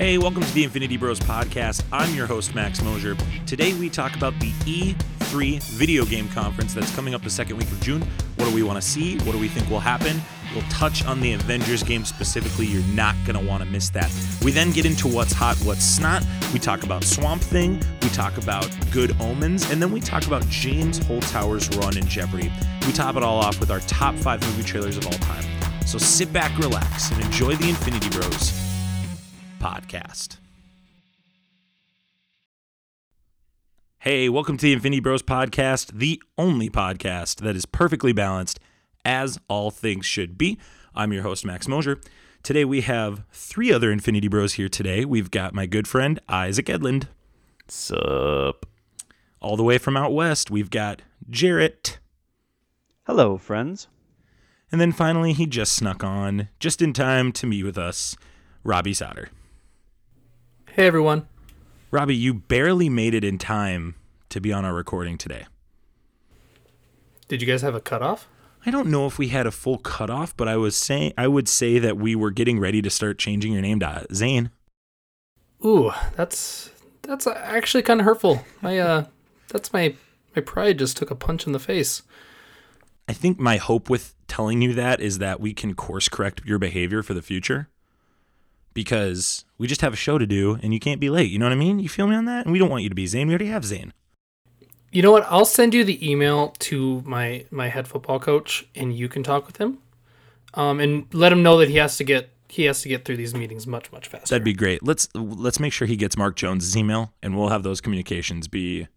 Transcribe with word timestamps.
Hey, 0.00 0.16
welcome 0.16 0.42
to 0.42 0.54
the 0.54 0.64
Infinity 0.64 0.96
Bros 0.96 1.20
podcast. 1.20 1.84
I'm 1.92 2.14
your 2.14 2.26
host, 2.26 2.54
Max 2.54 2.80
Mosier. 2.80 3.14
Today 3.44 3.74
we 3.74 3.90
talk 3.90 4.16
about 4.16 4.32
the 4.40 4.50
E3 4.64 5.62
video 5.62 6.06
game 6.06 6.26
conference 6.30 6.72
that's 6.72 6.90
coming 6.94 7.12
up 7.12 7.20
the 7.20 7.28
second 7.28 7.58
week 7.58 7.70
of 7.70 7.78
June. 7.82 8.00
What 8.36 8.46
do 8.48 8.54
we 8.54 8.62
want 8.62 8.80
to 8.80 8.88
see? 8.88 9.18
What 9.18 9.32
do 9.32 9.38
we 9.38 9.48
think 9.48 9.68
will 9.68 9.78
happen? 9.78 10.18
We'll 10.54 10.64
touch 10.70 11.04
on 11.04 11.20
the 11.20 11.34
Avengers 11.34 11.82
game 11.82 12.06
specifically. 12.06 12.64
You're 12.64 12.82
not 12.94 13.14
going 13.26 13.38
to 13.38 13.46
want 13.46 13.62
to 13.62 13.68
miss 13.68 13.90
that. 13.90 14.10
We 14.42 14.52
then 14.52 14.70
get 14.70 14.86
into 14.86 15.06
what's 15.06 15.34
hot, 15.34 15.58
what's 15.58 15.98
not. 15.98 16.24
We 16.54 16.60
talk 16.60 16.82
about 16.82 17.04
Swamp 17.04 17.42
Thing. 17.42 17.78
We 18.00 18.08
talk 18.08 18.38
about 18.38 18.74
Good 18.90 19.14
Omens. 19.20 19.70
And 19.70 19.82
then 19.82 19.92
we 19.92 20.00
talk 20.00 20.26
about 20.26 20.48
James 20.48 20.98
Holzhauer's 20.98 21.68
run 21.76 21.98
in 21.98 22.06
Jeopardy. 22.06 22.50
We 22.86 22.92
top 22.92 23.16
it 23.16 23.22
all 23.22 23.36
off 23.36 23.60
with 23.60 23.70
our 23.70 23.80
top 23.80 24.14
five 24.14 24.40
movie 24.40 24.62
trailers 24.62 24.96
of 24.96 25.04
all 25.04 25.12
time. 25.12 25.44
So 25.84 25.98
sit 25.98 26.32
back, 26.32 26.56
relax, 26.56 27.10
and 27.10 27.22
enjoy 27.22 27.54
the 27.56 27.68
Infinity 27.68 28.08
Bros 28.08 28.69
podcast. 29.60 30.38
Hey, 33.98 34.30
welcome 34.30 34.56
to 34.56 34.62
the 34.62 34.72
Infinity 34.72 35.00
Bros 35.00 35.22
podcast, 35.22 35.92
the 35.98 36.22
only 36.38 36.70
podcast 36.70 37.42
that 37.42 37.54
is 37.54 37.66
perfectly 37.66 38.14
balanced 38.14 38.58
as 39.04 39.38
all 39.46 39.70
things 39.70 40.06
should 40.06 40.38
be. 40.38 40.58
I'm 40.94 41.12
your 41.12 41.22
host, 41.22 41.44
Max 41.44 41.68
Mosier. 41.68 42.00
Today 42.42 42.64
we 42.64 42.80
have 42.80 43.24
three 43.30 43.70
other 43.70 43.92
Infinity 43.92 44.26
Bros 44.26 44.54
here 44.54 44.70
today. 44.70 45.04
We've 45.04 45.30
got 45.30 45.52
my 45.52 45.66
good 45.66 45.86
friend, 45.86 46.18
Isaac 46.30 46.66
Edlund. 46.66 47.08
Sup? 47.68 48.64
All 49.42 49.56
the 49.58 49.62
way 49.62 49.76
from 49.76 49.98
out 49.98 50.14
west, 50.14 50.50
we've 50.50 50.70
got 50.70 51.02
Jarrett. 51.28 51.98
Hello, 53.04 53.36
friends. 53.36 53.88
And 54.72 54.80
then 54.80 54.92
finally, 54.92 55.34
he 55.34 55.46
just 55.46 55.72
snuck 55.72 56.02
on, 56.02 56.48
just 56.58 56.80
in 56.80 56.94
time 56.94 57.32
to 57.32 57.46
meet 57.46 57.64
with 57.64 57.76
us, 57.76 58.16
Robbie 58.64 58.94
Sauter. 58.94 59.28
Hey 60.80 60.86
everyone. 60.86 61.28
Robbie, 61.90 62.16
you 62.16 62.32
barely 62.32 62.88
made 62.88 63.12
it 63.12 63.22
in 63.22 63.36
time 63.36 63.96
to 64.30 64.40
be 64.40 64.50
on 64.50 64.64
our 64.64 64.72
recording 64.72 65.18
today. 65.18 65.44
Did 67.28 67.42
you 67.42 67.46
guys 67.46 67.60
have 67.60 67.74
a 67.74 67.82
cutoff? 67.82 68.26
I 68.64 68.70
don't 68.70 68.88
know 68.88 69.04
if 69.04 69.18
we 69.18 69.28
had 69.28 69.46
a 69.46 69.50
full 69.50 69.76
cutoff, 69.76 70.34
but 70.34 70.48
I 70.48 70.56
was 70.56 70.74
saying 70.74 71.12
I 71.18 71.28
would 71.28 71.48
say 71.48 71.78
that 71.78 71.98
we 71.98 72.14
were 72.14 72.30
getting 72.30 72.58
ready 72.58 72.80
to 72.80 72.88
start 72.88 73.18
changing 73.18 73.52
your 73.52 73.60
name 73.60 73.78
to 73.80 74.06
Zane. 74.14 74.52
Ooh, 75.62 75.92
that's 76.16 76.70
that's 77.02 77.26
actually 77.26 77.82
kind 77.82 78.00
of 78.00 78.06
hurtful. 78.06 78.42
My 78.62 78.78
uh, 78.78 79.04
that's 79.48 79.74
my 79.74 79.94
my 80.34 80.40
pride 80.40 80.78
just 80.78 80.96
took 80.96 81.10
a 81.10 81.14
punch 81.14 81.46
in 81.46 81.52
the 81.52 81.58
face. 81.58 82.04
I 83.06 83.12
think 83.12 83.38
my 83.38 83.58
hope 83.58 83.90
with 83.90 84.14
telling 84.28 84.62
you 84.62 84.72
that 84.72 84.98
is 84.98 85.18
that 85.18 85.40
we 85.40 85.52
can 85.52 85.74
course 85.74 86.08
correct 86.08 86.40
your 86.46 86.58
behavior 86.58 87.02
for 87.02 87.12
the 87.12 87.20
future. 87.20 87.68
Because 88.72 89.44
we 89.60 89.66
just 89.66 89.82
have 89.82 89.92
a 89.92 89.96
show 89.96 90.16
to 90.16 90.26
do 90.26 90.58
and 90.62 90.72
you 90.72 90.80
can't 90.80 91.00
be 91.00 91.10
late. 91.10 91.30
You 91.30 91.38
know 91.38 91.44
what 91.44 91.52
I 91.52 91.56
mean? 91.56 91.80
You 91.80 91.88
feel 91.90 92.06
me 92.06 92.16
on 92.16 92.24
that? 92.24 92.46
And 92.46 92.52
we 92.52 92.58
don't 92.58 92.70
want 92.70 92.82
you 92.82 92.88
to 92.88 92.94
be 92.94 93.06
Zane. 93.06 93.28
We 93.28 93.34
already 93.34 93.48
have 93.48 93.66
Zane. 93.66 93.92
You 94.90 95.02
know 95.02 95.12
what? 95.12 95.26
I'll 95.28 95.44
send 95.44 95.74
you 95.74 95.84
the 95.84 96.10
email 96.10 96.54
to 96.60 97.02
my 97.04 97.44
my 97.50 97.68
head 97.68 97.86
football 97.86 98.18
coach, 98.18 98.66
and 98.74 98.96
you 98.96 99.08
can 99.08 99.22
talk 99.22 99.46
with 99.46 99.58
him, 99.58 99.78
um, 100.54 100.80
and 100.80 101.06
let 101.12 101.30
him 101.30 101.44
know 101.44 101.58
that 101.58 101.68
he 101.68 101.76
has 101.76 101.96
to 101.98 102.04
get 102.04 102.30
he 102.48 102.64
has 102.64 102.82
to 102.82 102.88
get 102.88 103.04
through 103.04 103.18
these 103.18 103.32
meetings 103.32 103.68
much 103.68 103.92
much 103.92 104.08
faster. 104.08 104.34
That'd 104.34 104.44
be 104.44 104.54
great. 104.54 104.82
Let's 104.82 105.08
let's 105.14 105.60
make 105.60 105.72
sure 105.72 105.86
he 105.86 105.94
gets 105.94 106.16
Mark 106.16 106.34
Jones's 106.34 106.76
email, 106.76 107.12
and 107.22 107.36
we'll 107.36 107.50
have 107.50 107.62
those 107.62 107.80
communications 107.80 108.48
be 108.48 108.88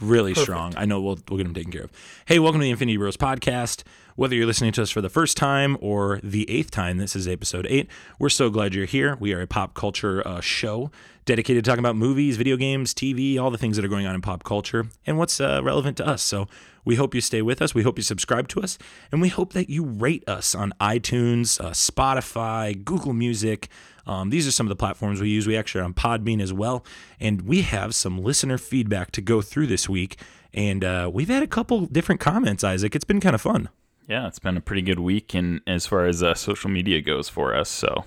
really 0.00 0.32
Perfect. 0.32 0.44
strong. 0.44 0.74
I 0.76 0.84
know 0.84 1.00
we'll 1.00 1.18
we'll 1.28 1.36
get 1.38 1.44
them 1.44 1.54
taken 1.54 1.72
care 1.72 1.84
of. 1.84 1.92
Hey, 2.26 2.38
welcome 2.38 2.60
to 2.60 2.64
the 2.64 2.70
Infinity 2.70 2.96
Bros 2.96 3.16
podcast. 3.16 3.82
Whether 4.16 4.34
you're 4.34 4.46
listening 4.46 4.72
to 4.72 4.82
us 4.82 4.90
for 4.90 5.00
the 5.00 5.08
first 5.08 5.36
time 5.36 5.78
or 5.80 6.20
the 6.22 6.48
eighth 6.50 6.70
time, 6.70 6.98
this 6.98 7.16
is 7.16 7.26
episode 7.26 7.66
eight. 7.70 7.88
We're 8.18 8.28
so 8.28 8.50
glad 8.50 8.74
you're 8.74 8.84
here. 8.84 9.16
We 9.18 9.32
are 9.32 9.40
a 9.40 9.46
pop 9.46 9.74
culture 9.74 10.26
uh, 10.26 10.40
show 10.40 10.90
dedicated 11.24 11.64
to 11.64 11.70
talking 11.70 11.78
about 11.80 11.96
movies, 11.96 12.36
video 12.36 12.56
games, 12.56 12.92
TV, 12.92 13.38
all 13.38 13.50
the 13.50 13.58
things 13.58 13.76
that 13.76 13.84
are 13.84 13.88
going 13.88 14.06
on 14.06 14.14
in 14.14 14.20
pop 14.20 14.42
culture 14.42 14.86
and 15.06 15.16
what's 15.16 15.40
uh, 15.40 15.60
relevant 15.62 15.96
to 15.98 16.06
us. 16.06 16.22
So 16.22 16.48
we 16.84 16.96
hope 16.96 17.14
you 17.14 17.20
stay 17.20 17.40
with 17.40 17.62
us. 17.62 17.74
We 17.74 17.82
hope 17.82 17.98
you 17.98 18.02
subscribe 18.02 18.48
to 18.48 18.60
us, 18.62 18.78
and 19.12 19.20
we 19.20 19.28
hope 19.28 19.52
that 19.52 19.70
you 19.70 19.84
rate 19.84 20.28
us 20.28 20.54
on 20.54 20.72
iTunes, 20.80 21.60
uh, 21.60 21.70
Spotify, 21.70 22.84
Google 22.84 23.12
Music. 23.12 23.68
Um, 24.10 24.30
these 24.30 24.46
are 24.46 24.50
some 24.50 24.66
of 24.66 24.70
the 24.70 24.76
platforms 24.76 25.20
we 25.20 25.28
use. 25.28 25.46
We 25.46 25.56
actually 25.56 25.82
are 25.82 25.84
on 25.84 25.94
Podbean 25.94 26.42
as 26.42 26.52
well, 26.52 26.84
and 27.20 27.42
we 27.42 27.62
have 27.62 27.94
some 27.94 28.18
listener 28.18 28.58
feedback 28.58 29.12
to 29.12 29.20
go 29.20 29.40
through 29.40 29.68
this 29.68 29.88
week. 29.88 30.16
And 30.52 30.82
uh, 30.82 31.08
we've 31.12 31.28
had 31.28 31.44
a 31.44 31.46
couple 31.46 31.86
different 31.86 32.20
comments, 32.20 32.64
Isaac. 32.64 32.96
It's 32.96 33.04
been 33.04 33.20
kind 33.20 33.36
of 33.36 33.40
fun. 33.40 33.68
Yeah, 34.08 34.26
it's 34.26 34.40
been 34.40 34.56
a 34.56 34.60
pretty 34.60 34.82
good 34.82 34.98
week 34.98 35.32
in 35.32 35.60
as 35.64 35.86
far 35.86 36.06
as 36.06 36.24
uh, 36.24 36.34
social 36.34 36.68
media 36.68 37.00
goes 37.00 37.28
for 37.28 37.54
us. 37.54 37.68
So 37.68 38.04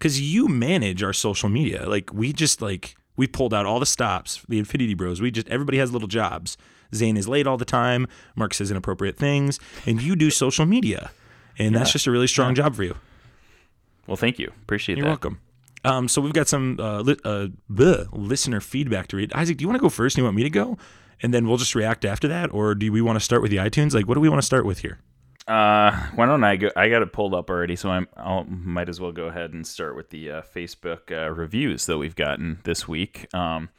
because 0.00 0.18
you 0.18 0.48
manage 0.48 1.02
our 1.02 1.12
social 1.12 1.50
media. 1.50 1.86
Like 1.86 2.12
we 2.12 2.32
just 2.32 2.62
like 2.62 2.96
we 3.16 3.26
pulled 3.26 3.52
out 3.52 3.66
all 3.66 3.78
the 3.78 3.86
stops, 3.86 4.42
the 4.48 4.58
Infinity 4.58 4.94
Bros. 4.94 5.20
We 5.20 5.30
just 5.30 5.48
everybody 5.48 5.76
has 5.78 5.92
little 5.92 6.08
jobs. 6.08 6.56
Zane 6.94 7.18
is 7.18 7.28
late 7.28 7.46
all 7.46 7.58
the 7.58 7.66
time. 7.66 8.08
Mark 8.34 8.54
says 8.54 8.70
inappropriate 8.70 9.16
things, 9.16 9.60
and 9.86 10.02
you 10.02 10.16
do 10.16 10.30
social 10.30 10.66
media, 10.66 11.10
and 11.58 11.74
that's 11.74 11.92
just 11.92 12.06
a 12.06 12.10
really 12.10 12.26
strong 12.26 12.54
job 12.54 12.74
for 12.74 12.82
you. 12.82 12.96
Well, 14.10 14.16
thank 14.16 14.40
you. 14.40 14.52
Appreciate 14.62 14.98
You're 14.98 15.04
that. 15.04 15.10
welcome. 15.10 15.40
Um, 15.84 16.08
so 16.08 16.20
we've 16.20 16.32
got 16.32 16.48
some 16.48 16.78
uh, 16.80 17.00
li- 17.00 17.16
uh, 17.24 17.46
bleh, 17.70 18.08
listener 18.12 18.60
feedback 18.60 19.06
to 19.08 19.16
read. 19.16 19.32
Isaac, 19.32 19.56
do 19.56 19.62
you 19.62 19.68
want 19.68 19.78
to 19.78 19.80
go 19.82 19.88
first? 19.88 20.16
Do 20.16 20.20
you 20.20 20.24
want 20.24 20.36
me 20.36 20.42
to 20.42 20.50
go, 20.50 20.76
and 21.22 21.32
then 21.32 21.46
we'll 21.46 21.56
just 21.58 21.76
react 21.76 22.04
after 22.04 22.26
that, 22.26 22.52
or 22.52 22.74
do 22.74 22.90
we 22.90 23.00
want 23.00 23.16
to 23.16 23.24
start 23.24 23.40
with 23.40 23.52
the 23.52 23.58
iTunes? 23.58 23.94
Like, 23.94 24.08
what 24.08 24.14
do 24.14 24.20
we 24.20 24.28
want 24.28 24.42
to 24.42 24.46
start 24.46 24.66
with 24.66 24.80
here? 24.80 24.98
Uh, 25.46 25.90
why 26.16 26.26
don't 26.26 26.44
I 26.44 26.56
go? 26.56 26.70
I 26.76 26.88
got 26.88 27.02
it 27.02 27.12
pulled 27.12 27.34
up 27.34 27.48
already, 27.50 27.76
so 27.76 27.88
I 27.88 28.04
I'll 28.16 28.44
might 28.44 28.88
as 28.88 29.00
well 29.00 29.12
go 29.12 29.26
ahead 29.26 29.52
and 29.52 29.66
start 29.66 29.96
with 29.96 30.10
the 30.10 30.30
uh, 30.30 30.42
Facebook 30.42 31.10
uh, 31.10 31.30
reviews 31.30 31.86
that 31.86 31.98
we've 31.98 32.16
gotten 32.16 32.58
this 32.64 32.86
week. 32.88 33.32
Um, 33.32 33.70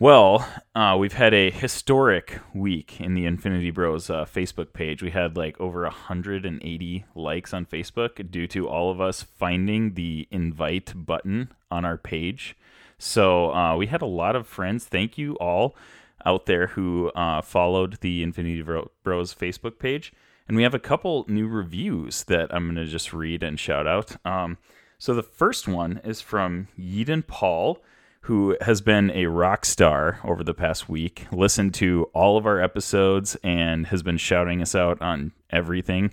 well, 0.00 0.48
uh, 0.74 0.96
we've 0.98 1.12
had 1.12 1.34
a 1.34 1.50
historic 1.50 2.40
week 2.54 3.02
in 3.02 3.12
the 3.12 3.26
Infinity 3.26 3.70
Bros 3.70 4.08
uh, 4.08 4.24
Facebook 4.24 4.72
page. 4.72 5.02
We 5.02 5.10
had 5.10 5.36
like 5.36 5.60
over 5.60 5.82
180 5.82 7.04
likes 7.14 7.52
on 7.52 7.66
Facebook 7.66 8.30
due 8.30 8.46
to 8.46 8.66
all 8.66 8.90
of 8.90 8.98
us 8.98 9.22
finding 9.22 9.92
the 9.92 10.26
invite 10.30 10.94
button 10.96 11.52
on 11.70 11.84
our 11.84 11.98
page. 11.98 12.56
So 12.96 13.52
uh, 13.52 13.76
we 13.76 13.88
had 13.88 14.00
a 14.00 14.06
lot 14.06 14.36
of 14.36 14.46
friends. 14.46 14.86
Thank 14.86 15.18
you 15.18 15.34
all 15.34 15.76
out 16.24 16.46
there 16.46 16.68
who 16.68 17.10
uh, 17.10 17.42
followed 17.42 17.98
the 18.00 18.22
Infinity 18.22 18.62
Bros 18.62 19.34
Facebook 19.34 19.78
page. 19.78 20.14
And 20.48 20.56
we 20.56 20.62
have 20.62 20.74
a 20.74 20.78
couple 20.78 21.26
new 21.28 21.46
reviews 21.46 22.24
that 22.24 22.52
I'm 22.54 22.64
going 22.64 22.76
to 22.76 22.90
just 22.90 23.12
read 23.12 23.42
and 23.42 23.60
shout 23.60 23.86
out. 23.86 24.16
Um, 24.24 24.56
so 24.98 25.12
the 25.12 25.22
first 25.22 25.68
one 25.68 26.00
is 26.04 26.22
from 26.22 26.68
Yeadon 26.78 27.26
Paul, 27.26 27.82
who 28.22 28.56
has 28.60 28.80
been 28.80 29.10
a 29.12 29.26
rock 29.26 29.64
star 29.64 30.20
over 30.24 30.44
the 30.44 30.54
past 30.54 30.88
week, 30.88 31.26
listened 31.32 31.74
to 31.74 32.10
all 32.12 32.36
of 32.36 32.46
our 32.46 32.60
episodes, 32.60 33.36
and 33.42 33.86
has 33.86 34.02
been 34.02 34.18
shouting 34.18 34.60
us 34.60 34.74
out 34.74 35.00
on 35.00 35.32
everything. 35.50 36.12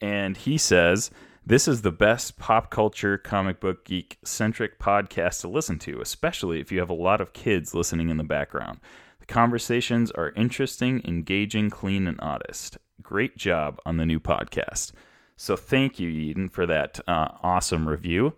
And 0.00 0.36
he 0.36 0.56
says, 0.56 1.10
This 1.44 1.68
is 1.68 1.82
the 1.82 1.92
best 1.92 2.38
pop 2.38 2.70
culture, 2.70 3.18
comic 3.18 3.60
book, 3.60 3.84
geek 3.84 4.18
centric 4.24 4.78
podcast 4.78 5.42
to 5.42 5.48
listen 5.48 5.78
to, 5.80 6.00
especially 6.00 6.60
if 6.60 6.72
you 6.72 6.78
have 6.80 6.90
a 6.90 6.94
lot 6.94 7.20
of 7.20 7.32
kids 7.32 7.74
listening 7.74 8.08
in 8.08 8.16
the 8.16 8.24
background. 8.24 8.80
The 9.20 9.26
conversations 9.26 10.10
are 10.10 10.32
interesting, 10.32 11.02
engaging, 11.04 11.70
clean, 11.70 12.06
and 12.06 12.18
honest. 12.20 12.78
Great 13.02 13.36
job 13.36 13.78
on 13.84 13.98
the 13.98 14.06
new 14.06 14.18
podcast. 14.18 14.92
So 15.36 15.56
thank 15.56 16.00
you, 16.00 16.08
Eden, 16.08 16.48
for 16.48 16.66
that 16.66 17.00
uh, 17.06 17.28
awesome 17.42 17.88
review. 17.88 18.34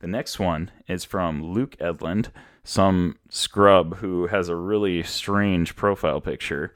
The 0.00 0.06
next 0.06 0.38
one 0.38 0.70
is 0.88 1.04
from 1.04 1.42
Luke 1.42 1.76
Edlund, 1.78 2.30
some 2.64 3.16
scrub 3.28 3.96
who 3.96 4.26
has 4.28 4.48
a 4.48 4.56
really 4.56 5.02
strange 5.02 5.74
profile 5.74 6.20
picture 6.20 6.74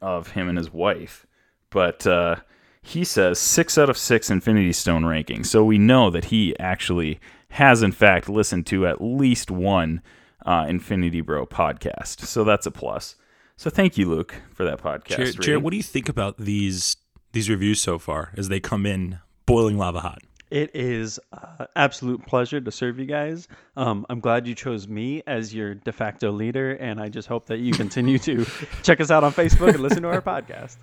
of 0.00 0.32
him 0.32 0.48
and 0.48 0.58
his 0.58 0.72
wife. 0.72 1.26
But 1.70 2.06
uh, 2.06 2.36
he 2.82 3.04
says 3.04 3.38
six 3.38 3.78
out 3.78 3.90
of 3.90 3.96
six 3.96 4.30
Infinity 4.30 4.72
Stone 4.72 5.06
ranking. 5.06 5.44
So 5.44 5.64
we 5.64 5.78
know 5.78 6.10
that 6.10 6.26
he 6.26 6.58
actually 6.58 7.20
has, 7.50 7.82
in 7.82 7.92
fact, 7.92 8.28
listened 8.28 8.66
to 8.68 8.86
at 8.86 9.00
least 9.00 9.50
one 9.50 10.02
uh, 10.44 10.66
Infinity 10.68 11.20
Bro 11.20 11.46
podcast. 11.46 12.20
So 12.20 12.44
that's 12.44 12.66
a 12.66 12.70
plus. 12.70 13.16
So 13.56 13.68
thank 13.70 13.98
you, 13.98 14.08
Luke, 14.08 14.34
for 14.54 14.64
that 14.64 14.82
podcast. 14.82 15.16
Jared, 15.16 15.40
Jared, 15.40 15.62
what 15.62 15.70
do 15.70 15.76
you 15.76 15.82
think 15.82 16.08
about 16.08 16.38
these 16.38 16.96
these 17.32 17.48
reviews 17.48 17.80
so 17.80 17.98
far 17.98 18.32
as 18.36 18.48
they 18.48 18.58
come 18.58 18.86
in 18.86 19.20
boiling 19.46 19.76
lava 19.78 20.00
hot? 20.00 20.22
It 20.50 20.72
is 20.74 21.20
uh, 21.32 21.66
absolute 21.76 22.26
pleasure 22.26 22.60
to 22.60 22.70
serve 22.72 22.98
you 22.98 23.06
guys. 23.06 23.46
Um, 23.76 24.04
I'm 24.10 24.18
glad 24.20 24.46
you 24.48 24.54
chose 24.54 24.88
me 24.88 25.22
as 25.26 25.54
your 25.54 25.74
de 25.76 25.92
facto 25.92 26.32
leader, 26.32 26.72
and 26.72 27.00
I 27.00 27.08
just 27.08 27.28
hope 27.28 27.46
that 27.46 27.58
you 27.58 27.72
continue 27.72 28.18
to 28.20 28.44
check 28.82 29.00
us 29.00 29.10
out 29.10 29.22
on 29.22 29.32
Facebook 29.32 29.68
and 29.74 29.80
listen 29.80 30.02
to 30.02 30.08
our 30.08 30.20
podcast. 30.20 30.76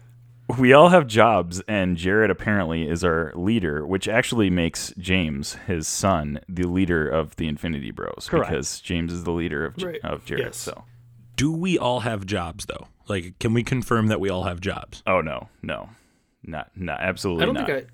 we 0.57 0.71
all 0.71 0.87
have 0.87 1.05
jobs, 1.07 1.59
and 1.67 1.97
Jared 1.97 2.31
apparently 2.31 2.87
is 2.87 3.03
our 3.03 3.33
leader, 3.35 3.85
which 3.85 4.07
actually 4.07 4.49
makes 4.49 4.93
James, 4.97 5.55
his 5.67 5.85
son, 5.87 6.39
the 6.47 6.63
leader 6.67 7.05
of 7.07 7.35
the 7.35 7.49
Infinity 7.49 7.91
Bros. 7.91 8.27
Correct. 8.29 8.49
Because 8.49 8.79
James 8.79 9.11
is 9.11 9.25
the 9.25 9.31
leader 9.33 9.65
of, 9.65 9.75
J- 9.75 9.85
Right. 9.85 9.99
of 10.05 10.23
Jared. 10.23 10.45
Yes. 10.45 10.57
So, 10.57 10.85
Do 11.35 11.51
we 11.51 11.77
all 11.77 11.99
have 11.99 12.25
jobs 12.25 12.65
though? 12.67 12.87
Like, 13.09 13.37
can 13.39 13.53
we 13.53 13.63
confirm 13.63 14.07
that 14.07 14.21
we 14.21 14.29
all 14.29 14.43
have 14.43 14.61
jobs? 14.61 15.03
oh 15.05 15.19
no, 15.19 15.49
no, 15.61 15.89
not, 16.43 16.71
not 16.77 17.01
absolutely 17.01 17.43
I 17.43 17.45
don't 17.47 17.55
not. 17.55 17.65
think 17.67 17.85
I 17.85 17.91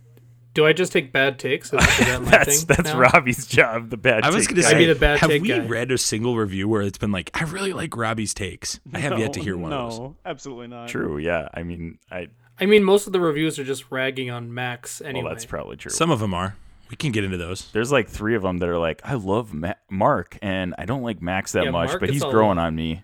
Do 0.54 0.68
I 0.68 0.74
just 0.74 0.92
take 0.92 1.12
bad 1.12 1.40
takes? 1.40 1.74
Is, 1.74 1.82
is 1.82 1.98
that 2.00 2.22
my 2.24 2.30
That's 2.32 2.64
thing 2.64 2.76
that's 2.76 2.94
now? 2.94 3.00
Robbie's 3.00 3.48
job. 3.48 3.90
The 3.90 3.98
bad. 3.98 4.24
I 4.24 4.30
was 4.30 4.46
take 4.46 4.56
going 4.56 4.62
to 4.64 4.70
say, 4.70 4.86
the 4.86 4.94
bad 4.94 5.20
have 5.20 5.30
take 5.30 5.42
we 5.42 5.48
guy. 5.50 5.60
read 5.66 5.92
a 5.92 5.98
single 5.98 6.38
review 6.38 6.68
where 6.68 6.84
it's 6.84 6.98
been 6.98 7.12
like, 7.12 7.32
I 7.34 7.44
really 7.46 7.74
like 7.74 7.98
Robbie's 7.98 8.34
takes? 8.34 8.80
I 8.94 9.00
have 9.00 9.18
yet 9.18 9.34
to 9.34 9.40
hear 9.40 9.58
one 9.58 9.72
no, 9.72 9.78
of 9.80 9.98
those. 9.98 10.12
absolutely 10.26 10.68
not. 10.68 10.90
True. 10.90 11.18
Yeah. 11.18 11.50
I 11.54 11.64
mean, 11.64 11.98
I. 12.12 12.28
I 12.60 12.68
mean, 12.68 12.84
most 12.84 13.08
of 13.08 13.14
the 13.14 13.20
reviews 13.20 13.58
are 13.58 13.64
just 13.64 13.86
ragging 13.90 14.30
on 14.30 14.54
Max 14.54 15.02
anyway. 15.02 15.24
Well, 15.24 15.34
that's 15.34 15.46
probably 15.46 15.76
true. 15.76 15.90
Some 15.92 16.12
of 16.12 16.20
them 16.20 16.36
are. 16.36 16.56
We 16.92 16.98
can 16.98 17.12
get 17.12 17.24
into 17.24 17.38
those. 17.38 17.72
There's 17.72 17.92
like 17.92 18.08
three 18.08 18.36
of 18.36 18.44
them 18.44 18.60
that 18.60 18.70
are 18.70 18.78
like, 18.78 19.02
I 19.04 19.16
love 19.16 19.52
Ma- 19.56 19.74
Mark, 19.90 20.38
and 20.44 20.76
I 20.78 20.86
don't 20.86 21.02
like 21.02 21.20
Max 21.20 21.54
that 21.54 21.64
Yeah, 21.64 21.72
much, 21.72 21.88
Mark 21.88 22.00
but 22.00 22.10
he's 22.12 22.24
growing 22.24 22.60
on 22.60 22.76
me. 22.76 23.02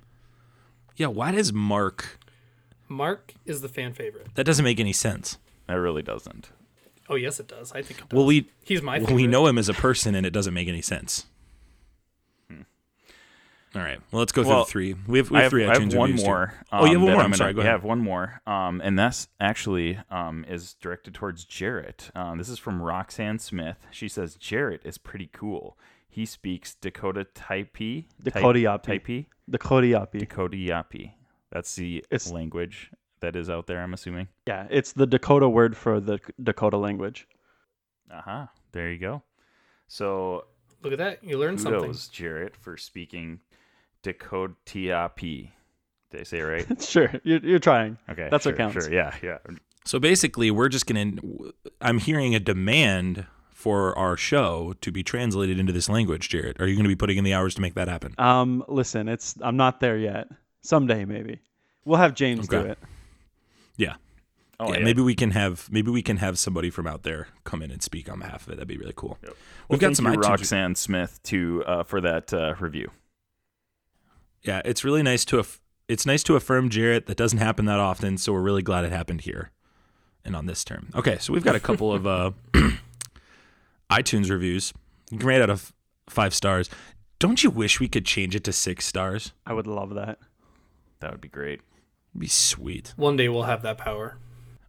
Yeah, 0.98 1.08
why 1.08 1.32
does 1.32 1.52
Mark? 1.52 2.20
Mark 2.88 3.34
is 3.46 3.62
the 3.62 3.70
fan 3.70 3.94
favorite. 3.94 4.28
That 4.36 4.44
doesn't 4.44 4.64
make 4.64 4.80
any 4.80 4.94
sense. 4.94 5.40
That 5.66 5.76
really 5.76 6.04
doesn't. 6.04 6.52
Oh 7.10 7.16
yes, 7.16 7.40
it 7.40 7.48
does. 7.48 7.72
I 7.72 7.82
think 7.82 8.00
it 8.02 8.10
does. 8.10 8.18
Well, 8.18 8.26
we 8.26 8.50
he's 8.64 8.82
my 8.82 8.98
well, 9.00 9.08
favorite. 9.08 9.16
we 9.16 9.28
know 9.28 9.48
him 9.48 9.58
as 9.58 9.68
a 9.70 9.74
person, 9.74 10.16
and 10.16 10.26
it 10.26 10.32
doesn't 10.32 10.54
make 10.54 10.68
any 10.68 10.82
sense. 10.82 11.26
All 13.76 13.84
right. 13.84 14.00
Well, 14.12 14.20
let's 14.20 14.32
go 14.32 14.42
through 14.44 14.52
Well, 14.52 14.66
the 14.66 14.72
three. 14.72 14.96
We 15.08 15.20
have, 15.20 15.30
we 15.30 15.36
have 15.36 15.44
have, 15.44 15.50
three 15.52 15.64
I 15.66 15.74
have 15.74 15.78
iTunes 15.84 15.96
one 15.96 16.08
reviews, 16.10 16.24
too. 16.24 16.28
more. 16.28 16.54
Oh, 16.72 16.86
you 16.86 16.94
have 16.94 16.98
um, 16.98 17.04
one 17.04 17.12
more. 17.14 17.22
I'm 17.22 17.26
I'm 17.26 17.34
sorry. 17.36 17.54
Go 17.54 17.60
yeah, 17.62 17.66
I 17.66 17.68
ahead. 17.68 17.80
have 17.82 17.84
one 17.84 18.00
more, 18.00 18.42
um, 18.48 18.82
and 18.84 18.98
that's 18.98 19.28
actually 19.40 20.00
um, 20.10 20.44
is 20.50 20.74
directed 20.76 21.14
towards 21.14 21.46
Jarrett. 21.46 22.10
Um, 22.16 22.40
this 22.40 22.50
is 22.50 22.58
from 22.58 22.82
Roxanne 22.82 23.38
Smith. 23.38 23.78
She 23.92 24.08
says 24.08 24.36
Jarrett 24.36 24.82
is 24.84 24.98
pretty 24.98 25.30
cool. 25.32 25.78
He 26.08 26.26
speaks 26.26 26.74
Dakota 26.74 27.28
Typee. 27.36 28.06
Dakota 28.24 28.58
Yapi. 28.58 28.84
Typee. 28.84 29.26
The 29.48 29.60
Kodiapi. 29.60 30.18
Dakota 30.20 30.58
Yapi. 30.58 31.12
That's 31.52 31.76
the 31.76 31.98
It's- 32.10 32.32
language 32.32 32.90
that 33.22 33.36
is 33.36 33.50
out 33.50 33.68
there. 33.68 33.82
I'm 33.82 33.94
assuming. 33.94 34.28
Yeah, 34.48 34.68
it's 34.70 34.94
the 34.94 35.08
Dakota 35.08 35.50
word 35.50 35.76
for 35.76 36.00
the 36.00 36.20
Dakota 36.42 36.78
language. 36.78 37.28
Uh 38.12 38.22
huh. 38.22 38.48
There 38.72 38.92
you 38.92 39.00
go. 39.00 39.24
So 39.88 40.46
Look 40.84 40.94
at 40.94 41.00
that. 41.00 41.24
You 41.24 41.38
learned 41.38 41.60
something. 41.60 41.82
kudos, 41.82 42.08
Jarrett, 42.08 42.56
for 42.56 42.78
speaking 42.78 43.40
Dakota 44.02 44.54
Did 44.66 45.52
I 46.14 46.24
say 46.24 46.40
it 46.40 46.44
right? 46.44 46.82
sure, 46.82 47.12
you're, 47.24 47.40
you're 47.40 47.60
trying. 47.60 47.98
Okay. 48.10 48.30
That's 48.32 48.46
what 48.46 48.56
counts. 48.56 48.86
Sure. 48.86 48.94
Yeah. 48.94 49.14
Yeah. 49.22 49.38
So 49.86 50.00
basically, 50.00 50.52
we're 50.52 50.70
just 50.70 50.86
gonna. 50.86 51.14
I'm 51.82 51.98
hearing 51.98 52.34
a 52.34 52.40
demand 52.40 53.26
for 53.52 53.98
our 53.98 54.16
show 54.16 54.74
to 54.80 54.92
be 54.92 55.04
translated 55.04 55.60
into 55.60 55.74
this 55.74 55.90
language. 55.90 56.30
Jared, 56.30 56.62
are 56.62 56.68
you 56.68 56.76
going 56.76 56.86
to 56.86 56.90
be 56.90 56.96
putting 56.96 57.18
in 57.18 57.26
the 57.26 57.34
hours 57.34 57.56
to 57.56 57.62
make 57.62 57.74
that 57.74 57.90
happen? 57.90 58.16
Um, 58.18 58.64
listen, 58.70 59.10
it's 59.10 59.36
I'm 59.42 59.58
not 59.58 59.82
there 59.82 59.98
yet. 59.98 60.30
Someday 60.62 61.04
maybe. 61.04 61.40
We'll 61.84 61.98
have 61.98 62.14
James 62.14 62.48
do 62.48 62.60
it. 62.62 62.78
Yeah. 63.80 63.96
Oh, 64.60 64.74
yeah, 64.74 64.80
maybe 64.84 65.02
we 65.02 65.16
can 65.16 65.32
have 65.32 65.70
maybe 65.72 65.90
we 65.90 66.02
can 66.02 66.18
have 66.18 66.38
somebody 66.38 66.70
from 66.70 66.86
out 66.86 67.04
there 67.04 67.30
come 67.46 67.62
in 67.62 67.72
and 67.72 67.82
speak 67.82 68.10
on 68.12 68.20
behalf 68.20 68.46
of 68.46 68.50
it. 68.54 68.56
That'd 68.58 68.68
be 68.68 68.78
really 68.78 68.94
cool. 68.94 69.18
Well, 69.24 69.34
We've 69.70 69.80
got 69.80 69.88
thank 69.88 69.96
some 69.96 70.06
you, 70.08 70.12
iTunes- 70.20 70.28
Roxanne 70.28 70.76
Smith 70.76 71.20
to 71.24 71.64
uh, 71.66 71.84
for 71.84 72.02
that 72.02 72.34
uh, 72.34 72.56
review. 72.60 72.92
Yeah, 74.44 74.62
it's 74.66 74.84
really 74.84 75.02
nice 75.02 75.24
to 75.26 75.40
aff- 75.40 75.62
it's 75.88 76.06
nice 76.06 76.24
to 76.24 76.36
affirm 76.36 76.70
Jarrett. 76.70 77.06
That 77.06 77.16
doesn't 77.16 77.40
happen 77.40 77.66
that 77.66 77.80
often, 77.80 78.18
so 78.18 78.34
we're 78.34 78.42
really 78.42 78.62
glad 78.62 78.84
it 78.84 78.92
happened 78.92 79.22
here 79.22 79.52
and 80.26 80.36
on 80.36 80.46
this 80.46 80.66
term. 80.66 80.90
Okay, 80.94 81.18
so 81.20 81.32
we've 81.32 81.44
got 81.44 81.56
a 81.56 81.60
couple 81.62 81.94
of 81.94 82.06
uh, 82.06 82.32
iTunes 83.90 84.30
reviews. 84.30 84.74
Great 85.18 85.42
out 85.42 85.50
of 85.50 85.72
five 86.10 86.34
stars. 86.34 86.70
Don't 87.18 87.44
you 87.44 87.50
wish 87.50 87.80
we 87.80 87.88
could 87.88 88.06
change 88.06 88.36
it 88.36 88.44
to 88.44 88.54
six 88.54 88.86
stars? 88.86 89.32
I 89.46 89.54
would 89.54 89.68
love 89.68 89.94
that. 89.96 90.20
That 91.00 91.12
would 91.12 91.22
be 91.22 91.28
great. 91.30 91.62
Be 92.18 92.28
sweet. 92.28 92.94
One 92.98 93.16
day 93.18 93.30
we'll 93.30 93.44
have 93.44 93.62
that 93.62 93.78
power. 93.78 94.18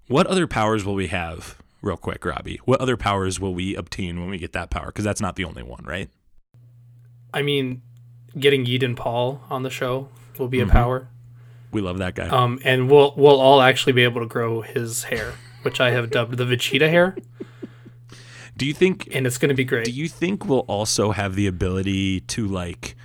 What 0.09 0.27
other 0.27 0.47
powers 0.47 0.85
will 0.85 0.95
we 0.95 1.07
have, 1.09 1.57
real 1.83 1.97
quick, 1.97 2.25
Robbie? 2.25 2.61
What 2.65 2.81
other 2.81 2.97
powers 2.97 3.39
will 3.41 3.55
we 3.55 3.75
obtain 3.77 4.21
when 4.21 4.29
we 4.31 4.39
get 4.39 4.53
that 4.53 4.71
power? 4.71 4.87
Because 4.87 5.05
that's 5.05 5.21
not 5.21 5.37
the 5.37 5.45
only 5.45 5.63
one, 5.63 5.85
right? 5.85 6.09
I 7.33 7.43
mean, 7.43 7.83
getting 8.39 8.67
Eden 8.67 8.95
Paul 8.97 9.43
on 9.51 9.63
the 9.63 9.71
show 9.71 10.09
will 10.39 10.49
be 10.49 10.59
Mm-hmm. 10.59 10.71
a 10.71 10.73
power. 10.73 11.09
We 11.73 11.81
love 11.81 11.99
that 11.99 12.15
guy. 12.17 12.29
Um, 12.29 12.59
and 12.65 12.91
we'll 12.91 13.15
we'll 13.17 13.41
all 13.41 13.61
actually 13.63 13.93
be 13.93 14.03
able 14.03 14.21
to 14.21 14.27
grow 14.27 14.61
his 14.63 15.05
hair, 15.05 15.35
which 15.63 15.81
I 15.81 15.91
have 15.93 16.11
dubbed 16.11 16.37
the 16.37 16.45
Vegeta 16.45 16.89
hair, 16.91 17.17
do 18.57 18.67
you 18.67 18.75
think? 18.75 19.09
and 19.15 19.25
it's 19.27 19.39
going 19.39 19.51
to 19.51 19.55
be 19.55 19.65
great. 19.65 19.85
Do 19.87 19.93
you 19.93 20.09
think 20.09 20.45
we'll 20.45 20.61
also 20.67 21.13
have 21.13 21.37
the 21.37 21.47
ability 21.47 22.21
to 22.23 22.47
like 22.49 22.97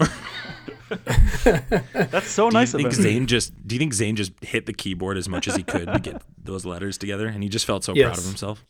That's 1.93 2.29
so 2.29 2.51
Do 2.51 2.55
you 2.57 2.61
nice 2.61 2.75
of 2.75 2.81
think 2.81 2.95
him. 2.95 3.03
Zane 3.03 3.27
just? 3.27 3.67
Do 3.67 3.75
you 3.75 3.79
think 3.79 3.95
Zane 3.95 4.17
just 4.17 4.33
hit 4.43 4.67
the 4.67 4.73
keyboard 4.73 5.17
as 5.19 5.29
much 5.29 5.49
as 5.49 5.57
he 5.57 5.63
could 5.63 5.93
to 5.93 5.99
get 5.99 6.23
those 6.43 6.65
letters 6.65 6.99
together, 6.99 7.27
and 7.27 7.43
he 7.43 7.49
just 7.49 7.65
felt 7.67 7.85
so 7.85 7.95
proud 7.95 8.19
of 8.19 8.25
himself? 8.25 8.65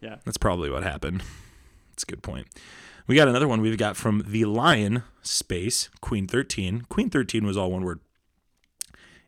Yeah. 0.00 0.16
That's 0.24 0.38
probably 0.38 0.70
what 0.70 0.82
happened. 0.82 1.22
That's 1.90 2.02
a 2.04 2.06
good 2.06 2.22
point. 2.22 2.46
We 3.06 3.16
got 3.16 3.28
another 3.28 3.48
one. 3.48 3.60
We've 3.60 3.76
got 3.76 3.96
from 3.96 4.24
the 4.26 4.44
Lion 4.44 5.02
Space 5.22 5.90
Queen 6.00 6.26
Thirteen. 6.26 6.82
Queen 6.88 7.10
Thirteen 7.10 7.44
was 7.44 7.56
all 7.56 7.70
one 7.72 7.84
word. 7.84 8.00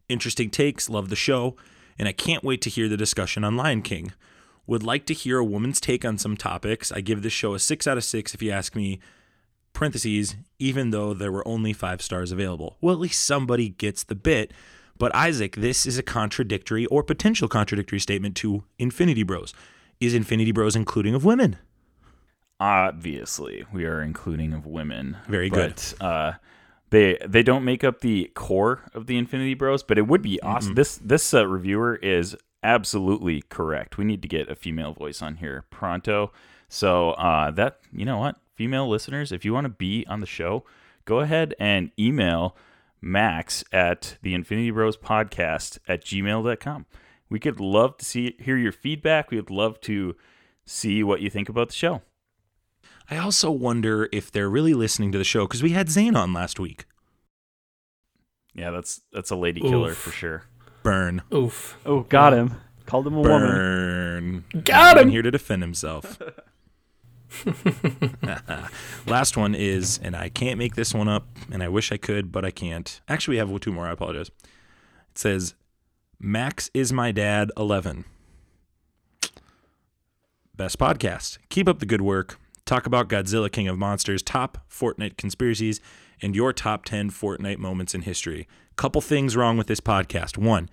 Interesting 0.08 0.50
takes. 0.50 0.88
Love 0.88 1.08
the 1.08 1.16
show, 1.16 1.56
and 1.98 2.08
I 2.08 2.12
can't 2.12 2.44
wait 2.44 2.60
to 2.62 2.70
hear 2.70 2.88
the 2.88 2.96
discussion 2.96 3.44
on 3.44 3.56
Lion 3.56 3.82
King. 3.82 4.12
Would 4.66 4.82
like 4.84 5.06
to 5.06 5.14
hear 5.14 5.38
a 5.38 5.44
woman's 5.44 5.80
take 5.80 6.04
on 6.04 6.18
some 6.18 6.36
topics. 6.36 6.92
I 6.92 7.00
give 7.00 7.22
this 7.22 7.32
show 7.32 7.54
a 7.54 7.58
six 7.58 7.86
out 7.86 7.96
of 7.98 8.04
six. 8.04 8.34
If 8.34 8.42
you 8.42 8.50
ask 8.52 8.76
me, 8.76 9.00
parentheses, 9.72 10.36
even 10.58 10.90
though 10.90 11.14
there 11.14 11.32
were 11.32 11.46
only 11.46 11.72
five 11.72 12.02
stars 12.02 12.32
available. 12.32 12.76
Well, 12.80 12.94
at 12.94 13.00
least 13.00 13.24
somebody 13.24 13.70
gets 13.70 14.04
the 14.04 14.14
bit. 14.14 14.52
But 14.98 15.14
Isaac, 15.14 15.56
this 15.56 15.86
is 15.86 15.98
a 15.98 16.02
contradictory 16.02 16.86
or 16.86 17.02
potential 17.02 17.48
contradictory 17.48 17.98
statement 17.98 18.36
to 18.36 18.64
Infinity 18.78 19.22
Bros. 19.22 19.52
Is 20.00 20.14
Infinity 20.14 20.52
Bros 20.52 20.76
including 20.76 21.14
of 21.14 21.24
women? 21.24 21.56
Obviously, 22.60 23.64
we 23.72 23.84
are 23.84 24.00
including 24.00 24.52
of 24.52 24.66
women. 24.66 25.16
Very 25.26 25.50
good. 25.50 25.82
Uh, 26.00 26.34
they 26.90 27.18
they 27.26 27.42
don't 27.42 27.64
make 27.64 27.82
up 27.82 28.00
the 28.00 28.30
core 28.34 28.82
of 28.94 29.06
the 29.06 29.16
Infinity 29.16 29.54
Bros, 29.54 29.82
but 29.82 29.98
it 29.98 30.06
would 30.06 30.22
be 30.22 30.40
awesome. 30.42 30.74
This 30.74 30.98
this 30.98 31.34
uh, 31.34 31.46
reviewer 31.46 31.96
is 31.96 32.36
absolutely 32.62 33.42
correct. 33.48 33.98
We 33.98 34.04
need 34.04 34.22
to 34.22 34.28
get 34.28 34.48
a 34.48 34.54
female 34.54 34.92
voice 34.92 35.22
on 35.22 35.36
here 35.36 35.64
pronto. 35.70 36.30
So 36.68 37.10
uh, 37.12 37.50
that 37.52 37.80
you 37.92 38.04
know 38.04 38.18
what, 38.18 38.36
female 38.54 38.88
listeners, 38.88 39.32
if 39.32 39.44
you 39.44 39.52
want 39.52 39.64
to 39.64 39.70
be 39.70 40.06
on 40.08 40.20
the 40.20 40.26
show, 40.26 40.64
go 41.04 41.20
ahead 41.20 41.54
and 41.58 41.90
email 41.98 42.56
Max 43.00 43.64
at 43.72 44.16
the 44.22 44.34
Infinity 44.34 44.70
Bros 44.70 44.96
podcast 44.96 45.78
at 45.88 46.04
gmail.com. 46.04 46.86
We 47.28 47.40
could 47.40 47.60
love 47.60 47.96
to 47.98 48.04
see 48.04 48.36
hear 48.38 48.56
your 48.56 48.72
feedback. 48.72 49.30
We 49.30 49.36
would 49.38 49.50
love 49.50 49.80
to 49.82 50.14
see 50.64 51.02
what 51.02 51.20
you 51.20 51.30
think 51.30 51.48
about 51.48 51.68
the 51.68 51.74
show. 51.74 52.02
I 53.10 53.16
also 53.18 53.50
wonder 53.50 54.08
if 54.12 54.30
they're 54.30 54.48
really 54.48 54.74
listening 54.74 55.12
to 55.12 55.18
the 55.18 55.24
show 55.24 55.46
because 55.46 55.62
we 55.62 55.70
had 55.70 55.90
Zane 55.90 56.14
on 56.14 56.32
last 56.32 56.60
week. 56.60 56.84
Yeah, 58.54 58.70
that's 58.70 59.00
that's 59.12 59.30
a 59.30 59.36
lady 59.36 59.60
killer 59.60 59.90
Oof. 59.90 59.96
for 59.96 60.10
sure. 60.10 60.44
Burn. 60.82 61.22
Oof. 61.32 61.78
Oh, 61.86 62.00
got 62.00 62.34
him. 62.34 62.56
Called 62.86 63.06
him 63.06 63.14
a 63.14 63.20
woman. 63.20 63.48
Burn. 63.48 64.44
Got 64.64 64.98
I'm 64.98 65.04
him. 65.04 65.10
here 65.10 65.22
to 65.22 65.30
defend 65.30 65.62
himself. 65.62 66.20
Last 69.06 69.36
one 69.36 69.54
is, 69.54 69.98
and 70.02 70.14
I 70.16 70.28
can't 70.28 70.58
make 70.58 70.74
this 70.74 70.94
one 70.94 71.08
up, 71.08 71.26
and 71.50 71.62
I 71.62 71.68
wish 71.68 71.92
I 71.92 71.96
could, 71.96 72.32
but 72.32 72.44
I 72.44 72.50
can't. 72.50 73.00
Actually, 73.08 73.34
we 73.34 73.38
have 73.38 73.60
two 73.60 73.72
more. 73.72 73.86
I 73.86 73.92
apologize. 73.92 74.30
It 75.10 75.18
says, 75.18 75.54
Max 76.18 76.70
is 76.72 76.92
my 76.92 77.12
dad, 77.12 77.50
11. 77.56 78.04
Best 80.54 80.78
podcast. 80.78 81.38
Keep 81.48 81.68
up 81.68 81.78
the 81.78 81.86
good 81.86 82.02
work. 82.02 82.38
Talk 82.64 82.86
about 82.86 83.08
Godzilla 83.08 83.50
King 83.50 83.68
of 83.68 83.76
Monsters, 83.78 84.22
top 84.22 84.58
Fortnite 84.70 85.16
conspiracies, 85.16 85.80
and 86.20 86.36
your 86.36 86.52
top 86.52 86.84
10 86.84 87.10
Fortnite 87.10 87.58
moments 87.58 87.94
in 87.94 88.02
history. 88.02 88.46
Couple 88.76 89.00
things 89.00 89.36
wrong 89.36 89.56
with 89.56 89.66
this 89.66 89.80
podcast. 89.80 90.38
One, 90.38 90.70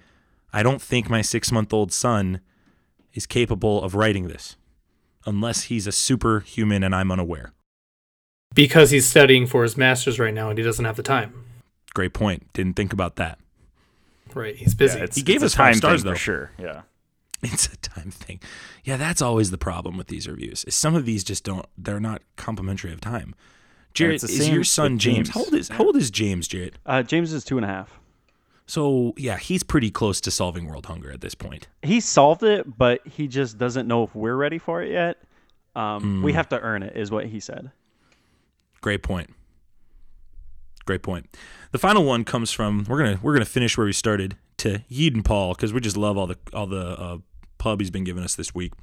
I 0.53 0.63
don't 0.63 0.81
think 0.81 1.09
my 1.09 1.21
six 1.21 1.51
month 1.51 1.73
old 1.73 1.91
son 1.91 2.41
is 3.13 3.25
capable 3.25 3.83
of 3.83 3.95
writing 3.95 4.27
this 4.27 4.55
unless 5.25 5.63
he's 5.63 5.87
a 5.87 5.91
superhuman 5.91 6.83
and 6.83 6.93
I'm 6.95 7.11
unaware. 7.11 7.53
Because 8.55 8.89
he's 8.91 9.07
studying 9.07 9.45
for 9.45 9.63
his 9.63 9.77
master's 9.77 10.19
right 10.19 10.33
now 10.33 10.49
and 10.49 10.57
he 10.57 10.63
doesn't 10.63 10.85
have 10.85 10.95
the 10.95 11.03
time. 11.03 11.45
Great 11.93 12.13
point. 12.13 12.51
Didn't 12.53 12.75
think 12.75 12.93
about 12.93 13.15
that. 13.17 13.39
Right. 14.33 14.55
He's 14.55 14.73
busy. 14.75 14.99
Yeah, 14.99 15.07
He 15.13 15.21
gave 15.21 15.37
it's 15.37 15.43
a 15.43 15.45
us 15.47 15.55
five 15.55 15.73
time 15.73 15.77
stars, 15.77 16.03
though. 16.03 16.11
for 16.11 16.17
sure. 16.17 16.51
Yeah. 16.59 16.81
It's 17.41 17.67
a 17.71 17.77
time 17.77 18.11
thing. 18.11 18.41
Yeah, 18.83 18.97
that's 18.97 19.21
always 19.21 19.49
the 19.49 19.57
problem 19.57 19.95
with 19.95 20.07
these 20.07 20.27
reviews. 20.27 20.65
Is 20.65 20.75
some 20.75 20.93
of 20.93 21.05
these 21.05 21.23
just 21.23 21.45
don't 21.45 21.65
they're 21.77 22.01
not 22.01 22.21
complimentary 22.35 22.91
of 22.91 22.99
time. 22.99 23.33
Jared, 23.93 24.15
it's 24.15 24.25
is 24.25 24.39
same 24.45 24.53
your 24.53 24.65
son 24.65 24.99
James? 24.99 25.15
James. 25.15 25.29
How 25.29 25.39
old 25.45 25.53
is 25.53 25.69
how 25.69 25.85
old 25.85 25.95
is 25.95 26.11
James, 26.11 26.49
Jared? 26.49 26.77
Uh, 26.85 27.01
James 27.01 27.31
is 27.31 27.45
two 27.45 27.55
and 27.57 27.63
a 27.63 27.69
half. 27.69 27.97
So 28.69 29.15
yeah, 29.17 29.37
he's 29.39 29.63
pretty 29.63 29.89
close 29.89 30.21
to 30.21 30.29
solving 30.29 30.67
world 30.67 30.85
hunger 30.85 31.11
at 31.11 31.21
this 31.21 31.33
point. 31.33 31.67
He 31.81 31.99
solved 31.99 32.43
it, 32.43 32.77
but 32.77 33.01
he 33.07 33.27
just 33.27 33.57
doesn't 33.57 33.87
know 33.87 34.03
if 34.03 34.13
we're 34.13 34.35
ready 34.35 34.59
for 34.59 34.83
it 34.83 34.91
yet. 34.91 35.17
Um, 35.75 36.21
We 36.21 36.33
have 36.33 36.49
to 36.49 36.59
earn 36.59 36.83
it, 36.83 36.95
is 36.95 37.09
what 37.09 37.25
he 37.25 37.39
said. 37.39 37.71
Great 38.81 39.01
point. 39.01 39.31
Great 40.85 41.01
point. 41.01 41.35
The 41.71 41.79
final 41.79 42.03
one 42.05 42.23
comes 42.23 42.51
from 42.51 42.85
we're 42.87 42.99
gonna 42.99 43.19
we're 43.23 43.33
gonna 43.33 43.45
finish 43.45 43.75
where 43.75 43.85
we 43.85 43.93
started 43.93 44.37
to 44.57 44.83
Yeadon 44.91 45.25
Paul 45.25 45.55
because 45.55 45.73
we 45.73 45.79
just 45.81 45.97
love 45.97 46.15
all 46.15 46.27
the 46.27 46.37
all 46.53 46.67
the 46.67 46.85
uh, 46.99 47.17
pub 47.57 47.79
he's 47.79 47.89
been 47.89 48.03
giving 48.03 48.23
us 48.23 48.35
this 48.35 48.53
week. 48.53 48.73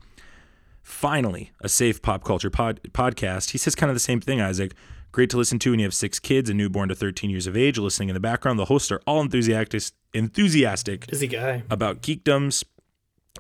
Finally, 0.82 1.52
a 1.60 1.68
safe 1.68 2.02
pop 2.02 2.24
culture 2.24 2.50
pod, 2.50 2.80
podcast. 2.92 3.50
He 3.50 3.58
says 3.58 3.76
kind 3.76 3.90
of 3.90 3.94
the 3.94 4.00
same 4.00 4.20
thing, 4.20 4.40
Isaac. 4.40 4.72
Great 5.16 5.30
to 5.30 5.38
listen 5.38 5.58
to 5.58 5.70
when 5.70 5.80
you 5.80 5.86
have 5.86 5.94
six 5.94 6.18
kids, 6.18 6.50
a 6.50 6.52
newborn 6.52 6.90
to 6.90 6.94
13 6.94 7.30
years 7.30 7.46
of 7.46 7.56
age, 7.56 7.78
listening 7.78 8.10
in 8.10 8.14
the 8.14 8.20
background. 8.20 8.58
The 8.58 8.66
hosts 8.66 8.92
are 8.92 9.00
all 9.06 9.22
enthusiastic, 9.22 9.82
enthusiastic 10.12 11.06
busy 11.06 11.26
guy. 11.26 11.62
about 11.70 12.02
geekdoms 12.02 12.64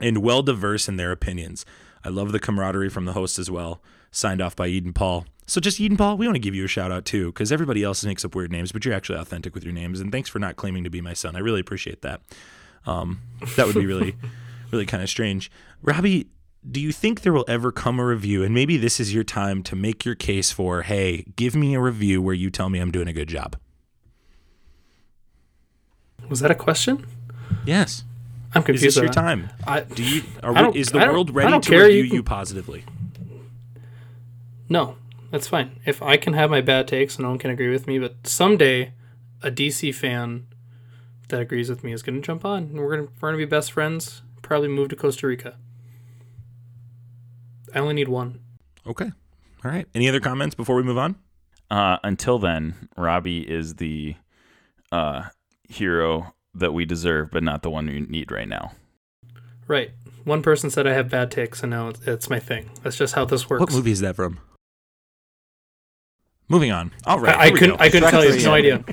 and 0.00 0.22
well 0.22 0.40
diverse 0.40 0.88
in 0.88 0.96
their 0.96 1.12
opinions. 1.12 1.66
I 2.02 2.08
love 2.08 2.32
the 2.32 2.40
camaraderie 2.40 2.88
from 2.88 3.04
the 3.04 3.12
hosts 3.12 3.38
as 3.38 3.50
well. 3.50 3.82
Signed 4.10 4.40
off 4.40 4.56
by 4.56 4.68
Eden 4.68 4.94
Paul. 4.94 5.26
So 5.46 5.60
just 5.60 5.78
Eden 5.78 5.98
Paul, 5.98 6.16
we 6.16 6.26
want 6.26 6.36
to 6.36 6.40
give 6.40 6.54
you 6.54 6.64
a 6.64 6.66
shout 6.66 6.90
out 6.90 7.04
too, 7.04 7.26
because 7.26 7.52
everybody 7.52 7.82
else 7.82 8.02
makes 8.06 8.24
up 8.24 8.34
weird 8.34 8.50
names, 8.50 8.72
but 8.72 8.86
you're 8.86 8.94
actually 8.94 9.18
authentic 9.18 9.54
with 9.54 9.62
your 9.62 9.74
names. 9.74 10.00
And 10.00 10.10
thanks 10.10 10.30
for 10.30 10.38
not 10.38 10.56
claiming 10.56 10.82
to 10.84 10.88
be 10.88 11.02
my 11.02 11.12
son. 11.12 11.36
I 11.36 11.40
really 11.40 11.60
appreciate 11.60 12.00
that. 12.00 12.22
Um, 12.86 13.20
that 13.56 13.66
would 13.66 13.76
be 13.76 13.84
really, 13.84 14.16
really 14.70 14.86
kind 14.86 15.02
of 15.02 15.10
strange. 15.10 15.50
Robbie, 15.82 16.28
do 16.68 16.80
you 16.80 16.92
think 16.92 17.20
there 17.22 17.32
will 17.32 17.44
ever 17.48 17.70
come 17.70 18.00
a 18.00 18.04
review? 18.04 18.42
And 18.42 18.54
maybe 18.54 18.76
this 18.76 18.98
is 18.98 19.14
your 19.14 19.24
time 19.24 19.62
to 19.64 19.76
make 19.76 20.04
your 20.04 20.14
case 20.14 20.50
for, 20.50 20.82
hey, 20.82 21.24
give 21.36 21.54
me 21.54 21.74
a 21.74 21.80
review 21.80 22.20
where 22.20 22.34
you 22.34 22.50
tell 22.50 22.68
me 22.68 22.80
I'm 22.80 22.90
doing 22.90 23.08
a 23.08 23.12
good 23.12 23.28
job. 23.28 23.56
Was 26.28 26.40
that 26.40 26.50
a 26.50 26.54
question? 26.54 27.06
Yes. 27.64 28.04
I'm 28.54 28.62
confused. 28.62 28.84
Is 28.84 28.94
this 28.96 29.02
your 29.02 29.12
time? 29.12 29.50
I, 29.66 29.80
Do 29.80 30.02
you? 30.02 30.22
Are, 30.42 30.74
is 30.76 30.90
the 30.90 30.98
world 30.98 31.30
ready 31.34 31.58
to 31.60 31.78
review 31.78 32.02
You 32.02 32.14
you, 32.14 32.22
positively? 32.22 32.84
no, 34.68 34.96
that's 35.30 35.46
fine. 35.46 35.78
If 35.84 36.02
I 36.02 36.16
can 36.16 36.32
have 36.32 36.50
my 36.50 36.60
bad 36.60 36.88
takes 36.88 37.16
and 37.16 37.24
no 37.24 37.30
one 37.30 37.38
can 37.38 37.50
agree 37.50 37.70
with 37.70 37.86
me, 37.86 37.98
but 37.98 38.26
someday 38.26 38.92
a 39.42 39.50
DC 39.50 39.94
fan 39.94 40.46
that 41.28 41.40
agrees 41.40 41.68
with 41.68 41.84
me 41.84 41.92
is 41.92 42.02
going 42.02 42.20
to 42.20 42.26
jump 42.26 42.44
on, 42.44 42.64
and 42.64 42.80
we're 42.80 42.96
going 42.96 43.06
to 43.06 43.12
we're 43.20 43.30
going 43.30 43.40
to 43.40 43.46
be 43.46 43.48
best 43.48 43.72
friends. 43.72 44.22
Probably 44.42 44.68
move 44.68 44.88
to 44.88 44.96
Costa 44.96 45.26
Rica. 45.26 45.56
I 47.76 47.80
only 47.80 47.92
need 47.92 48.08
one. 48.08 48.40
Okay. 48.86 49.12
All 49.62 49.70
right. 49.70 49.86
Any 49.94 50.08
other 50.08 50.18
comments 50.18 50.54
before 50.54 50.76
we 50.76 50.82
move 50.82 50.96
on? 50.96 51.16
Uh, 51.70 51.98
until 52.02 52.38
then, 52.38 52.88
Robbie 52.96 53.40
is 53.40 53.74
the 53.74 54.16
uh, 54.90 55.24
hero 55.68 56.34
that 56.54 56.72
we 56.72 56.86
deserve, 56.86 57.30
but 57.30 57.42
not 57.42 57.62
the 57.62 57.68
one 57.68 57.86
we 57.86 58.00
need 58.00 58.32
right 58.32 58.48
now. 58.48 58.72
Right. 59.68 59.90
One 60.24 60.40
person 60.42 60.70
said 60.70 60.86
I 60.86 60.94
have 60.94 61.10
bad 61.10 61.30
takes, 61.30 61.62
and 61.62 61.70
now 61.70 61.88
it's, 61.88 62.00
it's 62.06 62.30
my 62.30 62.38
thing. 62.40 62.70
That's 62.82 62.96
just 62.96 63.14
how 63.14 63.26
this 63.26 63.50
works. 63.50 63.60
What 63.60 63.72
movie 63.72 63.92
is 63.92 64.00
that 64.00 64.16
from? 64.16 64.38
Moving 66.48 66.72
on. 66.72 66.92
All 67.04 67.18
right. 67.20 67.36
I, 67.36 67.46
I 67.46 67.50
couldn't. 67.50 67.76
go. 67.76 67.82
I 67.82 67.90
couldn't 67.90 68.08
tell 68.08 68.24
you. 68.24 68.42
No 68.42 68.54
idea. 68.54 68.84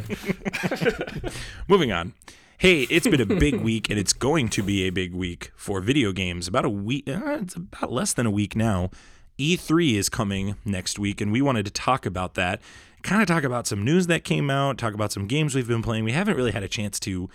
Moving 1.69 1.93
on. 1.93 2.13
Hey, 2.63 2.83
it's 2.83 3.05
been 3.05 3.19
a 3.19 3.25
big 3.25 3.55
week, 3.61 3.89
and 3.89 3.99
it's 3.99 4.13
going 4.13 4.47
to 4.47 4.63
be 4.63 4.83
a 4.83 4.89
big 4.89 5.13
week 5.13 5.51
for 5.53 5.81
video 5.81 6.13
games. 6.13 6.47
About 6.47 6.63
a 6.63 6.69
week. 6.69 7.03
Uh, 7.09 7.39
it's 7.41 7.57
about 7.57 7.91
less 7.91 8.13
than 8.13 8.25
a 8.25 8.31
week 8.31 8.55
now. 8.55 8.89
E3 9.37 9.95
is 9.95 10.07
coming 10.07 10.55
next 10.63 10.97
week, 10.97 11.19
and 11.19 11.29
we 11.29 11.41
wanted 11.41 11.65
to 11.65 11.71
talk 11.71 12.05
about 12.05 12.35
that. 12.35 12.61
Kind 13.01 13.21
of 13.21 13.27
talk 13.27 13.43
about 13.43 13.67
some 13.67 13.83
news 13.83 14.07
that 14.07 14.23
came 14.23 14.49
out. 14.49 14.77
Talk 14.77 14.93
about 14.93 15.11
some 15.11 15.27
games 15.27 15.55
we've 15.55 15.67
been 15.67 15.81
playing. 15.81 16.05
We 16.05 16.13
haven't 16.13 16.37
really 16.37 16.53
had 16.53 16.63
a 16.63 16.69
chance 16.69 17.01
to 17.01 17.29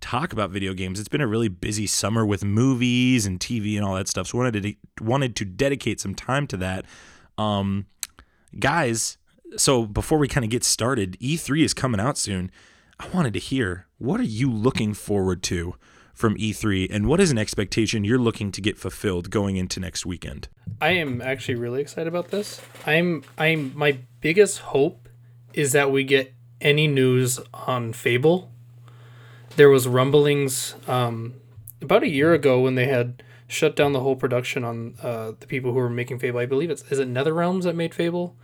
talk 0.00 0.32
about 0.32 0.48
video 0.48 0.72
games. 0.72 0.98
It's 0.98 1.06
been 1.10 1.20
a 1.20 1.26
really 1.26 1.48
busy 1.48 1.86
summer 1.86 2.24
with 2.24 2.42
movies 2.42 3.26
and 3.26 3.38
TV 3.38 3.76
and 3.76 3.84
all 3.84 3.96
that 3.96 4.08
stuff. 4.08 4.28
So 4.28 4.38
wanted 4.38 4.62
to 4.62 5.04
wanted 5.04 5.36
to 5.36 5.44
dedicate 5.44 6.00
some 6.00 6.14
time 6.14 6.46
to 6.46 6.56
that. 6.56 6.86
Um, 7.36 7.88
guys, 8.58 9.18
so 9.54 9.84
before 9.84 10.16
we 10.16 10.28
kind 10.28 10.44
of 10.44 10.50
get 10.50 10.64
started, 10.64 11.18
E3 11.20 11.62
is 11.62 11.74
coming 11.74 12.00
out 12.00 12.16
soon. 12.16 12.50
I 12.98 13.08
wanted 13.08 13.32
to 13.34 13.40
hear 13.40 13.86
what 13.98 14.20
are 14.20 14.24
you 14.24 14.50
looking 14.50 14.94
forward 14.94 15.42
to 15.44 15.74
from 16.14 16.36
E3 16.36 16.88
and 16.90 17.06
what 17.06 17.20
is 17.20 17.30
an 17.30 17.38
expectation 17.38 18.04
you're 18.04 18.18
looking 18.18 18.52
to 18.52 18.60
get 18.60 18.78
fulfilled 18.78 19.30
going 19.30 19.56
into 19.56 19.80
next 19.80 20.04
weekend? 20.06 20.48
I 20.80 20.90
am 20.90 21.20
actually 21.20 21.56
really 21.56 21.80
excited 21.80 22.08
about 22.08 22.30
this. 22.30 22.60
I'm 22.86 23.24
I'm 23.38 23.76
my 23.76 23.98
biggest 24.20 24.58
hope 24.58 25.08
is 25.52 25.72
that 25.72 25.90
we 25.90 26.04
get 26.04 26.34
any 26.60 26.86
news 26.86 27.40
on 27.52 27.92
Fable. 27.92 28.50
There 29.56 29.68
was 29.68 29.86
rumblings 29.86 30.74
um, 30.88 31.34
about 31.80 32.02
a 32.02 32.08
year 32.08 32.32
ago 32.32 32.60
when 32.60 32.74
they 32.74 32.86
had 32.86 33.22
shut 33.48 33.76
down 33.76 33.92
the 33.92 34.00
whole 34.00 34.16
production 34.16 34.64
on 34.64 34.94
uh, 35.02 35.32
the 35.38 35.46
people 35.46 35.72
who 35.72 35.78
were 35.78 35.90
making 35.90 36.18
Fable. 36.18 36.40
I 36.40 36.46
believe 36.46 36.70
it's 36.70 36.82
is 36.90 36.98
it 36.98 37.08
NetherRealms 37.08 37.64
that 37.64 37.74
made 37.74 37.94
Fable. 37.94 38.36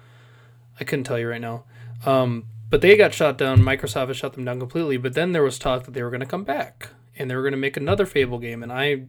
I 0.81 0.85
couldn't 0.85 1.05
tell 1.05 1.19
you 1.19 1.29
right 1.29 1.41
now. 1.41 1.65
Um, 2.05 2.45
but 2.71 2.81
they 2.81 2.97
got 2.97 3.15
shot 3.15 3.39
down. 3.39 3.61
Microsoft 3.61 4.09
has 4.09 4.17
shut 4.17 4.35
them 4.35 4.45
down 4.45 4.59
completely. 4.59 4.97
But 4.97 5.15
then 5.15 5.33
there 5.33 5.43
was 5.43 5.59
talk 5.59 5.85
that 5.85 5.93
they 5.93 6.03
were 6.03 6.11
going 6.11 6.21
to 6.21 6.27
come 6.27 6.45
back 6.45 6.91
and 7.17 7.31
they 7.31 7.37
were 7.37 7.43
going 7.43 7.53
to 7.53 7.59
make 7.59 7.77
another 7.77 8.07
Fable 8.07 8.39
game. 8.39 8.63
And 8.63 8.73
I 8.73 9.07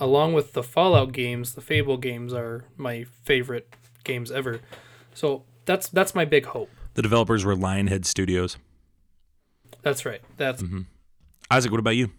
along 0.00 0.32
with 0.32 0.52
the 0.52 0.62
Fallout 0.62 1.12
games, 1.12 1.54
the 1.54 1.60
Fable 1.60 1.96
games 1.96 2.32
are 2.32 2.64
my 2.76 3.04
favorite 3.24 3.74
games 4.04 4.30
ever. 4.30 4.60
So 5.14 5.44
that's 5.64 5.88
that's 5.88 6.14
my 6.14 6.24
big 6.24 6.46
hope. 6.46 6.70
The 6.94 7.02
developers 7.02 7.44
were 7.44 7.54
Lionhead 7.54 8.04
Studios. 8.04 8.56
That's 9.82 10.04
right. 10.04 10.22
That's 10.36 10.62
mm-hmm. 10.62 10.82
Isaac, 11.50 11.70
what 11.70 11.80
about 11.80 11.96
you? 11.96 12.10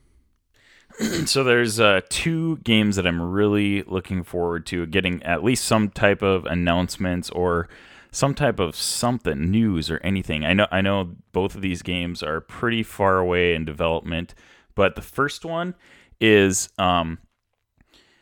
so 1.26 1.44
there's 1.44 1.80
uh, 1.80 2.02
two 2.10 2.58
games 2.58 2.96
that 2.96 3.06
I'm 3.06 3.22
really 3.22 3.84
looking 3.84 4.24
forward 4.24 4.66
to 4.68 4.86
getting 4.86 5.22
at 5.24 5.44
least 5.44 5.66
some 5.66 5.90
type 5.90 6.22
of 6.22 6.46
announcements 6.46 7.30
or 7.30 7.68
some 8.12 8.34
type 8.34 8.60
of 8.60 8.75
something 8.75 9.51
news 9.51 9.92
or 9.92 10.00
anything. 10.04 10.44
I 10.44 10.54
know 10.54 10.68
I 10.72 10.82
know 10.82 11.16
both 11.32 11.56
of 11.56 11.62
these 11.62 11.82
games 11.82 12.24
are 12.24 12.42
pretty 12.42 12.84
far 12.84 13.18
away 13.18 13.54
in 13.54 13.66
development, 13.66 14.34
but 14.75 14.96
the 14.96 15.01
first 15.01 15.46
one 15.46 15.75
is 16.20 16.70
um, 16.78 17.20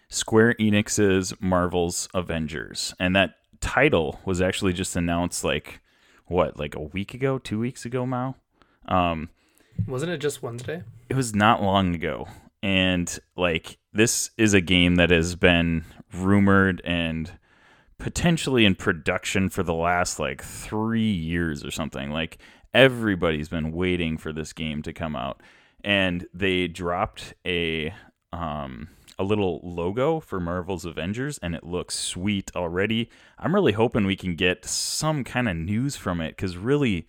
Square 0.09 0.55
Enix's 0.55 1.33
Marvel's 1.39 2.09
Avengers, 2.13 2.93
and 2.99 3.15
that 3.15 3.35
title 3.59 4.19
was 4.25 4.41
actually 4.41 4.73
just 4.73 4.95
announced 4.95 5.43
like 5.43 5.79
what 6.25 6.57
like 6.59 6.75
a 6.75 6.81
week 6.81 7.13
ago, 7.13 7.37
two 7.37 7.59
weeks 7.59 7.85
ago, 7.85 8.05
Mao. 8.05 8.35
Um, 8.87 9.29
wasn't 9.87 10.11
it 10.11 10.19
just 10.19 10.41
Wednesday? 10.41 10.83
it 11.09 11.15
was 11.15 11.33
not 11.33 11.61
long 11.61 11.95
ago 11.95 12.27
and 12.61 13.19
like 13.35 13.77
this 13.93 14.31
is 14.37 14.53
a 14.53 14.61
game 14.61 14.95
that 14.95 15.09
has 15.09 15.35
been 15.35 15.85
rumored 16.13 16.81
and 16.83 17.31
potentially 17.99 18.65
in 18.65 18.75
production 18.75 19.49
for 19.49 19.63
the 19.63 19.73
last 19.73 20.19
like 20.19 20.43
3 20.43 21.01
years 21.01 21.65
or 21.65 21.71
something 21.71 22.11
like 22.11 22.37
everybody's 22.73 23.49
been 23.49 23.71
waiting 23.71 24.17
for 24.17 24.31
this 24.31 24.53
game 24.53 24.81
to 24.83 24.93
come 24.93 25.15
out 25.15 25.41
and 25.83 26.27
they 26.33 26.67
dropped 26.67 27.33
a 27.45 27.93
um 28.31 28.89
a 29.19 29.23
little 29.23 29.59
logo 29.63 30.19
for 30.19 30.39
Marvel's 30.39 30.85
Avengers 30.85 31.39
and 31.39 31.55
it 31.55 31.63
looks 31.63 31.95
sweet 31.95 32.51
already. 32.55 33.09
I'm 33.39 33.55
really 33.55 33.71
hoping 33.71 34.05
we 34.05 34.15
can 34.15 34.35
get 34.35 34.63
some 34.63 35.23
kind 35.23 35.49
of 35.49 35.55
news 35.55 35.95
from 35.95 36.21
it 36.21 36.37
cuz 36.37 36.55
really 36.55 37.07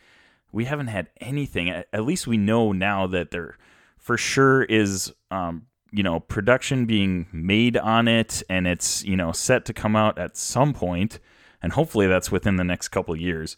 we 0.50 0.64
haven't 0.64 0.86
had 0.86 1.10
anything. 1.20 1.68
At 1.68 2.04
least 2.04 2.26
we 2.26 2.38
know 2.38 2.72
now 2.72 3.06
that 3.08 3.30
there 3.30 3.58
for 3.98 4.16
sure 4.16 4.62
is 4.62 5.12
um, 5.30 5.66
you 5.90 6.02
know 6.02 6.20
production 6.20 6.86
being 6.86 7.26
made 7.32 7.76
on 7.76 8.08
it 8.08 8.42
and 8.48 8.66
it's 8.66 9.04
you 9.04 9.16
know 9.16 9.32
set 9.32 9.64
to 9.64 9.72
come 9.72 9.96
out 9.96 10.18
at 10.18 10.36
some 10.36 10.74
point 10.74 11.18
and 11.62 11.72
hopefully 11.72 12.06
that's 12.06 12.30
within 12.30 12.56
the 12.56 12.64
next 12.64 12.88
couple 12.88 13.16
years. 13.16 13.56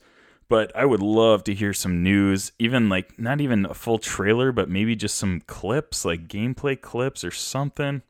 But 0.48 0.74
i 0.76 0.84
would 0.84 1.02
love 1.02 1.44
to 1.44 1.54
hear 1.54 1.72
some 1.72 2.02
news 2.02 2.52
even 2.58 2.88
like 2.88 3.18
not 3.18 3.40
even 3.40 3.66
a 3.66 3.74
full 3.74 3.98
trailer 3.98 4.52
but 4.52 4.68
maybe 4.68 4.96
just 4.96 5.16
some 5.16 5.42
clips 5.46 6.04
like 6.04 6.28
gameplay 6.28 6.80
clips 6.80 7.24
or 7.24 7.30
something. 7.30 8.02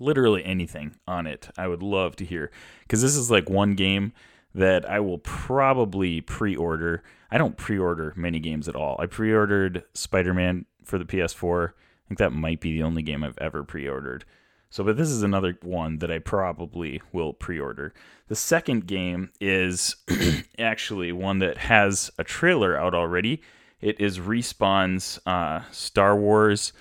Literally 0.00 0.44
anything 0.44 0.96
on 1.06 1.26
it 1.26 1.48
i 1.56 1.66
would 1.66 1.82
love 1.82 2.16
to 2.16 2.24
hear. 2.24 2.50
Because 2.82 3.02
this 3.02 3.16
is 3.16 3.30
like 3.30 3.48
one 3.48 3.74
game 3.74 4.12
that 4.54 4.88
i 4.88 5.00
will 5.00 5.18
probably 5.18 6.20
pre-order. 6.20 7.02
I 7.30 7.38
don't 7.38 7.56
pre-order 7.56 8.12
many 8.16 8.38
games 8.38 8.68
at 8.68 8.76
all. 8.76 8.96
I 9.00 9.06
pre-ordered 9.06 9.82
spider-man 9.94 10.66
for 10.84 10.98
the 10.98 11.04
ps4 11.04 11.70
I 11.70 11.83
think 12.14 12.32
that 12.32 12.38
might 12.38 12.60
be 12.60 12.72
the 12.72 12.84
only 12.84 13.02
game 13.02 13.24
I've 13.24 13.38
ever 13.38 13.64
pre 13.64 13.88
ordered. 13.88 14.24
So, 14.70 14.84
but 14.84 14.96
this 14.96 15.08
is 15.08 15.22
another 15.22 15.56
one 15.62 15.98
that 15.98 16.10
I 16.10 16.18
probably 16.18 17.02
will 17.12 17.32
pre 17.32 17.58
order. 17.58 17.92
The 18.28 18.36
second 18.36 18.86
game 18.86 19.30
is 19.40 19.96
actually 20.58 21.12
one 21.12 21.40
that 21.40 21.58
has 21.58 22.10
a 22.18 22.24
trailer 22.24 22.76
out 22.76 22.94
already. 22.94 23.42
It 23.80 24.00
is 24.00 24.18
Respawn's 24.18 25.18
uh, 25.26 25.62
Star 25.70 26.16
Wars 26.16 26.72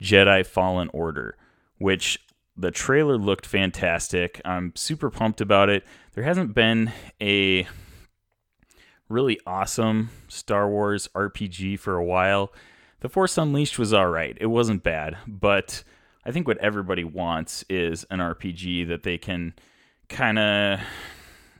Jedi 0.00 0.44
Fallen 0.44 0.90
Order, 0.92 1.36
which 1.78 2.18
the 2.56 2.70
trailer 2.70 3.16
looked 3.16 3.46
fantastic. 3.46 4.40
I'm 4.44 4.72
super 4.74 5.10
pumped 5.10 5.40
about 5.40 5.68
it. 5.68 5.84
There 6.14 6.24
hasn't 6.24 6.54
been 6.54 6.92
a 7.20 7.66
really 9.08 9.40
awesome 9.46 10.10
Star 10.28 10.68
Wars 10.68 11.08
RPG 11.14 11.78
for 11.78 11.96
a 11.96 12.04
while. 12.04 12.52
The 13.00 13.08
Force 13.08 13.38
Unleashed 13.38 13.78
was 13.78 13.92
all 13.92 14.08
right. 14.08 14.36
It 14.40 14.46
wasn't 14.46 14.82
bad, 14.82 15.16
but 15.26 15.82
I 16.24 16.32
think 16.32 16.46
what 16.46 16.58
everybody 16.58 17.04
wants 17.04 17.64
is 17.68 18.04
an 18.10 18.18
RPG 18.18 18.88
that 18.88 19.02
they 19.02 19.18
can 19.18 19.54
kind 20.08 20.38
of 20.38 20.80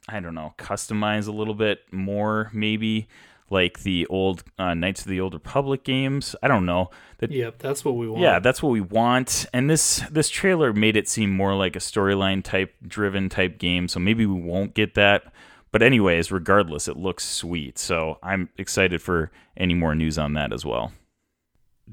I 0.08 0.20
don't 0.20 0.34
know, 0.34 0.54
customize 0.58 1.28
a 1.28 1.32
little 1.32 1.54
bit 1.54 1.80
more 1.92 2.50
maybe 2.52 3.08
like 3.48 3.80
the 3.80 4.06
old 4.06 4.44
uh, 4.58 4.74
Knights 4.74 5.02
of 5.02 5.08
the 5.08 5.20
Old 5.20 5.34
Republic 5.34 5.84
games. 5.84 6.34
I 6.42 6.48
don't 6.48 6.66
know. 6.66 6.90
That, 7.18 7.30
yep, 7.30 7.58
that's 7.58 7.84
what 7.84 7.96
we 7.96 8.08
want. 8.08 8.22
Yeah, 8.22 8.38
that's 8.38 8.62
what 8.62 8.70
we 8.70 8.80
want. 8.80 9.46
And 9.52 9.68
this 9.68 10.02
this 10.10 10.28
trailer 10.28 10.72
made 10.72 10.96
it 10.96 11.08
seem 11.08 11.30
more 11.30 11.54
like 11.54 11.76
a 11.76 11.80
storyline 11.80 12.42
type 12.42 12.74
driven 12.86 13.28
type 13.28 13.58
game, 13.58 13.88
so 13.88 14.00
maybe 14.00 14.26
we 14.26 14.40
won't 14.40 14.74
get 14.74 14.94
that. 14.94 15.32
But 15.72 15.82
anyways, 15.82 16.32
regardless, 16.32 16.88
it 16.88 16.96
looks 16.96 17.24
sweet. 17.24 17.78
So 17.78 18.18
I'm 18.22 18.48
excited 18.58 19.00
for 19.02 19.30
any 19.56 19.74
more 19.74 19.94
news 19.94 20.18
on 20.18 20.34
that 20.34 20.52
as 20.52 20.64
well. 20.64 20.92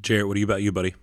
Jarrett, 0.01 0.27
what 0.27 0.41
about 0.41 0.61
you, 0.61 0.71
buddy? 0.71 0.95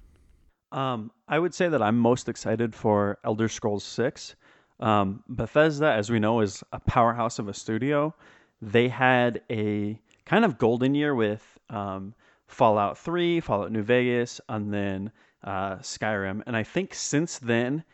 Um, 0.72 1.10
I 1.28 1.38
would 1.38 1.54
say 1.54 1.68
that 1.68 1.82
I'm 1.82 1.98
most 1.98 2.28
excited 2.28 2.74
for 2.74 3.18
Elder 3.24 3.48
Scrolls 3.48 3.84
6. 3.84 4.34
Um, 4.80 5.22
Bethesda, 5.28 5.92
as 5.92 6.10
we 6.10 6.18
know, 6.18 6.40
is 6.40 6.62
a 6.72 6.80
powerhouse 6.80 7.38
of 7.38 7.48
a 7.48 7.54
studio. 7.54 8.14
They 8.60 8.88
had 8.88 9.40
a 9.50 9.98
kind 10.26 10.44
of 10.44 10.58
golden 10.58 10.94
year 10.94 11.14
with 11.14 11.58
um, 11.70 12.14
Fallout 12.46 12.98
3, 12.98 13.40
Fallout 13.40 13.72
New 13.72 13.82
Vegas, 13.82 14.40
and 14.48 14.72
then 14.72 15.12
uh, 15.44 15.76
Skyrim. 15.76 16.42
And 16.46 16.56
I 16.56 16.62
think 16.62 16.94
since 16.94 17.38
then, 17.38 17.84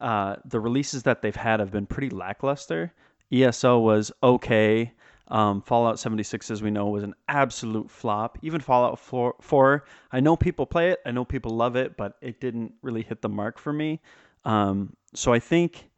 uh, 0.00 0.36
the 0.44 0.60
releases 0.60 1.02
that 1.04 1.22
they've 1.22 1.36
had 1.36 1.60
have 1.60 1.70
been 1.70 1.86
pretty 1.86 2.10
lackluster. 2.10 2.92
ESO 3.32 3.78
was 3.78 4.12
okay. 4.22 4.92
Um, 5.28 5.62
Fallout 5.62 5.98
76, 5.98 6.50
as 6.50 6.62
we 6.62 6.70
know, 6.70 6.88
was 6.88 7.02
an 7.02 7.14
absolute 7.28 7.90
flop. 7.90 8.38
Even 8.42 8.60
Fallout 8.60 8.98
4, 8.98 9.36
4, 9.40 9.84
I 10.12 10.20
know 10.20 10.36
people 10.36 10.66
play 10.66 10.90
it, 10.90 11.00
I 11.06 11.10
know 11.10 11.24
people 11.24 11.56
love 11.56 11.76
it, 11.76 11.96
but 11.96 12.16
it 12.20 12.40
didn't 12.40 12.72
really 12.82 13.02
hit 13.02 13.22
the 13.22 13.28
mark 13.28 13.58
for 13.58 13.72
me. 13.72 14.00
Um, 14.44 14.96
so 15.14 15.32
I 15.32 15.38
think 15.38 15.90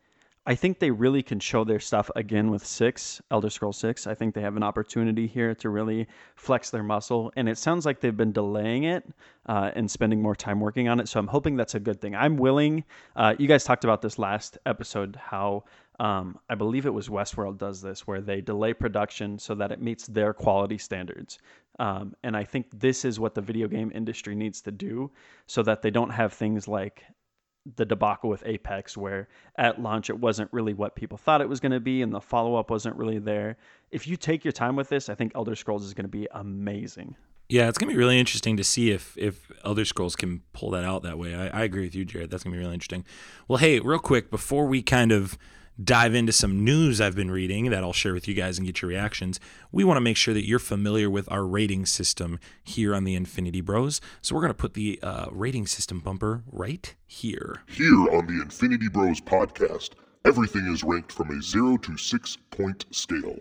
I 0.47 0.55
think 0.55 0.79
they 0.79 0.91
really 0.91 1.23
can 1.23 1.41
show 1.41 1.65
their 1.65 1.81
stuff 1.81 2.11
again 2.17 2.51
with 2.51 2.67
six, 2.67 3.23
Elder 3.31 3.49
Scrolls 3.49 3.79
six. 3.79 4.07
I 4.07 4.15
think 4.15 4.35
they 4.35 4.43
have 4.43 4.57
an 4.57 4.63
opportunity 4.63 5.27
here 5.27 5.55
to 5.55 5.71
really 5.71 6.07
flex 6.37 6.69
their 6.69 6.83
muscle, 6.83 7.33
and 7.37 7.49
it 7.49 7.57
sounds 7.57 7.87
like 7.87 8.01
they've 8.01 8.15
been 8.15 8.33
delaying 8.33 8.85
it 8.85 9.09
uh, 9.47 9.71
and 9.75 9.91
spending 9.91 10.21
more 10.21 10.37
time 10.37 10.61
working 10.61 10.87
on 10.87 11.01
it. 11.01 11.09
So 11.09 11.19
I'm 11.19 11.29
hoping 11.29 11.57
that's 11.57 11.75
a 11.75 11.81
good 11.81 11.99
thing. 11.99 12.15
I'm 12.15 12.37
willing. 12.37 12.85
Uh, 13.17 13.35
you 13.39 13.49
guys 13.49 13.65
talked 13.65 13.85
about 13.85 14.03
this 14.03 14.19
last 14.19 14.59
episode 14.67 15.17
how 15.17 15.65
um, 16.01 16.39
I 16.49 16.55
believe 16.55 16.87
it 16.87 16.95
was 16.95 17.09
Westworld 17.09 17.59
does 17.59 17.81
this, 17.81 18.07
where 18.07 18.21
they 18.21 18.41
delay 18.41 18.75
production 18.75 19.39
so 19.39 19.55
that 19.55 19.71
it 19.73 19.81
meets 19.81 20.07
their 20.07 20.33
quality 20.33 20.79
standards. 20.79 21.39
Um, 21.79 22.15
and 22.23 22.37
I 22.37 22.45
think 22.45 22.67
this 22.79 23.05
is 23.05 23.21
what 23.21 23.35
the 23.35 23.41
video 23.41 23.69
game 23.69 23.91
industry 23.95 24.35
needs 24.35 24.61
to 24.63 24.73
do 24.73 25.11
so 25.47 25.63
that 25.63 25.83
they 25.83 25.91
don't 25.91 26.11
have 26.11 26.33
things 26.33 26.69
like 26.69 27.05
the 27.77 27.85
debacle 27.85 28.29
with 28.29 28.43
Apex, 28.45 28.97
where 28.97 29.29
at 29.57 29.81
launch 29.81 30.11
it 30.11 30.19
wasn't 30.19 30.53
really 30.53 30.75
what 30.75 30.95
people 30.95 31.17
thought 31.17 31.41
it 31.41 31.49
was 31.49 31.61
going 31.61 31.73
to 31.73 31.81
be, 31.81 32.03
and 32.03 32.13
the 32.13 32.21
follow 32.21 32.57
up 32.57 32.71
wasn't 32.71 32.95
really 32.97 33.19
there. 33.19 33.57
If 33.91 34.07
you 34.07 34.17
take 34.17 34.45
your 34.45 34.53
time 34.53 34.77
with 34.77 34.89
this, 34.89 35.09
I 35.09 35.15
think 35.15 35.33
Elder 35.35 35.55
Scrolls 35.55 35.85
is 35.85 35.95
going 35.95 36.05
to 36.05 36.09
be 36.09 36.29
amazing. 36.33 37.17
Yeah, 37.49 37.69
it's 37.69 37.77
gonna 37.77 37.93
be 37.93 37.99
really 37.99 38.19
interesting 38.19 38.57
to 38.57 38.65
see 38.65 38.91
if 38.91 39.19
if 39.19 39.53
Elder 39.65 39.85
Scrolls 39.85 40.17
can 40.17 40.41
pull 40.55 40.71
that 40.71 40.83
out 40.83 41.03
that 41.03 41.19
way. 41.19 41.35
I, 41.35 41.61
I 41.61 41.65
agree 41.65 41.83
with 41.83 41.95
you, 41.95 42.07
Jared. 42.07 42.31
That's 42.31 42.43
gonna 42.43 42.55
be 42.55 42.59
really 42.59 42.73
interesting. 42.73 43.05
Well, 43.49 43.59
hey, 43.59 43.81
real 43.81 43.99
quick 43.99 44.31
before 44.31 44.67
we 44.67 44.81
kind 44.83 45.13
of 45.13 45.37
dive 45.83 46.15
into 46.15 46.33
some 46.33 46.65
news 46.65 47.01
I've 47.01 47.17
been 47.17 47.31
reading 47.31 47.71
that 47.71 47.83
I'll 47.83 47.93
share 47.93 48.13
with 48.13 48.29
you 48.29 48.35
guys 48.35 48.59
and 48.59 48.67
get 48.67 48.83
your 48.83 48.89
reactions, 48.89 49.41
we 49.73 49.83
want 49.83 49.97
to 49.97 50.03
make 50.03 50.17
sure 50.17 50.35
that 50.35 50.47
you're 50.47 50.59
familiar 50.59 51.11
with 51.11 51.31
our 51.33 51.45
rating 51.45 51.87
system 51.87 52.39
here 52.63 52.95
on 52.95 53.05
the 53.05 53.15
Infinity 53.15 53.61
Bros. 53.61 54.01
So 54.23 54.35
we're 54.35 54.43
going 54.43 54.51
to 54.51 54.55
put 54.55 54.75
the 54.75 55.01
uh, 55.03 55.27
rating 55.31 55.67
system 55.67 55.99
bumper 56.01 56.45
right 56.51 56.95
here. 57.07 57.63
Here 57.67 58.09
on 58.13 58.27
the 58.27 58.41
Infinity 58.43 58.89
Bros 58.89 59.21
podcast, 59.21 59.91
everything 60.25 60.67
is 60.73 60.85
ranked 60.85 61.13
from 61.13 61.31
a 61.31 61.43
0 61.43 61.79
to 61.79 61.97
6 61.97 62.39
point 62.51 62.87
scale. 62.91 63.39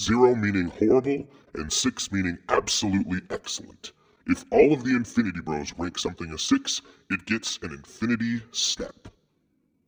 0 0.00 0.34
meaning 0.36 0.68
horrible, 0.78 1.26
and 1.54 1.72
6 1.72 2.12
meaning 2.12 2.38
absolutely 2.48 3.20
excellent. 3.30 3.92
If 4.26 4.44
all 4.50 4.72
of 4.72 4.84
the 4.84 4.94
Infinity 4.94 5.40
Bros 5.40 5.72
rank 5.78 5.98
something 5.98 6.32
a 6.32 6.38
6, 6.38 6.82
it 7.10 7.26
gets 7.26 7.58
an 7.62 7.72
Infinity 7.72 8.42
Step. 8.52 9.08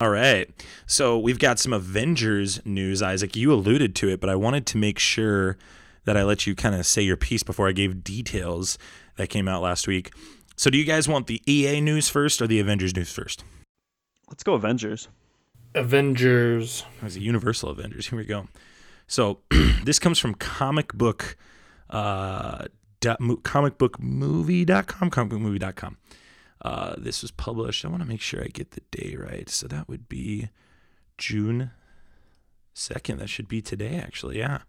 All 0.01 0.09
right. 0.09 0.49
So 0.87 1.19
we've 1.19 1.37
got 1.37 1.59
some 1.59 1.73
Avengers 1.73 2.59
news, 2.65 3.03
Isaac. 3.03 3.35
You 3.35 3.53
alluded 3.53 3.93
to 3.97 4.09
it, 4.09 4.19
but 4.19 4.31
I 4.31 4.35
wanted 4.35 4.65
to 4.65 4.79
make 4.79 4.97
sure 4.97 5.57
that 6.05 6.17
I 6.17 6.23
let 6.23 6.47
you 6.47 6.55
kind 6.55 6.73
of 6.73 6.87
say 6.87 7.03
your 7.03 7.17
piece 7.17 7.43
before 7.43 7.69
I 7.69 7.71
gave 7.71 8.03
details 8.03 8.79
that 9.17 9.27
came 9.29 9.47
out 9.47 9.61
last 9.61 9.87
week. 9.87 10.11
So 10.55 10.71
do 10.71 10.79
you 10.79 10.85
guys 10.85 11.07
want 11.07 11.27
the 11.27 11.39
EA 11.47 11.81
news 11.81 12.09
first 12.09 12.41
or 12.41 12.47
the 12.47 12.59
Avengers 12.59 12.95
news 12.95 13.11
first? 13.11 13.43
Let's 14.27 14.41
go 14.41 14.55
Avengers. 14.55 15.07
Avengers. 15.75 16.83
It 16.99 17.03
was 17.03 17.15
a 17.15 17.21
Universal 17.21 17.69
Avengers. 17.69 18.07
Here 18.07 18.17
we 18.17 18.25
go. 18.25 18.47
So 19.05 19.41
this 19.83 19.99
comes 19.99 20.17
from 20.17 20.33
comic 20.33 20.93
book 20.95 21.37
uh, 21.91 22.65
dot, 23.01 23.19
comicbookmovie.com, 23.19 25.11
comicbookmovie.com. 25.11 25.97
Uh, 26.61 26.95
this 26.97 27.21
was 27.21 27.31
published. 27.31 27.83
I 27.83 27.87
want 27.87 28.03
to 28.03 28.07
make 28.07 28.21
sure 28.21 28.43
I 28.43 28.47
get 28.47 28.71
the 28.71 28.81
day 28.91 29.15
right. 29.17 29.49
So 29.49 29.67
that 29.67 29.87
would 29.87 30.07
be 30.07 30.49
June 31.17 31.71
2nd. 32.75 33.19
That 33.19 33.29
should 33.29 33.47
be 33.47 33.61
today, 33.61 33.95
actually. 33.95 34.37
Yeah. 34.37 34.59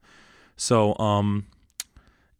So, 0.57 0.97
um, 0.99 1.47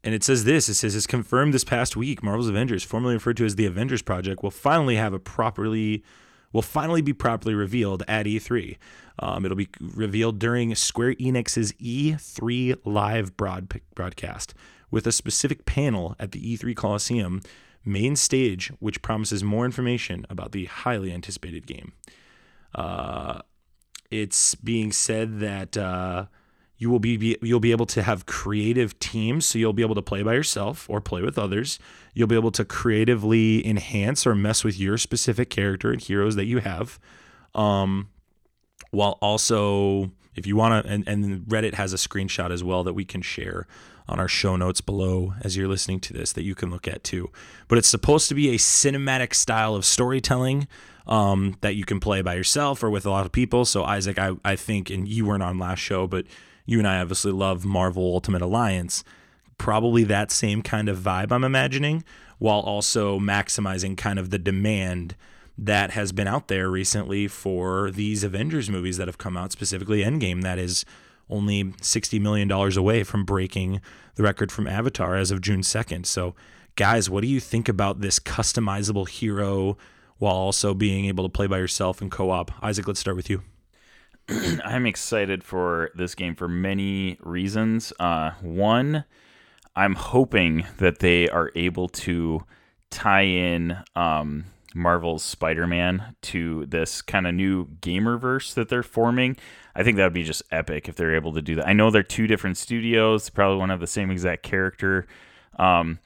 and 0.05 0.15
it 0.15 0.25
says 0.25 0.45
this 0.45 0.69
it 0.69 0.75
says 0.75 0.97
it's 0.97 1.07
confirmed 1.07 1.55
this 1.55 1.65
past 1.65 1.97
week 1.97 2.23
marvel's 2.23 2.49
avengers 2.49 2.83
formerly 2.83 3.15
referred 3.15 3.37
to 3.37 3.45
as 3.45 3.57
the 3.57 3.67
avengers 3.67 4.03
project 4.03 4.43
will 4.43 4.51
finally 4.51 4.97
have 4.97 5.13
a 5.13 5.19
properly 5.19 6.03
will 6.53 6.63
finally 6.63 7.03
be 7.03 7.13
properly 7.13 7.55
revealed 7.55 8.03
at 8.09 8.27
e3 8.27 8.77
um, 9.19 9.45
it'll 9.45 9.57
be 9.57 9.69
revealed 9.81 10.39
during 10.39 10.75
square 10.75 11.15
enix's 11.15 11.73
e3 11.75 12.77
live 12.85 13.37
broad, 13.37 13.81
broadcast 13.95 14.55
with 14.91 15.07
a 15.07 15.13
specific 15.13 15.65
panel 15.65 16.17
at 16.19 16.33
the 16.33 16.57
e3 16.57 16.75
coliseum 16.75 17.41
main 17.85 18.17
stage, 18.17 18.73
which 18.79 19.03
promises 19.03 19.43
more 19.43 19.65
information 19.65 20.27
about 20.31 20.53
the 20.53 20.67
highly 20.67 21.13
anticipated 21.13 21.67
game. 21.67 21.93
Uh, 22.75 23.41
it's 24.11 24.55
being 24.55 24.93
said 24.93 25.41
that 25.41 25.77
uh, 25.77 26.27
you 26.77 26.91
will 26.91 26.99
be, 26.99 27.17
be, 27.17 27.39
you'll 27.43 27.61
be 27.61 27.71
able 27.73 27.87
to 27.87 28.03
have 28.03 28.27
creative 28.27 28.99
teams, 28.99 29.47
so 29.47 29.59
you'll 29.59 29.73
be 29.73 29.83
able 29.83 29.95
to 29.95 30.03
play 30.03 30.23
by 30.23 30.35
yourself 30.35 30.89
or 30.91 31.01
play 31.01 31.23
with 31.23 31.39
others. 31.39 31.79
You'll 32.15 32.29
be 32.29 32.35
able 32.35 32.51
to 32.53 32.65
creatively 32.65 33.67
enhance 33.67 34.27
or 34.27 34.35
mess 34.35 34.65
with 34.65 34.79
your 34.79 34.99
specific 34.99 35.49
character 35.51 35.91
and 35.91 36.01
heroes 36.01 36.37
that 36.37 36.45
you 36.45 36.59
have, 36.59 36.99
um, 37.55 38.09
while 38.91 39.19
also 39.23 40.11
if 40.35 40.47
you 40.47 40.57
want 40.57 40.85
to 40.85 40.91
and, 40.91 41.07
and 41.07 41.43
reddit 41.47 41.75
has 41.75 41.93
a 41.93 41.97
screenshot 41.97 42.51
as 42.51 42.65
well 42.65 42.85
that 42.85 42.95
we 42.95 43.05
can 43.05 43.23
share 43.23 43.67
on 44.09 44.19
our 44.19 44.29
show 44.29 44.57
notes 44.57 44.81
below 44.81 45.35
as 45.43 45.57
you're 45.57 45.69
listening 45.69 46.01
to 46.01 46.13
this 46.13 46.33
that 46.33 46.43
you 46.43 46.55
can 46.55 46.71
look 46.71 46.87
at 46.89 47.05
too. 47.05 47.31
But 47.69 47.79
it's 47.79 47.89
supposed 47.89 48.29
to 48.29 48.35
be 48.35 48.51
a 48.51 48.59
cinematic 48.59 49.35
style 49.35 49.75
of 49.75 49.85
storytelling 49.85 50.67
um, 51.07 51.57
that 51.61 51.75
you 51.75 51.85
can 51.85 52.01
play 52.01 52.23
by 52.23 52.35
yourself 52.35 52.83
or 52.83 52.91
with 52.91 53.07
a 53.07 53.11
lot 53.11 53.27
of 53.27 53.33
people. 53.33 53.65
So, 53.65 53.85
Isaac, 53.85 54.19
I, 54.19 54.33
I 54.45 54.57
think, 54.57 54.91
and 54.91 55.09
you 55.09 55.27
weren't 55.27 55.43
on 55.43 55.59
last 55.59 55.79
show, 55.79 56.07
but 56.07 56.27
you 56.67 56.79
and 56.79 56.87
I 56.87 57.01
obviously 57.01 57.33
love 57.33 57.65
Marvel 57.65 58.05
Ultimate 58.05 58.43
Alliance. 58.43 59.03
probably 59.63 60.03
that 60.03 60.33
same 60.33 60.61
kind 60.61 60.89
of 60.89 60.99
vibe, 60.99 61.31
I'm 61.31 61.45
imagining, 61.45 62.03
while 62.39 62.59
also 62.59 63.21
maximizing 63.21 63.97
kind 63.97 64.19
of 64.19 64.31
the 64.31 64.39
demand 64.39 65.15
that 65.57 65.93
has 65.93 66.11
been 66.11 66.27
out 66.27 66.49
there 66.49 66.69
recently 66.69 67.29
for 67.29 67.93
these 67.93 68.25
Avengers 68.25 68.69
movies 68.69 68.97
that 68.97 69.07
have 69.07 69.19
come 69.19 69.37
out, 69.37 69.53
specifically 69.53 70.03
Endgame, 70.03 70.43
that 70.43 70.59
is 70.59 70.85
only 71.33 71.65
$60 71.65 72.21
million 72.21 72.51
away 72.51 73.03
from 73.03 73.25
breaking 73.25 73.81
the 74.15 74.23
record 74.23 74.53
from 74.53 74.67
Avatar 74.67 75.17
as 75.17 75.31
of 75.31 75.41
June 75.41 75.63
2nd. 75.63 76.07
So, 76.07 76.35
guys, 76.77 77.09
what 77.09 77.23
do 77.23 77.29
you 77.29 77.41
think 77.41 77.69
about 77.69 78.01
this 78.01 78.19
customizable 78.19 79.09
hero 79.09 79.77
while 80.19 80.35
also 80.35 80.75
being 80.75 81.07
able 81.07 81.25
to 81.25 81.31
play 81.31 81.47
by 81.47 81.59
yourself 81.59 82.01
and 82.01 82.11
co 82.11 82.31
op? 82.31 82.53
Isaac, 82.63 82.87
let's 82.87 83.01
start 83.01 83.17
with 83.17 83.31
you. 83.31 83.43
I'm 84.65 84.87
excited 84.87 85.43
for 85.43 85.91
this 85.95 86.15
game 86.15 86.35
for 86.35 86.49
many 86.49 87.19
reasons. 87.21 87.93
Uh, 87.99 88.33
one, 88.41 89.05
I'm 89.75 89.95
hoping 89.95 90.67
that 90.79 90.99
they 90.99 91.29
are 91.29 91.51
able 91.55 91.89
to 91.89 92.45
tie 92.91 93.23
in 93.23 93.79
um, 93.97 94.45
Marvel's 94.75 95.23
Spider-Man 95.23 96.15
to 96.23 96.67
this 96.67 97.03
kind 97.03 97.27
of 97.27 97.35
new 97.35 97.67
gamerverse 97.81 98.55
that 98.55 98.69
they're 98.69 98.83
forming. 98.83 99.37
I 99.75 99.83
think 99.83 99.97
that 99.97 100.05
would 100.05 100.13
be 100.13 100.25
just 100.25 100.43
epic 100.51 100.89
if 100.89 100.97
they're 100.97 101.15
able 101.15 101.33
to 101.35 101.43
do 101.43 101.57
that. 101.57 101.69
I 101.69 101.73
know 101.73 101.91
they're 101.91 102.03
two 102.03 102.27
different 102.27 102.57
studios, 102.57 103.31
probably 103.31 103.59
won't 103.59 103.71
have 103.71 103.81
the 103.81 103.87
same 103.87 104.11
exact 104.11 104.43
character, 104.43 105.07
um, 105.59 105.99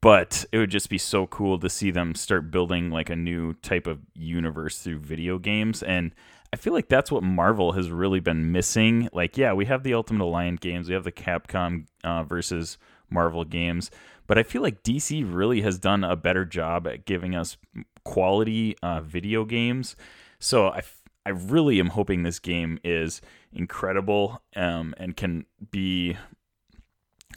but 0.00 0.44
it 0.52 0.58
would 0.58 0.70
just 0.70 0.88
be 0.88 0.98
so 0.98 1.26
cool 1.26 1.58
to 1.58 1.68
see 1.68 1.90
them 1.90 2.14
start 2.14 2.50
building 2.50 2.90
like 2.90 3.10
a 3.10 3.16
new 3.16 3.54
type 3.54 3.86
of 3.86 4.00
universe 4.14 4.78
through 4.78 4.98
video 4.98 5.38
games. 5.38 5.82
And 5.82 6.14
I 6.52 6.56
feel 6.56 6.72
like 6.72 6.88
that's 6.88 7.12
what 7.12 7.22
Marvel 7.22 7.72
has 7.72 7.90
really 7.90 8.20
been 8.20 8.50
missing. 8.50 9.08
Like, 9.12 9.36
yeah, 9.36 9.52
we 9.52 9.66
have 9.66 9.82
the 9.82 9.94
Ultimate 9.94 10.24
Alliance 10.24 10.60
games, 10.60 10.88
we 10.88 10.94
have 10.94 11.04
the 11.04 11.12
Capcom 11.12 11.86
uh, 12.02 12.24
versus 12.24 12.78
Marvel 13.10 13.44
games, 13.44 13.90
but 14.26 14.38
I 14.38 14.42
feel 14.42 14.62
like 14.62 14.82
DC 14.82 15.24
really 15.26 15.60
has 15.62 15.78
done 15.78 16.04
a 16.04 16.16
better 16.16 16.44
job 16.44 16.86
at 16.86 17.04
giving 17.04 17.34
us 17.34 17.56
quality 18.04 18.76
uh, 18.82 19.00
video 19.00 19.44
games. 19.44 19.96
So 20.38 20.68
I, 20.68 20.82
I 21.30 21.32
really 21.32 21.78
am 21.78 21.90
hoping 21.90 22.24
this 22.24 22.40
game 22.40 22.80
is 22.82 23.20
incredible 23.52 24.42
um, 24.56 24.94
and 24.96 25.16
can 25.16 25.46
be 25.70 26.16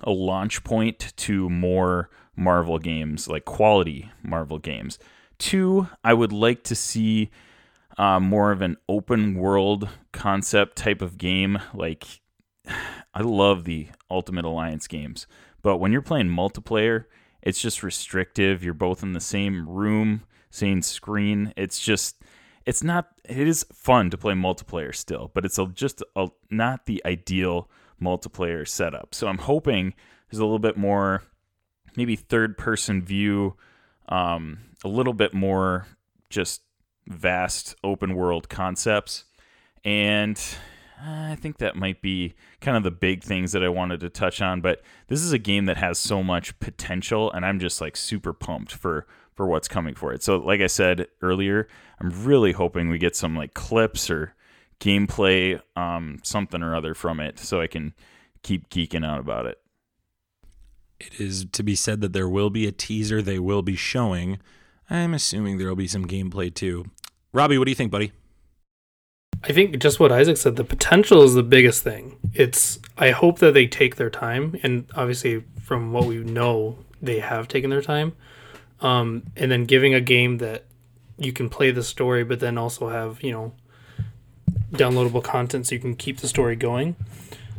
a 0.01 0.09
launch 0.09 0.63
point 0.63 1.13
to 1.17 1.47
more 1.47 2.09
Marvel 2.35 2.79
games, 2.79 3.27
like 3.27 3.45
quality 3.45 4.11
Marvel 4.23 4.57
games. 4.57 4.97
Two, 5.37 5.89
I 6.03 6.15
would 6.15 6.31
like 6.31 6.63
to 6.63 6.75
see 6.75 7.29
uh, 7.95 8.19
more 8.19 8.51
of 8.51 8.63
an 8.63 8.77
open 8.89 9.35
world 9.35 9.87
concept 10.11 10.75
type 10.75 11.03
of 11.03 11.19
game. 11.19 11.59
Like, 11.75 12.07
I 13.13 13.21
love 13.21 13.63
the 13.63 13.89
Ultimate 14.09 14.43
Alliance 14.43 14.87
games, 14.87 15.27
but 15.61 15.77
when 15.77 15.91
you're 15.91 16.01
playing 16.01 16.29
multiplayer, 16.29 17.05
it's 17.43 17.61
just 17.61 17.83
restrictive. 17.83 18.63
You're 18.63 18.73
both 18.73 19.03
in 19.03 19.13
the 19.13 19.19
same 19.19 19.69
room, 19.69 20.23
same 20.49 20.81
screen. 20.81 21.53
It's 21.55 21.79
just, 21.79 22.23
it's 22.65 22.83
not. 22.83 23.09
It 23.27 23.47
is 23.47 23.65
fun 23.73 24.09
to 24.09 24.17
play 24.17 24.33
multiplayer 24.33 24.95
still, 24.95 25.31
but 25.33 25.45
it's 25.45 25.57
a, 25.57 25.67
just 25.67 26.03
a, 26.15 26.29
not 26.49 26.85
the 26.85 27.01
ideal 27.05 27.69
multiplayer 28.01 28.67
setup. 28.67 29.15
So 29.15 29.27
I'm 29.27 29.37
hoping 29.39 29.93
there's 30.29 30.39
a 30.39 30.45
little 30.45 30.59
bit 30.59 30.77
more, 30.77 31.23
maybe 31.95 32.15
third 32.15 32.57
person 32.57 33.01
view, 33.01 33.55
um, 34.09 34.59
a 34.83 34.87
little 34.87 35.13
bit 35.13 35.33
more 35.33 35.87
just 36.29 36.61
vast 37.07 37.75
open 37.83 38.15
world 38.15 38.49
concepts. 38.49 39.25
And 39.85 40.39
I 41.05 41.35
think 41.35 41.57
that 41.57 41.75
might 41.75 42.01
be 42.01 42.33
kind 42.61 42.77
of 42.77 42.83
the 42.83 42.91
big 42.91 43.23
things 43.23 43.51
that 43.51 43.63
I 43.63 43.69
wanted 43.69 43.99
to 44.01 44.09
touch 44.09 44.41
on. 44.41 44.61
But 44.61 44.81
this 45.07 45.21
is 45.21 45.33
a 45.33 45.37
game 45.37 45.65
that 45.65 45.77
has 45.77 45.97
so 45.97 46.23
much 46.23 46.57
potential, 46.59 47.31
and 47.31 47.45
I'm 47.45 47.59
just 47.59 47.81
like 47.81 47.97
super 47.97 48.33
pumped 48.33 48.71
for 48.71 49.05
for 49.35 49.47
what's 49.47 49.67
coming 49.67 49.95
for 49.95 50.13
it. 50.13 50.23
So, 50.23 50.37
like 50.37 50.61
I 50.61 50.67
said 50.67 51.07
earlier, 51.21 51.67
I'm 51.99 52.09
really 52.25 52.51
hoping 52.51 52.89
we 52.89 52.97
get 52.97 53.15
some 53.15 53.35
like 53.35 53.53
clips 53.53 54.09
or 54.09 54.35
gameplay, 54.79 55.61
um, 55.75 56.19
something 56.23 56.61
or 56.61 56.75
other 56.75 56.93
from 56.93 57.19
it, 57.19 57.39
so 57.39 57.61
I 57.61 57.67
can 57.67 57.93
keep 58.41 58.69
geeking 58.69 59.05
out 59.05 59.19
about 59.19 59.45
it. 59.45 59.59
It 60.99 61.19
is 61.19 61.45
to 61.51 61.63
be 61.63 61.75
said 61.75 62.01
that 62.01 62.13
there 62.13 62.29
will 62.29 62.49
be 62.49 62.67
a 62.67 62.71
teaser 62.71 63.21
they 63.21 63.39
will 63.39 63.61
be 63.61 63.75
showing. 63.75 64.39
I'm 64.89 65.13
assuming 65.13 65.57
there 65.57 65.69
will 65.69 65.75
be 65.75 65.87
some 65.87 66.05
gameplay 66.05 66.53
too. 66.53 66.85
Robbie, 67.31 67.57
what 67.57 67.65
do 67.65 67.71
you 67.71 67.75
think, 67.75 67.91
buddy? 67.91 68.11
I 69.45 69.51
think 69.51 69.77
just 69.79 69.99
what 69.99 70.11
Isaac 70.11 70.37
said, 70.37 70.55
the 70.55 70.63
potential 70.63 71.23
is 71.23 71.33
the 71.33 71.43
biggest 71.43 71.83
thing. 71.83 72.17
It's 72.33 72.79
I 72.97 73.11
hope 73.11 73.39
that 73.39 73.53
they 73.53 73.67
take 73.67 73.97
their 73.97 74.09
time, 74.09 74.57
and 74.63 74.85
obviously 74.95 75.43
from 75.61 75.91
what 75.91 76.05
we 76.05 76.17
know, 76.19 76.77
they 77.01 77.19
have 77.19 77.47
taken 77.47 77.69
their 77.69 77.81
time. 77.81 78.13
Um, 78.83 79.23
and 79.35 79.49
then 79.49 79.65
giving 79.65 79.95
a 79.95 80.01
game 80.01 80.37
that 80.37 80.65
you 81.17 81.33
can 81.33 81.49
play 81.49 81.71
the 81.71 81.83
story, 81.83 82.23
but 82.23 82.39
then 82.39 82.57
also 82.57 82.89
have 82.89 83.23
you 83.23 83.31
know 83.31 83.53
downloadable 84.71 85.23
content 85.23 85.67
so 85.67 85.75
you 85.75 85.81
can 85.81 85.95
keep 85.95 86.19
the 86.19 86.27
story 86.27 86.55
going. 86.55 86.95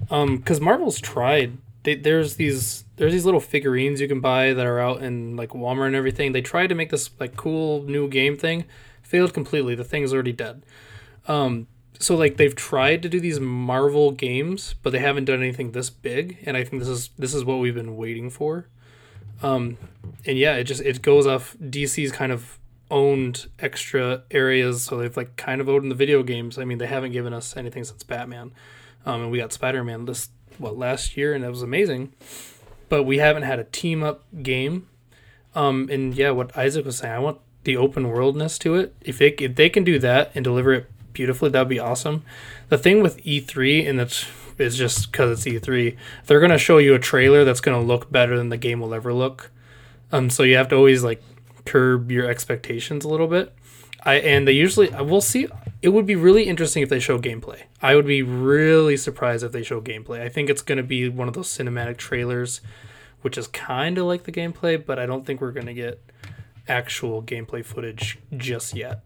Because 0.01 0.59
um, 0.59 0.65
Marvel's 0.65 1.01
tried. 1.01 1.59
They, 1.85 1.97
there's 1.97 2.37
these 2.37 2.85
there's 2.97 3.13
these 3.13 3.25
little 3.25 3.41
figurines 3.41 4.01
you 4.01 4.09
can 4.09 4.21
buy 4.21 4.53
that 4.53 4.67
are 4.67 4.81
out 4.81 5.03
in 5.03 5.37
like 5.37 5.51
Walmart 5.51 5.89
and 5.89 5.97
everything. 5.97 6.33
They 6.33 6.43
tried 6.43 6.69
to 6.69 6.75
make 6.75 6.91
this 6.91 7.11
like 7.19 7.37
cool 7.37 7.83
new 7.83 8.09
game 8.09 8.37
thing, 8.37 8.65
failed 9.03 9.35
completely. 9.35 9.75
The 9.75 9.85
thing's 9.85 10.13
already 10.13 10.33
dead. 10.33 10.63
Um, 11.27 11.67
so 11.99 12.17
like 12.17 12.37
they've 12.37 12.55
tried 12.55 13.03
to 13.03 13.09
do 13.09 13.21
these 13.21 13.41
Marvel 13.41 14.11
games, 14.11 14.75
but 14.83 14.91
they 14.91 14.99
haven't 14.99 15.25
done 15.25 15.41
anything 15.43 15.73
this 15.73 15.91
big, 15.91 16.39
and 16.45 16.57
I 16.57 16.65
think 16.65 16.81
this 16.81 16.89
is 16.89 17.11
this 17.19 17.35
is 17.35 17.45
what 17.45 17.59
we've 17.59 17.75
been 17.75 17.97
waiting 17.97 18.31
for. 18.31 18.67
Um, 19.43 19.77
and 20.27 20.39
yeah, 20.39 20.57
it 20.57 20.65
just 20.65 20.81
it 20.83 21.03
goes 21.03 21.27
off 21.27 21.57
DC's 21.61 22.13
kind 22.13 22.33
of 22.33 22.59
owned 22.91 23.47
extra 23.59 24.23
areas, 24.31 24.83
so 24.85 24.99
they've 24.99 25.17
like 25.17 25.37
kind 25.37 25.61
of 25.61 25.69
owned 25.69 25.91
the 25.91 25.95
video 25.95 26.23
games. 26.23 26.59
I 26.59 26.65
mean, 26.65 26.79
they 26.79 26.87
haven't 26.87 27.13
given 27.13 27.33
us 27.33 27.57
anything 27.57 27.85
since 27.85 28.03
Batman, 28.03 28.53
um, 29.05 29.23
and 29.23 29.31
we 29.31 29.39
got 29.39 29.53
Spider 29.53 29.85
Man 29.85 30.05
this 30.05 30.29
what 30.59 30.79
last 30.79 31.17
year, 31.17 31.35
and 31.35 31.45
it 31.45 31.49
was 31.49 31.63
amazing. 31.63 32.13
But 32.89 33.05
we 33.05 33.19
haven't 33.19 33.43
had 33.43 33.59
a 33.59 33.65
team 33.65 34.03
up 34.03 34.25
game. 34.43 34.89
Um, 35.55 35.89
and 35.91 36.15
yeah, 36.15 36.31
what 36.31 36.57
Isaac 36.57 36.85
was 36.85 36.99
saying, 36.99 37.15
I 37.15 37.19
want 37.19 37.39
the 37.65 37.77
open 37.77 38.09
worldness 38.09 38.59
to 38.59 38.75
it. 38.75 38.95
If 39.01 39.21
it 39.21 39.41
if 39.41 39.57
they 39.57 39.69
can 39.69 39.85
do 39.85 39.99
that 39.99 40.31
and 40.35 40.45
deliver 40.45 40.73
it 40.73 40.91
beautifully, 41.13 41.51
that'd 41.51 41.69
be 41.69 41.79
awesome. 41.79 42.25
The 42.69 42.79
thing 42.79 43.03
with 43.03 43.23
E3, 43.25 43.89
and 43.89 43.99
that's 43.99 44.27
is 44.59 44.77
just 44.77 45.11
because 45.11 45.47
it's 45.47 45.67
E3, 45.67 45.97
they're 46.27 46.41
gonna 46.41 46.59
show 46.59 46.79
you 46.79 46.95
a 46.95 46.99
trailer 46.99 47.45
that's 47.45 47.61
gonna 47.61 47.81
look 47.81 48.11
better 48.11 48.37
than 48.37 48.49
the 48.49 48.57
game 48.57 48.81
will 48.81 48.95
ever 48.95 49.13
look. 49.13 49.51
Um, 50.13 50.31
so 50.31 50.43
you 50.43 50.57
have 50.57 50.69
to 50.69 50.77
always 50.77 51.03
like 51.03 51.23
curb 51.65 52.11
your 52.11 52.29
expectations 52.29 53.05
a 53.05 53.09
little 53.09 53.27
bit. 53.27 53.55
I 54.03 54.17
and 54.17 54.47
they 54.47 54.53
usually 54.53 54.89
we'll 54.91 55.21
see. 55.21 55.49
It 55.83 55.89
would 55.91 56.07
be 56.07 56.17
really 56.17 56.45
interesting 56.45 56.83
if 56.83 56.89
they 56.89 57.01
show 57.01 57.19
gameplay. 57.19 57.63
I 57.83 57.95
would 57.97 58.07
be 58.07 58.23
really 58.23 58.97
surprised 58.97 59.45
if 59.45 59.53
they 59.53 59.63
show 59.63 59.81
gameplay. 59.81 60.21
I 60.21 60.29
think 60.29 60.51
it's 60.51 60.63
gonna 60.63 60.83
be 60.83 61.09
one 61.09 61.29
of 61.29 61.35
those 61.35 61.49
cinematic 61.49 61.97
trailers, 61.97 62.61
which 63.23 63.39
is 63.39 63.47
kind 63.49 63.99
of 63.99 64.05
like 64.05 64.25
the 64.25 64.33
gameplay, 64.33 64.85
but 64.85 64.99
I 64.99 65.07
don't 65.07 65.27
think 65.27 65.41
we're 65.41 65.53
gonna 65.53 65.75
get 65.75 66.03
actual 66.69 67.23
gameplay 67.23 67.65
footage 67.65 68.19
just 68.37 68.75
yet 68.75 69.03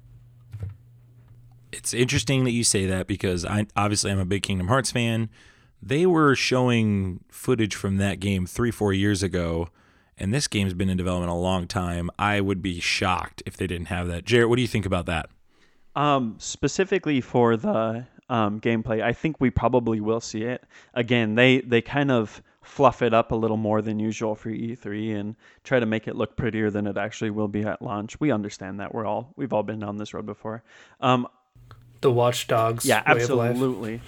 it's 1.72 1.94
interesting 1.94 2.44
that 2.44 2.52
you 2.52 2.64
say 2.64 2.87
that 2.87 3.07
because 3.07 3.44
I 3.44 3.66
obviously 3.76 4.11
I'm 4.11 4.18
a 4.18 4.24
big 4.24 4.42
Kingdom 4.42 4.68
Hearts 4.68 4.90
fan. 4.90 5.28
They 5.81 6.07
were 6.07 6.35
showing 6.35 7.20
footage 7.31 7.74
from 7.74 7.98
that 7.98 8.18
game 8.20 8.46
three, 8.46 8.70
four 8.70 8.92
years 8.92 9.22
ago, 9.22 9.68
and 10.16 10.35
this 10.35 10.48
game's 10.48 10.74
been 10.74 10.88
in 10.88 10.96
development 10.96 11.31
a 11.31 11.35
long 11.35 11.66
time. 11.66 12.11
I 12.18 12.40
would 12.40 12.62
be 12.62 12.81
shocked 12.81 13.42
if 13.46 13.57
they 13.57 13.66
didn't 13.66 13.87
have 13.87 14.09
that. 14.09 14.24
Jared, 14.24 14.48
what 14.48 14.57
do 14.57 14.62
you 14.62 14.68
think 14.68 14.87
about 14.87 15.07
that? 15.07 15.31
Um, 15.94 16.37
specifically 16.38 17.20
for 17.20 17.57
the 17.57 18.07
um, 18.28 18.61
gameplay, 18.61 19.02
I 19.02 19.12
think 19.12 19.40
we 19.40 19.50
probably 19.50 20.00
will 20.00 20.20
see 20.20 20.42
it. 20.42 20.64
Again, 20.94 21.35
they 21.35 21.61
they 21.61 21.81
kind 21.81 22.11
of 22.11 22.42
fluff 22.62 23.00
it 23.00 23.14
up 23.14 23.33
a 23.33 23.35
little 23.35 23.57
more 23.57 23.81
than 23.81 23.98
usual 23.98 24.35
for 24.35 24.50
E3 24.50 25.18
and 25.18 25.37
try 25.64 25.81
to 25.81 25.87
make 25.87 26.07
it 26.07 26.16
look 26.16 26.37
prettier 26.37 26.70
than 26.70 26.87
it 26.87 26.98
actually 26.98 27.31
will 27.31 27.48
be 27.48 27.62
at 27.62 27.81
launch. 27.81 28.20
We 28.20 28.31
understand 28.31 28.78
that. 28.81 28.94
We're 28.94 29.07
all 29.07 29.33
we've 29.37 29.52
all 29.52 29.62
been 29.62 29.78
down 29.78 29.96
this 29.96 30.12
road 30.12 30.26
before. 30.26 30.62
Um, 31.00 31.26
the 32.00 32.11
Watch 32.11 32.46
Dogs. 32.46 32.84
Yeah, 32.84 33.02
absolutely. 33.06 34.00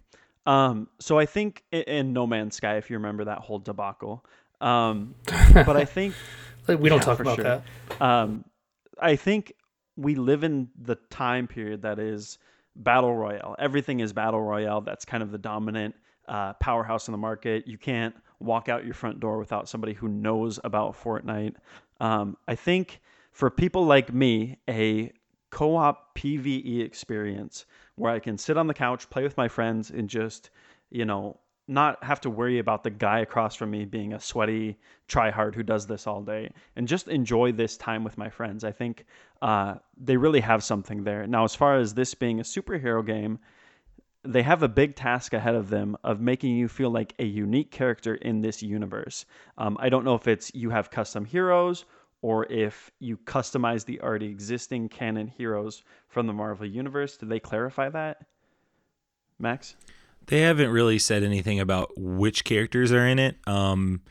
Um, 0.46 0.88
so 0.98 1.18
I 1.18 1.26
think 1.26 1.62
in 1.70 2.12
No 2.12 2.26
Man's 2.26 2.56
Sky, 2.56 2.76
if 2.76 2.90
you 2.90 2.96
remember 2.96 3.24
that 3.24 3.38
whole 3.38 3.58
debacle, 3.58 4.24
um, 4.60 5.14
but 5.54 5.76
I 5.76 5.84
think 5.84 6.14
we 6.66 6.88
don't 6.88 6.98
yeah, 6.98 7.04
talk 7.04 7.20
about 7.20 7.36
sure. 7.36 7.44
that. 7.44 8.02
Um, 8.02 8.44
I 9.00 9.16
think 9.16 9.52
we 9.96 10.14
live 10.14 10.44
in 10.44 10.68
the 10.80 10.96
time 11.10 11.46
period 11.46 11.82
that 11.82 11.98
is 11.98 12.38
battle 12.76 13.14
royale. 13.14 13.56
Everything 13.58 14.00
is 14.00 14.12
battle 14.12 14.40
royale. 14.40 14.80
That's 14.80 15.04
kind 15.04 15.22
of 15.22 15.30
the 15.30 15.38
dominant 15.38 15.94
uh, 16.28 16.54
powerhouse 16.54 17.08
in 17.08 17.12
the 17.12 17.18
market. 17.18 17.66
You 17.66 17.78
can't 17.78 18.14
walk 18.38 18.68
out 18.68 18.84
your 18.84 18.94
front 18.94 19.20
door 19.20 19.38
without 19.38 19.68
somebody 19.68 19.92
who 19.92 20.08
knows 20.08 20.58
about 20.64 20.96
Fortnite. 21.00 21.54
Um, 22.00 22.36
I 22.48 22.54
think 22.54 23.00
for 23.32 23.50
people 23.50 23.84
like 23.84 24.12
me, 24.12 24.58
a 24.68 25.12
co-op 25.50 26.16
PvE 26.16 26.84
experience 26.84 27.66
where 27.96 28.12
I 28.12 28.18
can 28.18 28.38
sit 28.38 28.56
on 28.56 28.66
the 28.66 28.74
couch, 28.74 29.10
play 29.10 29.22
with 29.22 29.36
my 29.36 29.48
friends, 29.48 29.90
and 29.90 30.08
just 30.08 30.50
you 30.90 31.04
know 31.04 31.38
not 31.70 32.02
have 32.02 32.20
to 32.20 32.28
worry 32.28 32.58
about 32.58 32.82
the 32.82 32.90
guy 32.90 33.20
across 33.20 33.54
from 33.54 33.70
me 33.70 33.84
being 33.84 34.12
a 34.12 34.20
sweaty 34.20 34.76
tryhard 35.08 35.54
who 35.54 35.62
does 35.62 35.86
this 35.86 36.06
all 36.06 36.20
day 36.20 36.50
and 36.74 36.88
just 36.88 37.06
enjoy 37.06 37.52
this 37.52 37.76
time 37.76 38.02
with 38.02 38.18
my 38.18 38.28
friends. 38.28 38.64
I 38.64 38.72
think 38.72 39.06
uh, 39.40 39.76
they 39.96 40.16
really 40.16 40.40
have 40.40 40.64
something 40.64 41.04
there. 41.04 41.26
Now, 41.28 41.44
as 41.44 41.54
far 41.54 41.78
as 41.78 41.94
this 41.94 42.12
being 42.12 42.40
a 42.40 42.42
superhero 42.42 43.06
game, 43.06 43.38
they 44.24 44.42
have 44.42 44.62
a 44.62 44.68
big 44.68 44.96
task 44.96 45.32
ahead 45.32 45.54
of 45.54 45.70
them 45.70 45.96
of 46.02 46.20
making 46.20 46.56
you 46.56 46.68
feel 46.68 46.90
like 46.90 47.14
a 47.18 47.24
unique 47.24 47.70
character 47.70 48.16
in 48.16 48.40
this 48.42 48.62
universe. 48.62 49.24
Um, 49.56 49.76
I 49.80 49.88
don't 49.88 50.04
know 50.04 50.16
if 50.16 50.26
it's 50.26 50.52
you 50.54 50.70
have 50.70 50.90
custom 50.90 51.24
heroes 51.24 51.84
or 52.22 52.50
if 52.52 52.90
you 52.98 53.16
customize 53.16 53.84
the 53.84 54.00
already 54.00 54.26
existing 54.26 54.88
canon 54.88 55.26
heroes 55.26 55.82
from 56.08 56.26
the 56.26 56.32
Marvel 56.32 56.66
Universe. 56.66 57.16
Did 57.16 57.28
they 57.28 57.40
clarify 57.40 57.88
that? 57.90 58.26
Max? 59.38 59.74
They 60.26 60.40
haven't 60.40 60.70
really 60.70 60.98
said 60.98 61.22
anything 61.22 61.60
about 61.60 61.90
which 61.96 62.44
characters 62.44 62.92
are 62.92 63.06
in 63.06 63.18
it. 63.18 63.36
Um, 63.46 64.02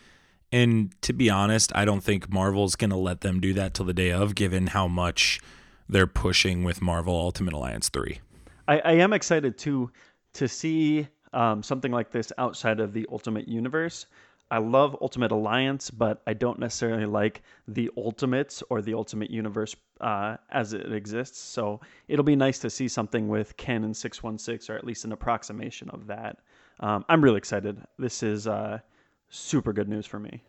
and 0.52 0.94
to 1.04 1.14
be 1.14 1.30
honest, 1.30 1.72
I 1.76 1.86
don't 1.86 2.04
think 2.04 2.32
Marvel's 2.32 2.76
going 2.76 2.90
to 2.90 2.98
let 2.98 3.22
them 3.22 3.40
do 3.40 3.54
that 3.54 3.74
till 3.76 3.86
the 3.86 3.94
day 3.94 4.12
of, 4.12 4.34
given 4.34 4.68
how 4.68 4.88
much 4.88 5.40
they're 5.88 6.08
pushing 6.08 6.64
with 6.64 6.82
Marvel 6.82 7.16
Ultimate 7.16 7.54
Alliance 7.54 7.90
3. 7.90 8.20
I, 8.68 8.80
I 8.80 8.92
am 8.94 9.14
excited 9.14 9.58
to 9.60 9.92
to 10.34 10.48
see 10.48 11.08
um, 11.34 11.64
something 11.64 11.92
like 11.92 12.12
this 12.12 12.32
outside 12.38 12.80
of 12.80 12.94
the 12.94 13.08
Ultimate 13.12 13.48
Universe. 13.48 14.06
I 14.52 14.58
love 14.58 14.98
Ultimate 15.02 15.32
Alliance, 15.32 15.92
but 15.92 16.22
I 16.26 16.34
don't 16.34 16.60
necessarily 16.60 17.06
like 17.06 17.44
the 17.68 17.92
Ultimates 17.98 18.64
or 18.70 18.82
the 18.82 18.96
Ultimate 18.96 19.30
Universe 19.30 19.76
uh, 20.02 20.38
as 20.50 20.74
it 20.74 20.92
exists. 20.92 21.40
So 21.40 21.80
it'll 22.08 22.26
be 22.26 22.36
nice 22.36 22.58
to 22.60 22.70
see 22.70 22.88
something 22.88 23.28
with 23.28 23.56
Canon 23.58 23.94
616 23.94 24.74
or 24.74 24.78
at 24.78 24.86
least 24.86 25.06
an 25.06 25.12
approximation 25.12 25.90
of 25.92 26.08
that. 26.08 26.40
Um, 26.80 27.06
I'm 27.10 27.24
really 27.24 27.38
excited. 27.38 27.80
This 28.00 28.24
is 28.24 28.48
uh, 28.48 28.80
super 29.30 29.72
good 29.72 29.88
news 29.88 30.08
for 30.08 30.20
me. 30.20 30.42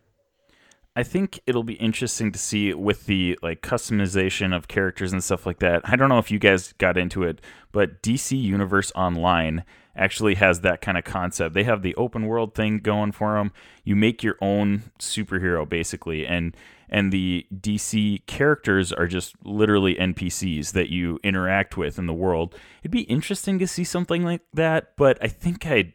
I 0.97 1.05
think 1.05 1.41
it'll 1.47 1.63
be 1.63 1.75
interesting 1.75 2.33
to 2.33 2.39
see 2.39 2.75
with 2.75 3.07
the 3.07 3.39
like 3.43 3.63
customization 3.63 4.55
of 4.55 4.67
characters 4.67 5.13
and 5.13 5.23
stuff 5.23 5.47
like 5.47 5.61
that. 5.61 5.83
I 5.85 5.95
don't 5.97 6.09
know 6.09 6.19
if 6.19 6.31
you 6.31 6.39
guys 6.39 6.73
got 6.75 6.99
into 6.99 7.23
it, 7.23 7.41
but 7.71 8.03
DC 8.03 8.41
Universe 8.41 8.91
Online 8.97 9.65
actually 9.95 10.35
has 10.37 10.61
that 10.61 10.81
kind 10.81 10.99
of 10.99 11.05
concept. 11.05 11.55
They 11.55 11.65
have 11.65 11.83
the 11.83 11.95
open 11.95 12.27
world 12.27 12.55
thing 12.55 12.79
going 12.79 13.13
for 13.13 13.35
them. 13.35 13.53
You 13.85 13.95
make 13.95 14.23
your 14.23 14.37
own 14.41 14.85
superhero 14.99 15.69
basically 15.69 16.27
and 16.27 16.57
and 16.89 17.13
the 17.13 17.47
DC 17.55 18.27
characters 18.27 18.93
are 18.93 19.07
just 19.07 19.37
literally 19.45 19.95
NPCs 19.95 20.73
that 20.73 20.91
you 20.91 21.21
interact 21.23 21.77
with 21.77 22.01
in 22.01 22.07
the 22.07 22.13
world. 22.13 22.57
It'd 22.83 22.91
be 22.91 23.03
interesting 23.03 23.61
to 23.61 23.69
see 23.69 23.85
something 23.85 24.25
like 24.25 24.41
that, 24.55 24.97
but 24.97 25.17
I 25.23 25.29
think 25.29 25.65
I'd 25.67 25.93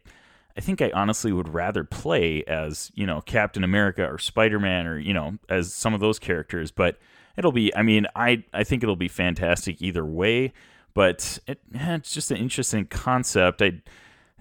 I 0.56 0.60
think 0.60 0.80
I 0.80 0.90
honestly 0.94 1.32
would 1.32 1.52
rather 1.52 1.84
play 1.84 2.42
as, 2.44 2.90
you 2.94 3.06
know, 3.06 3.20
Captain 3.20 3.62
America 3.62 4.06
or 4.06 4.18
Spider-Man 4.18 4.86
or, 4.86 4.98
you 4.98 5.12
know, 5.12 5.38
as 5.48 5.74
some 5.74 5.92
of 5.92 6.00
those 6.00 6.18
characters, 6.18 6.70
but 6.70 6.98
it'll 7.36 7.52
be 7.52 7.74
I 7.76 7.82
mean, 7.82 8.06
I 8.16 8.44
I 8.52 8.64
think 8.64 8.82
it'll 8.82 8.96
be 8.96 9.08
fantastic 9.08 9.82
either 9.82 10.04
way, 10.04 10.52
but 10.94 11.38
it, 11.46 11.60
it's 11.72 12.12
just 12.12 12.30
an 12.30 12.38
interesting 12.38 12.86
concept. 12.86 13.60
I 13.60 13.82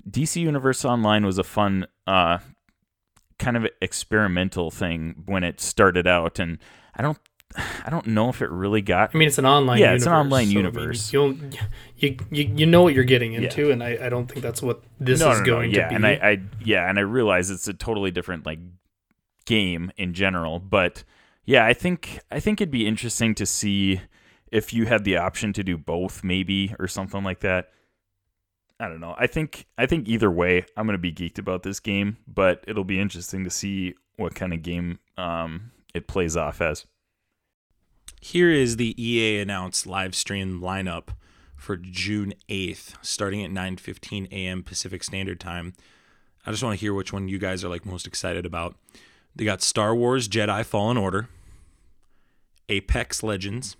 DC 0.09 0.41
Universe 0.41 0.85
Online 0.85 1.25
was 1.25 1.37
a 1.37 1.43
fun 1.43 1.87
uh 2.07 2.39
kind 3.37 3.57
of 3.57 3.67
experimental 3.81 4.71
thing 4.71 5.23
when 5.25 5.43
it 5.43 5.59
started 5.59 6.07
out 6.07 6.39
and 6.39 6.57
I 6.95 7.01
don't 7.01 7.19
I 7.57 7.89
don't 7.89 8.07
know 8.07 8.29
if 8.29 8.41
it 8.41 8.49
really 8.49 8.81
got. 8.81 9.11
I 9.13 9.17
mean, 9.17 9.27
it's 9.27 9.37
an 9.37 9.45
online. 9.45 9.79
Yeah, 9.79 9.85
universe, 9.85 10.01
it's 10.01 10.07
an 10.07 10.13
online 10.13 10.45
so, 10.45 10.51
I 10.51 10.55
mean, 10.55 10.57
universe. 10.57 11.13
you, 11.13 11.39
you 11.97 12.17
you 12.29 12.65
know 12.65 12.83
what 12.83 12.93
you're 12.93 13.03
getting 13.03 13.33
into, 13.33 13.71
and 13.71 13.83
I, 13.83 13.97
I 14.01 14.09
don't 14.09 14.27
think 14.27 14.41
that's 14.41 14.61
what 14.61 14.83
this 14.99 15.19
no, 15.19 15.31
is 15.31 15.37
no, 15.37 15.43
no, 15.43 15.45
going 15.45 15.71
yeah, 15.71 15.83
to 15.83 15.89
be. 15.89 15.95
and 15.95 16.07
I, 16.07 16.11
I 16.11 16.41
yeah, 16.63 16.89
and 16.89 16.97
I 16.99 17.03
realize 17.03 17.49
it's 17.49 17.67
a 17.67 17.73
totally 17.73 18.11
different 18.11 18.45
like 18.45 18.59
game 19.45 19.91
in 19.97 20.13
general, 20.13 20.59
but 20.59 21.03
yeah, 21.45 21.65
I 21.65 21.73
think 21.73 22.19
I 22.31 22.39
think 22.39 22.59
it'd 22.59 22.71
be 22.71 22.87
interesting 22.87 23.35
to 23.35 23.45
see 23.45 24.01
if 24.51 24.73
you 24.73 24.85
had 24.85 25.03
the 25.03 25.17
option 25.17 25.53
to 25.53 25.63
do 25.63 25.77
both, 25.77 26.23
maybe 26.23 26.75
or 26.79 26.87
something 26.87 27.23
like 27.23 27.41
that. 27.41 27.69
I 28.79 28.89
don't 28.89 28.99
know. 28.99 29.15
I 29.17 29.27
think 29.27 29.67
I 29.77 29.85
think 29.85 30.07
either 30.07 30.29
way, 30.29 30.65
I'm 30.75 30.85
gonna 30.85 30.97
be 30.97 31.13
geeked 31.13 31.39
about 31.39 31.63
this 31.63 31.79
game, 31.79 32.17
but 32.27 32.63
it'll 32.67 32.83
be 32.83 32.99
interesting 32.99 33.43
to 33.43 33.49
see 33.49 33.95
what 34.17 34.35
kind 34.35 34.53
of 34.53 34.61
game 34.61 34.99
um, 35.17 35.71
it 35.93 36.07
plays 36.07 36.35
off 36.35 36.61
as. 36.61 36.85
Here 38.25 38.49
is 38.49 38.77
the 38.77 38.95
EA 38.97 39.39
announced 39.39 39.85
live 39.85 40.15
stream 40.15 40.59
lineup 40.59 41.09
for 41.55 41.77
June 41.77 42.33
8th, 42.49 42.95
starting 43.03 43.43
at 43.43 43.51
9:15 43.51 44.31
a.m. 44.31 44.63
Pacific 44.63 45.03
Standard 45.03 45.39
Time. 45.39 45.75
I 46.43 46.49
just 46.49 46.63
want 46.63 46.73
to 46.73 46.81
hear 46.83 46.91
which 46.91 47.13
one 47.13 47.27
you 47.27 47.37
guys 47.37 47.63
are 47.63 47.69
like 47.69 47.85
most 47.85 48.07
excited 48.07 48.43
about. 48.43 48.77
They 49.35 49.45
got 49.45 49.61
Star 49.61 49.93
Wars 49.93 50.27
Jedi 50.27 50.65
Fallen 50.65 50.97
Order, 50.97 51.29
Apex 52.67 53.21
Legends, 53.21 53.77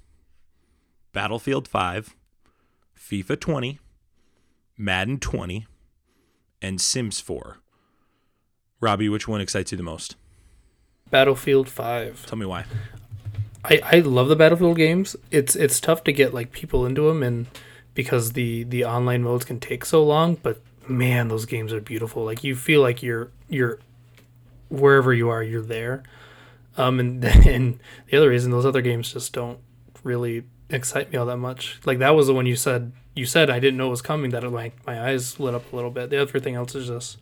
Battlefield 1.11 1.67
5, 1.67 2.15
FIFA 2.95 3.39
20, 3.39 3.79
Madden 4.77 5.19
20, 5.19 5.65
and 6.61 6.79
Sims 6.79 7.19
4. 7.19 7.57
Robbie, 8.79 9.09
which 9.09 9.27
one 9.27 9.41
excites 9.41 9.71
you 9.71 9.77
the 9.77 9.83
most? 9.83 10.15
Battlefield 11.09 11.67
Five. 11.67 12.27
Tell 12.27 12.37
me 12.37 12.45
why. 12.45 12.65
I, 13.69 13.81
I 13.83 13.99
love 13.99 14.27
the 14.27 14.35
Battlefield 14.35 14.77
games. 14.77 15.15
It's 15.31 15.55
it's 15.55 15.79
tough 15.79 16.03
to 16.05 16.11
get 16.11 16.33
like 16.33 16.51
people 16.51 16.85
into 16.85 17.07
them, 17.07 17.23
and 17.23 17.47
because 17.93 18.33
the 18.33 18.63
the 18.63 18.85
online 18.85 19.23
modes 19.23 19.45
can 19.45 19.59
take 19.59 19.85
so 19.85 20.03
long. 20.03 20.35
But 20.35 20.61
man, 20.87 21.27
those 21.27 21.45
games 21.45 21.73
are 21.73 21.81
beautiful. 21.81 22.23
Like 22.23 22.43
you 22.43 22.55
feel 22.55 22.81
like 22.81 23.01
you're 23.01 23.31
you're 23.49 23.79
wherever 24.69 25.13
you 25.13 25.29
are, 25.29 25.43
you're 25.43 25.61
there. 25.61 26.03
Um, 26.77 26.99
and 26.99 27.23
and 27.47 27.79
the 28.09 28.17
other 28.17 28.29
reason 28.29 28.51
those 28.51 28.65
other 28.65 28.81
games 28.81 29.13
just 29.13 29.33
don't 29.33 29.59
really 30.03 30.43
excite 30.69 31.11
me 31.11 31.17
all 31.17 31.25
that 31.25 31.37
much. 31.37 31.79
Like 31.85 31.99
that 31.99 32.15
was 32.15 32.27
the 32.27 32.33
one 32.33 32.45
you 32.45 32.55
said 32.55 32.91
you 33.15 33.25
said 33.25 33.49
I 33.49 33.59
didn't 33.59 33.77
know 33.77 33.87
it 33.87 33.91
was 33.91 34.01
coming. 34.01 34.31
That 34.31 34.49
like 34.51 34.85
my 34.85 35.09
eyes 35.09 35.39
lit 35.39 35.55
up 35.55 35.71
a 35.71 35.75
little 35.75 35.91
bit. 35.91 36.09
The 36.09 36.21
other 36.21 36.39
thing 36.39 36.55
else 36.55 36.75
is 36.75 36.87
just, 36.87 37.17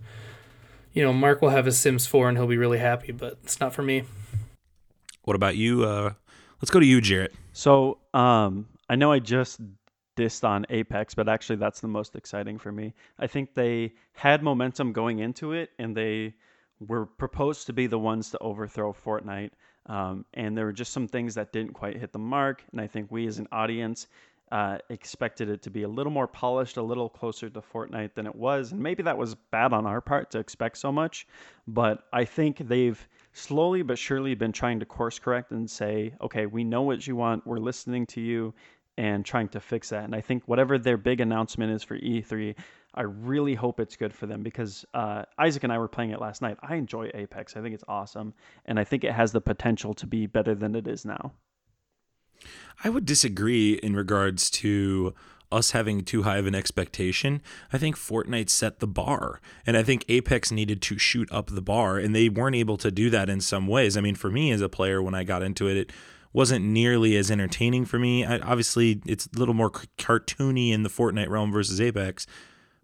you 0.93 1.03
know, 1.03 1.13
Mark 1.13 1.41
will 1.41 1.49
have 1.49 1.65
his 1.65 1.77
Sims 1.77 2.07
four 2.07 2.27
and 2.27 2.37
he'll 2.37 2.47
be 2.47 2.57
really 2.57 2.79
happy, 2.79 3.11
but 3.11 3.37
it's 3.43 3.59
not 3.59 3.73
for 3.73 3.83
me. 3.83 4.03
What 5.23 5.35
about 5.35 5.55
you? 5.55 5.85
Uh, 5.85 6.13
let's 6.63 6.71
go 6.71 6.79
to 6.79 6.85
you, 6.85 7.01
Jarrett. 7.01 7.33
So 7.51 7.97
um, 8.13 8.69
I 8.87 8.95
know 8.95 9.11
I 9.11 9.19
just 9.19 9.59
dissed 10.15 10.47
on 10.47 10.65
Apex, 10.69 11.13
but 11.13 11.27
actually 11.27 11.57
that's 11.57 11.81
the 11.81 11.89
most 11.89 12.15
exciting 12.15 12.57
for 12.57 12.71
me. 12.71 12.93
I 13.19 13.27
think 13.27 13.53
they 13.53 13.91
had 14.13 14.41
momentum 14.41 14.93
going 14.93 15.19
into 15.19 15.51
it, 15.51 15.71
and 15.77 15.93
they 15.93 16.35
were 16.79 17.05
proposed 17.05 17.65
to 17.65 17.73
be 17.73 17.87
the 17.87 17.99
ones 17.99 18.31
to 18.31 18.39
overthrow 18.39 18.93
Fortnite. 18.93 19.49
Um, 19.87 20.23
and 20.35 20.57
there 20.57 20.63
were 20.63 20.71
just 20.71 20.93
some 20.93 21.05
things 21.05 21.35
that 21.35 21.51
didn't 21.51 21.73
quite 21.73 21.97
hit 21.97 22.13
the 22.13 22.19
mark. 22.19 22.63
And 22.71 22.79
I 22.79 22.87
think 22.87 23.11
we 23.11 23.27
as 23.27 23.39
an 23.39 23.49
audience 23.51 24.07
uh, 24.49 24.77
expected 24.89 25.49
it 25.49 25.63
to 25.63 25.69
be 25.69 25.83
a 25.83 25.89
little 25.89 26.13
more 26.13 26.27
polished, 26.27 26.77
a 26.77 26.81
little 26.81 27.09
closer 27.09 27.49
to 27.49 27.59
Fortnite 27.59 28.13
than 28.13 28.25
it 28.25 28.35
was. 28.35 28.71
And 28.71 28.81
maybe 28.81 29.03
that 29.03 29.17
was 29.17 29.35
bad 29.51 29.73
on 29.73 29.85
our 29.85 29.99
part 29.99 30.31
to 30.31 30.39
expect 30.39 30.77
so 30.77 30.93
much. 30.93 31.27
But 31.67 32.05
I 32.13 32.23
think 32.23 32.59
they've 32.59 33.05
slowly 33.33 33.81
but 33.81 33.97
surely 33.97 34.35
been 34.35 34.51
trying 34.51 34.79
to 34.79 34.85
course 34.85 35.19
correct 35.19 35.51
and 35.51 35.69
say, 35.69 36.13
okay, 36.21 36.45
we 36.45 36.63
know 36.63 36.83
what 36.83 37.05
you 37.05 37.15
want, 37.15 37.45
we're 37.45 37.57
listening 37.57 38.05
to 38.07 38.21
you, 38.21 38.53
and 38.97 39.25
trying 39.25 39.49
to 39.49 39.59
fix 39.59 39.89
that. 39.89 40.03
And 40.03 40.15
I 40.15 40.21
think 40.21 40.43
whatever 40.47 40.77
their 40.77 40.97
big 40.97 41.19
announcement 41.19 41.71
is 41.71 41.83
for 41.83 41.97
E3, 41.97 42.55
I 42.93 43.01
really 43.01 43.55
hope 43.55 43.79
it's 43.79 43.95
good 43.95 44.13
for 44.13 44.27
them 44.27 44.43
because 44.43 44.85
uh, 44.93 45.23
Isaac 45.39 45.63
and 45.63 45.73
I 45.73 45.79
were 45.79 45.87
playing 45.87 46.11
it 46.11 46.21
last 46.21 46.43
night. 46.43 46.57
I 46.61 46.75
enjoy 46.75 47.09
Apex. 47.13 47.57
I 47.57 47.61
think 47.61 47.73
it's 47.73 47.83
awesome, 47.87 48.33
and 48.65 48.79
I 48.79 48.83
think 48.83 49.03
it 49.03 49.11
has 49.11 49.31
the 49.31 49.41
potential 49.41 49.95
to 49.95 50.05
be 50.05 50.27
better 50.27 50.53
than 50.53 50.75
it 50.75 50.87
is 50.87 51.03
now. 51.03 51.33
I 52.83 52.89
would 52.89 53.05
disagree 53.05 53.73
in 53.73 53.95
regards 53.95 54.49
to 54.51 55.13
us 55.53 55.71
having 55.71 56.01
too 56.01 56.23
high 56.23 56.37
of 56.37 56.47
an 56.47 56.55
expectation. 56.55 57.41
I 57.71 57.77
think 57.77 57.95
Fortnite 57.95 58.49
set 58.49 58.79
the 58.79 58.87
bar, 58.87 59.39
and 59.65 59.77
I 59.77 59.83
think 59.83 60.05
Apex 60.09 60.51
needed 60.51 60.81
to 60.83 60.97
shoot 60.97 61.31
up 61.31 61.47
the 61.51 61.61
bar, 61.61 61.97
and 61.97 62.15
they 62.15 62.29
weren't 62.29 62.55
able 62.55 62.77
to 62.77 62.91
do 62.91 63.09
that 63.11 63.29
in 63.29 63.41
some 63.41 63.67
ways. 63.67 63.95
I 63.95 64.01
mean, 64.01 64.15
for 64.15 64.29
me 64.29 64.51
as 64.51 64.61
a 64.61 64.69
player, 64.69 65.01
when 65.01 65.15
I 65.15 65.23
got 65.23 65.43
into 65.43 65.67
it, 65.67 65.77
it 65.77 65.91
wasn't 66.33 66.65
nearly 66.65 67.15
as 67.15 67.29
entertaining 67.29 67.85
for 67.85 67.99
me. 67.99 68.25
I, 68.25 68.39
obviously, 68.39 69.01
it's 69.05 69.27
a 69.27 69.39
little 69.39 69.53
more 69.53 69.71
cartoony 69.71 70.71
in 70.71 70.83
the 70.83 70.89
Fortnite 70.89 71.29
realm 71.29 71.51
versus 71.51 71.79
Apex, 71.79 72.25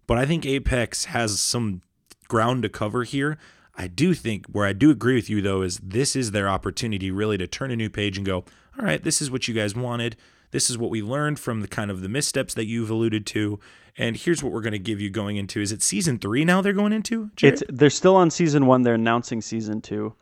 but 0.06 0.16
I 0.16 0.26
think 0.26 0.46
Apex 0.46 1.06
has 1.06 1.40
some 1.40 1.82
ground 2.28 2.62
to 2.62 2.68
cover 2.68 3.04
here. 3.04 3.38
I 3.74 3.86
do 3.86 4.14
think 4.14 4.46
where 4.46 4.66
I 4.66 4.72
do 4.72 4.90
agree 4.90 5.14
with 5.14 5.30
you 5.30 5.40
though 5.40 5.62
is 5.62 5.78
this 5.82 6.14
is 6.14 6.32
their 6.32 6.48
opportunity 6.48 7.10
really 7.10 7.38
to 7.38 7.46
turn 7.46 7.70
a 7.70 7.76
new 7.76 7.88
page 7.88 8.16
and 8.16 8.26
go, 8.26 8.44
all 8.78 8.84
right, 8.84 9.02
this 9.02 9.22
is 9.22 9.30
what 9.30 9.48
you 9.48 9.54
guys 9.54 9.74
wanted. 9.74 10.16
This 10.50 10.70
is 10.70 10.76
what 10.78 10.90
we 10.90 11.02
learned 11.02 11.38
from 11.38 11.60
the 11.60 11.68
kind 11.68 11.90
of 11.90 12.00
the 12.00 12.08
missteps 12.08 12.54
that 12.54 12.66
you've 12.66 12.90
alluded 12.90 13.26
to, 13.26 13.60
and 13.96 14.16
here's 14.16 14.42
what 14.42 14.52
we're 14.52 14.60
going 14.62 14.72
to 14.72 14.78
give 14.78 15.00
you 15.00 15.10
going 15.10 15.36
into. 15.36 15.60
Is 15.60 15.72
it 15.72 15.82
season 15.82 16.18
three 16.18 16.44
now? 16.44 16.60
They're 16.60 16.72
going 16.72 16.92
into. 16.92 17.30
Jared? 17.36 17.62
It's 17.62 17.62
they're 17.68 17.90
still 17.90 18.16
on 18.16 18.30
season 18.30 18.66
one. 18.66 18.82
They're 18.82 18.94
announcing 18.94 19.40
season 19.40 19.80
two. 19.80 20.14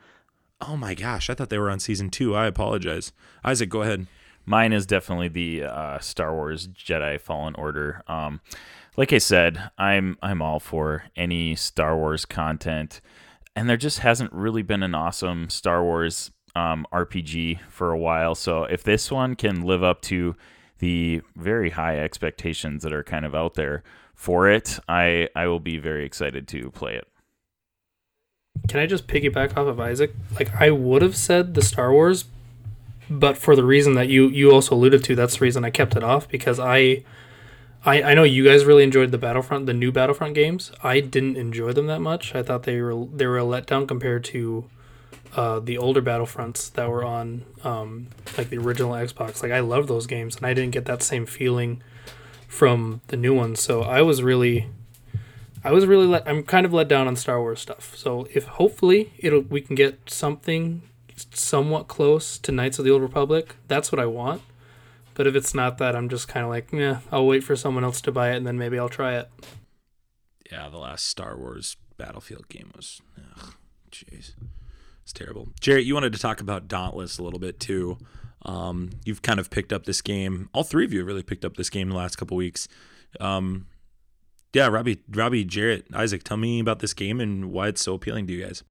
oh 0.60 0.76
my 0.76 0.94
gosh, 0.94 1.30
I 1.30 1.34
thought 1.34 1.50
they 1.50 1.58
were 1.58 1.70
on 1.70 1.80
season 1.80 2.10
two. 2.10 2.34
I 2.34 2.46
apologize. 2.46 3.12
Isaac, 3.44 3.68
go 3.68 3.82
ahead. 3.82 4.06
Mine 4.44 4.72
is 4.72 4.86
definitely 4.86 5.28
the 5.28 5.64
uh, 5.64 5.98
Star 5.98 6.34
Wars 6.34 6.68
Jedi 6.68 7.20
Fallen 7.20 7.54
Order. 7.56 8.02
Um, 8.08 8.40
like 8.96 9.12
I 9.12 9.18
said, 9.18 9.70
I'm 9.76 10.16
I'm 10.22 10.40
all 10.42 10.58
for 10.58 11.04
any 11.14 11.54
Star 11.54 11.96
Wars 11.96 12.24
content, 12.24 13.00
and 13.54 13.68
there 13.68 13.76
just 13.76 14.00
hasn't 14.00 14.32
really 14.32 14.62
been 14.62 14.82
an 14.82 14.94
awesome 14.94 15.50
Star 15.50 15.84
Wars 15.84 16.30
um, 16.58 16.86
RPG 16.92 17.60
for 17.68 17.92
a 17.92 17.98
while. 17.98 18.34
So 18.34 18.64
if 18.64 18.82
this 18.82 19.10
one 19.10 19.36
can 19.36 19.62
live 19.62 19.82
up 19.84 20.02
to 20.02 20.34
the 20.78 21.22
very 21.36 21.70
high 21.70 21.98
expectations 21.98 22.82
that 22.82 22.92
are 22.92 23.04
kind 23.04 23.24
of 23.24 23.34
out 23.34 23.54
there 23.54 23.82
for 24.14 24.48
it, 24.48 24.78
I 24.88 25.28
I 25.34 25.46
will 25.46 25.60
be 25.60 25.78
very 25.78 26.04
excited 26.04 26.48
to 26.48 26.70
play 26.70 26.94
it. 26.96 27.06
Can 28.66 28.80
I 28.80 28.86
just 28.86 29.06
piggyback 29.06 29.50
off 29.52 29.68
of 29.68 29.78
Isaac? 29.78 30.12
Like 30.34 30.54
I 30.60 30.70
would 30.70 31.02
have 31.02 31.16
said 31.16 31.54
the 31.54 31.62
Star 31.62 31.92
Wars, 31.92 32.24
but 33.08 33.38
for 33.38 33.54
the 33.54 33.64
reason 33.64 33.94
that 33.94 34.08
you 34.08 34.28
you 34.28 34.50
also 34.50 34.74
alluded 34.74 35.04
to, 35.04 35.14
that's 35.14 35.38
the 35.38 35.44
reason 35.44 35.64
I 35.64 35.70
kept 35.70 35.94
it 35.94 36.02
off 36.02 36.28
because 36.28 36.58
I 36.58 37.04
I, 37.84 38.02
I 38.02 38.14
know 38.14 38.24
you 38.24 38.44
guys 38.44 38.64
really 38.64 38.82
enjoyed 38.82 39.12
the 39.12 39.18
Battlefront, 39.18 39.66
the 39.66 39.74
new 39.74 39.92
Battlefront 39.92 40.34
games. 40.34 40.72
I 40.82 40.98
didn't 40.98 41.36
enjoy 41.36 41.72
them 41.72 41.86
that 41.86 42.00
much. 42.00 42.34
I 42.34 42.42
thought 42.42 42.64
they 42.64 42.80
were 42.80 43.06
they 43.06 43.26
were 43.26 43.38
a 43.38 43.42
letdown 43.42 43.86
compared 43.86 44.24
to 44.24 44.68
uh, 45.36 45.60
the 45.60 45.78
older 45.78 46.02
Battlefronts 46.02 46.72
that 46.72 46.88
were 46.88 47.04
on 47.04 47.44
um, 47.64 48.08
like 48.36 48.50
the 48.50 48.58
original 48.58 48.92
Xbox. 48.92 49.42
Like 49.42 49.52
I 49.52 49.60
love 49.60 49.86
those 49.86 50.06
games, 50.06 50.36
and 50.36 50.46
I 50.46 50.54
didn't 50.54 50.72
get 50.72 50.84
that 50.86 51.02
same 51.02 51.26
feeling 51.26 51.82
from 52.46 53.00
the 53.08 53.16
new 53.16 53.34
ones. 53.34 53.60
So 53.60 53.82
I 53.82 54.02
was 54.02 54.22
really, 54.22 54.68
I 55.62 55.72
was 55.72 55.86
really 55.86 56.06
let. 56.06 56.26
I'm 56.26 56.42
kind 56.42 56.66
of 56.66 56.72
let 56.72 56.88
down 56.88 57.06
on 57.06 57.16
Star 57.16 57.40
Wars 57.40 57.60
stuff. 57.60 57.96
So 57.96 58.26
if 58.32 58.46
hopefully 58.46 59.12
it'll 59.18 59.40
we 59.42 59.60
can 59.60 59.74
get 59.74 60.10
something 60.10 60.82
somewhat 61.32 61.88
close 61.88 62.38
to 62.38 62.52
Knights 62.52 62.78
of 62.78 62.84
the 62.84 62.90
Old 62.90 63.02
Republic, 63.02 63.56
that's 63.66 63.90
what 63.92 64.00
I 64.00 64.06
want. 64.06 64.42
But 65.14 65.26
if 65.26 65.34
it's 65.34 65.52
not 65.52 65.78
that, 65.78 65.96
I'm 65.96 66.08
just 66.08 66.28
kind 66.28 66.44
of 66.44 66.50
like, 66.50 66.72
yeah, 66.72 67.00
I'll 67.10 67.26
wait 67.26 67.42
for 67.42 67.56
someone 67.56 67.82
else 67.82 68.00
to 68.02 68.12
buy 68.12 68.30
it 68.30 68.36
and 68.36 68.46
then 68.46 68.56
maybe 68.56 68.78
I'll 68.78 68.88
try 68.88 69.16
it. 69.16 69.28
Yeah, 70.50 70.68
the 70.68 70.78
last 70.78 71.06
Star 71.06 71.36
Wars 71.36 71.76
Battlefield 71.96 72.48
game 72.48 72.70
was, 72.76 73.02
jeez, 73.90 74.34
terrible. 75.18 75.48
Jarrett, 75.60 75.84
you 75.84 75.94
wanted 75.94 76.12
to 76.12 76.18
talk 76.18 76.40
about 76.40 76.68
Dauntless 76.68 77.18
a 77.18 77.22
little 77.22 77.38
bit 77.40 77.58
too. 77.60 77.98
Um, 78.46 78.90
you've 79.04 79.22
kind 79.22 79.40
of 79.40 79.50
picked 79.50 79.72
up 79.72 79.84
this 79.84 80.00
game. 80.00 80.48
All 80.54 80.62
three 80.62 80.84
of 80.84 80.92
you 80.92 81.00
have 81.00 81.08
really 81.08 81.22
picked 81.22 81.44
up 81.44 81.56
this 81.56 81.68
game 81.70 81.88
in 81.88 81.90
the 81.90 81.96
last 81.96 82.16
couple 82.16 82.36
weeks. 82.36 82.68
Um, 83.20 83.66
yeah, 84.54 84.68
Robbie, 84.68 85.00
Robbie, 85.10 85.44
Jarrett, 85.44 85.86
Isaac, 85.92 86.22
tell 86.22 86.36
me 86.36 86.60
about 86.60 86.78
this 86.78 86.94
game 86.94 87.20
and 87.20 87.52
why 87.52 87.68
it's 87.68 87.82
so 87.82 87.94
appealing 87.94 88.26
to 88.28 88.32
you 88.32 88.44
guys. 88.44 88.62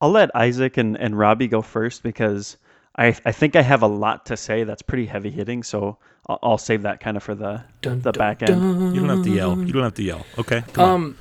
I'll 0.00 0.10
let 0.10 0.34
Isaac 0.34 0.76
and, 0.78 0.96
and 0.96 1.18
Robbie 1.18 1.48
go 1.48 1.60
first 1.60 2.02
because 2.02 2.56
I 2.96 3.08
I 3.26 3.32
think 3.32 3.56
I 3.56 3.62
have 3.62 3.82
a 3.82 3.86
lot 3.86 4.26
to 4.26 4.36
say 4.36 4.64
that's 4.64 4.82
pretty 4.82 5.04
heavy 5.06 5.30
hitting, 5.30 5.62
so 5.62 5.98
I'll, 6.26 6.38
I'll 6.42 6.58
save 6.58 6.82
that 6.82 7.00
kind 7.00 7.16
of 7.16 7.22
for 7.22 7.34
the 7.34 7.62
Dun, 7.82 8.00
the 8.00 8.12
dun, 8.12 8.18
back 8.18 8.42
end. 8.42 8.60
dun. 8.60 8.94
You 8.94 9.00
don't 9.00 9.10
have 9.16 9.24
to 9.24 9.30
yell. 9.30 9.58
You 9.58 9.72
don't 9.72 9.82
have 9.82 9.94
to 9.94 10.02
yell. 10.02 10.24
Okay. 10.38 10.62
Come 10.72 10.84
on. 10.84 10.94
Um, 10.94 11.18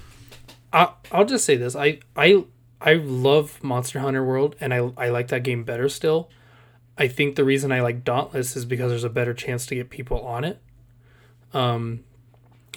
I 0.71 0.93
I'll 1.11 1.25
just 1.25 1.43
say 1.45 1.57
this. 1.57 1.75
I 1.75 1.99
I 2.15 2.45
I 2.81 2.93
love 2.93 3.63
Monster 3.63 3.99
Hunter 3.99 4.23
World, 4.23 4.55
and 4.59 4.73
I 4.73 4.91
I 4.97 5.09
like 5.09 5.27
that 5.29 5.43
game 5.43 5.63
better 5.63 5.89
still. 5.89 6.29
I 6.97 7.07
think 7.07 7.35
the 7.35 7.45
reason 7.45 7.71
I 7.71 7.81
like 7.81 8.03
Dauntless 8.03 8.55
is 8.55 8.65
because 8.65 8.89
there's 8.89 9.03
a 9.03 9.09
better 9.09 9.33
chance 9.33 9.65
to 9.67 9.75
get 9.75 9.89
people 9.89 10.19
on 10.21 10.43
it. 10.43 10.61
Um, 11.53 12.03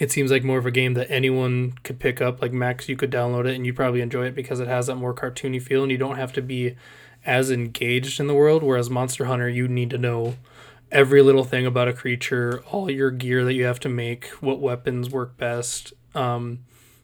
it 0.01 0.11
seems 0.11 0.31
like 0.31 0.45
more 0.45 0.59
of 0.59 0.67
a 0.67 0.71
game 0.71 0.95
that 0.95 1.11
anyone 1.11 1.73
could 1.83 1.99
pick 1.99 2.21
up. 2.21 2.41
Like 2.41 2.53
Max, 2.53 2.89
you 2.89 2.97
could 2.97 3.11
download 3.11 3.47
it 3.47 3.55
and 3.55 3.67
you 3.67 3.75
probably 3.75 4.01
enjoy 4.01 4.27
it 4.27 4.35
because 4.35 4.61
it 4.61 4.69
has 4.69 4.87
that 4.87 4.97
more 4.97 5.15
cartoony 5.15 5.61
feel, 5.61 5.83
and 5.83 5.93
you 5.93 5.99
don't 5.99 6.17
have 6.17 6.33
to 6.35 6.43
be 6.43 6.77
as 7.25 7.51
engaged 7.51 8.19
in 8.19 8.27
the 8.27 8.35
world. 8.35 8.63
Whereas 8.63 8.91
Monster 8.91 9.27
Hunter, 9.27 9.49
you 9.49 9.69
need 9.69 9.91
to 9.91 9.99
know 9.99 10.37
every 10.91 11.23
little 11.23 11.45
thing 11.45 11.67
about 11.67 11.89
a 11.89 11.93
creature, 11.93 12.63
all 12.71 12.91
your 12.91 13.11
gear 13.11 13.45
that 13.45 13.55
you 13.55 13.65
have 13.65 13.81
to 13.81 13.89
make, 13.89 14.27
what 14.41 14.61
weapons 14.61 15.11
work 15.11 15.37
best, 15.37 15.93
um, 16.15 16.61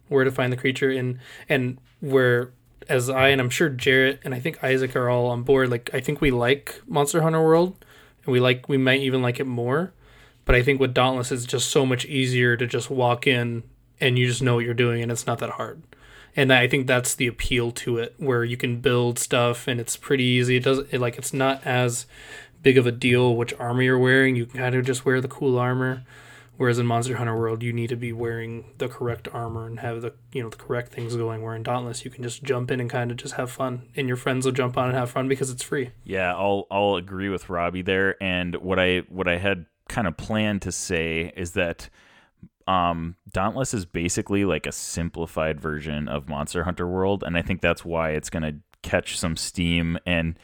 where 0.08 0.24
to 0.24 0.30
find 0.30 0.52
the 0.52 0.56
creature, 0.56 0.90
and 0.90 1.18
and 1.48 1.78
where 2.00 2.52
as 2.88 3.10
I 3.10 3.28
and 3.28 3.40
I'm 3.40 3.50
sure 3.50 3.68
Jarrett 3.68 4.20
and 4.24 4.34
I 4.34 4.40
think 4.40 4.62
Isaac 4.62 4.96
are 4.96 5.08
all 5.08 5.26
on 5.26 5.42
board. 5.42 5.70
Like 5.70 5.90
I 5.92 6.00
think 6.00 6.20
we 6.20 6.30
like 6.30 6.80
Monster 6.86 7.22
Hunter 7.22 7.42
World, 7.42 7.84
and 8.24 8.32
we 8.32 8.40
like 8.40 8.68
we 8.68 8.76
might 8.76 9.00
even 9.00 9.22
like 9.22 9.40
it 9.40 9.46
more. 9.46 9.92
But 10.44 10.54
I 10.54 10.62
think 10.62 10.80
with 10.80 10.94
Dauntless, 10.94 11.30
it's 11.30 11.44
just 11.44 11.70
so 11.70 11.84
much 11.84 12.06
easier 12.06 12.56
to 12.56 12.66
just 12.66 12.88
walk 12.88 13.26
in 13.26 13.64
and 14.00 14.18
you 14.18 14.26
just 14.26 14.42
know 14.42 14.54
what 14.54 14.64
you're 14.64 14.74
doing, 14.74 15.02
and 15.02 15.12
it's 15.12 15.26
not 15.26 15.38
that 15.40 15.50
hard. 15.50 15.82
And 16.36 16.52
I 16.52 16.68
think 16.68 16.86
that's 16.86 17.14
the 17.14 17.26
appeal 17.26 17.72
to 17.72 17.98
it, 17.98 18.14
where 18.18 18.44
you 18.44 18.56
can 18.56 18.80
build 18.80 19.18
stuff 19.18 19.66
and 19.66 19.80
it's 19.80 19.96
pretty 19.96 20.24
easy. 20.24 20.56
It 20.56 20.64
does 20.64 20.78
it, 20.90 21.00
like 21.00 21.18
it's 21.18 21.32
not 21.32 21.66
as 21.66 22.06
big 22.62 22.78
of 22.78 22.86
a 22.86 22.92
deal 22.92 23.34
which 23.34 23.54
armor 23.58 23.82
you're 23.82 23.98
wearing. 23.98 24.36
You 24.36 24.46
can 24.46 24.60
kind 24.60 24.74
of 24.74 24.86
just 24.86 25.04
wear 25.04 25.20
the 25.20 25.28
cool 25.28 25.58
armor. 25.58 26.04
Whereas 26.58 26.80
in 26.80 26.86
Monster 26.86 27.16
Hunter 27.16 27.38
World, 27.38 27.62
you 27.62 27.72
need 27.72 27.86
to 27.90 27.96
be 27.96 28.12
wearing 28.12 28.72
the 28.78 28.88
correct 28.88 29.28
armor 29.32 29.66
and 29.66 29.78
have 29.78 30.02
the 30.02 30.12
you 30.32 30.42
know 30.42 30.50
the 30.50 30.56
correct 30.56 30.92
things 30.92 31.14
going. 31.14 31.40
Where 31.40 31.54
in 31.54 31.62
Dauntless, 31.62 32.04
you 32.04 32.10
can 32.10 32.24
just 32.24 32.42
jump 32.42 32.72
in 32.72 32.80
and 32.80 32.90
kind 32.90 33.12
of 33.12 33.16
just 33.16 33.34
have 33.34 33.48
fun, 33.48 33.88
and 33.94 34.08
your 34.08 34.16
friends 34.16 34.44
will 34.44 34.52
jump 34.52 34.76
on 34.76 34.88
and 34.88 34.98
have 34.98 35.08
fun 35.08 35.28
because 35.28 35.50
it's 35.50 35.62
free. 35.62 35.92
Yeah, 36.02 36.34
I'll 36.34 36.66
I'll 36.68 36.96
agree 36.96 37.28
with 37.28 37.48
Robbie 37.48 37.82
there. 37.82 38.20
And 38.20 38.56
what 38.56 38.80
I 38.80 39.04
what 39.08 39.28
I 39.28 39.38
had 39.38 39.66
kind 39.88 40.08
of 40.08 40.16
planned 40.16 40.62
to 40.62 40.72
say 40.72 41.32
is 41.36 41.52
that 41.52 41.88
um, 42.66 43.14
Dauntless 43.32 43.72
is 43.72 43.86
basically 43.86 44.44
like 44.44 44.66
a 44.66 44.72
simplified 44.72 45.60
version 45.60 46.08
of 46.08 46.28
Monster 46.28 46.64
Hunter 46.64 46.88
World, 46.88 47.22
and 47.24 47.38
I 47.38 47.42
think 47.42 47.60
that's 47.60 47.84
why 47.84 48.10
it's 48.10 48.30
gonna 48.30 48.54
catch 48.82 49.16
some 49.16 49.36
steam. 49.36 49.96
And 50.04 50.36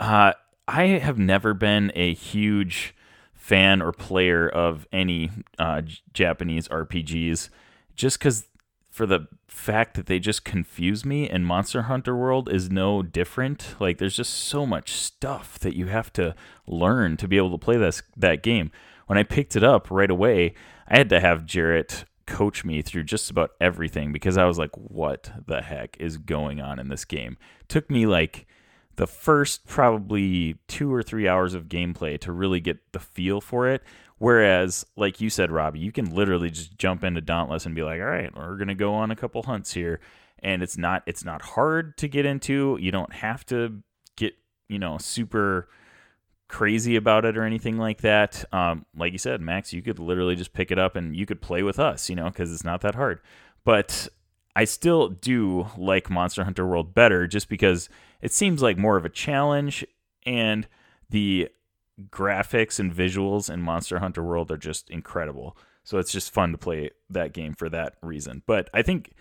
uh, 0.00 0.32
I 0.66 0.84
have 0.84 1.18
never 1.18 1.52
been 1.52 1.92
a 1.94 2.14
huge 2.14 2.94
fan 3.40 3.80
or 3.80 3.90
player 3.90 4.48
of 4.48 4.86
any 4.92 5.30
uh, 5.58 5.82
Japanese 6.12 6.68
RPGs, 6.68 7.48
just 7.96 8.18
because 8.18 8.44
for 8.90 9.06
the 9.06 9.26
fact 9.48 9.94
that 9.94 10.06
they 10.06 10.18
just 10.18 10.44
confuse 10.44 11.04
me 11.04 11.28
and 11.28 11.46
Monster 11.46 11.82
Hunter 11.82 12.14
World 12.14 12.48
is 12.48 12.70
no 12.70 13.02
different. 13.02 13.74
Like 13.80 13.98
there's 13.98 14.16
just 14.16 14.34
so 14.34 14.66
much 14.66 14.92
stuff 14.92 15.58
that 15.60 15.74
you 15.74 15.86
have 15.86 16.12
to 16.12 16.34
learn 16.66 17.16
to 17.16 17.26
be 17.26 17.36
able 17.36 17.52
to 17.52 17.58
play 17.58 17.76
this 17.76 18.02
that 18.16 18.42
game. 18.42 18.70
When 19.06 19.18
I 19.18 19.22
picked 19.22 19.56
it 19.56 19.64
up 19.64 19.90
right 19.90 20.10
away, 20.10 20.54
I 20.86 20.98
had 20.98 21.08
to 21.08 21.20
have 21.20 21.46
Jarrett 21.46 22.04
coach 22.26 22.64
me 22.64 22.82
through 22.82 23.04
just 23.04 23.30
about 23.30 23.52
everything 23.60 24.12
because 24.12 24.36
I 24.36 24.44
was 24.44 24.58
like, 24.58 24.70
what 24.74 25.32
the 25.46 25.62
heck 25.62 25.96
is 25.98 26.16
going 26.16 26.60
on 26.60 26.78
in 26.78 26.88
this 26.88 27.04
game? 27.04 27.36
took 27.70 27.88
me 27.88 28.04
like 28.04 28.46
the 28.96 29.06
first 29.06 29.66
probably 29.66 30.56
two 30.68 30.92
or 30.92 31.02
three 31.02 31.28
hours 31.28 31.54
of 31.54 31.68
gameplay 31.68 32.18
to 32.20 32.32
really 32.32 32.60
get 32.60 32.92
the 32.92 32.98
feel 32.98 33.40
for 33.40 33.68
it. 33.68 33.82
Whereas, 34.18 34.84
like 34.96 35.20
you 35.20 35.30
said, 35.30 35.50
Robbie, 35.50 35.78
you 35.80 35.92
can 35.92 36.14
literally 36.14 36.50
just 36.50 36.76
jump 36.76 37.02
into 37.04 37.22
Dauntless 37.22 37.64
and 37.64 37.74
be 37.74 37.82
like, 37.82 38.00
all 38.00 38.06
right, 38.06 38.34
we're 38.36 38.56
gonna 38.56 38.74
go 38.74 38.92
on 38.94 39.10
a 39.10 39.16
couple 39.16 39.42
hunts 39.42 39.72
here. 39.72 40.00
And 40.42 40.62
it's 40.62 40.76
not 40.76 41.02
it's 41.06 41.24
not 41.24 41.42
hard 41.42 41.96
to 41.98 42.08
get 42.08 42.26
into. 42.26 42.76
You 42.80 42.90
don't 42.90 43.12
have 43.12 43.46
to 43.46 43.82
get, 44.16 44.34
you 44.68 44.78
know, 44.78 44.98
super 44.98 45.68
crazy 46.48 46.96
about 46.96 47.24
it 47.24 47.38
or 47.38 47.44
anything 47.44 47.78
like 47.78 48.02
that. 48.02 48.44
Um, 48.52 48.84
like 48.94 49.12
you 49.12 49.18
said, 49.18 49.40
Max, 49.40 49.72
you 49.72 49.82
could 49.82 49.98
literally 49.98 50.36
just 50.36 50.52
pick 50.52 50.70
it 50.70 50.78
up 50.78 50.96
and 50.96 51.16
you 51.16 51.24
could 51.24 51.40
play 51.40 51.62
with 51.62 51.78
us, 51.78 52.10
you 52.10 52.16
know, 52.16 52.28
because 52.28 52.52
it's 52.52 52.64
not 52.64 52.80
that 52.82 52.96
hard. 52.96 53.20
But 53.64 54.08
I 54.56 54.64
still 54.64 55.08
do 55.08 55.68
like 55.78 56.10
Monster 56.10 56.44
Hunter 56.44 56.66
World 56.66 56.94
better 56.94 57.26
just 57.26 57.48
because 57.48 57.88
it 58.22 58.32
seems 58.32 58.62
like 58.62 58.76
more 58.78 58.96
of 58.96 59.04
a 59.04 59.08
challenge 59.10 59.84
and 60.26 60.66
the 61.08 61.48
graphics 62.10 62.78
and 62.78 62.92
visuals 62.94 63.52
in 63.52 63.60
Monster 63.60 63.98
Hunter 63.98 64.22
World 64.22 64.50
are 64.50 64.56
just 64.56 64.90
incredible. 64.90 65.56
So 65.84 65.98
it's 65.98 66.12
just 66.12 66.32
fun 66.32 66.52
to 66.52 66.58
play 66.58 66.90
that 67.10 67.32
game 67.32 67.54
for 67.54 67.68
that 67.68 67.94
reason. 68.02 68.42
But 68.46 68.68
I 68.72 68.82
think 68.82 69.12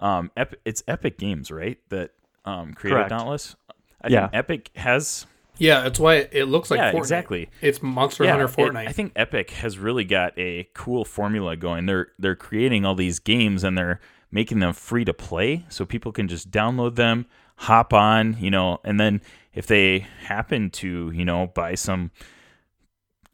um, 0.00 0.30
Ep- 0.36 0.56
it's 0.64 0.82
Epic 0.88 1.18
Games, 1.18 1.50
right? 1.50 1.78
That 1.88 2.10
um, 2.44 2.74
created 2.74 2.96
Correct. 2.96 3.10
Dauntless. 3.10 3.56
I 4.02 4.08
Yeah. 4.08 4.20
think 4.28 4.34
Epic 4.34 4.70
has 4.76 5.26
Yeah, 5.58 5.82
that's 5.82 5.98
why 6.00 6.28
it 6.32 6.44
looks 6.44 6.70
like 6.70 6.78
yeah, 6.78 6.92
Fortnite. 6.92 6.98
exactly. 6.98 7.48
It's 7.62 7.82
Monster 7.82 8.24
Yeah, 8.24 8.32
Hunter 8.32 8.46
it- 8.46 8.50
Fortnite. 8.50 8.88
I 8.88 8.92
think 8.92 9.12
Epic 9.16 9.50
has 9.52 9.78
really 9.78 10.04
got 10.04 10.36
a 10.38 10.68
cool 10.74 11.04
formula 11.04 11.56
going. 11.56 11.86
They're 11.86 12.08
they're 12.18 12.36
creating 12.36 12.84
all 12.84 12.94
these 12.94 13.18
games 13.18 13.64
and 13.64 13.76
they're 13.76 14.00
making 14.30 14.58
them 14.58 14.72
free 14.74 15.04
to 15.04 15.14
play, 15.14 15.64
so 15.68 15.86
people 15.86 16.12
can 16.12 16.28
just 16.28 16.50
download 16.50 16.96
them, 16.96 17.24
hop 17.56 17.92
on, 17.92 18.36
you 18.38 18.50
know, 18.50 18.80
and 18.84 19.00
then 19.00 19.20
if 19.54 19.66
they 19.66 20.00
happen 20.24 20.70
to, 20.70 21.10
you 21.14 21.24
know, 21.24 21.48
buy 21.48 21.74
some 21.74 22.10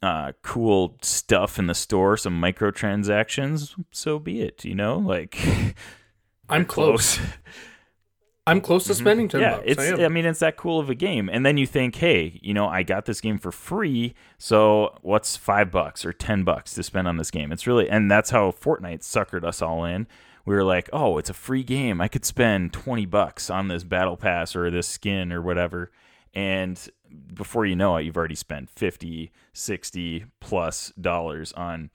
uh, 0.01 0.33
cool 0.41 0.97
stuff 1.01 1.57
in 1.57 1.67
the 1.67 1.75
store, 1.75 2.17
some 2.17 2.41
microtransactions, 2.41 3.73
so 3.91 4.19
be 4.19 4.41
it. 4.41 4.65
You 4.65 4.75
know, 4.75 4.97
like 4.97 5.37
I'm 6.49 6.65
close. 6.65 7.19
I'm 8.45 8.59
close 8.59 8.83
to 8.87 8.95
spending 8.95 9.29
ten 9.29 9.39
yeah, 9.39 9.55
bucks. 9.55 9.63
it's. 9.65 9.79
I. 9.79 10.03
I 10.03 10.07
mean, 10.09 10.25
it's 10.25 10.39
that 10.39 10.57
cool 10.57 10.79
of 10.79 10.89
a 10.89 10.95
game. 10.95 11.29
And 11.31 11.45
then 11.45 11.55
you 11.55 11.65
think, 11.65 11.95
hey, 11.95 12.39
you 12.43 12.53
know, 12.53 12.67
I 12.67 12.83
got 12.83 13.05
this 13.05 13.21
game 13.21 13.37
for 13.37 13.53
free, 13.53 14.13
so 14.37 14.97
what's 15.01 15.37
five 15.37 15.71
bucks 15.71 16.05
or 16.05 16.11
ten 16.11 16.43
bucks 16.43 16.73
to 16.73 16.83
spend 16.83 17.07
on 17.07 17.15
this 17.15 17.31
game? 17.31 17.53
It's 17.53 17.65
really, 17.65 17.89
and 17.89 18.11
that's 18.11 18.31
how 18.31 18.51
Fortnite 18.51 18.99
suckered 18.99 19.45
us 19.45 19.61
all 19.61 19.85
in. 19.85 20.07
We 20.45 20.55
were 20.55 20.63
like, 20.63 20.89
oh, 20.91 21.17
it's 21.17 21.29
a 21.29 21.33
free 21.33 21.63
game. 21.63 22.01
I 22.01 22.07
could 22.07 22.25
spend 22.25 22.73
twenty 22.73 23.05
bucks 23.05 23.49
on 23.49 23.67
this 23.67 23.83
battle 23.83 24.17
pass 24.17 24.55
or 24.55 24.69
this 24.69 24.87
skin 24.87 25.31
or 25.31 25.41
whatever. 25.41 25.91
And 26.33 26.79
before 27.33 27.65
you 27.65 27.75
know 27.75 27.97
it, 27.97 28.03
you've 28.03 28.17
already 28.17 28.35
spent 28.35 28.69
50, 28.69 29.31
60 29.53 30.25
plus 30.39 30.91
dollars 30.99 31.53
on 31.53 31.91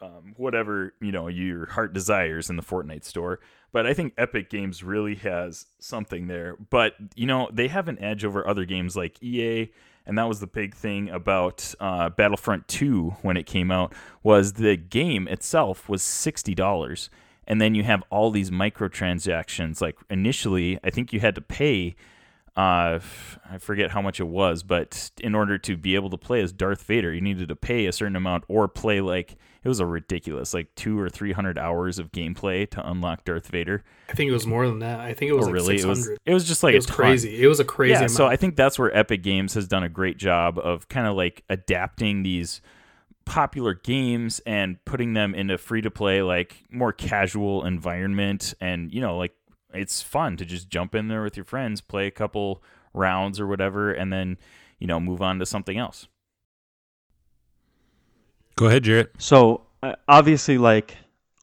um, 0.00 0.34
whatever 0.36 0.94
you 1.00 1.12
know 1.12 1.28
your 1.28 1.66
heart 1.66 1.92
desires 1.92 2.50
in 2.50 2.56
the 2.56 2.62
Fortnite 2.62 3.04
store. 3.04 3.40
But 3.72 3.86
I 3.86 3.94
think 3.94 4.14
Epic 4.18 4.50
Games 4.50 4.82
really 4.82 5.14
has 5.16 5.66
something 5.78 6.26
there. 6.26 6.56
But 6.70 6.94
you 7.14 7.26
know 7.26 7.48
they 7.52 7.68
have 7.68 7.88
an 7.88 7.98
edge 8.02 8.24
over 8.24 8.46
other 8.46 8.64
games 8.64 8.96
like 8.96 9.22
EA, 9.22 9.70
and 10.04 10.18
that 10.18 10.28
was 10.28 10.40
the 10.40 10.46
big 10.46 10.74
thing 10.74 11.08
about 11.08 11.74
uh, 11.78 12.08
Battlefront 12.10 12.66
2 12.68 13.16
when 13.22 13.36
it 13.36 13.46
came 13.46 13.70
out 13.70 13.94
was 14.22 14.54
the 14.54 14.76
game 14.76 15.28
itself 15.28 15.88
was 15.88 16.02
sixty 16.02 16.54
dollars, 16.54 17.08
and 17.46 17.60
then 17.60 17.74
you 17.74 17.82
have 17.82 18.02
all 18.10 18.30
these 18.30 18.50
microtransactions. 18.50 19.80
Like 19.80 19.96
initially, 20.10 20.78
I 20.84 20.90
think 20.90 21.12
you 21.12 21.20
had 21.20 21.34
to 21.34 21.40
pay 21.40 21.94
uh, 22.54 23.00
I 23.50 23.56
forget 23.58 23.92
how 23.92 24.02
much 24.02 24.20
it 24.20 24.26
was, 24.28 24.62
but 24.62 25.10
in 25.22 25.34
order 25.34 25.56
to 25.56 25.74
be 25.74 25.94
able 25.94 26.10
to 26.10 26.18
play 26.18 26.42
as 26.42 26.52
Darth 26.52 26.82
Vader, 26.82 27.10
you 27.14 27.22
needed 27.22 27.48
to 27.48 27.56
pay 27.56 27.86
a 27.86 27.92
certain 27.92 28.14
amount 28.14 28.44
or 28.46 28.68
play 28.68 29.00
like 29.00 29.36
it 29.64 29.68
was 29.68 29.80
a 29.80 29.86
ridiculous 29.86 30.52
like 30.52 30.74
two 30.74 31.00
or 31.00 31.08
three 31.08 31.32
hundred 31.32 31.56
hours 31.56 31.98
of 31.98 32.12
gameplay 32.12 32.68
to 32.68 32.86
unlock 32.86 33.24
Darth 33.24 33.48
Vader. 33.48 33.82
I 34.10 34.12
think 34.12 34.28
it 34.28 34.34
was 34.34 34.46
more 34.46 34.66
than 34.66 34.80
that. 34.80 35.00
I 35.00 35.14
think 35.14 35.30
it 35.30 35.34
was 35.34 35.44
Oh, 35.44 35.46
like 35.46 35.54
really? 35.54 35.78
It 35.80 35.86
was, 35.86 36.10
it 36.26 36.34
was 36.34 36.44
just 36.44 36.62
like 36.62 36.74
it 36.74 36.78
was 36.78 36.90
a 36.90 36.92
crazy. 36.92 37.42
It 37.42 37.46
was 37.46 37.58
a 37.58 37.64
crazy 37.64 37.92
Yeah, 37.92 37.98
amount. 38.00 38.10
so 38.10 38.26
I 38.26 38.36
think 38.36 38.56
that's 38.56 38.78
where 38.78 38.94
Epic 38.94 39.22
Games 39.22 39.54
has 39.54 39.66
done 39.66 39.82
a 39.82 39.88
great 39.88 40.18
job 40.18 40.58
of 40.58 40.88
kind 40.90 41.06
of 41.06 41.16
like 41.16 41.44
adapting 41.48 42.22
these 42.22 42.60
popular 43.24 43.74
games 43.74 44.40
and 44.46 44.82
putting 44.84 45.12
them 45.12 45.34
into 45.34 45.56
free 45.58 45.80
to 45.80 45.90
play 45.90 46.22
like 46.22 46.64
more 46.70 46.92
casual 46.92 47.64
environment 47.64 48.54
and 48.60 48.92
you 48.92 49.00
know 49.00 49.16
like 49.16 49.32
it's 49.74 50.02
fun 50.02 50.36
to 50.36 50.44
just 50.44 50.68
jump 50.68 50.94
in 50.94 51.08
there 51.08 51.22
with 51.22 51.36
your 51.36 51.44
friends 51.44 51.80
play 51.80 52.06
a 52.06 52.10
couple 52.10 52.62
rounds 52.94 53.40
or 53.40 53.46
whatever 53.46 53.92
and 53.92 54.12
then 54.12 54.36
you 54.78 54.86
know 54.86 55.00
move 55.00 55.22
on 55.22 55.38
to 55.38 55.46
something 55.46 55.78
else 55.78 56.08
Go 58.56 58.66
ahead, 58.66 58.84
Jarrett. 58.84 59.12
So 59.18 59.62
uh, 59.82 59.94
obviously, 60.08 60.58
like 60.58 60.96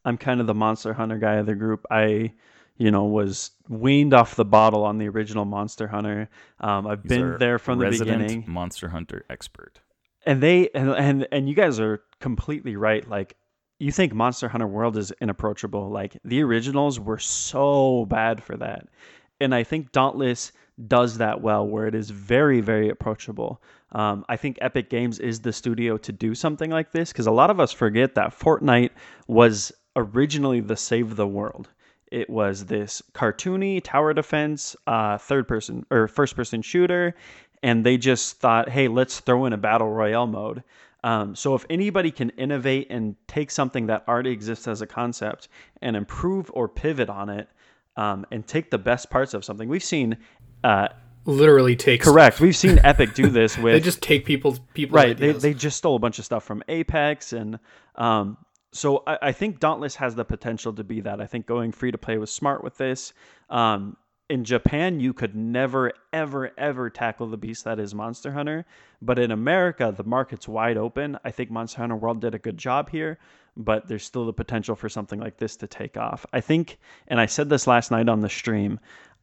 I'm 0.05 0.17
kind 0.17 0.41
of 0.41 0.47
the 0.47 0.53
Monster 0.53 0.93
Hunter 0.93 1.17
guy 1.17 1.35
of 1.35 1.45
the 1.45 1.55
group. 1.55 1.85
I, 1.89 2.33
you 2.77 2.91
know, 2.91 3.05
was 3.05 3.51
weaned 3.67 4.13
off 4.13 4.35
the 4.35 4.45
bottle 4.45 4.83
on 4.83 4.97
the 4.97 5.09
original 5.09 5.45
Monster 5.45 5.87
Hunter. 5.87 6.29
Um, 6.59 6.87
I've 6.87 7.01
He's 7.01 7.09
been 7.09 7.37
there 7.37 7.59
from 7.59 7.79
the 7.79 7.89
beginning, 7.89 8.45
monster 8.47 8.89
hunter 8.89 9.25
expert 9.29 9.79
and 10.25 10.41
they 10.41 10.69
and, 10.73 10.89
and 10.91 11.27
and 11.31 11.49
you 11.49 11.55
guys 11.55 11.79
are 11.79 12.01
completely 12.19 12.75
right. 12.75 13.07
Like 13.07 13.35
you 13.79 13.91
think 13.91 14.13
Monster 14.13 14.49
Hunter 14.49 14.67
World 14.67 14.97
is 14.97 15.13
inapproachable. 15.21 15.89
Like 15.89 16.17
the 16.23 16.43
originals 16.43 16.99
were 16.99 17.19
so 17.19 18.05
bad 18.05 18.43
for 18.43 18.57
that, 18.57 18.87
and 19.39 19.55
I 19.55 19.63
think 19.63 19.91
Dauntless 19.91 20.51
does 20.87 21.17
that 21.17 21.41
well, 21.41 21.67
where 21.67 21.87
it 21.87 21.95
is 21.95 22.09
very 22.09 22.61
very 22.61 22.89
approachable. 22.89 23.61
Um, 23.91 24.23
I 24.29 24.35
think 24.35 24.57
Epic 24.61 24.89
Games 24.89 25.19
is 25.19 25.39
the 25.39 25.53
studio 25.53 25.97
to 25.97 26.11
do 26.11 26.35
something 26.35 26.69
like 26.69 26.91
this 26.91 27.11
because 27.11 27.27
a 27.27 27.31
lot 27.31 27.49
of 27.49 27.59
us 27.59 27.71
forget 27.71 28.15
that 28.15 28.37
Fortnite 28.37 28.91
was 29.27 29.71
originally 29.95 30.59
the 30.59 30.75
save 30.75 31.15
the 31.15 31.27
world. 31.27 31.69
It 32.11 32.29
was 32.29 32.65
this 32.65 33.01
cartoony 33.13 33.81
tower 33.83 34.13
defense, 34.13 34.75
uh, 34.87 35.17
third 35.17 35.47
person 35.47 35.85
or 35.91 36.07
first 36.07 36.35
person 36.35 36.61
shooter, 36.61 37.15
and 37.61 37.85
they 37.85 37.97
just 37.97 38.39
thought, 38.39 38.69
hey, 38.69 38.87
let's 38.87 39.19
throw 39.19 39.45
in 39.45 39.53
a 39.53 39.57
battle 39.57 39.89
royale 39.89 40.27
mode. 40.27 40.63
Um, 41.03 41.35
so 41.35 41.55
if 41.55 41.65
anybody 41.69 42.11
can 42.11 42.29
innovate 42.31 42.87
and 42.89 43.15
take 43.27 43.51
something 43.51 43.87
that 43.87 44.03
already 44.07 44.31
exists 44.31 44.67
as 44.67 44.81
a 44.81 44.87
concept 44.87 45.47
and 45.81 45.95
improve 45.95 46.51
or 46.53 46.67
pivot 46.67 47.09
on 47.09 47.29
it, 47.29 47.47
um, 47.95 48.25
and 48.31 48.47
take 48.47 48.71
the 48.71 48.77
best 48.77 49.09
parts 49.09 49.33
of 49.33 49.43
something, 49.43 49.67
we've 49.67 49.83
seen. 49.83 50.17
Uh, 50.63 50.87
literally 51.25 51.75
take 51.75 52.01
correct. 52.01 52.39
We've 52.39 52.55
seen 52.55 52.79
Epic 52.83 53.13
do 53.13 53.27
this 53.27 53.57
with 53.57 53.73
They 53.73 53.79
just 53.79 54.01
take 54.01 54.25
people's 54.25 54.59
people 54.73 54.95
right 54.95 55.17
they, 55.17 55.31
they 55.33 55.53
just 55.53 55.77
stole 55.77 55.95
a 55.95 55.99
bunch 55.99 56.19
of 56.19 56.25
stuff 56.25 56.43
from 56.43 56.63
apex 56.67 57.33
and 57.33 57.59
um, 57.95 58.37
so 58.71 59.03
I, 59.05 59.17
I 59.21 59.31
think 59.31 59.59
dauntless 59.59 59.95
has 59.95 60.15
the 60.15 60.25
potential 60.25 60.73
to 60.73 60.83
be 60.83 61.01
that 61.01 61.19
i 61.19 61.25
think 61.25 61.45
going 61.45 61.71
free 61.71 61.91
to 61.91 61.97
play 61.97 62.17
was 62.17 62.31
smart 62.31 62.63
with 62.63 62.77
this 62.77 63.13
um, 63.49 63.97
in 64.29 64.43
japan 64.43 64.99
you 64.99 65.13
could 65.13 65.35
never 65.35 65.91
ever 66.13 66.51
ever 66.57 66.89
tackle 66.89 67.27
the 67.27 67.37
beast 67.37 67.63
that 67.63 67.79
is 67.79 67.95
monster 67.95 68.31
hunter. 68.31 68.65
But 69.01 69.19
in 69.19 69.31
america 69.31 69.93
the 69.95 70.03
market's 70.03 70.47
wide 70.47 70.77
open. 70.77 71.17
I 71.23 71.31
think 71.31 71.51
monster 71.51 71.79
hunter 71.79 71.95
world 71.95 72.21
did 72.21 72.35
a 72.35 72.39
good 72.39 72.57
job 72.57 72.89
here 72.89 73.17
but 73.57 73.87
there's 73.87 74.05
still 74.05 74.25
the 74.25 74.33
potential 74.33 74.75
for 74.75 74.87
something 74.87 75.19
like 75.19 75.37
this 75.37 75.57
to 75.57 75.67
take 75.67 75.97
off. 75.97 76.25
I 76.31 76.41
think 76.41 76.77
and 77.07 77.19
i 77.19 77.25
said 77.25 77.49
this 77.49 77.67
last 77.67 77.91
night 77.91 78.09
on 78.09 78.21
the 78.21 78.29
stream 78.29 78.79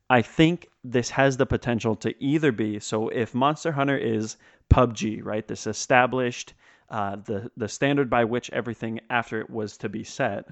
I 0.09 0.23
think 0.23 0.69
this 0.85 1.11
has 1.11 1.37
the 1.37 1.47
potential 1.47 1.97
to 1.97 2.15
either 2.23 2.53
be 2.53 2.79
so 2.79 3.09
if 3.09 3.35
Monster 3.35 3.73
Hunter 3.73 3.97
is 3.97 4.37
PUBG, 4.71 5.25
right, 5.25 5.47
this 5.47 5.67
established 5.67 6.55
uh, 6.91 7.17
the 7.17 7.51
the 7.57 7.69
standard 7.69 8.09
by 8.09 8.25
which 8.25 8.51
everything 8.53 9.01
after 9.11 9.41
it 9.41 9.51
was 9.51 9.77
to 9.79 9.89
be 9.89 10.05
set, 10.05 10.49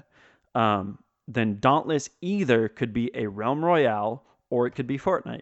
um, 0.53 0.99
then 1.27 1.59
Dauntless 1.59 2.09
either 2.21 2.67
could 2.67 2.91
be 2.91 3.09
a 3.13 3.27
Realm 3.27 3.63
Royale 3.63 4.23
or 4.49 4.67
it 4.67 4.71
could 4.71 4.87
be 4.87 4.97
Fortnite, 4.97 5.41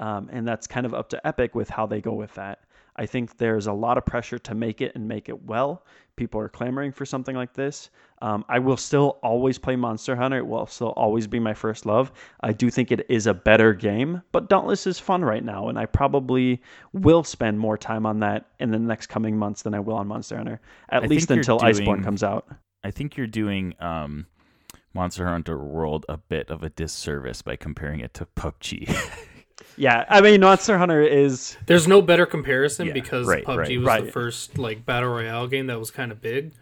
um, 0.00 0.28
and 0.32 0.46
that's 0.46 0.66
kind 0.66 0.86
of 0.86 0.94
up 0.94 1.08
to 1.10 1.26
Epic 1.26 1.54
with 1.54 1.68
how 1.68 1.86
they 1.86 2.00
go 2.00 2.12
with 2.12 2.34
that. 2.34 2.60
I 2.98 3.06
think 3.06 3.36
there's 3.36 3.68
a 3.68 3.72
lot 3.72 3.96
of 3.96 4.04
pressure 4.04 4.40
to 4.40 4.54
make 4.56 4.80
it 4.80 4.92
and 4.96 5.06
make 5.06 5.28
it 5.28 5.44
well. 5.44 5.86
People 6.16 6.40
are 6.40 6.48
clamoring 6.48 6.90
for 6.90 7.06
something 7.06 7.36
like 7.36 7.52
this. 7.54 7.90
Um, 8.22 8.44
I 8.48 8.58
will 8.58 8.76
still 8.76 9.20
always 9.22 9.56
play 9.56 9.76
Monster 9.76 10.16
Hunter. 10.16 10.38
It 10.38 10.46
will 10.46 10.66
still 10.66 10.88
always 10.96 11.28
be 11.28 11.38
my 11.38 11.54
first 11.54 11.86
love. 11.86 12.10
I 12.40 12.52
do 12.52 12.70
think 12.70 12.90
it 12.90 13.06
is 13.08 13.28
a 13.28 13.34
better 13.34 13.72
game, 13.72 14.20
but 14.32 14.48
Dauntless 14.48 14.88
is 14.88 14.98
fun 14.98 15.24
right 15.24 15.44
now, 15.44 15.68
and 15.68 15.78
I 15.78 15.86
probably 15.86 16.60
will 16.92 17.22
spend 17.22 17.60
more 17.60 17.78
time 17.78 18.04
on 18.04 18.18
that 18.18 18.48
in 18.58 18.72
the 18.72 18.80
next 18.80 19.06
coming 19.06 19.36
months 19.36 19.62
than 19.62 19.74
I 19.74 19.78
will 19.78 19.94
on 19.94 20.08
Monster 20.08 20.36
Hunter, 20.36 20.60
at 20.88 21.04
I 21.04 21.06
least 21.06 21.30
until 21.30 21.60
Iceborne 21.60 22.02
comes 22.02 22.24
out. 22.24 22.48
i 22.82 22.90
think 22.90 23.16
you're 23.16 23.28
doing 23.28 23.74
um, 23.78 24.26
monster 24.94 25.26
hunter 25.26 25.58
world 25.58 26.04
a 26.08 26.16
bit 26.16 26.50
of 26.50 26.62
a 26.62 26.70
disservice 26.70 27.42
by 27.42 27.56
comparing 27.56 28.00
it 28.00 28.14
to 28.14 28.26
pubg 28.36 28.88
Yeah, 29.76 30.04
I 30.08 30.20
mean 30.20 30.40
Monster 30.40 30.76
Hunter 30.76 31.02
is 31.02 31.56
There's 31.66 31.86
no 31.86 32.02
better 32.02 32.26
comparison 32.26 32.88
Yeah, 32.88 32.92
because 32.94 33.26
right, 33.28 33.44
PUBG 33.44 33.56
right. 33.56 33.78
was 33.78 33.86
Right. 33.86 34.04
the 34.06 34.12
first 34.12 34.58
like 34.58 34.84
battle 34.84 35.10
royale 35.10 35.46
game 35.46 35.68
that 35.68 35.78
was 35.78 35.90
kind 35.92 36.10
of 36.10 36.20
big, 36.20 36.52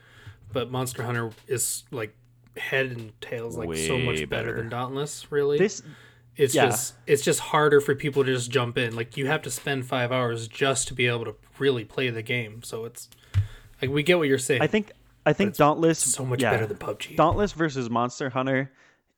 but 0.52 0.70
Monster 0.70 1.02
Hunter 1.02 1.30
is 1.46 1.84
like 1.90 2.14
head 2.58 2.86
and 2.86 3.18
tails 3.22 3.56
like 3.56 3.74
so 3.78 3.98
much 3.98 4.16
better, 4.16 4.26
better. 4.26 4.56
than 4.56 4.68
Dauntless. 4.68 5.30
Really, 5.32 5.56
this. 5.58 5.82
it's 6.36 6.54
yeah. 6.54 6.66
just 6.66 6.94
it's 7.06 7.22
just 7.22 7.40
harder 7.40 7.80
for 7.80 7.94
people 7.94 8.22
to 8.24 8.34
just 8.34 8.50
jump 8.50 8.76
in. 8.76 8.94
Like 8.94 9.16
you 9.16 9.26
have 9.28 9.40
to 9.42 9.50
spend 9.50 9.86
five 9.86 10.12
hours 10.12 10.46
just 10.46 10.86
to 10.88 10.94
be 10.94 11.06
able 11.06 11.24
to 11.24 11.36
really 11.58 11.84
play 11.84 12.10
the 12.10 12.22
game. 12.22 12.62
So 12.62 12.84
it's 12.84 13.08
like 13.80 13.90
we 13.90 14.02
get 14.02 14.18
what 14.18 14.28
you're 14.28 14.38
saying. 14.38 14.60
I 14.60 14.66
think 14.66 14.92
I 15.26 15.32
think 15.32 15.56
Dauntless 15.56 15.98
so 15.98 16.24
much 16.24 16.40
yeah. 16.40 16.52
better 16.52 16.66
than 16.66 16.78
PUBG. 16.78 17.16
Dauntless 17.16 17.52
versus 17.52 17.90
Monster 17.90 18.30
Hunter 18.30 18.70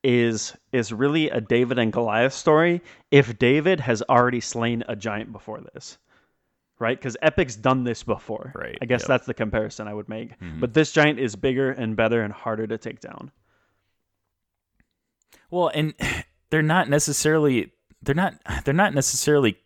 is 0.03 0.55
is 0.71 0.91
really 0.91 1.29
a 1.29 1.39
David 1.39 1.77
and 1.77 1.93
Goliath 1.93 2.33
story 2.33 2.81
if 3.11 3.37
David 3.37 3.79
has 3.81 4.01
already 4.09 4.39
slain 4.39 4.83
a 4.87 4.95
giant 4.95 5.31
before 5.31 5.61
this. 5.73 5.97
Right? 6.79 6.97
Because 6.97 7.17
Epic's 7.21 7.57
done 7.57 7.83
this 7.83 8.03
before. 8.03 8.53
Right, 8.55 8.77
I 8.81 8.85
guess 8.85 9.01
yep. 9.01 9.09
that's 9.09 9.25
the 9.25 9.33
comparison 9.33 9.87
I 9.87 9.93
would 9.93 10.07
make. 10.07 10.39
Mm-hmm. 10.39 10.61
But 10.61 10.73
this 10.73 10.93
giant 10.93 11.19
is 11.19 11.35
bigger 11.35 11.71
and 11.71 11.95
better 11.95 12.21
and 12.21 12.31
harder 12.33 12.65
to 12.67 12.77
take 12.77 13.01
down. 13.01 13.31
Well, 15.51 15.69
and 15.73 15.93
they're 16.49 16.61
not 16.61 16.89
necessarily 16.89 17.73
they're 18.01 18.15
not 18.15 18.35
they're 18.65 18.73
not 18.73 18.93
necessarily 18.93 19.57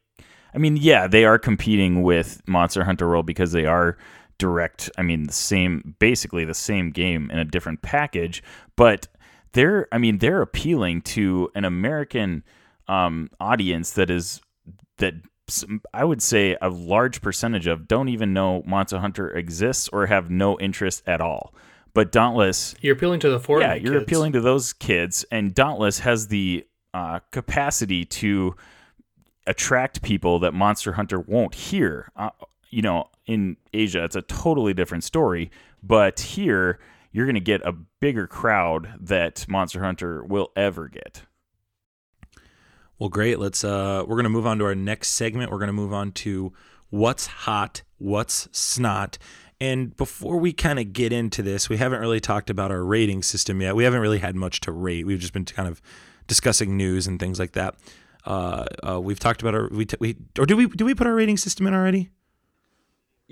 I 0.55 0.59
mean, 0.59 0.77
yeah, 0.77 1.07
they 1.07 1.25
are 1.25 1.39
competing 1.39 2.03
with 2.03 2.41
Monster 2.47 2.83
Hunter 2.83 3.07
World 3.07 3.25
because 3.25 3.51
they 3.53 3.65
are 3.65 3.97
direct, 4.37 4.89
I 4.97 5.01
mean, 5.01 5.23
the 5.23 5.33
same 5.33 5.95
basically 5.99 6.45
the 6.45 6.53
same 6.53 6.91
game 6.91 7.29
in 7.31 7.39
a 7.39 7.45
different 7.45 7.81
package, 7.81 8.43
but 8.75 9.07
they're 9.53 9.87
I 9.91 9.97
mean, 9.97 10.17
they're 10.17 10.41
appealing 10.41 11.01
to 11.01 11.49
an 11.55 11.65
American 11.65 12.43
um, 12.87 13.29
audience 13.39 13.91
that 13.91 14.09
is 14.09 14.41
that 14.97 15.15
I 15.93 16.03
would 16.05 16.21
say 16.21 16.57
a 16.61 16.69
large 16.69 17.21
percentage 17.21 17.67
of 17.67 17.87
don't 17.87 18.09
even 18.09 18.33
know 18.33 18.63
Monster 18.65 18.99
Hunter 18.99 19.29
exists 19.29 19.89
or 19.91 20.05
have 20.05 20.29
no 20.29 20.59
interest 20.59 21.03
at 21.05 21.21
all. 21.21 21.53
But 21.93 22.11
Dauntless 22.11 22.75
You're 22.81 22.95
appealing 22.95 23.19
to 23.21 23.29
the 23.29 23.39
Fortnite. 23.39 23.61
yeah, 23.61 23.73
you're 23.75 23.93
kids. 23.93 24.03
appealing 24.03 24.33
to 24.33 24.41
those 24.41 24.73
kids, 24.73 25.25
and 25.31 25.53
Dauntless 25.53 25.99
has 25.99 26.27
the 26.27 26.65
uh, 26.93 27.19
capacity 27.31 28.05
to 28.05 28.55
attract 29.45 30.01
people 30.01 30.39
that 30.39 30.53
Monster 30.53 30.93
Hunter 30.93 31.19
won't 31.19 31.53
hear. 31.53 32.09
Uh, 32.15 32.29
you 32.73 32.81
know, 32.81 33.09
in 33.25 33.55
Asia, 33.71 34.03
it's 34.03 34.15
a 34.15 34.21
totally 34.23 34.73
different 34.73 35.03
story, 35.03 35.51
but 35.81 36.19
here 36.19 36.79
you're 37.11 37.25
going 37.25 37.35
to 37.35 37.41
get 37.41 37.61
a 37.63 37.71
bigger 37.71 38.25
crowd 38.25 38.91
that 38.99 39.45
Monster 39.47 39.83
Hunter 39.83 40.23
will 40.23 40.51
ever 40.55 40.89
get. 40.89 41.21
Well, 42.97 43.09
great. 43.09 43.39
Let's 43.39 43.63
uh 43.63 44.03
we're 44.07 44.15
going 44.15 44.23
to 44.23 44.29
move 44.29 44.47
on 44.47 44.57
to 44.59 44.65
our 44.65 44.75
next 44.75 45.09
segment. 45.09 45.51
We're 45.51 45.59
going 45.59 45.67
to 45.67 45.73
move 45.73 45.93
on 45.93 46.11
to 46.13 46.53
what's 46.89 47.27
hot, 47.27 47.83
what's 47.97 48.49
snot. 48.51 49.17
And 49.59 49.95
before 49.95 50.37
we 50.37 50.51
kind 50.51 50.79
of 50.79 50.93
get 50.93 51.13
into 51.13 51.41
this, 51.41 51.69
we 51.69 51.77
haven't 51.77 52.01
really 52.01 52.19
talked 52.19 52.49
about 52.49 52.71
our 52.71 52.83
rating 52.83 53.21
system 53.23 53.61
yet. 53.61 53.75
We 53.75 53.83
haven't 53.83 54.01
really 54.01 54.19
had 54.19 54.35
much 54.35 54.61
to 54.61 54.71
rate. 54.71 55.05
We've 55.05 55.19
just 55.19 55.33
been 55.33 55.45
kind 55.45 55.69
of 55.69 55.81
discussing 56.27 56.75
news 56.75 57.07
and 57.07 57.19
things 57.19 57.39
like 57.39 57.51
that. 57.53 57.75
Uh, 58.25 58.65
uh 58.87 59.01
we've 59.01 59.19
talked 59.19 59.41
about 59.41 59.53
our 59.53 59.69
we, 59.69 59.85
t- 59.85 59.97
we 59.99 60.17
or 60.39 60.45
do 60.45 60.55
we 60.57 60.67
do 60.67 60.85
we 60.85 60.95
put 60.95 61.05
our 61.05 61.13
rating 61.13 61.37
system 61.37 61.67
in 61.67 61.73
already? 61.73 62.09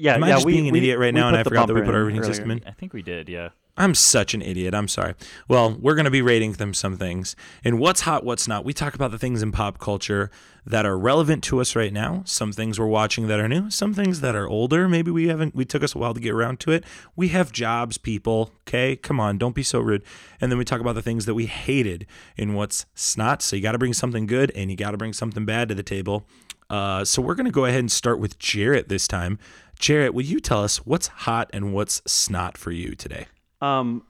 Yeah, 0.01 0.15
Am 0.15 0.23
I 0.23 0.29
yeah, 0.29 0.33
just 0.35 0.45
we, 0.45 0.53
being 0.53 0.67
an 0.67 0.73
we- 0.73 0.79
idiot 0.79 0.99
right 0.99 1.13
now 1.13 1.27
and 1.27 1.35
put 1.35 1.39
I 1.39 1.43
the 1.43 1.49
forgot 1.49 1.67
that 1.67 1.73
we 1.75 1.81
put 1.81 1.93
our 1.93 2.01
in 2.01 2.07
rating 2.07 2.19
earlier. 2.21 2.33
system 2.33 2.51
in? 2.51 2.63
I 2.65 2.71
think 2.71 2.93
we 2.93 3.01
did, 3.01 3.29
yeah. 3.29 3.49
I'm 3.77 3.95
such 3.95 4.33
an 4.33 4.41
idiot. 4.41 4.73
I'm 4.73 4.89
sorry. 4.89 5.15
Well, 5.47 5.77
we're 5.79 5.95
going 5.95 6.05
to 6.05 6.11
be 6.11 6.21
rating 6.21 6.53
them 6.53 6.73
some 6.73 6.97
things. 6.97 7.37
And 7.63 7.79
what's 7.79 8.01
hot, 8.01 8.25
what's 8.25 8.45
not. 8.47 8.65
We 8.65 8.73
talk 8.73 8.95
about 8.95 9.11
the 9.11 9.17
things 9.17 9.41
in 9.41 9.53
pop 9.53 9.79
culture 9.79 10.29
that 10.65 10.85
are 10.85 10.99
relevant 10.99 11.41
to 11.45 11.61
us 11.61 11.73
right 11.75 11.93
now. 11.93 12.21
Some 12.25 12.51
things 12.51 12.77
we're 12.79 12.85
watching 12.87 13.27
that 13.27 13.39
are 13.39 13.47
new, 13.47 13.69
some 13.71 13.93
things 13.93 14.19
that 14.19 14.35
are 14.35 14.45
older. 14.47 14.89
Maybe 14.89 15.09
we 15.09 15.29
haven't 15.29 15.55
we 15.55 15.63
took 15.63 15.83
us 15.83 15.95
a 15.95 15.97
while 15.97 16.13
to 16.13 16.19
get 16.19 16.33
around 16.33 16.59
to 16.61 16.71
it. 16.73 16.83
We 17.15 17.29
have 17.29 17.53
jobs, 17.53 17.97
people. 17.97 18.51
Okay? 18.67 18.97
Come 18.97 19.21
on, 19.21 19.37
don't 19.37 19.55
be 19.55 19.63
so 19.63 19.79
rude. 19.79 20.03
And 20.41 20.51
then 20.51 20.59
we 20.59 20.65
talk 20.65 20.81
about 20.81 20.95
the 20.95 21.01
things 21.01 21.25
that 21.25 21.33
we 21.33 21.45
hated 21.45 22.05
in 22.35 22.53
what's 22.55 22.85
snot. 22.93 23.41
So 23.41 23.55
you 23.55 23.61
got 23.61 23.71
to 23.71 23.79
bring 23.79 23.93
something 23.93 24.25
good 24.25 24.51
and 24.53 24.69
you 24.69 24.75
got 24.75 24.91
to 24.91 24.97
bring 24.97 25.13
something 25.13 25.45
bad 25.45 25.69
to 25.69 25.75
the 25.75 25.81
table. 25.83 26.27
Uh, 26.69 27.03
so 27.03 27.21
we're 27.21 27.35
going 27.35 27.45
to 27.45 27.51
go 27.51 27.65
ahead 27.65 27.79
and 27.79 27.91
start 27.91 28.19
with 28.19 28.37
Jarrett 28.37 28.89
this 28.89 29.07
time. 29.07 29.39
Jarrett, 29.81 30.13
will 30.13 30.23
you 30.23 30.39
tell 30.39 30.63
us 30.63 30.77
what's 30.85 31.07
hot 31.07 31.49
and 31.51 31.73
what's 31.73 32.03
snot 32.05 32.55
for 32.55 32.71
you 32.71 32.93
today? 32.95 33.25
Um, 33.61 34.03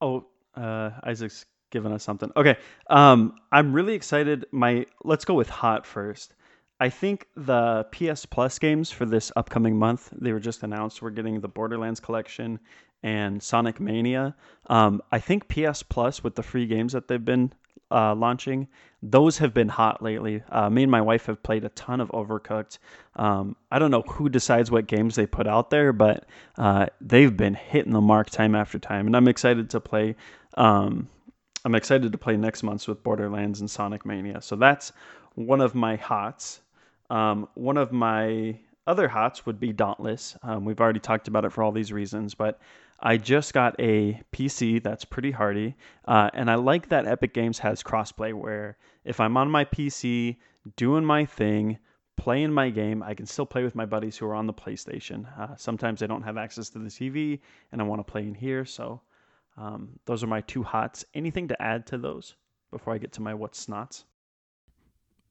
oh, 0.00 0.26
uh, 0.56 0.90
Isaac's 1.04 1.44
given 1.70 1.92
us 1.92 2.02
something. 2.02 2.32
Okay. 2.34 2.56
Um, 2.88 3.34
I'm 3.52 3.74
really 3.74 3.94
excited. 3.94 4.46
My 4.52 4.86
let's 5.04 5.26
go 5.26 5.34
with 5.34 5.50
hot 5.50 5.86
first. 5.86 6.34
I 6.80 6.88
think 6.88 7.26
the 7.36 7.86
PS 7.92 8.26
Plus 8.26 8.58
games 8.58 8.90
for 8.90 9.04
this 9.04 9.30
upcoming 9.36 9.78
month 9.78 10.08
they 10.18 10.32
were 10.32 10.40
just 10.40 10.62
announced. 10.62 11.02
We're 11.02 11.10
getting 11.10 11.40
the 11.40 11.48
Borderlands 11.48 12.00
collection 12.00 12.58
and 13.02 13.42
Sonic 13.42 13.80
Mania. 13.80 14.34
Um, 14.68 15.02
I 15.12 15.18
think 15.18 15.46
PS 15.46 15.82
Plus 15.82 16.24
with 16.24 16.36
the 16.36 16.42
free 16.42 16.66
games 16.66 16.94
that 16.94 17.06
they've 17.06 17.24
been 17.24 17.52
uh, 17.92 18.14
launching, 18.14 18.68
those 19.02 19.38
have 19.38 19.52
been 19.52 19.68
hot 19.68 20.02
lately. 20.02 20.42
Uh, 20.48 20.70
me 20.70 20.82
and 20.82 20.90
my 20.90 21.00
wife 21.00 21.26
have 21.26 21.42
played 21.42 21.64
a 21.64 21.68
ton 21.70 22.00
of 22.00 22.08
Overcooked. 22.10 22.78
Um, 23.16 23.56
I 23.70 23.78
don't 23.78 23.90
know 23.90 24.02
who 24.02 24.28
decides 24.28 24.70
what 24.70 24.86
games 24.86 25.16
they 25.16 25.26
put 25.26 25.46
out 25.46 25.70
there, 25.70 25.92
but 25.92 26.26
uh, 26.56 26.86
they've 27.00 27.36
been 27.36 27.54
hitting 27.54 27.92
the 27.92 28.00
mark 28.00 28.30
time 28.30 28.54
after 28.54 28.78
time, 28.78 29.06
and 29.06 29.16
I'm 29.16 29.28
excited 29.28 29.70
to 29.70 29.80
play. 29.80 30.16
Um, 30.56 31.08
I'm 31.64 31.74
excited 31.74 32.12
to 32.12 32.18
play 32.18 32.36
next 32.36 32.62
month's 32.62 32.88
with 32.88 33.02
Borderlands 33.02 33.60
and 33.60 33.70
Sonic 33.70 34.04
Mania. 34.04 34.40
So 34.40 34.56
that's 34.56 34.92
one 35.34 35.60
of 35.60 35.74
my 35.74 35.96
hots. 35.96 36.60
Um, 37.10 37.48
one 37.54 37.76
of 37.76 37.92
my 37.92 38.58
other 38.86 39.08
hots 39.08 39.46
would 39.46 39.60
be 39.60 39.72
Dauntless. 39.72 40.36
Um, 40.42 40.64
we've 40.64 40.80
already 40.80 41.00
talked 41.00 41.28
about 41.28 41.44
it 41.44 41.52
for 41.52 41.62
all 41.62 41.72
these 41.72 41.92
reasons, 41.92 42.34
but 42.34 42.58
I 43.02 43.16
just 43.16 43.52
got 43.52 43.74
a 43.80 44.22
PC 44.32 44.82
that's 44.82 45.04
pretty 45.04 45.32
hardy, 45.32 45.74
uh, 46.06 46.30
and 46.32 46.50
I 46.50 46.54
like 46.54 46.88
that 46.90 47.06
Epic 47.06 47.34
Games 47.34 47.58
has 47.58 47.82
crossplay 47.82 48.32
where 48.32 48.76
if 49.04 49.18
I'm 49.18 49.36
on 49.36 49.50
my 49.50 49.64
PC 49.64 50.36
doing 50.76 51.04
my 51.04 51.24
thing, 51.24 51.78
playing 52.16 52.52
my 52.52 52.70
game, 52.70 53.02
I 53.02 53.14
can 53.14 53.26
still 53.26 53.46
play 53.46 53.64
with 53.64 53.74
my 53.74 53.86
buddies 53.86 54.16
who 54.16 54.26
are 54.26 54.34
on 54.34 54.46
the 54.46 54.54
PlayStation. 54.54 55.26
Uh, 55.36 55.56
sometimes 55.56 56.02
I 56.02 56.06
don't 56.06 56.22
have 56.22 56.36
access 56.36 56.68
to 56.70 56.78
the 56.78 56.88
TV 56.88 57.40
and 57.72 57.80
I 57.80 57.84
want 57.84 57.98
to 58.06 58.10
play 58.10 58.22
in 58.22 58.34
here, 58.34 58.64
so 58.64 59.00
um, 59.56 59.98
those 60.06 60.22
are 60.22 60.28
my 60.28 60.40
two 60.42 60.62
hots. 60.62 61.04
Anything 61.12 61.48
to 61.48 61.60
add 61.60 61.86
to 61.88 61.98
those 61.98 62.36
before 62.70 62.94
I 62.94 62.98
get 62.98 63.12
to 63.14 63.22
my 63.22 63.34
what's 63.34 63.66
snots? 63.66 64.04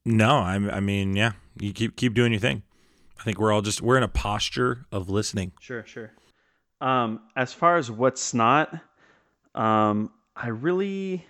No, 0.05 0.39
I, 0.39 0.55
I 0.55 0.79
mean, 0.81 1.15
yeah, 1.15 1.33
you 1.59 1.71
keep 1.71 1.95
keep 1.95 2.13
doing 2.13 2.33
your 2.33 2.41
thing. 2.41 2.63
I 3.19 3.23
think 3.23 3.39
we're 3.39 3.51
all 3.51 3.61
just 3.61 3.81
we're 3.81 3.97
in 3.97 4.03
a 4.03 4.07
posture 4.07 4.85
of 4.91 5.09
listening. 5.09 5.51
Sure, 5.59 5.85
sure. 5.85 6.11
Um, 6.81 7.21
as 7.35 7.53
far 7.53 7.77
as 7.77 7.91
what's 7.91 8.33
not, 8.33 8.73
um, 9.53 10.11
I 10.35 10.47
really, 10.47 11.25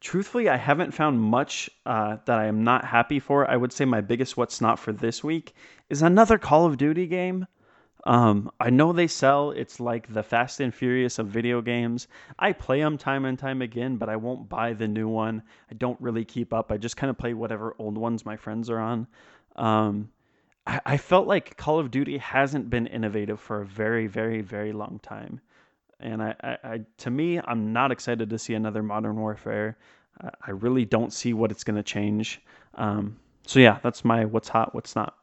truthfully, 0.00 0.48
I 0.48 0.56
haven't 0.56 0.92
found 0.92 1.20
much 1.20 1.70
uh, 1.84 2.16
that 2.24 2.38
I 2.38 2.46
am 2.46 2.64
not 2.64 2.84
happy 2.84 3.20
for. 3.20 3.48
I 3.48 3.56
would 3.56 3.72
say 3.72 3.84
my 3.84 4.00
biggest 4.00 4.36
what's 4.36 4.60
not 4.60 4.78
for 4.78 4.92
this 4.92 5.22
week 5.22 5.54
is 5.90 6.00
another 6.00 6.38
Call 6.38 6.64
of 6.64 6.78
Duty 6.78 7.06
game. 7.06 7.46
Um, 8.04 8.50
I 8.58 8.70
know 8.70 8.92
they 8.92 9.06
sell. 9.06 9.50
It's 9.50 9.78
like 9.78 10.12
the 10.12 10.22
Fast 10.22 10.60
and 10.60 10.74
Furious 10.74 11.18
of 11.18 11.28
video 11.28 11.60
games. 11.60 12.08
I 12.38 12.52
play 12.52 12.80
them 12.80 12.98
time 12.98 13.26
and 13.26 13.38
time 13.38 13.62
again, 13.62 13.96
but 13.96 14.08
I 14.08 14.16
won't 14.16 14.48
buy 14.48 14.72
the 14.72 14.88
new 14.88 15.06
one. 15.06 15.42
I 15.70 15.74
don't 15.74 16.00
really 16.00 16.24
keep 16.24 16.52
up. 16.52 16.72
I 16.72 16.78
just 16.78 16.96
kind 16.96 17.10
of 17.10 17.18
play 17.18 17.34
whatever 17.34 17.76
old 17.78 17.98
ones 17.98 18.24
my 18.24 18.36
friends 18.36 18.70
are 18.70 18.80
on. 18.80 19.06
Um, 19.54 20.10
I, 20.66 20.96
felt 20.96 21.26
like 21.26 21.56
Call 21.56 21.78
of 21.78 21.90
Duty 21.90 22.18
hasn't 22.18 22.70
been 22.70 22.86
innovative 22.86 23.40
for 23.40 23.62
a 23.62 23.66
very, 23.66 24.06
very, 24.06 24.40
very 24.42 24.72
long 24.72 25.00
time. 25.02 25.40
And 25.98 26.22
I, 26.22 26.34
I, 26.40 26.58
I 26.64 26.80
to 26.98 27.10
me, 27.10 27.40
I'm 27.44 27.72
not 27.72 27.90
excited 27.90 28.30
to 28.30 28.38
see 28.38 28.54
another 28.54 28.82
Modern 28.82 29.16
Warfare. 29.16 29.76
I, 30.22 30.30
I 30.46 30.50
really 30.52 30.84
don't 30.84 31.12
see 31.12 31.32
what 31.32 31.50
it's 31.50 31.64
going 31.64 31.76
to 31.76 31.82
change. 31.82 32.40
Um, 32.74 33.16
so 33.46 33.58
yeah, 33.58 33.78
that's 33.82 34.04
my 34.04 34.24
what's 34.24 34.48
hot, 34.48 34.74
what's 34.74 34.94
not. 34.94 35.16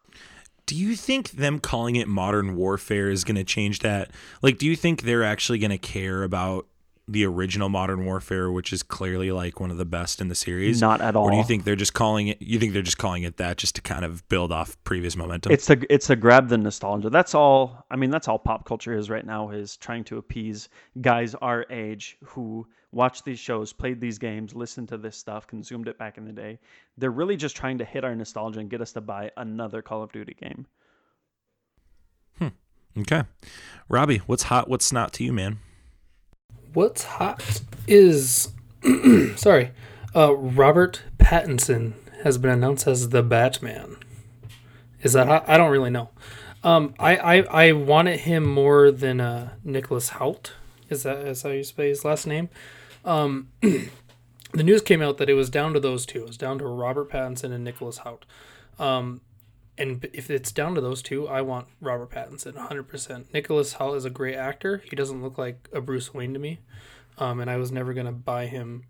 Do 0.66 0.76
you 0.76 0.96
think 0.96 1.32
them 1.32 1.60
calling 1.60 1.96
it 1.96 2.08
modern 2.08 2.56
warfare 2.56 3.10
is 3.10 3.24
going 3.24 3.38
to 3.38 3.44
change 3.44 3.80
that? 3.80 4.12
Like, 4.44 4.60
do 4.60 4.68
you 4.68 4.76
think 4.76 5.02
they're 5.02 5.24
actually 5.24 5.58
going 5.58 5.72
to 5.72 5.80
care 5.80 6.22
about 6.22 6.68
the 7.12 7.26
original 7.26 7.70
Modern 7.70 8.06
Warfare, 8.06 8.52
which 8.52 8.72
is 8.72 8.84
clearly 8.84 9.32
like 9.32 9.60
one 9.60 9.72
of 9.72 9.78
the 9.78 9.86
best 9.86 10.22
in 10.22 10.28
the 10.28 10.36
series? 10.36 10.80
Not 10.80 11.02
at 11.02 11.16
all. 11.16 11.26
Or 11.26 11.32
do 11.32 11.38
you 11.38 11.44
think 11.44 11.64
they're 11.64 11.76
just 11.76 11.94
calling 11.94 12.28
it? 12.28 12.42
You 12.42 12.60
think 12.60 12.74
they're 12.74 12.82
just 12.82 12.98
calling 12.98 13.24
it 13.24 13.38
that 13.38 13.58
just 13.58 13.76
to 13.76 13.82
kind 13.82 14.06
of 14.06 14.28
build 14.30 14.52
off 14.52 14.78
previous 14.84 15.16
momentum? 15.16 15.52
It's 15.52 15.70
a 15.70 15.78
it's 15.92 16.10
a 16.10 16.16
grab 16.16 16.50
the 16.50 16.58
nostalgia. 16.58 17.10
That's 17.10 17.34
all. 17.34 17.86
I 17.90 17.96
mean, 17.96 18.10
that's 18.10 18.28
all 18.28 18.40
pop 18.40 18.66
culture 18.66 18.94
is 18.94 19.10
right 19.10 19.26
now 19.26 19.50
is 19.50 19.78
trying 19.78 20.04
to 20.06 20.18
appease 20.18 20.70
guys 21.02 21.36
our 21.36 21.66
age 21.70 22.18
who 22.24 22.68
watched 22.92 23.26
these 23.26 23.40
shows, 23.40 23.74
played 23.74 24.00
these 24.02 24.18
games, 24.18 24.56
listened 24.56 24.90
to 24.90 24.98
this 24.98 25.18
stuff, 25.18 25.48
consumed 25.48 25.88
it 25.88 25.98
back 25.98 26.18
in 26.18 26.26
the 26.26 26.32
day. 26.32 26.60
They're 26.98 27.12
really 27.12 27.38
just 27.38 27.56
trying 27.56 27.78
to 27.80 27.86
hit 27.86 28.04
our 28.04 28.16
nostalgia 28.16 28.60
and 28.60 28.70
get 28.70 28.82
us 28.82 28.94
to 28.94 29.02
buy 29.02 29.32
another 29.38 29.82
Call 29.82 30.04
of 30.04 30.12
Duty 30.12 30.36
game. 30.40 30.66
Hmm. 32.38 32.48
Okay, 32.98 33.24
Robbie, 33.88 34.18
what's 34.26 34.44
hot? 34.44 34.68
What's 34.68 34.92
not 34.92 35.14
to 35.14 35.24
you, 35.24 35.34
man? 35.34 35.60
What's 36.74 37.04
hot 37.04 37.62
is 37.88 38.50
sorry, 39.36 39.72
uh, 40.16 40.36
Robert 40.36 41.04
Pattinson 41.18 41.94
has 42.24 42.38
been 42.38 42.52
announced 42.52 42.88
as 42.88 43.10
the 43.10 43.24
Batman. 43.24 43.98
Is 45.02 45.14
that 45.14 45.28
hot? 45.28 45.46
I 45.48 45.58
don't 45.58 45.72
really 45.72 45.90
know. 45.90 46.10
Um, 46.64 46.94
I, 47.00 47.16
I 47.16 47.68
I 47.68 47.72
wanted 47.72 48.22
him 48.22 48.46
more 48.46 48.92
than 48.92 49.22
uh, 49.22 49.54
Nicholas 49.64 50.12
Hoult. 50.12 50.52
Is 50.90 51.04
that 51.04 51.18
is 51.20 51.44
how 51.44 51.50
you 51.50 51.64
say 51.64 51.90
his 51.90 52.04
last 52.04 52.28
name? 52.28 52.50
Um, 53.06 53.50
the 53.62 54.64
news 54.64 54.82
came 54.82 55.02
out 55.02 55.18
that 55.18 55.30
it 55.30 55.36
was 55.36 55.50
down 55.50 55.74
to 55.74 55.80
those 55.80 56.06
two. 56.06 56.20
It 56.20 56.28
was 56.28 56.38
down 56.38 56.60
to 56.60 56.66
Robert 56.66 57.10
Pattinson 57.10 57.52
and 57.54 57.64
Nicholas 57.64 58.00
Hoult. 58.00 58.24
Um, 58.78 59.22
and 59.80 60.08
if 60.12 60.30
it's 60.30 60.52
down 60.52 60.76
to 60.76 60.82
those 60.82 61.02
two, 61.02 61.28
I 61.28 61.42
want 61.42 61.68
Robert 61.80 62.12
Pattinson 62.12 62.54
100%. 62.54 63.34
Nicholas 63.34 63.76
Hoult 63.76 63.96
is 63.96 64.06
a 64.06 64.10
great 64.10 64.36
actor. 64.36 64.84
He 64.90 64.96
doesn't 64.96 65.24
look 65.24 65.38
like 65.38 65.70
a 65.72 65.80
Bruce 65.80 66.14
Wayne 66.14 66.34
to 66.34 66.40
me. 66.40 66.60
Um, 67.18 67.40
and 67.40 67.50
I 67.50 67.56
was 67.56 67.72
never 67.72 67.94
going 67.94 68.06
to 68.06 68.12
buy 68.12 68.48
him 68.48 68.84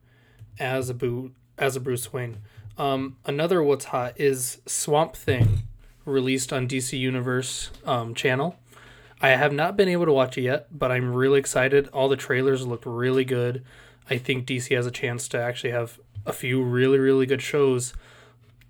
as 0.60 0.90
a 0.90 0.94
boo 0.96 1.32
as 1.58 1.76
a 1.76 1.80
Bruce 1.80 2.12
Wayne. 2.12 2.38
Um, 2.78 3.18
another 3.26 3.62
what's 3.62 3.86
hot 3.86 4.14
is 4.20 4.62
Swamp 4.66 5.16
Thing 5.16 5.64
released 6.06 6.52
on 6.52 6.68
DC 6.68 6.98
Universe 6.98 7.70
um, 7.86 8.16
channel. 8.16 8.56
I 9.22 9.30
have 9.30 9.54
not 9.54 9.78
been 9.78 9.90
able 9.90 10.06
to 10.06 10.14
watch 10.14 10.38
it 10.38 10.44
yet, 10.44 10.68
but 10.72 10.92
I'm 10.92 11.14
really 11.14 11.40
excited. 11.40 11.88
All 11.90 12.08
the 12.08 12.16
trailers 12.16 12.66
looked 12.66 12.86
really 12.86 13.26
good. 13.26 13.64
I 14.10 14.18
think 14.18 14.48
DC 14.48 14.74
has 14.76 14.88
a 14.88 14.92
chance 14.92 15.28
to 15.30 15.42
actually 15.42 15.72
have 15.72 16.00
a 16.26 16.34
few 16.34 16.64
really, 16.64 16.98
really 16.98 17.26
good 17.26 17.42
shows 17.42 17.94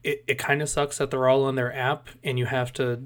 it, 0.03 0.23
it 0.27 0.37
kind 0.37 0.61
of 0.61 0.69
sucks 0.69 0.97
that 0.97 1.11
they're 1.11 1.27
all 1.27 1.43
on 1.43 1.55
their 1.55 1.75
app 1.75 2.09
and 2.23 2.39
you 2.39 2.45
have 2.45 2.71
to 2.73 3.01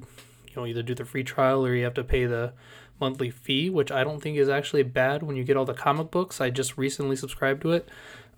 you 0.47 0.55
know 0.55 0.65
either 0.65 0.83
do 0.83 0.93
the 0.93 1.05
free 1.05 1.23
trial 1.23 1.65
or 1.65 1.73
you 1.73 1.83
have 1.83 1.93
to 1.93 2.03
pay 2.03 2.25
the 2.25 2.53
monthly 2.99 3.29
fee 3.29 3.69
which 3.69 3.91
i 3.91 4.03
don't 4.03 4.21
think 4.21 4.37
is 4.37 4.49
actually 4.49 4.83
bad 4.83 5.23
when 5.23 5.35
you 5.35 5.43
get 5.43 5.57
all 5.57 5.65
the 5.65 5.73
comic 5.73 6.11
books. 6.11 6.39
I 6.39 6.49
just 6.49 6.77
recently 6.77 7.15
subscribed 7.15 7.61
to 7.63 7.71
it. 7.71 7.89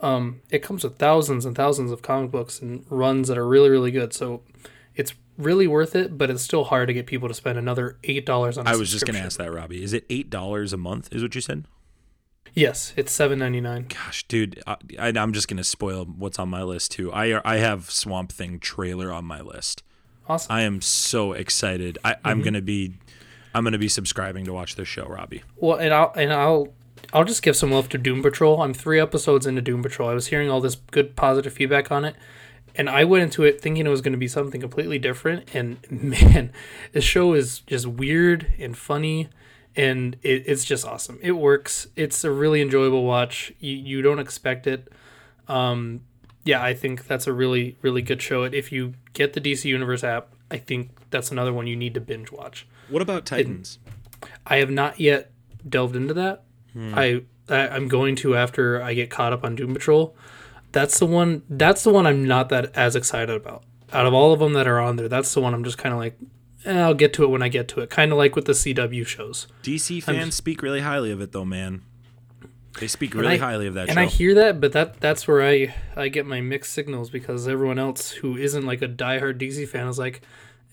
Um, 0.01 0.41
it 0.49 0.59
comes 0.59 0.83
with 0.83 0.97
thousands 0.97 1.45
and 1.45 1.55
thousands 1.55 1.91
of 1.91 2.01
comic 2.01 2.31
books 2.31 2.61
and 2.61 2.85
runs 2.89 3.27
that 3.27 3.37
are 3.37 3.47
really 3.47 3.69
really 3.69 3.91
good. 3.91 4.13
So 4.13 4.41
it's 4.95 5.13
really 5.37 5.67
worth 5.67 5.95
it 5.95 6.17
but 6.17 6.29
it's 6.29 6.41
still 6.41 6.63
hard 6.65 6.87
to 6.87 6.93
get 6.93 7.05
people 7.05 7.27
to 7.27 7.33
spend 7.33 7.57
another 7.57 7.97
eight 8.05 8.25
dollars 8.25 8.57
on 8.57 8.65
I 8.67 8.77
was 8.77 8.89
just 8.89 9.05
going 9.05 9.15
to 9.15 9.21
ask 9.21 9.37
that 9.37 9.51
Robbie. 9.51 9.83
Is 9.83 9.91
it 9.91 10.05
eight 10.09 10.29
dollars 10.29 10.71
a 10.71 10.77
month 10.77 11.13
is 11.13 11.21
what 11.21 11.35
you 11.35 11.41
said 11.41 11.65
Yes, 12.55 12.93
it's 12.95 13.11
seven 13.11 13.39
ninety 13.39 13.59
nine. 13.59 13.87
Gosh, 13.89 14.23
dude, 14.27 14.63
I, 14.65 14.77
am 14.97 15.33
just 15.33 15.49
gonna 15.49 15.63
spoil 15.63 16.05
what's 16.05 16.39
on 16.39 16.49
my 16.49 16.63
list 16.63 16.91
too. 16.91 17.11
I 17.11 17.41
I 17.43 17.57
have 17.57 17.91
Swamp 17.91 18.31
Thing 18.31 18.59
trailer 18.59 19.11
on 19.11 19.25
my 19.25 19.41
list. 19.41 19.83
Awesome. 20.27 20.51
I 20.51 20.61
am 20.61 20.81
so 20.81 21.33
excited. 21.33 21.97
I, 22.03 22.13
mm-hmm. 22.13 22.27
I'm 22.27 22.41
gonna 22.41 22.61
be, 22.61 22.93
I'm 23.53 23.65
gonna 23.65 23.77
be 23.77 23.89
subscribing 23.89 24.45
to 24.45 24.53
watch 24.53 24.75
this 24.75 24.87
show, 24.87 25.05
Robbie. 25.05 25.43
Well, 25.57 25.77
and 25.77 25.93
I'll 25.93 26.13
and 26.15 26.31
I'll 26.31 26.69
I'll 27.13 27.25
just 27.25 27.43
give 27.43 27.57
some 27.57 27.71
love 27.71 27.89
to 27.89 27.97
Doom 27.97 28.23
Patrol. 28.23 28.61
I'm 28.61 28.73
three 28.73 28.99
episodes 28.99 29.45
into 29.45 29.61
Doom 29.61 29.83
Patrol. 29.83 30.09
I 30.09 30.13
was 30.13 30.27
hearing 30.27 30.49
all 30.49 30.61
this 30.61 30.75
good 30.75 31.17
positive 31.17 31.51
feedback 31.51 31.91
on 31.91 32.05
it, 32.05 32.15
and 32.73 32.89
I 32.89 33.03
went 33.03 33.23
into 33.23 33.43
it 33.43 33.61
thinking 33.61 33.85
it 33.85 33.89
was 33.89 34.01
going 34.01 34.13
to 34.13 34.17
be 34.17 34.27
something 34.29 34.61
completely 34.61 34.97
different. 34.97 35.53
And 35.53 35.77
man, 35.91 36.51
this 36.93 37.03
show 37.03 37.33
is 37.33 37.59
just 37.59 37.85
weird 37.85 38.47
and 38.59 38.77
funny 38.77 39.29
and 39.75 40.15
it, 40.23 40.43
it's 40.45 40.63
just 40.63 40.85
awesome. 40.85 41.19
It 41.21 41.33
works. 41.33 41.87
It's 41.95 42.23
a 42.23 42.31
really 42.31 42.61
enjoyable 42.61 43.03
watch. 43.03 43.53
You 43.59 43.75
you 43.75 44.01
don't 44.01 44.19
expect 44.19 44.67
it. 44.67 44.91
Um, 45.47 46.01
yeah, 46.43 46.63
I 46.63 46.73
think 46.73 47.07
that's 47.07 47.27
a 47.27 47.33
really 47.33 47.77
really 47.81 48.01
good 48.01 48.21
show. 48.21 48.43
It 48.43 48.53
If 48.53 48.71
you 48.71 48.93
get 49.13 49.33
the 49.33 49.41
DC 49.41 49.65
Universe 49.65 50.03
app, 50.03 50.29
I 50.49 50.57
think 50.57 50.91
that's 51.09 51.31
another 51.31 51.53
one 51.53 51.67
you 51.67 51.75
need 51.75 51.93
to 51.95 52.01
binge 52.01 52.31
watch. 52.31 52.67
What 52.89 53.01
about 53.01 53.25
Titans? 53.25 53.79
I 54.45 54.57
have 54.57 54.69
not 54.69 54.99
yet 54.99 55.31
delved 55.67 55.95
into 55.95 56.13
that. 56.13 56.43
I, 56.75 57.23
I 57.49 57.67
I'm 57.69 57.87
going 57.87 58.15
to 58.17 58.35
after 58.35 58.81
I 58.81 58.93
get 58.93 59.09
caught 59.09 59.33
up 59.33 59.43
on 59.43 59.55
Doom 59.55 59.73
Patrol. 59.73 60.15
That's 60.71 60.99
the 60.99 61.05
one. 61.05 61.43
That's 61.49 61.83
the 61.83 61.91
one 61.91 62.05
I'm 62.05 62.25
not 62.25 62.49
that 62.49 62.75
as 62.75 62.95
excited 62.95 63.35
about. 63.35 63.63
Out 63.93 64.05
of 64.05 64.13
all 64.13 64.33
of 64.33 64.39
them 64.39 64.53
that 64.53 64.67
are 64.67 64.79
on 64.79 64.97
there, 64.97 65.07
that's 65.07 65.33
the 65.33 65.39
one 65.41 65.53
I'm 65.53 65.63
just 65.63 65.77
kind 65.77 65.93
of 65.93 65.99
like, 65.99 66.17
I'll 66.65 66.93
get 66.93 67.13
to 67.13 67.23
it 67.23 67.27
when 67.27 67.41
I 67.41 67.47
get 67.49 67.67
to 67.69 67.79
it. 67.81 67.89
Kind 67.89 68.11
of 68.11 68.17
like 68.17 68.35
with 68.35 68.45
the 68.45 68.53
CW 68.53 69.05
shows. 69.05 69.47
DC 69.63 70.01
fans 70.03 70.35
speak 70.35 70.61
really 70.61 70.81
highly 70.81 71.11
of 71.11 71.21
it, 71.21 71.31
though, 71.31 71.45
man. 71.45 71.83
They 72.79 72.87
speak 72.87 73.13
really 73.13 73.35
I- 73.35 73.37
highly 73.37 73.67
of 73.67 73.73
that 73.75 73.87
and 73.89 73.95
show. 73.95 74.01
I 74.01 74.05
hear 74.05 74.33
that, 74.35 74.59
but 74.59 74.73
that 74.73 74.99
that's 74.99 75.27
where 75.27 75.41
I 75.41 75.73
I 75.95 76.09
get 76.09 76.25
my 76.25 76.41
mixed 76.41 76.73
signals 76.73 77.09
because 77.09 77.47
everyone 77.47 77.79
else 77.79 78.11
who 78.11 78.35
isn't 78.35 78.65
like 78.65 78.81
a 78.81 78.87
diehard 78.87 79.39
DC 79.39 79.65
fan 79.67 79.87
is 79.87 79.97
like, 79.97 80.21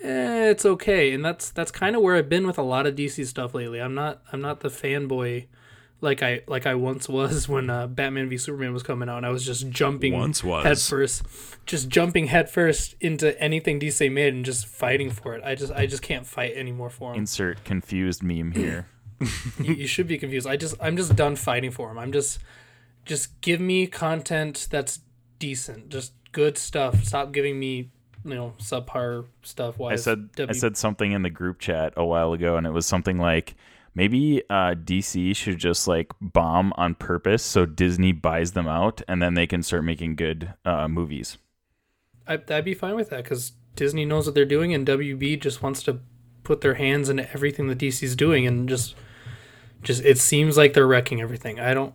eh, 0.03 0.51
it's 0.51 0.67
okay, 0.67 1.13
and 1.13 1.25
that's 1.25 1.51
that's 1.51 1.71
kind 1.71 1.95
of 1.95 2.03
where 2.03 2.17
I've 2.17 2.29
been 2.29 2.47
with 2.47 2.59
a 2.59 2.63
lot 2.63 2.87
of 2.87 2.97
DC 2.97 3.25
stuff 3.27 3.55
lately. 3.55 3.81
I'm 3.81 3.95
not 3.95 4.21
I'm 4.33 4.41
not 4.41 4.61
the 4.61 4.69
fanboy 4.69 5.47
like 6.03 6.23
I 6.23 6.43
like 6.47 6.67
I 6.67 6.75
once 6.75 7.09
was 7.09 7.49
when 7.55 7.71
uh, 7.71 7.87
Batman 7.87 8.29
v 8.29 8.37
Superman 8.37 8.75
was 8.75 8.83
coming 8.83 9.09
out, 9.09 9.17
and 9.19 9.25
I 9.27 9.31
was 9.31 9.47
just 9.47 9.71
jumping 9.71 10.13
Once 10.13 10.45
was. 10.45 10.65
head 10.65 10.79
first, 10.79 11.23
just 11.65 11.89
jumping 11.89 12.27
head 12.27 12.51
first 12.51 12.97
into 13.01 13.41
anything 13.41 13.81
DC 13.81 14.13
made 14.13 14.35
and 14.35 14.45
just 14.45 14.67
fighting 14.67 15.09
for 15.11 15.35
it. 15.35 15.43
I 15.45 15.55
just 15.55 15.73
I 15.73 15.87
just 15.87 16.03
can't 16.03 16.27
fight 16.27 16.53
anymore 16.57 16.91
for 16.91 17.13
him. 17.13 17.21
Insert 17.21 17.65
confused 17.65 18.23
meme 18.23 18.51
here. 18.57 18.89
you, 19.63 19.75
you 19.75 19.87
should 19.87 20.09
be 20.09 20.19
confused. 20.19 20.47
I 20.47 20.57
just 20.57 20.75
I'm 20.81 20.97
just 20.97 21.15
done 21.17 21.37
fighting 21.37 21.71
for 21.71 21.91
him. 21.91 21.99
I'm 21.99 22.13
just 22.13 22.41
just 23.05 23.41
give 23.41 23.61
me 23.61 23.87
content 23.87 24.67
that's 24.71 25.01
decent, 25.39 25.89
just 25.89 26.13
good 26.33 26.59
stuff. 26.59 27.05
Stop 27.05 27.33
giving 27.33 27.59
me 27.59 27.91
you 28.25 28.35
know 28.35 28.55
subpar 28.59 29.27
stuff. 29.43 29.79
Why 29.79 29.93
I 29.93 29.97
said 29.97 30.31
I 30.35 30.43
W- 30.43 30.59
said 30.59 30.77
something 30.77 31.13
in 31.13 31.23
the 31.23 31.31
group 31.31 31.61
chat 31.61 31.95
a 31.97 32.05
while 32.05 32.33
ago, 32.33 32.57
and 32.57 32.67
it 32.67 32.71
was 32.73 32.87
something 32.87 33.19
like 33.19 33.55
maybe 33.95 34.43
uh, 34.51 34.75
DC 34.75 35.35
should 35.37 35.59
just 35.59 35.87
like 35.89 36.13
bomb 36.21 36.73
on 36.77 36.95
purpose 36.95 37.43
so 37.43 37.67
Disney 37.67 38.13
buys 38.13 38.53
them 38.53 38.67
out, 38.69 39.03
and 39.09 39.23
then 39.23 39.35
they 39.35 39.47
can 39.47 39.63
start 39.63 39.85
making 39.85 40.17
good 40.17 40.55
uh, 40.65 40.89
movies. 40.89 41.39
I, 42.27 42.41
I'd 42.51 42.65
be 42.65 42.75
fine 42.75 42.95
with 42.95 43.11
that 43.11 43.25
because 43.25 43.53
Disney 43.77 44.05
knows 44.05 44.27
what 44.27 44.35
they're 44.35 44.45
doing, 44.45 44.73
and 44.75 44.87
WB 44.87 45.41
just 45.41 45.63
wants 45.63 45.83
to 45.85 46.01
put 46.45 46.61
their 46.61 46.75
hands 46.75 47.09
into 47.09 47.31
everything 47.33 47.69
that 47.69 47.79
DC's 47.79 48.17
doing, 48.17 48.47
and 48.47 48.69
just 48.69 48.95
just 49.83 50.05
it 50.05 50.19
seems 50.19 50.57
like 50.57 50.75
they're 50.75 50.87
wrecking 50.87 51.21
everything. 51.21 51.59
I 51.61 51.75
don't 51.75 51.95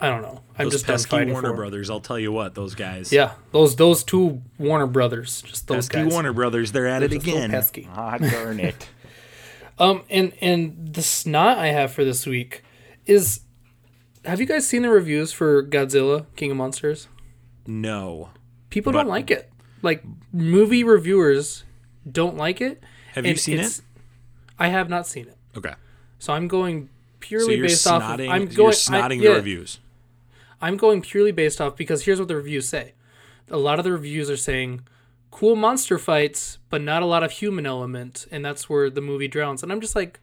I 0.00 0.08
don't 0.08 0.22
know. 0.22 0.42
I'm 0.58 0.66
those 0.66 0.72
just 0.72 0.86
done 0.86 0.94
pesky 0.94 1.10
fighting 1.10 1.32
Warner 1.32 1.48
for 1.48 1.52
'em. 1.54 1.56
Brothers, 1.58 1.90
I'll 1.90 2.00
tell 2.00 2.18
you 2.18 2.32
what, 2.32 2.56
those 2.56 2.74
guys. 2.74 3.12
Yeah, 3.12 3.34
those 3.52 3.76
those 3.76 4.02
two 4.02 4.42
Warner 4.58 4.88
Brothers, 4.88 5.42
just 5.42 5.68
those 5.68 5.88
pesky 5.88 6.04
guys. 6.04 6.12
Warner 6.12 6.32
Brothers, 6.32 6.72
they're 6.72 6.88
at 6.88 7.04
it 7.04 7.12
Just 7.12 7.24
so 7.24 7.32
again. 7.32 7.50
pesky. 7.50 7.88
Ah, 7.94 8.18
darn 8.18 8.58
it! 8.58 8.88
Um, 9.78 10.02
and 10.10 10.32
and 10.40 10.92
the 10.94 11.02
snot 11.02 11.58
I 11.58 11.68
have 11.68 11.92
for 11.92 12.04
this 12.04 12.26
week 12.26 12.62
is, 13.06 13.40
have 14.24 14.38
you 14.40 14.46
guys 14.46 14.66
seen 14.66 14.82
the 14.82 14.90
reviews 14.90 15.32
for 15.32 15.62
Godzilla 15.64 16.26
King 16.36 16.50
of 16.52 16.56
Monsters? 16.56 17.08
No. 17.66 18.30
People 18.70 18.92
But- 18.92 19.00
don't 19.00 19.08
like 19.08 19.30
it. 19.30 19.48
Like 19.82 20.04
movie 20.32 20.84
reviewers 20.84 21.64
don't 22.10 22.36
like 22.36 22.60
it. 22.60 22.82
Have 23.14 23.26
you 23.26 23.34
seen 23.36 23.58
it? 23.58 23.80
I 24.58 24.68
have 24.68 24.88
not 24.88 25.06
seen 25.08 25.26
it, 25.26 25.36
Okay. 25.56 25.74
so 26.20 26.32
I'm 26.32 26.46
going 26.46 26.84
So 26.84 26.88
purely 27.20 27.56
you're 27.56 27.66
based 27.66 27.86
off. 27.88 28.02
Of, 28.02 28.20
I'm 28.20 28.42
you're 28.42 28.46
going. 28.46 28.68
I- 28.68 28.72
snotting 28.72 29.20
yeah, 29.20 29.30
the 29.30 29.36
reviews. 29.36 29.80
I'm 30.60 30.76
going 30.76 31.02
purely 31.02 31.32
based 31.32 31.60
off 31.60 31.76
because 31.76 32.04
here's 32.04 32.20
what 32.20 32.28
the 32.28 32.36
reviews 32.36 32.68
say. 32.68 32.92
A 33.50 33.56
lot 33.56 33.80
of 33.80 33.84
the 33.84 33.90
reviews 33.90 34.30
are 34.30 34.36
saying 34.36 34.82
cool 35.32 35.56
monster 35.56 35.98
fights, 35.98 36.58
but 36.70 36.80
not 36.80 37.02
a 37.02 37.06
lot 37.06 37.24
of 37.24 37.32
human 37.32 37.66
element, 37.66 38.26
and 38.30 38.44
that's 38.44 38.68
where 38.68 38.88
the 38.88 39.00
movie 39.00 39.26
drowns. 39.26 39.64
And 39.64 39.72
I'm 39.72 39.80
just 39.80 39.96
like, 39.96 40.20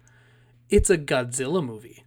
it's 0.69 0.89
a 0.89 0.97
Godzilla 0.97 1.65
movie. 1.65 2.05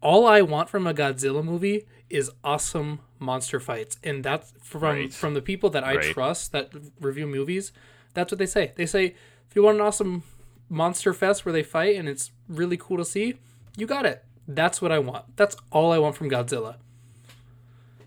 All 0.00 0.26
I 0.26 0.40
want 0.40 0.70
from 0.70 0.86
a 0.86 0.94
Godzilla 0.94 1.44
movie 1.44 1.86
is 2.08 2.30
awesome 2.42 3.00
monster 3.18 3.58
fights, 3.60 3.98
and 4.02 4.24
that's 4.24 4.52
from 4.62 4.82
Right. 4.82 5.12
from 5.12 5.34
the 5.34 5.42
people 5.42 5.68
that 5.70 5.84
I 5.84 5.96
Right. 5.96 6.12
trust 6.14 6.52
that 6.52 6.70
review 7.00 7.26
movies. 7.26 7.72
That's 8.14 8.30
what 8.30 8.38
they 8.38 8.46
say. 8.46 8.72
They 8.76 8.86
say 8.86 9.06
if 9.50 9.56
you 9.56 9.62
want 9.62 9.76
an 9.78 9.80
awesome 9.82 10.22
monster 10.70 11.12
fest 11.12 11.44
where 11.44 11.52
they 11.52 11.62
fight 11.62 11.96
and 11.96 12.08
it's 12.08 12.30
really 12.48 12.76
cool 12.76 12.96
to 12.98 13.04
see, 13.04 13.34
you 13.76 13.86
got 13.86 14.06
it. 14.06 14.24
That's 14.46 14.80
what 14.80 14.92
I 14.92 14.98
want. 14.98 15.36
That's 15.36 15.56
all 15.72 15.90
I 15.92 15.98
want 15.98 16.16
from 16.16 16.30
Godzilla. 16.30 16.76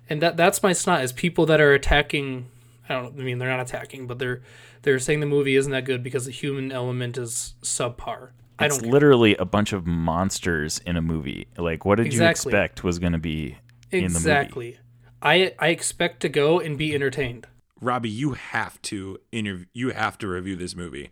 And 0.10 0.22
that 0.22 0.38
that's 0.38 0.64
my 0.64 0.72
snot 0.72 1.04
is 1.04 1.12
people 1.12 1.46
that 1.48 1.60
are 1.60 1.74
attacking 1.74 2.48
I 2.90 2.94
don't 2.94 3.20
I 3.20 3.24
mean 3.24 3.38
they're 3.38 3.50
not 3.50 3.60
attacking, 3.60 4.08
but 4.08 4.20
they're 4.20 4.42
they're 4.84 5.00
saying 5.00 5.20
the 5.20 5.26
movie 5.26 5.56
isn't 5.56 5.72
that 5.72 5.86
good 5.86 6.04
because 6.04 6.26
the 6.26 6.32
human 6.32 6.72
element 6.72 7.18
is 7.18 7.56
subpar. 7.62 8.32
I 8.60 8.66
It's 8.66 8.80
don't 8.80 8.90
literally 8.92 9.36
a 9.36 9.46
bunch 9.46 9.72
of 9.74 9.86
monsters 9.86 10.80
in 10.86 10.98
a 10.98 11.02
movie. 11.02 11.48
Like, 11.58 11.86
what 11.86 11.98
did 11.98 12.08
Exactly. 12.08 12.52
you 12.52 12.58
expect 12.58 12.84
was 12.84 12.98
going 13.00 13.14
to 13.14 13.20
be 13.20 13.58
in 13.92 14.00
the 14.00 14.00
movie? 14.00 14.16
exactly. 14.16 14.78
I 15.22 15.54
I 15.60 15.68
expect 15.70 16.22
to 16.22 16.30
go 16.30 16.60
and 16.60 16.78
be 16.78 16.94
entertained. 16.96 17.48
Robbie, 17.80 18.10
you 18.10 18.34
have 18.34 18.82
to 18.84 19.20
interview. 19.32 19.66
You 19.74 19.90
have 19.92 20.18
to 20.20 20.28
review 20.28 20.56
this 20.56 20.76
movie. 20.76 21.12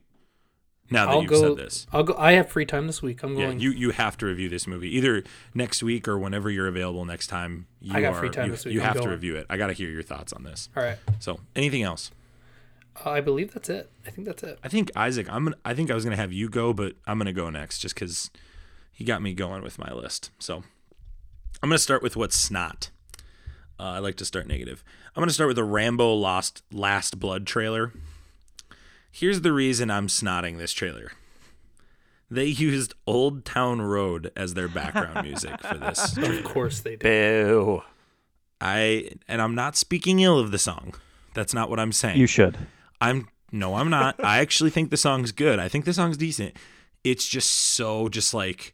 Now 0.89 1.05
that 1.05 1.11
I'll 1.11 1.21
you've 1.21 1.29
go. 1.29 1.55
said 1.55 1.65
this, 1.65 1.87
I'll 1.91 2.03
go. 2.03 2.15
I 2.17 2.33
have 2.33 2.49
free 2.49 2.65
time 2.65 2.85
this 2.85 3.01
week. 3.01 3.23
I'm 3.23 3.35
yeah, 3.35 3.47
going. 3.47 3.59
you 3.59 3.71
you 3.71 3.91
have 3.91 4.17
to 4.17 4.27
review 4.27 4.49
this 4.49 4.67
movie 4.67 4.95
either 4.95 5.23
next 5.53 5.81
week 5.81 6.07
or 6.07 6.19
whenever 6.19 6.49
you're 6.49 6.67
available 6.67 7.05
next 7.05 7.27
time. 7.27 7.65
You 7.81 7.95
I 7.95 8.01
got 8.01 8.13
are, 8.13 8.19
free 8.19 8.29
time 8.29 8.45
you, 8.45 8.51
this 8.51 8.65
week. 8.65 8.75
You 8.75 8.81
I'm 8.81 8.87
have 8.87 9.01
to 9.01 9.09
review 9.09 9.35
it. 9.35 9.47
I 9.49 9.57
got 9.57 9.67
to 9.67 9.73
hear 9.73 9.89
your 9.89 10.03
thoughts 10.03 10.31
on 10.31 10.43
this. 10.43 10.69
All 10.77 10.83
right. 10.83 10.97
So, 11.19 11.39
anything 11.55 11.81
else? 11.81 12.11
Uh, 13.03 13.09
I 13.09 13.21
believe 13.21 13.53
that's 13.53 13.69
it. 13.69 13.89
I 14.05 14.11
think 14.11 14.27
that's 14.27 14.43
it. 14.43 14.59
I 14.63 14.67
think 14.67 14.91
Isaac. 14.95 15.27
I'm. 15.29 15.45
Gonna, 15.45 15.57
I 15.65 15.73
think 15.73 15.89
I 15.89 15.95
was 15.95 16.03
gonna 16.03 16.15
have 16.15 16.31
you 16.31 16.49
go, 16.49 16.71
but 16.71 16.93
I'm 17.07 17.17
gonna 17.17 17.33
go 17.33 17.49
next 17.49 17.79
just 17.79 17.95
because 17.95 18.29
he 18.93 19.03
got 19.03 19.23
me 19.23 19.33
going 19.33 19.63
with 19.63 19.79
my 19.79 19.91
list. 19.91 20.29
So 20.37 20.57
I'm 21.63 21.69
gonna 21.69 21.79
start 21.79 22.03
with 22.03 22.15
what's 22.15 22.37
snot. 22.37 22.91
Uh, 23.79 23.83
I 23.83 23.99
like 23.99 24.15
to 24.17 24.25
start 24.25 24.47
negative. 24.47 24.83
I'm 25.15 25.21
gonna 25.21 25.31
start 25.31 25.47
with 25.47 25.57
the 25.57 25.63
Rambo 25.63 26.13
Lost 26.13 26.61
Last 26.71 27.19
Blood 27.19 27.47
trailer. 27.47 27.91
Here's 29.15 29.39
the 29.39 29.53
reason 29.53 29.89
I'm 29.89 30.07
snotting 30.07 30.57
this 30.57 30.73
trailer. 30.73 31.13
They 32.29 32.47
used 32.47 32.95
Old 33.07 33.45
Town 33.45 33.81
Road 33.81 34.29
as 34.35 34.55
their 34.55 34.67
background 34.67 35.25
music 35.25 35.57
for 35.61 35.77
this. 35.77 36.17
Of 36.21 36.43
course 36.43 36.81
they 36.81 36.97
did. 36.97 36.99
Boo. 36.99 37.81
I 38.59 39.11
and 39.29 39.41
I'm 39.41 39.55
not 39.55 39.77
speaking 39.77 40.19
ill 40.19 40.37
of 40.37 40.51
the 40.51 40.59
song. 40.59 40.95
That's 41.33 41.53
not 41.53 41.69
what 41.69 41.79
I'm 41.79 41.93
saying. 41.93 42.19
You 42.19 42.27
should. 42.27 42.57
I'm 42.99 43.29
no, 43.53 43.75
I'm 43.75 43.89
not. 43.89 44.15
I 44.23 44.39
actually 44.39 44.69
think 44.69 44.89
the 44.89 44.97
song's 44.97 45.31
good. 45.31 45.59
I 45.59 45.69
think 45.69 45.85
the 45.85 45.93
song's 45.93 46.17
decent. 46.17 46.57
It's 47.05 47.25
just 47.25 47.49
so 47.49 48.09
just 48.09 48.33
like, 48.33 48.73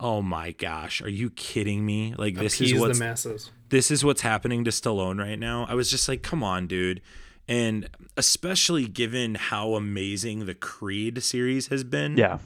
oh 0.00 0.20
my 0.20 0.50
gosh, 0.50 1.00
are 1.00 1.08
you 1.08 1.30
kidding 1.30 1.86
me? 1.86 2.12
Like 2.18 2.34
this 2.34 2.56
Appease 2.56 2.72
is 2.72 2.82
the 2.82 3.04
masses. 3.04 3.52
this 3.68 3.92
is 3.92 4.04
what's 4.04 4.22
happening 4.22 4.64
to 4.64 4.72
Stallone 4.72 5.20
right 5.20 5.38
now. 5.38 5.64
I 5.68 5.74
was 5.74 5.92
just 5.92 6.08
like, 6.08 6.24
come 6.24 6.42
on, 6.42 6.66
dude. 6.66 7.02
And 7.48 7.88
especially 8.16 8.86
given 8.88 9.36
how 9.36 9.74
amazing 9.74 10.46
the 10.46 10.54
Creed 10.54 11.22
series 11.22 11.68
has 11.68 11.84
been. 11.84 12.16
Yeah. 12.16 12.38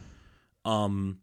Um 0.65 1.21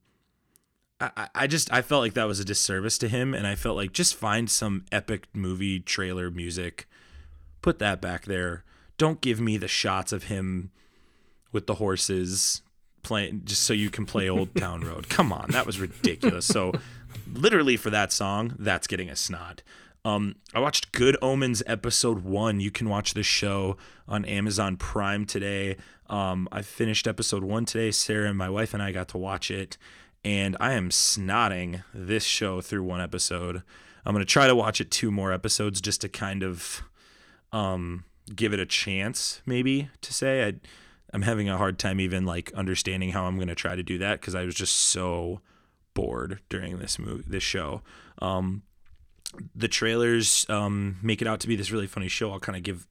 I, 0.99 1.27
I- 1.35 1.47
just 1.47 1.71
I 1.71 1.81
felt 1.83 2.01
like 2.01 2.13
that 2.15 2.27
was 2.27 2.39
a 2.39 2.45
disservice 2.45 2.97
to 2.99 3.07
him 3.07 3.33
and 3.35 3.45
I 3.45 3.53
felt 3.55 3.75
like 3.77 3.91
just 3.93 4.15
find 4.15 4.49
some 4.49 4.85
epic 4.91 5.27
movie 5.33 5.79
trailer 5.79 6.31
music. 6.31 6.87
Put 7.61 7.77
that 7.79 8.01
back 8.01 8.25
there. 8.25 8.63
Don't 8.97 9.21
give 9.21 9.39
me 9.39 9.57
the 9.57 9.67
shots 9.67 10.11
of 10.11 10.23
him 10.23 10.71
with 11.51 11.67
the 11.67 11.75
horses 11.75 12.63
playing 13.03 13.43
just 13.45 13.61
so 13.63 13.73
you 13.73 13.89
can 13.91 14.05
play 14.07 14.27
Old 14.27 14.55
Town 14.57 14.81
Road. 14.81 15.07
Come 15.07 15.31
on, 15.31 15.51
that 15.51 15.67
was 15.67 15.79
ridiculous. 15.79 16.47
So 16.47 16.73
literally 17.31 17.77
for 17.77 17.91
that 17.91 18.11
song, 18.11 18.55
that's 18.57 18.87
getting 18.87 19.09
a 19.09 19.15
snot. 19.15 19.61
Um, 20.05 20.35
I 20.53 20.59
watched 20.59 20.91
Good 20.91 21.17
Omens 21.21 21.61
episode 21.67 22.23
one. 22.23 22.59
You 22.59 22.71
can 22.71 22.89
watch 22.89 23.13
this 23.13 23.25
show 23.25 23.77
on 24.07 24.25
Amazon 24.25 24.77
Prime 24.77 25.25
today. 25.25 25.75
Um, 26.09 26.47
I 26.51 26.61
finished 26.61 27.07
episode 27.07 27.43
one 27.43 27.65
today. 27.65 27.91
Sarah 27.91 28.29
and 28.29 28.37
my 28.37 28.49
wife 28.49 28.73
and 28.73 28.81
I 28.81 28.91
got 28.91 29.09
to 29.09 29.17
watch 29.17 29.51
it, 29.51 29.77
and 30.23 30.55
I 30.59 30.73
am 30.73 30.89
snotting 30.89 31.83
this 31.93 32.23
show 32.23 32.61
through 32.61 32.83
one 32.83 33.01
episode. 33.01 33.63
I'm 34.05 34.13
gonna 34.13 34.23
try 34.23 34.47
to 34.47 34.55
watch 34.55 34.79
it 34.79 34.89
two 34.89 35.11
more 35.11 35.33
episodes 35.33 35.81
just 35.81 35.99
to 36.01 36.09
kind 36.09 36.41
of 36.41 36.81
um, 37.51 38.05
give 38.33 38.53
it 38.53 38.59
a 38.59 38.65
chance, 38.65 39.41
maybe 39.45 39.89
to 40.01 40.13
say. 40.13 40.47
I, 40.47 40.53
I'm 41.13 41.23
having 41.23 41.49
a 41.49 41.57
hard 41.57 41.77
time 41.79 41.99
even 41.99 42.25
like 42.25 42.53
understanding 42.53 43.11
how 43.11 43.25
I'm 43.25 43.37
gonna 43.37 43.55
try 43.55 43.75
to 43.75 43.83
do 43.83 43.97
that 43.97 44.21
because 44.21 44.35
I 44.35 44.45
was 44.45 44.55
just 44.55 44.75
so 44.75 45.41
bored 45.93 46.39
during 46.47 46.77
this 46.77 46.97
movie, 46.97 47.25
this 47.27 47.43
show. 47.43 47.81
Um, 48.21 48.63
the 49.55 49.67
trailers 49.67 50.45
um, 50.49 50.97
make 51.01 51.21
it 51.21 51.27
out 51.27 51.39
to 51.41 51.47
be 51.47 51.55
this 51.55 51.71
really 51.71 51.87
funny 51.87 52.07
show. 52.07 52.31
I'll 52.31 52.39
kind 52.39 52.55
of 52.55 52.63
give. 52.63 52.87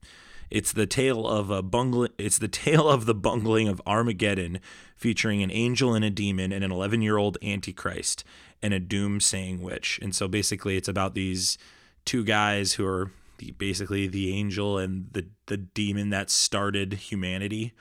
It's 0.48 0.72
the 0.72 0.86
tale 0.86 1.26
of 1.26 1.50
a 1.50 1.62
bungling. 1.62 2.12
It's 2.18 2.38
the 2.38 2.48
tale 2.64 2.88
of 2.88 3.06
the 3.06 3.14
bungling 3.14 3.68
of 3.68 3.82
Armageddon, 3.86 4.60
featuring 4.96 5.42
an 5.42 5.50
angel 5.50 5.94
and 5.94 6.04
a 6.04 6.10
demon 6.10 6.52
and 6.52 6.64
an 6.64 6.72
11 6.72 7.02
year 7.02 7.16
old 7.16 7.38
antichrist 7.42 8.24
and 8.62 8.72
a 8.72 8.80
doomsaying 8.80 9.60
witch. 9.60 9.98
And 10.02 10.14
so 10.14 10.28
basically, 10.28 10.76
it's 10.76 10.88
about 10.88 11.14
these 11.14 11.58
two 12.04 12.24
guys 12.24 12.74
who 12.74 12.86
are 12.86 13.10
the, 13.38 13.50
basically 13.52 14.06
the 14.06 14.32
angel 14.32 14.78
and 14.78 15.08
the 15.12 15.26
the 15.46 15.56
demon 15.56 16.10
that 16.10 16.30
started 16.30 16.94
humanity. 16.94 17.72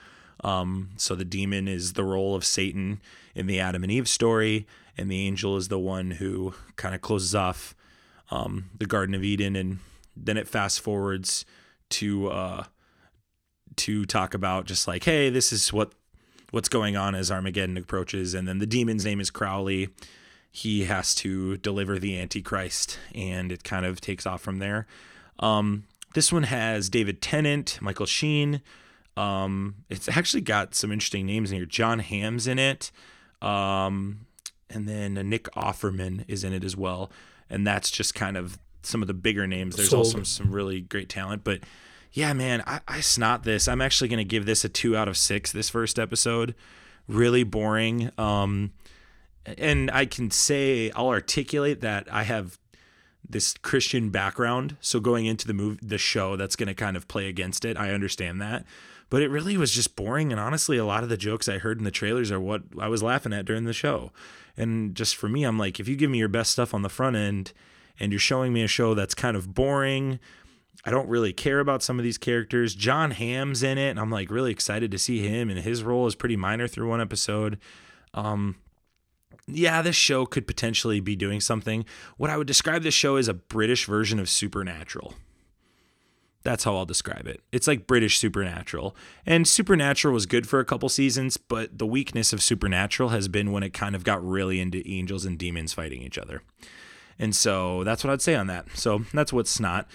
Um, 0.44 0.90
so 0.96 1.14
the 1.14 1.24
demon 1.24 1.66
is 1.66 1.94
the 1.94 2.04
role 2.04 2.34
of 2.34 2.44
Satan 2.44 3.00
in 3.34 3.46
the 3.46 3.58
Adam 3.58 3.82
and 3.82 3.90
Eve 3.90 4.08
story, 4.08 4.66
and 4.96 5.10
the 5.10 5.26
angel 5.26 5.56
is 5.56 5.68
the 5.68 5.78
one 5.78 6.12
who 6.12 6.54
kind 6.76 6.94
of 6.94 7.00
closes 7.00 7.34
off 7.34 7.74
um, 8.30 8.70
the 8.78 8.86
Garden 8.86 9.14
of 9.14 9.24
Eden, 9.24 9.56
and 9.56 9.78
then 10.16 10.36
it 10.36 10.48
fast 10.48 10.80
forwards 10.80 11.44
to 11.90 12.28
uh, 12.28 12.64
to 13.76 14.04
talk 14.04 14.34
about 14.34 14.66
just 14.66 14.88
like, 14.88 15.04
hey, 15.04 15.30
this 15.30 15.52
is 15.52 15.72
what 15.72 15.92
what's 16.50 16.68
going 16.68 16.96
on 16.96 17.14
as 17.14 17.30
Armageddon 17.30 17.76
approaches, 17.76 18.34
and 18.34 18.46
then 18.46 18.58
the 18.58 18.66
demon's 18.66 19.04
name 19.04 19.20
is 19.20 19.30
Crowley. 19.30 19.88
He 20.50 20.84
has 20.84 21.14
to 21.16 21.58
deliver 21.58 21.98
the 21.98 22.18
Antichrist, 22.18 22.98
and 23.14 23.52
it 23.52 23.62
kind 23.62 23.84
of 23.84 24.00
takes 24.00 24.26
off 24.26 24.40
from 24.40 24.58
there. 24.58 24.86
Um, 25.38 25.84
this 26.14 26.32
one 26.32 26.44
has 26.44 26.88
David 26.88 27.20
Tennant, 27.20 27.78
Michael 27.82 28.06
Sheen. 28.06 28.62
Um, 29.18 29.76
it's 29.90 30.08
actually 30.08 30.40
got 30.40 30.74
some 30.74 30.92
interesting 30.92 31.26
names 31.26 31.50
in 31.50 31.58
here. 31.58 31.66
Jon 31.66 31.98
Hamm's 31.98 32.46
in 32.46 32.58
it. 32.58 32.90
Um, 33.42 34.26
and 34.70 34.88
then 34.88 35.14
Nick 35.28 35.44
Offerman 35.52 36.24
is 36.28 36.44
in 36.44 36.52
it 36.52 36.64
as 36.64 36.76
well. 36.76 37.10
And 37.48 37.66
that's 37.66 37.90
just 37.90 38.14
kind 38.14 38.36
of 38.36 38.58
some 38.82 39.02
of 39.02 39.08
the 39.08 39.14
bigger 39.14 39.46
names. 39.46 39.76
There's 39.76 39.90
Sold. 39.90 40.06
also 40.06 40.22
some 40.22 40.52
really 40.52 40.80
great 40.80 41.08
talent. 41.08 41.44
But 41.44 41.60
yeah, 42.12 42.32
man, 42.32 42.62
I, 42.66 42.80
I 42.88 43.00
snot 43.00 43.44
this. 43.44 43.68
I'm 43.68 43.80
actually 43.80 44.08
going 44.08 44.18
to 44.18 44.24
give 44.24 44.46
this 44.46 44.64
a 44.64 44.68
two 44.68 44.96
out 44.96 45.08
of 45.08 45.16
six 45.16 45.52
this 45.52 45.68
first 45.68 45.98
episode. 45.98 46.54
Really 47.08 47.44
boring. 47.44 48.10
Um, 48.16 48.72
and 49.58 49.90
I 49.90 50.06
can 50.06 50.30
say, 50.30 50.90
I'll 50.92 51.08
articulate 51.08 51.80
that 51.82 52.08
I 52.10 52.24
have 52.24 52.58
this 53.28 53.54
Christian 53.54 54.10
background. 54.10 54.76
So 54.80 55.00
going 55.00 55.26
into 55.26 55.46
the 55.46 55.54
movie, 55.54 55.80
the 55.82 55.98
show, 55.98 56.36
that's 56.36 56.56
going 56.56 56.68
to 56.68 56.74
kind 56.74 56.96
of 56.96 57.08
play 57.08 57.28
against 57.28 57.64
it. 57.64 57.76
I 57.76 57.92
understand 57.92 58.40
that. 58.40 58.64
But 59.08 59.22
it 59.22 59.28
really 59.28 59.56
was 59.56 59.72
just 59.72 59.94
boring. 59.94 60.32
And 60.32 60.40
honestly, 60.40 60.76
a 60.78 60.84
lot 60.84 61.02
of 61.02 61.08
the 61.08 61.16
jokes 61.16 61.48
I 61.48 61.58
heard 61.58 61.78
in 61.78 61.84
the 61.84 61.90
trailers 61.90 62.32
are 62.32 62.40
what 62.40 62.62
I 62.78 62.88
was 62.88 63.02
laughing 63.02 63.32
at 63.32 63.44
during 63.44 63.64
the 63.64 63.72
show. 63.72 64.10
And 64.56 64.94
just 64.94 65.16
for 65.16 65.28
me, 65.28 65.44
I'm 65.44 65.58
like, 65.58 65.78
if 65.80 65.88
you 65.88 65.96
give 65.96 66.10
me 66.10 66.18
your 66.18 66.28
best 66.28 66.52
stuff 66.52 66.72
on 66.72 66.82
the 66.82 66.88
front 66.88 67.16
end 67.16 67.52
and 68.00 68.12
you're 68.12 68.18
showing 68.18 68.52
me 68.52 68.62
a 68.62 68.68
show 68.68 68.94
that's 68.94 69.14
kind 69.14 69.36
of 69.36 69.54
boring, 69.54 70.18
I 70.84 70.90
don't 70.90 71.08
really 71.08 71.32
care 71.32 71.60
about 71.60 71.82
some 71.82 71.98
of 71.98 72.04
these 72.04 72.18
characters. 72.18 72.74
Jon 72.74 73.10
Hamm's 73.10 73.62
in 73.62 73.78
it, 73.78 73.90
and 73.90 74.00
I'm 74.00 74.10
like 74.10 74.30
really 74.30 74.52
excited 74.52 74.90
to 74.90 74.98
see 74.98 75.26
him. 75.26 75.50
And 75.50 75.58
his 75.58 75.82
role 75.82 76.06
is 76.06 76.14
pretty 76.14 76.36
minor 76.36 76.68
through 76.68 76.88
one 76.88 77.00
episode. 77.00 77.58
Um, 78.14 78.56
yeah, 79.46 79.82
this 79.82 79.96
show 79.96 80.26
could 80.26 80.46
potentially 80.46 81.00
be 81.00 81.16
doing 81.16 81.40
something. 81.40 81.84
What 82.16 82.30
I 82.30 82.36
would 82.36 82.46
describe 82.46 82.82
this 82.82 82.94
show 82.94 83.16
as 83.16 83.28
a 83.28 83.34
British 83.34 83.86
version 83.86 84.18
of 84.18 84.28
Supernatural. 84.28 85.14
That's 86.46 86.62
how 86.62 86.76
I'll 86.76 86.86
describe 86.86 87.26
it. 87.26 87.40
It's 87.50 87.66
like 87.66 87.88
British 87.88 88.18
Supernatural. 88.20 88.94
And 89.26 89.48
Supernatural 89.48 90.14
was 90.14 90.26
good 90.26 90.48
for 90.48 90.60
a 90.60 90.64
couple 90.64 90.88
seasons, 90.88 91.36
but 91.36 91.76
the 91.76 91.86
weakness 91.86 92.32
of 92.32 92.40
Supernatural 92.40 93.08
has 93.08 93.26
been 93.26 93.50
when 93.50 93.64
it 93.64 93.72
kind 93.72 93.96
of 93.96 94.04
got 94.04 94.24
really 94.24 94.60
into 94.60 94.88
angels 94.88 95.24
and 95.24 95.36
demons 95.36 95.72
fighting 95.72 96.02
each 96.02 96.16
other. 96.16 96.44
And 97.18 97.34
so 97.34 97.82
that's 97.82 98.04
what 98.04 98.12
I'd 98.12 98.22
say 98.22 98.36
on 98.36 98.46
that. 98.46 98.66
So 98.74 99.06
that's 99.12 99.32
what's 99.32 99.58
not. 99.58 99.88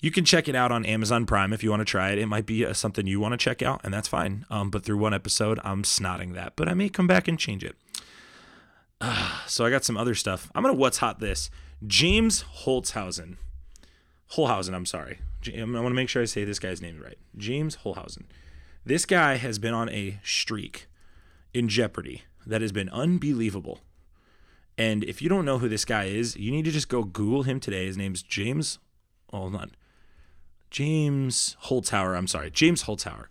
You 0.00 0.10
can 0.10 0.24
check 0.24 0.48
it 0.48 0.54
out 0.54 0.72
on 0.72 0.86
Amazon 0.86 1.26
Prime 1.26 1.52
if 1.52 1.62
you 1.62 1.68
want 1.68 1.80
to 1.80 1.84
try 1.84 2.08
it. 2.12 2.18
It 2.18 2.24
might 2.24 2.46
be 2.46 2.64
uh, 2.64 2.72
something 2.72 3.06
you 3.06 3.20
want 3.20 3.32
to 3.32 3.36
check 3.36 3.60
out, 3.60 3.82
and 3.84 3.92
that's 3.92 4.08
fine. 4.08 4.46
Um, 4.48 4.70
but 4.70 4.84
through 4.84 4.96
one 4.96 5.12
episode, 5.12 5.60
I'm 5.62 5.82
snotting 5.82 6.32
that. 6.32 6.54
But 6.56 6.70
I 6.70 6.72
may 6.72 6.88
come 6.88 7.06
back 7.06 7.28
and 7.28 7.38
change 7.38 7.62
it. 7.62 7.76
so 9.46 9.66
I 9.66 9.68
got 9.68 9.84
some 9.84 9.98
other 9.98 10.14
stuff. 10.14 10.50
I'm 10.54 10.62
gonna 10.62 10.72
what's 10.72 10.98
hot 10.98 11.20
this. 11.20 11.50
James 11.86 12.44
Holzhausen. 12.64 13.36
Holhausen, 14.32 14.72
I'm 14.72 14.86
sorry. 14.86 15.18
I 15.46 15.62
want 15.64 15.86
to 15.86 15.90
make 15.90 16.08
sure 16.08 16.22
I 16.22 16.26
say 16.26 16.44
this 16.44 16.58
guy's 16.58 16.82
name 16.82 17.00
right. 17.02 17.18
James 17.36 17.78
Holhausen. 17.84 18.24
This 18.84 19.04
guy 19.04 19.36
has 19.36 19.58
been 19.58 19.74
on 19.74 19.88
a 19.90 20.18
streak 20.24 20.86
in 21.54 21.68
Jeopardy 21.68 22.22
that 22.46 22.60
has 22.62 22.72
been 22.72 22.88
unbelievable. 22.88 23.80
And 24.76 25.04
if 25.04 25.20
you 25.20 25.28
don't 25.28 25.44
know 25.44 25.58
who 25.58 25.68
this 25.68 25.84
guy 25.84 26.04
is, 26.04 26.36
you 26.36 26.50
need 26.50 26.64
to 26.64 26.70
just 26.70 26.88
go 26.88 27.02
Google 27.02 27.42
him 27.42 27.60
today. 27.60 27.86
His 27.86 27.96
name's 27.96 28.22
James. 28.22 28.78
Hold 29.30 29.54
on. 29.54 29.72
James 30.70 31.56
Holzhauer. 31.64 32.16
I'm 32.16 32.26
sorry, 32.26 32.50
James 32.50 32.84
Holzhauer, 32.84 33.26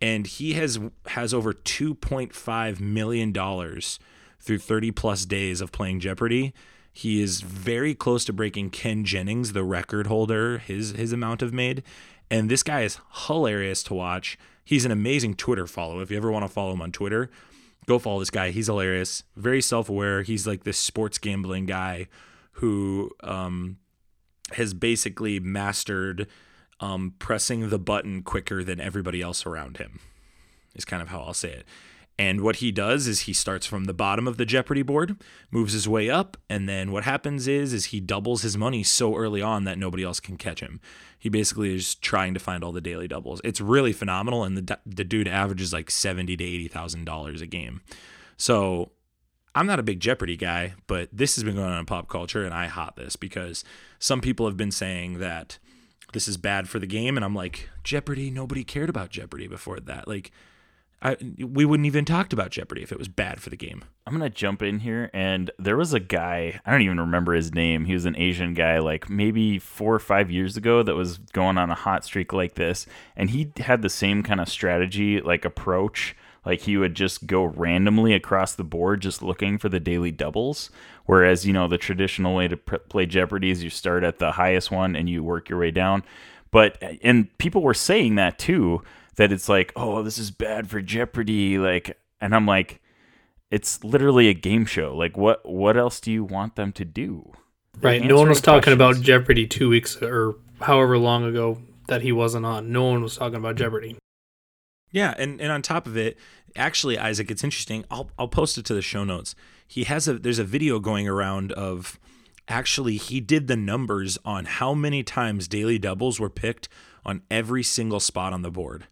and 0.00 0.26
he 0.26 0.54
has 0.54 0.78
has 1.06 1.34
over 1.34 1.52
2.5 1.52 2.80
million 2.80 3.32
dollars 3.32 3.98
through 4.40 4.58
30 4.58 4.92
plus 4.92 5.24
days 5.24 5.60
of 5.60 5.72
playing 5.72 6.00
Jeopardy. 6.00 6.54
He 6.96 7.20
is 7.20 7.42
very 7.42 7.94
close 7.94 8.24
to 8.24 8.32
breaking 8.32 8.70
Ken 8.70 9.04
Jennings, 9.04 9.52
the 9.52 9.64
record 9.64 10.06
holder, 10.06 10.56
his 10.56 10.92
his 10.92 11.12
amount 11.12 11.42
of 11.42 11.52
made. 11.52 11.82
And 12.30 12.50
this 12.50 12.62
guy 12.62 12.84
is 12.84 12.98
hilarious 13.26 13.82
to 13.82 13.94
watch. 13.94 14.38
He's 14.64 14.86
an 14.86 14.90
amazing 14.90 15.34
Twitter 15.34 15.66
follow. 15.66 16.00
If 16.00 16.10
you 16.10 16.16
ever 16.16 16.32
want 16.32 16.46
to 16.46 16.48
follow 16.48 16.72
him 16.72 16.80
on 16.80 16.92
Twitter, 16.92 17.30
go 17.84 17.98
follow 17.98 18.20
this 18.20 18.30
guy. 18.30 18.50
He's 18.50 18.68
hilarious, 18.68 19.24
very 19.36 19.60
self 19.60 19.90
aware. 19.90 20.22
He's 20.22 20.46
like 20.46 20.64
this 20.64 20.78
sports 20.78 21.18
gambling 21.18 21.66
guy 21.66 22.08
who 22.52 23.10
um, 23.22 23.76
has 24.52 24.72
basically 24.72 25.38
mastered 25.38 26.26
um, 26.80 27.12
pressing 27.18 27.68
the 27.68 27.78
button 27.78 28.22
quicker 28.22 28.64
than 28.64 28.80
everybody 28.80 29.20
else 29.20 29.44
around 29.44 29.76
him, 29.76 30.00
is 30.74 30.86
kind 30.86 31.02
of 31.02 31.08
how 31.08 31.20
I'll 31.20 31.34
say 31.34 31.50
it. 31.50 31.66
And 32.18 32.40
what 32.40 32.56
he 32.56 32.72
does 32.72 33.06
is 33.06 33.20
he 33.20 33.34
starts 33.34 33.66
from 33.66 33.84
the 33.84 33.92
bottom 33.92 34.26
of 34.26 34.38
the 34.38 34.46
Jeopardy 34.46 34.82
board, 34.82 35.16
moves 35.50 35.74
his 35.74 35.86
way 35.86 36.08
up, 36.08 36.38
and 36.48 36.66
then 36.66 36.90
what 36.90 37.04
happens 37.04 37.46
is 37.46 37.74
is 37.74 37.86
he 37.86 38.00
doubles 38.00 38.40
his 38.40 38.56
money 38.56 38.82
so 38.82 39.16
early 39.16 39.42
on 39.42 39.64
that 39.64 39.78
nobody 39.78 40.02
else 40.02 40.18
can 40.18 40.38
catch 40.38 40.60
him. 40.60 40.80
He 41.18 41.28
basically 41.28 41.74
is 41.74 41.94
trying 41.94 42.32
to 42.32 42.40
find 42.40 42.64
all 42.64 42.72
the 42.72 42.80
daily 42.80 43.06
doubles. 43.06 43.42
It's 43.44 43.60
really 43.60 43.92
phenomenal, 43.92 44.44
and 44.44 44.56
the 44.56 44.78
the 44.86 45.04
dude 45.04 45.28
averages 45.28 45.74
like 45.74 45.90
seventy 45.90 46.36
to 46.36 46.44
eighty 46.44 46.68
thousand 46.68 47.04
dollars 47.04 47.42
a 47.42 47.46
game. 47.46 47.82
So 48.38 48.92
I'm 49.54 49.66
not 49.66 49.78
a 49.78 49.82
big 49.82 50.00
Jeopardy 50.00 50.36
guy, 50.36 50.74
but 50.86 51.08
this 51.12 51.34
has 51.36 51.44
been 51.44 51.56
going 51.56 51.72
on 51.72 51.78
in 51.78 51.86
pop 51.86 52.08
culture, 52.08 52.44
and 52.44 52.54
I 52.54 52.66
hot 52.66 52.96
this 52.96 53.16
because 53.16 53.64
some 53.98 54.20
people 54.20 54.46
have 54.46 54.56
been 54.56 54.70
saying 54.70 55.18
that 55.18 55.58
this 56.12 56.28
is 56.28 56.36
bad 56.36 56.68
for 56.68 56.78
the 56.78 56.86
game, 56.86 57.16
and 57.16 57.24
I'm 57.24 57.34
like, 57.34 57.68
Jeopardy, 57.84 58.30
nobody 58.30 58.64
cared 58.64 58.88
about 58.88 59.10
Jeopardy 59.10 59.48
before 59.48 59.80
that. 59.80 60.06
Like, 60.06 60.30
I 61.02 61.16
we 61.38 61.64
wouldn't 61.64 61.86
even 61.86 62.04
talked 62.04 62.32
about 62.32 62.50
Jeopardy 62.50 62.82
if 62.82 62.90
it 62.90 62.98
was 62.98 63.08
bad 63.08 63.40
for 63.40 63.50
the 63.50 63.56
game. 63.56 63.84
I'm 64.06 64.14
gonna 64.14 64.30
jump 64.30 64.62
in 64.62 64.80
here, 64.80 65.10
and 65.12 65.50
there 65.58 65.76
was 65.76 65.92
a 65.92 66.00
guy 66.00 66.60
I 66.64 66.72
don't 66.72 66.82
even 66.82 67.00
remember 67.00 67.34
his 67.34 67.52
name. 67.52 67.84
He 67.84 67.94
was 67.94 68.06
an 68.06 68.16
Asian 68.16 68.54
guy, 68.54 68.78
like 68.78 69.10
maybe 69.10 69.58
four 69.58 69.94
or 69.94 69.98
five 69.98 70.30
years 70.30 70.56
ago, 70.56 70.82
that 70.82 70.94
was 70.94 71.18
going 71.18 71.58
on 71.58 71.70
a 71.70 71.74
hot 71.74 72.04
streak 72.04 72.32
like 72.32 72.54
this, 72.54 72.86
and 73.14 73.30
he 73.30 73.52
had 73.58 73.82
the 73.82 73.90
same 73.90 74.22
kind 74.22 74.40
of 74.40 74.48
strategy, 74.48 75.20
like 75.20 75.44
approach. 75.44 76.16
Like 76.46 76.60
he 76.60 76.76
would 76.76 76.94
just 76.94 77.26
go 77.26 77.44
randomly 77.44 78.14
across 78.14 78.54
the 78.54 78.64
board, 78.64 79.02
just 79.02 79.20
looking 79.20 79.58
for 79.58 79.68
the 79.68 79.80
daily 79.80 80.12
doubles. 80.12 80.70
Whereas 81.04 81.44
you 81.44 81.52
know 81.52 81.68
the 81.68 81.76
traditional 81.76 82.34
way 82.36 82.48
to 82.48 82.56
pr- 82.56 82.76
play 82.76 83.04
Jeopardy 83.04 83.50
is 83.50 83.62
you 83.64 83.70
start 83.70 84.04
at 84.04 84.18
the 84.18 84.32
highest 84.32 84.70
one 84.70 84.96
and 84.96 85.10
you 85.10 85.22
work 85.22 85.48
your 85.48 85.58
way 85.58 85.72
down. 85.72 86.04
But 86.52 86.82
and 87.02 87.36
people 87.38 87.62
were 87.62 87.74
saying 87.74 88.14
that 88.14 88.38
too, 88.38 88.82
that 89.16 89.32
it's 89.32 89.48
like, 89.48 89.72
oh, 89.76 90.02
this 90.02 90.18
is 90.18 90.30
bad 90.30 90.68
for 90.68 90.80
Jeopardy. 90.80 91.58
Like, 91.58 91.98
and 92.20 92.34
I'm 92.34 92.46
like, 92.46 92.80
it's 93.50 93.82
literally 93.84 94.28
a 94.28 94.34
game 94.34 94.66
show. 94.66 94.96
Like, 94.96 95.16
what 95.16 95.46
what 95.48 95.76
else 95.76 96.00
do 96.00 96.12
you 96.12 96.24
want 96.24 96.56
them 96.56 96.72
to 96.72 96.84
do? 96.84 97.32
They're 97.78 97.92
Right. 97.92 98.04
No 98.04 98.16
one 98.16 98.28
was 98.28 98.38
answering 98.38 98.60
talking 98.60 98.72
about. 98.72 99.00
Jeopardy 99.00 99.46
two 99.46 99.68
weeks 99.68 100.00
or 100.02 100.36
however 100.60 100.98
long 100.98 101.24
ago 101.24 101.58
that 101.88 102.02
he 102.02 102.12
wasn't 102.12 102.46
on. 102.46 102.72
No 102.72 102.84
one 102.84 103.02
was 103.02 103.16
talking 103.16 103.36
about 103.36 103.56
Jeopardy. 103.56 103.96
Yeah, 104.90 105.14
and, 105.18 105.40
and 105.40 105.52
on 105.52 105.62
top 105.62 105.86
of 105.86 105.96
it, 105.96 106.16
actually, 106.54 106.98
Isaac, 106.98 107.30
it's 107.30 107.44
interesting. 107.44 107.84
I'll 107.90 108.10
I'll 108.18 108.28
post 108.28 108.56
it 108.58 108.64
to 108.66 108.74
the 108.74 108.82
show 108.82 109.04
notes. 109.04 109.34
He 109.66 109.84
has 109.84 110.08
a 110.08 110.14
there's 110.14 110.38
a 110.38 110.44
video 110.44 110.78
going 110.78 111.08
around 111.08 111.52
of 111.52 111.98
actually 112.48 112.96
he 112.96 113.20
did 113.20 113.46
the 113.46 113.56
numbers 113.56 114.18
on 114.24 114.44
how 114.44 114.72
many 114.74 115.02
times 115.02 115.48
daily 115.48 115.78
doubles 115.78 116.18
were 116.20 116.30
picked 116.30 116.68
on 117.04 117.22
every 117.30 117.62
single 117.62 118.00
spot 118.00 118.32
on 118.32 118.42
the 118.42 118.50
board. 118.50 118.86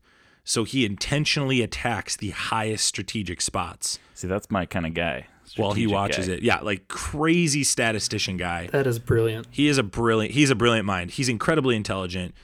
So 0.45 0.65
he 0.65 0.85
intentionally 0.85 1.63
attacks 1.63 2.17
the 2.17 2.31
highest 2.31 2.85
strategic 2.87 3.41
spots 3.41 3.99
See, 4.15 4.29
that's 4.29 4.51
my 4.51 4.67
kind 4.67 4.85
of 4.87 4.93
guy. 4.93 5.27
while 5.57 5.73
he 5.73 5.87
watches 5.87 6.27
guy. 6.29 6.35
it. 6.35 6.43
Yeah, 6.43 6.61
like 6.61 6.87
crazy 6.89 7.65
statistician 7.65 8.37
guy. 8.37 8.67
That 8.69 8.87
is 8.87 8.99
brilliant. 8.99 9.47
He 9.51 9.69
is 9.69 9.79
a 9.79 9.83
brilliant 9.83 10.35
he's 10.35 10.51
a 10.51 10.55
brilliant 10.55 10.85
mind. 10.87 11.13
He's 11.13 11.29
incredibly 11.29 11.77
intelligent. 11.77 12.35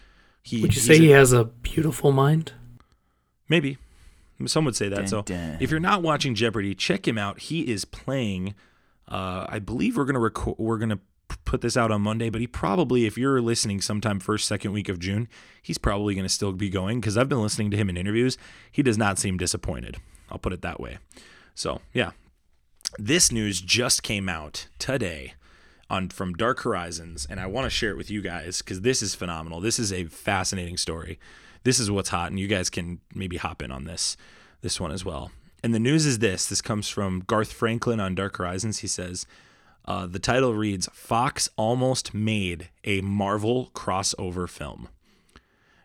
He 0.42 0.62
Would 0.62 0.74
you 0.74 0.80
say 0.80 0.94
a- 0.94 0.98
he 0.98 1.11
has 1.11 1.32
a 1.34 1.44
beautiful 1.44 2.11
mind? 2.12 2.53
Maybe. 3.48 3.78
Some 4.46 4.64
would 4.64 4.76
say 4.76 4.88
that. 4.88 4.96
Dun, 4.96 5.07
so 5.07 5.22
dun. 5.22 5.59
if 5.61 5.70
you're 5.70 5.80
not 5.80 6.03
watching 6.03 6.34
Jeopardy, 6.34 6.74
check 6.74 7.07
him 7.07 7.18
out. 7.18 7.40
He 7.40 7.70
is 7.70 7.84
playing. 7.84 8.55
Uh, 9.07 9.44
I 9.48 9.59
believe 9.59 9.98
we're 9.98 10.07
gonna 10.07 10.18
record. 10.20 10.57
We're 10.59 10.78
gonna 10.78 10.96
p- 10.96 11.03
put 11.45 11.61
this 11.61 11.76
out 11.76 11.91
on 11.91 12.03
Monday, 12.03 12.31
but 12.31 12.41
he 12.41 12.47
probably, 12.47 13.07
if 13.07 13.18
you're 13.18 13.41
listening 13.41 13.81
sometime 13.81 14.20
first, 14.20 14.47
second 14.47 14.72
week 14.72 14.89
of 14.89 14.99
June, 14.99 15.28
he's 15.62 15.78
probably 15.78 16.14
gonna 16.14 16.28
still 16.28 16.53
be 16.53 16.70
going 16.70 17.01
because 17.01 17.16
I've 17.16 17.28
been 17.28 17.43
listening 17.43 17.70
to 17.70 17.76
him 17.76 17.89
in 17.89 17.97
interviews. 17.97 18.39
He 18.70 18.83
does 18.83 18.99
not 18.99 19.18
seem 19.18 19.37
disappointed. 19.37 19.97
I'll 20.31 20.39
put 20.39 20.53
it 20.53 20.62
that 20.62 20.81
way. 20.81 20.99
So 21.55 21.81
yeah, 21.93 22.12
this 22.99 23.31
news 23.31 23.61
just 23.61 24.03
came 24.03 24.28
out 24.28 24.68
today 24.78 25.35
on 25.89 26.09
from 26.09 26.35
Dark 26.35 26.61
Horizons, 26.61 27.26
and 27.28 27.41
I 27.41 27.47
want 27.47 27.66
to 27.66 27.70
share 27.70 27.91
it 27.91 27.97
with 27.97 28.11
you 28.11 28.22
guys 28.22 28.59
because 28.59 28.83
this 28.83 29.03
is 29.03 29.14
phenomenal. 29.14 29.61
This 29.61 29.78
is 29.78 29.93
a 29.93 30.05
fascinating 30.05 30.76
story. 30.76 31.18
This 31.64 31.78
is 31.78 31.91
what's 31.91 32.09
hot, 32.09 32.31
and 32.31 32.41
you 32.41 32.47
guys 32.47 32.70
can 32.70 33.01
maybe 33.14 33.37
hop 33.37 33.62
in 33.62 33.70
on 33.70 33.85
this 33.85 34.16
this 34.62 34.81
one 34.81 34.93
as 34.93 35.05
well. 35.05 35.31
And 35.62 35.74
the 35.74 35.81
news 35.81 36.07
is 36.07 36.20
this 36.20 36.47
this 36.47 36.62
comes 36.62 36.89
from 36.89 37.24
Garth 37.26 37.53
Franklin 37.53 38.01
on 38.01 38.14
Dark 38.14 38.37
Horizons. 38.37 38.78
He 38.78 38.87
says, 38.87 39.26
uh, 39.85 40.07
the 40.07 40.18
title 40.18 40.55
reads 40.55 40.89
Fox 40.93 41.49
almost 41.57 42.14
made 42.14 42.70
a 42.85 43.01
Marvel 43.01 43.70
crossover 43.74 44.49
film. 44.49 44.89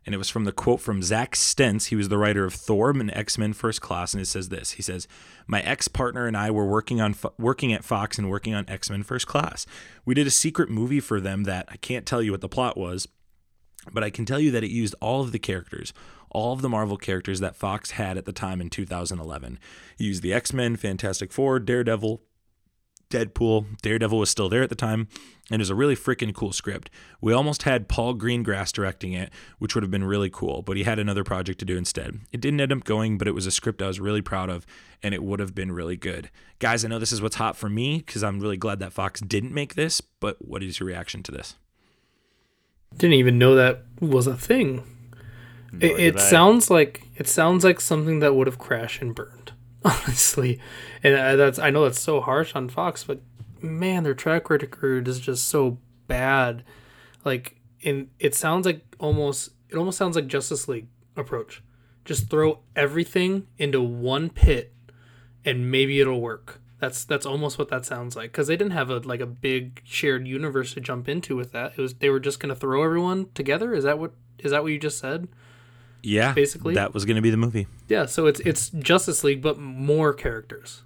And 0.06 0.14
it 0.14 0.20
was 0.20 0.30
from 0.30 0.44
the 0.44 0.52
quote 0.52 0.82
from 0.82 1.02
Zack 1.02 1.36
Stentz. 1.36 1.88
He 1.88 1.96
was 1.96 2.10
the 2.10 2.18
writer 2.18 2.46
of 2.46 2.54
Thor 2.54 2.92
and 2.92 3.12
X 3.16 3.40
Men 3.40 3.54
First 3.54 3.82
Class. 3.82 4.14
And 4.14 4.22
it 4.22 4.28
says 4.28 4.50
this 4.50 4.72
He 4.72 4.84
says, 4.84 5.08
My 5.48 5.62
ex 5.62 5.88
partner 5.88 6.28
and 6.28 6.38
I 6.38 6.52
were 6.52 6.68
working 6.68 7.02
on 7.02 7.16
working 7.40 7.74
at 7.74 7.84
Fox 7.84 8.20
and 8.20 8.30
working 8.30 8.54
on 8.54 8.70
X 8.70 8.90
Men 8.90 9.02
First 9.02 9.26
Class. 9.26 9.66
We 10.06 10.14
did 10.14 10.28
a 10.28 10.32
secret 10.32 10.70
movie 10.70 11.00
for 11.00 11.20
them 11.20 11.44
that 11.46 11.68
I 11.70 11.78
can't 11.78 12.06
tell 12.06 12.22
you 12.22 12.32
what 12.32 12.42
the 12.42 12.50
plot 12.50 12.78
was, 12.78 13.08
but 13.92 14.04
I 14.04 14.12
can 14.12 14.26
tell 14.26 14.40
you 14.40 14.52
that 14.52 14.64
it 14.64 14.70
used 14.70 14.94
all 15.02 15.22
of 15.22 15.32
the 15.32 15.40
characters, 15.40 15.92
all 16.30 16.54
of 16.54 16.62
the 16.62 16.70
Marvel 16.70 16.98
characters 16.98 17.40
that 17.40 17.56
Fox 17.56 17.92
had 17.92 18.16
at 18.16 18.26
the 18.26 18.32
time 18.32 18.62
in 18.62 18.70
2011. 18.70 19.58
It 19.98 20.04
used 20.04 20.22
the 20.22 20.34
X 20.34 20.54
Men, 20.54 20.76
Fantastic 20.76 21.32
Four, 21.32 21.60
Daredevil, 21.60 22.22
Deadpool. 23.10 23.80
Daredevil 23.82 24.18
was 24.18 24.30
still 24.30 24.50
there 24.50 24.64
at 24.64 24.70
the 24.70 24.76
time, 24.76 25.08
and 25.50 25.60
it 25.60 25.62
was 25.62 25.70
a 25.70 25.76
really 25.76 25.96
freaking 25.96 26.34
cool 26.34 26.52
script. 26.52 26.90
We 27.22 27.34
almost 27.34 27.64
had 27.64 27.88
Paul 27.88 28.16
Greengrass 28.16 28.72
directing 28.72 29.14
it, 29.14 29.32
which 29.60 29.76
would 29.76 29.84
have 29.84 29.92
been 29.92 30.04
really 30.04 30.30
cool, 30.30 30.62
but 30.62 30.78
he 30.78 30.84
had 30.84 31.00
another 31.00 31.24
project 31.24 31.60
to 31.60 31.66
do 31.66 31.78
instead. 31.78 32.20
It 32.32 32.42
didn't 32.42 32.62
end 32.62 32.72
up 32.72 32.84
going, 32.84 33.18
but 33.18 33.28
it 33.28 33.34
was 33.34 33.46
a 33.46 33.52
script 33.52 33.82
I 33.82 33.88
was 33.88 34.00
really 34.00 34.22
proud 34.22 34.50
of, 34.50 34.66
and 35.04 35.14
it 35.14 35.24
would 35.24 35.40
have 35.40 35.54
been 35.56 35.72
really 35.72 35.98
good. 35.98 36.30
Guys, 36.60 36.84
I 36.84 36.88
know 36.88 37.00
this 37.00 37.12
is 37.12 37.22
what's 37.22 37.36
hot 37.36 37.56
for 37.56 37.70
me 37.70 38.00
because 38.00 38.24
I'm 38.24 38.40
really 38.40 38.58
glad 38.58 38.80
that 38.80 38.94
Fox 38.94 39.22
didn't 39.22 39.54
make 39.54 39.76
this, 39.76 40.02
but 40.02 40.38
what 40.40 40.64
is 40.64 40.80
your 40.80 40.88
reaction 40.88 41.24
to 41.24 41.32
this? 41.32 41.56
Didn't 42.98 43.16
even 43.16 43.38
know 43.38 43.56
that 43.56 43.84
was 44.00 44.26
a 44.26 44.38
thing. 44.38 44.84
It, 45.82 46.00
it 46.00 46.20
sounds 46.22 46.70
like 46.70 47.04
it 47.18 47.28
sounds 47.28 47.66
like 47.66 47.82
something 47.82 48.20
that 48.20 48.34
would 48.34 48.48
have 48.48 48.58
crashed 48.58 49.02
and 49.02 49.14
burned. 49.14 49.52
honestly. 49.86 50.60
And 51.06 51.14
uh, 51.16 51.36
that's 51.36 51.60
I 51.60 51.70
know 51.70 51.84
that's 51.84 52.00
so 52.00 52.20
harsh 52.20 52.56
on 52.56 52.68
Fox, 52.68 53.04
but 53.04 53.22
man, 53.62 54.02
their 54.02 54.16
track 54.16 54.50
record 54.50 55.08
is 55.08 55.20
just 55.20 55.48
so 55.48 55.78
bad. 56.08 56.64
Like, 57.24 57.58
in 57.80 58.10
it 58.18 58.34
sounds 58.34 58.66
like 58.66 58.84
almost 58.98 59.52
it 59.70 59.76
almost 59.76 60.00
sounds 60.00 60.16
like 60.16 60.26
Justice 60.26 60.68
League 60.68 60.88
approach. 61.16 61.62
Just 62.06 62.28
throw 62.28 62.62
everything 62.76 63.46
into 63.60 63.84
one 63.84 64.32
pit, 64.32 64.74
and 65.46 65.70
maybe 65.70 66.00
it'll 66.00 66.22
work. 66.22 66.60
That's 66.80 67.06
that's 67.06 67.28
almost 67.28 67.60
what 67.60 67.70
that 67.70 67.86
sounds 67.86 68.16
like 68.16 68.32
because 68.32 68.48
they 68.48 68.58
didn't 68.58 68.74
have 68.74 68.90
a 68.90 68.98
like 68.98 69.22
a 69.22 69.28
big 69.28 69.84
shared 69.84 70.28
universe 70.28 70.74
to 70.74 70.82
jump 70.82 71.08
into 71.08 71.36
with 71.36 71.52
that. 71.52 71.74
It 71.78 71.82
was 71.82 71.94
they 71.94 72.10
were 72.10 72.20
just 72.20 72.40
gonna 72.40 72.56
throw 72.56 72.82
everyone 72.82 73.30
together. 73.36 73.76
Is 73.76 73.84
that 73.84 74.00
what 74.00 74.14
is 74.40 74.50
that 74.50 74.64
what 74.64 74.72
you 74.72 74.80
just 74.80 74.98
said? 74.98 75.28
Yeah, 76.02 76.34
basically 76.34 76.74
that 76.74 76.96
was 76.96 77.06
going 77.06 77.16
to 77.16 77.22
be 77.22 77.30
the 77.30 77.38
movie. 77.38 77.68
Yeah, 77.88 78.08
so 78.08 78.26
it's 78.26 78.40
it's 78.40 78.70
Justice 78.70 79.24
League, 79.24 79.44
but 79.44 79.60
more 79.60 80.12
characters. 80.12 80.82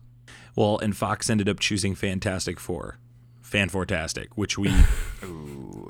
Well, 0.56 0.78
and 0.80 0.96
Fox 0.96 1.30
ended 1.30 1.50
up 1.50 1.60
choosing 1.60 1.96
Fantastic 1.96 2.60
Four, 2.60 2.98
Fan 3.42 3.70
Fantastic, 3.70 4.38
which 4.38 4.58
we 4.58 4.74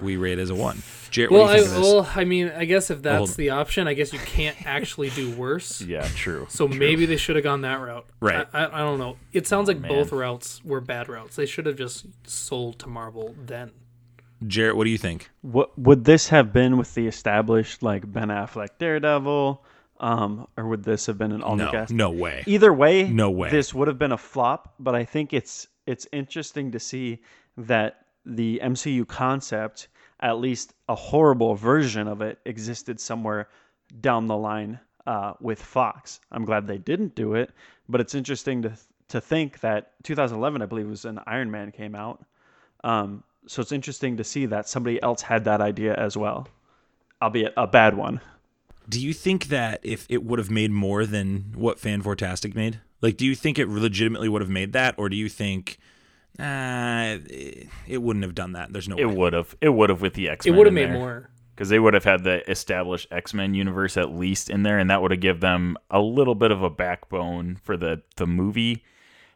we 0.02 0.18
rate 0.18 0.40
as 0.40 0.50
a 0.50 0.56
one. 0.56 0.82
Jarrett, 1.12 1.32
well, 1.32 1.48
I, 1.48 1.62
well, 1.62 2.10
I 2.16 2.24
mean, 2.24 2.50
I 2.50 2.66
guess 2.66 2.90
if 2.90 3.02
that's 3.02 3.36
the 3.36 3.52
option, 3.52 3.88
I 3.88 3.94
guess 3.94 4.14
you 4.14 4.20
can't 4.20 4.66
actually 4.66 5.10
do 5.10 5.32
worse. 5.32 5.82
yeah, 5.82 6.08
true. 6.16 6.48
So 6.50 6.68
true. 6.68 6.78
maybe 6.78 7.06
they 7.06 7.18
should 7.18 7.36
have 7.36 7.44
gone 7.44 7.62
that 7.62 7.76
route. 7.76 8.06
Right. 8.20 8.48
I, 8.54 8.66
I, 8.66 8.76
I 8.76 8.80
don't 8.80 9.00
know. 9.00 9.18
It 9.34 9.48
sounds 9.48 9.68
like 9.68 9.78
oh, 9.78 9.82
Man. 9.82 9.92
both 9.92 10.12
routes 10.12 10.64
were 10.64 10.82
bad 10.82 11.10
routes. 11.10 11.36
They 11.36 11.46
should 11.46 11.66
have 11.66 11.76
just 11.76 12.06
sold 12.28 12.80
to 12.80 12.88
Marvel 12.88 13.36
then. 13.38 13.72
Jarrett, 14.48 14.78
what 14.78 14.86
do 14.86 14.90
you 14.90 14.98
think? 14.98 15.30
What 15.42 15.78
would 15.78 16.06
this 16.06 16.30
have 16.30 16.54
been 16.54 16.78
with 16.78 16.94
the 16.94 17.08
established 17.08 17.84
like 17.84 18.10
Ben 18.12 18.30
Affleck 18.30 18.70
Daredevil? 18.78 19.64
Um, 20.00 20.48
or 20.56 20.66
would 20.68 20.84
this 20.84 21.06
have 21.08 21.18
been 21.18 21.32
an 21.32 21.42
all 21.42 21.56
new 21.56 21.66
no, 21.66 21.72
cast? 21.72 21.92
No 21.92 22.10
way. 22.10 22.44
Either 22.46 22.72
way, 22.72 23.04
no 23.10 23.30
way. 23.30 23.50
This 23.50 23.74
would 23.74 23.88
have 23.88 24.00
been 24.00 24.14
a 24.14 24.18
flop. 24.18 24.74
But 24.80 24.96
I 24.96 25.04
think 25.04 25.34
it's 25.34 25.68
it's 25.86 26.08
interesting 26.12 26.72
to 26.72 26.80
see 26.80 27.20
that 27.58 28.06
the 28.26 28.62
MCU 28.64 29.08
concept, 29.08 29.90
at 30.20 30.40
least 30.40 30.74
a 30.88 30.96
horrible 30.96 31.56
version 31.56 32.08
of 32.08 32.22
it, 32.22 32.40
existed 32.46 33.00
somewhere 33.00 33.50
down 34.02 34.28
the 34.28 34.38
line 34.38 34.80
uh, 35.08 35.34
with 35.40 35.62
Fox. 35.62 36.22
I'm 36.32 36.46
glad 36.46 36.68
they 36.68 36.78
didn't 36.78 37.16
do 37.16 37.34
it, 37.34 37.52
but 37.88 38.00
it's 38.00 38.16
interesting 38.16 38.62
to 38.64 38.74
to 39.10 39.20
think 39.20 39.60
that 39.62 39.94
2011, 40.04 40.62
I 40.62 40.66
believe, 40.66 40.88
was 40.88 41.06
an 41.06 41.20
Iron 41.26 41.50
Man 41.52 41.72
came 41.72 41.96
out. 41.96 42.24
Um, 42.84 43.24
so 43.48 43.62
it's 43.62 43.72
interesting 43.72 44.18
to 44.18 44.24
see 44.24 44.46
that 44.46 44.70
somebody 44.70 45.02
else 45.02 45.22
had 45.22 45.46
that 45.46 45.62
idea 45.62 45.96
as 45.96 46.16
well, 46.16 46.48
albeit 47.22 47.54
a 47.58 47.66
bad 47.66 47.98
one. 47.98 48.22
Do 48.90 49.00
you 49.00 49.14
think 49.14 49.46
that 49.46 49.80
if 49.84 50.08
it 50.10 50.24
would 50.24 50.40
have 50.40 50.50
made 50.50 50.72
more 50.72 51.06
than 51.06 51.54
what 51.56 51.80
Fan 51.80 52.02
Fantastic 52.02 52.56
made? 52.56 52.80
Like, 53.02 53.18
do 53.18 53.26
you 53.26 53.36
think 53.36 53.60
it 53.60 53.70
legitimately 53.70 54.28
would 54.28 54.42
have 54.42 54.50
made 54.50 54.74
that, 54.74 54.96
or 54.98 55.08
do 55.08 55.16
you 55.16 55.30
think 55.30 55.78
uh, 56.40 57.18
it 57.88 58.02
wouldn't 58.02 58.24
have 58.24 58.36
done 58.36 58.54
that? 58.54 58.74
There's 58.74 58.90
no. 58.90 58.98
It 58.98 59.06
way. 59.06 59.16
would 59.16 59.34
have. 59.34 59.56
It 59.62 59.70
would 59.70 59.90
have 59.90 60.02
with 60.02 60.16
the 60.16 60.30
X. 60.30 60.46
It 60.46 60.52
would 60.52 60.68
have 60.68 60.74
made 60.74 60.92
more 60.92 61.30
because 61.60 61.68
they 61.68 61.80
would 61.80 61.94
have 61.94 62.06
had 62.06 62.24
the 62.24 62.50
established 62.50 63.08
X 63.12 63.34
Men 63.34 63.54
universe 63.54 63.98
at 63.98 64.12
least 64.12 64.50
in 64.50 64.64
there, 64.64 64.80
and 64.80 64.90
that 64.90 65.02
would 65.02 65.12
have 65.12 65.20
given 65.20 65.42
them 65.42 65.78
a 65.92 66.00
little 66.00 66.36
bit 66.36 66.52
of 66.52 66.64
a 66.64 66.70
backbone 66.70 67.58
for 67.64 67.78
the 67.78 68.02
the 68.16 68.26
movie. 68.26 68.84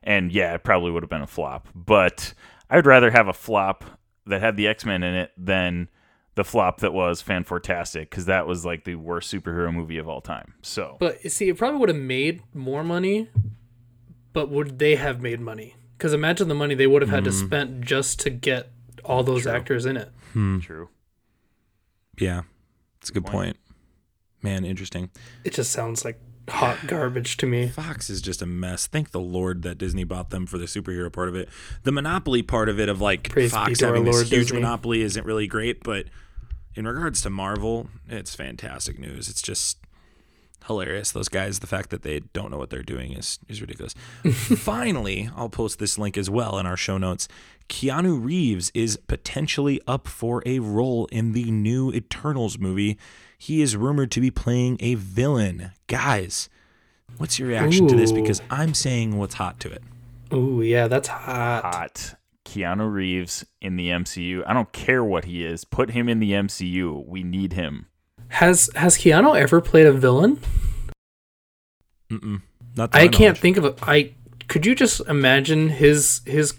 And 0.02 0.32
yeah, 0.32 0.54
it 0.54 0.64
probably 0.64 0.92
would 0.92 1.04
have 1.04 1.10
been 1.10 1.22
a 1.22 1.28
flop, 1.28 1.68
but 1.76 2.34
I'd 2.70 2.86
rather 2.86 3.12
have 3.12 3.28
a 3.28 3.34
flop 3.34 3.86
that 4.26 4.42
had 4.42 4.58
the 4.58 4.68
X 4.68 4.86
Men 4.86 5.04
in 5.04 5.14
it 5.16 5.32
than 5.38 5.90
the 6.36 6.44
flop 6.44 6.80
that 6.80 6.94
was 6.94 7.22
Fantastic 7.22 8.10
because 8.10 8.26
that 8.26 8.48
was 8.48 8.66
like 8.66 8.84
the 8.84 8.96
worst 8.96 9.32
superhero 9.32 9.74
movie 9.74 9.98
of 9.98 10.08
all 10.08 10.22
time. 10.22 10.54
So, 10.62 10.98
but 11.00 11.22
see, 11.32 11.50
it 11.50 11.58
probably 11.58 11.80
would 11.80 11.90
have 11.90 11.98
made 11.98 12.42
more 12.54 12.84
money, 12.84 13.30
but 14.34 14.50
would 14.50 14.80
they 14.80 14.96
have 14.96 15.22
made 15.22 15.40
money? 15.40 15.76
Because 15.98 16.14
imagine 16.14 16.48
the 16.48 16.56
money 16.56 16.76
they 16.76 16.88
would 16.88 17.02
have 17.02 17.12
had 17.12 17.24
mm. 17.24 17.28
to 17.28 17.32
hmm. 17.32 17.46
spend 17.46 17.84
just 17.86 18.20
to 18.22 18.30
get 18.30 18.72
all 19.06 19.24
those 19.24 19.44
True. 19.44 19.52
actors 19.52 19.86
in 19.86 19.98
it. 19.98 20.12
Hmm. 20.34 20.60
True. 20.60 20.90
Yeah, 22.20 22.42
it's 23.00 23.10
a 23.10 23.14
good 23.14 23.26
point. 23.26 23.34
point. 23.34 23.58
Man, 24.42 24.66
interesting. 24.66 25.10
It 25.44 25.54
just 25.54 25.72
sounds 25.72 26.04
like 26.04 26.20
hot 26.50 26.88
garbage 26.88 27.38
to 27.38 27.46
me. 27.46 27.68
Fox 27.70 28.10
is 28.10 28.22
just 28.22 28.42
a 28.42 28.46
mess. 28.46 28.88
Thank 28.88 29.12
the 29.12 29.20
Lord 29.20 29.62
that 29.64 29.78
Disney 29.78 30.04
bought 30.04 30.30
them 30.30 30.46
for 30.46 30.58
the 30.58 30.66
superhero 30.66 31.12
part 31.12 31.30
of 31.30 31.36
it. 31.36 31.50
The 31.84 31.92
monopoly 31.92 32.42
part 32.42 32.70
of 32.70 32.80
it, 32.80 32.90
of 32.90 33.02
like 33.02 33.30
Praise 33.30 33.52
Fox 33.52 33.80
having 33.80 34.04
this 34.04 34.16
Lord 34.16 34.28
huge 34.28 34.48
Disney. 34.48 34.60
monopoly, 34.60 35.02
isn't 35.02 35.26
really 35.26 35.48
great. 35.48 35.84
But 35.84 36.08
in 36.76 36.86
regards 36.88 37.22
to 37.22 37.30
Marvel, 37.30 37.88
it's 38.10 38.36
fantastic 38.36 39.00
news. 39.00 39.30
It's 39.30 39.42
just 39.42 39.78
hilarious. 40.68 41.12
Those 41.12 41.30
guys, 41.30 41.60
the 41.60 41.68
fact 41.68 41.90
that 41.90 42.04
they 42.04 42.22
don't 42.32 42.50
know 42.52 42.58
what 42.58 42.70
they're 42.70 42.84
doing 42.84 43.14
is 43.14 43.40
is 43.48 43.62
ridiculous. 43.62 43.94
Finally, 44.32 45.30
I'll 45.36 45.50
post 45.50 45.80
this 45.80 45.98
link 45.98 46.18
as 46.18 46.30
well 46.30 46.58
in 46.58 46.66
our 46.66 46.78
show 46.78 46.98
notes. 46.98 47.28
Keanu 47.70 48.24
Reeves 48.24 48.72
is 48.74 48.98
potentially 49.08 49.80
up 49.88 50.08
for 50.08 50.44
a 50.46 50.60
role 50.60 51.06
in 51.08 51.32
the 51.32 51.50
new 51.52 51.92
Eternals 51.92 52.58
movie 52.60 52.98
he 53.44 53.62
is 53.62 53.76
rumored 53.76 54.10
to 54.10 54.22
be 54.22 54.32
playing 54.32 54.78
a 54.80 54.96
villain. 54.96 55.72
Guys, 55.88 56.48
what's 57.18 57.38
your 57.38 57.50
reaction 57.50 57.84
Ooh. 57.86 57.90
to 57.90 57.96
this? 57.98 58.14
Because 58.14 58.42
I'm 58.50 58.74
saying 58.74 59.18
what's 59.18 59.34
hot 59.34 59.60
to 59.62 59.70
it. 59.70 59.84
Oh 60.32 60.62
yeah, 60.62 60.88
that's 60.88 61.10
hot. 61.10 61.64
Hot. 61.66 62.16
Keanu 62.46 62.90
Reeves 62.92 63.46
in 63.62 63.76
the 63.76 63.90
MCU. 63.90 64.44
I 64.48 64.54
don't 64.54 64.72
care 64.72 65.04
what 65.04 65.26
he 65.26 65.44
is. 65.44 65.66
Put 65.66 65.90
him 65.90 66.08
in 66.08 66.20
the 66.20 66.32
MCU. 66.32 67.06
We 67.06 67.24
need 67.24 67.52
him. 67.52 67.88
Has 68.30 68.70
Has 68.76 68.98
Keanu 68.98 69.38
ever 69.38 69.60
played 69.60 69.88
a 69.88 69.92
villain? 69.92 70.40
Mm-mm. 72.10 72.44
Not 72.78 72.94
that. 72.94 73.02
I 73.02 73.10
can't 73.10 73.38
think 73.38 73.58
of 73.58 73.66
it. 73.66 73.78
I 73.82 74.14
could 74.48 74.66
you 74.66 74.74
just 74.74 75.02
imagine 75.02 75.68
his 75.68 76.22
his 76.26 76.54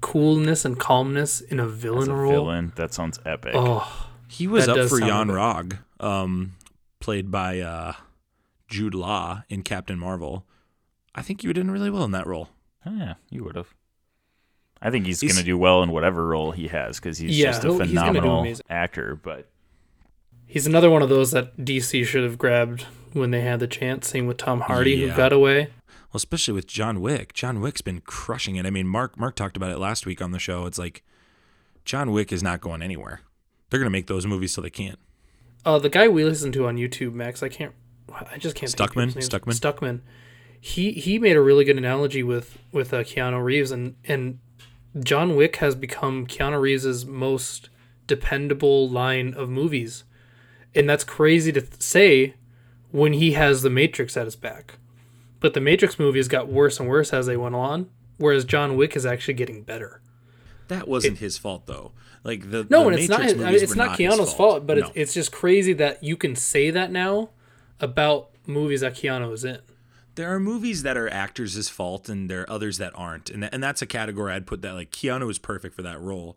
coolness 0.00 0.64
and 0.64 0.78
calmness 0.78 1.40
in 1.40 1.58
a 1.58 1.66
villain 1.66 2.08
a 2.08 2.14
role? 2.14 2.30
Villain, 2.30 2.72
that 2.76 2.94
sounds 2.94 3.18
epic. 3.26 3.50
Oh, 3.56 4.08
he 4.28 4.46
was 4.46 4.68
up 4.68 4.88
for 4.88 5.00
Yon-Rogg 5.00 5.78
um, 6.00 6.52
played 6.98 7.30
by 7.30 7.60
uh, 7.60 7.92
Jude 8.68 8.94
Law 8.94 9.44
in 9.48 9.62
Captain 9.62 9.98
Marvel. 9.98 10.46
I 11.14 11.22
think 11.22 11.42
you 11.42 11.48
would 11.48 11.56
have 11.56 11.66
done 11.66 11.72
really 11.72 11.90
well 11.90 12.04
in 12.04 12.12
that 12.12 12.26
role. 12.26 12.48
Oh, 12.86 12.96
yeah, 12.96 13.14
you 13.30 13.44
would 13.44 13.56
have. 13.56 13.74
I 14.82 14.90
think 14.90 15.06
he's, 15.06 15.20
he's 15.20 15.32
going 15.32 15.42
to 15.42 15.46
do 15.46 15.58
well 15.58 15.82
in 15.82 15.90
whatever 15.90 16.26
role 16.26 16.52
he 16.52 16.68
has 16.68 16.98
because 16.98 17.18
he's 17.18 17.38
yeah, 17.38 17.46
just 17.52 17.64
a 17.64 17.76
phenomenal 17.76 18.56
actor. 18.70 19.14
But 19.14 19.50
he's 20.46 20.66
another 20.66 20.88
one 20.88 21.02
of 21.02 21.10
those 21.10 21.32
that 21.32 21.56
DC 21.58 22.06
should 22.06 22.24
have 22.24 22.38
grabbed 22.38 22.86
when 23.12 23.30
they 23.30 23.42
had 23.42 23.60
the 23.60 23.66
chance. 23.66 24.08
Same 24.08 24.26
with 24.26 24.38
Tom 24.38 24.60
Hardy, 24.60 24.92
yeah. 24.92 25.08
who 25.08 25.16
got 25.16 25.32
away. 25.32 25.64
Well, 25.86 26.16
especially 26.16 26.54
with 26.54 26.66
John 26.66 27.00
Wick. 27.00 27.34
John 27.34 27.60
Wick's 27.60 27.82
been 27.82 28.00
crushing 28.00 28.56
it. 28.56 28.64
I 28.64 28.70
mean, 28.70 28.86
Mark 28.86 29.18
Mark 29.18 29.36
talked 29.36 29.56
about 29.56 29.70
it 29.70 29.78
last 29.78 30.06
week 30.06 30.22
on 30.22 30.30
the 30.30 30.38
show. 30.38 30.64
It's 30.64 30.78
like 30.78 31.04
John 31.84 32.10
Wick 32.10 32.32
is 32.32 32.42
not 32.42 32.62
going 32.62 32.80
anywhere. 32.80 33.20
They're 33.68 33.78
going 33.78 33.86
to 33.86 33.90
make 33.90 34.06
those 34.06 34.26
movies 34.26 34.52
so 34.52 34.62
they 34.62 34.70
can't. 34.70 34.98
Uh, 35.64 35.78
the 35.78 35.90
guy 35.90 36.08
we 36.08 36.24
listen 36.24 36.52
to 36.52 36.66
on 36.66 36.76
YouTube, 36.76 37.12
Max, 37.12 37.42
I 37.42 37.48
can't, 37.48 37.74
I 38.12 38.38
just 38.38 38.56
can't. 38.56 38.72
Stuckmann, 38.72 39.12
Stuckmann, 39.14 39.58
Stuckmann. 39.60 40.00
He 40.60 40.92
he 40.92 41.18
made 41.18 41.36
a 41.36 41.40
really 41.42 41.64
good 41.64 41.76
analogy 41.78 42.22
with 42.22 42.58
with 42.72 42.92
uh, 42.92 43.02
Keanu 43.02 43.42
Reeves, 43.42 43.70
and 43.70 43.96
and 44.04 44.38
John 44.98 45.36
Wick 45.36 45.56
has 45.56 45.74
become 45.74 46.26
Keanu 46.26 46.60
Reeves's 46.60 47.06
most 47.06 47.68
dependable 48.06 48.88
line 48.88 49.34
of 49.34 49.48
movies, 49.48 50.04
and 50.74 50.88
that's 50.88 51.04
crazy 51.04 51.52
to 51.52 51.60
th- 51.60 51.80
say 51.80 52.34
when 52.90 53.12
he 53.14 53.32
has 53.32 53.62
The 53.62 53.70
Matrix 53.70 54.16
at 54.16 54.24
his 54.24 54.36
back. 54.36 54.74
but 55.40 55.54
the 55.54 55.60
Matrix 55.60 55.98
movies 55.98 56.28
got 56.28 56.48
worse 56.48 56.78
and 56.80 56.88
worse 56.88 57.12
as 57.14 57.24
they 57.26 57.36
went 57.36 57.54
on, 57.54 57.88
whereas 58.18 58.44
John 58.44 58.76
Wick 58.76 58.96
is 58.96 59.06
actually 59.06 59.34
getting 59.34 59.62
better. 59.62 60.02
That 60.68 60.86
wasn't 60.88 61.18
his 61.18 61.38
fault 61.38 61.66
though. 61.66 61.92
Like 62.24 62.50
the 62.50 62.66
No, 62.68 62.82
the 62.84 62.88
and 62.90 62.98
it's 62.98 63.08
not. 63.08 63.22
His- 63.22 63.32
I 63.34 63.36
mean, 63.52 63.54
it's 63.54 63.74
not 63.74 63.98
his 63.98 64.12
Keanu's 64.12 64.32
fault, 64.34 64.66
but 64.66 64.76
No. 64.78 64.86
it's 64.86 64.92
it's 64.94 65.14
just 65.14 65.32
crazy 65.32 65.72
that 65.74 66.02
you 66.04 66.16
can 66.16 66.36
say 66.36 66.70
that 66.70 66.90
now 66.92 67.30
about 67.80 68.30
movies 68.46 68.80
that 68.82 68.94
Keanu 68.94 69.32
is 69.32 69.44
in. 69.44 69.58
there 70.16 70.34
are 70.34 70.40
movies 70.40 70.82
that 70.82 70.96
are 70.96 71.08
actors' 71.08 71.68
fault 71.68 72.08
and 72.08 72.28
there 72.28 72.42
are 72.42 72.50
others 72.50 72.78
that 72.78 72.92
aren't 72.96 73.30
and, 73.30 73.44
and 73.54 73.62
that's 73.62 73.80
a 73.80 73.86
category 73.86 74.32
i'd 74.32 74.46
put 74.46 74.60
that 74.60 74.72
like 74.74 74.90
keanu 74.90 75.30
is 75.30 75.38
perfect 75.38 75.74
for 75.74 75.82
that 75.82 75.98
role 76.00 76.36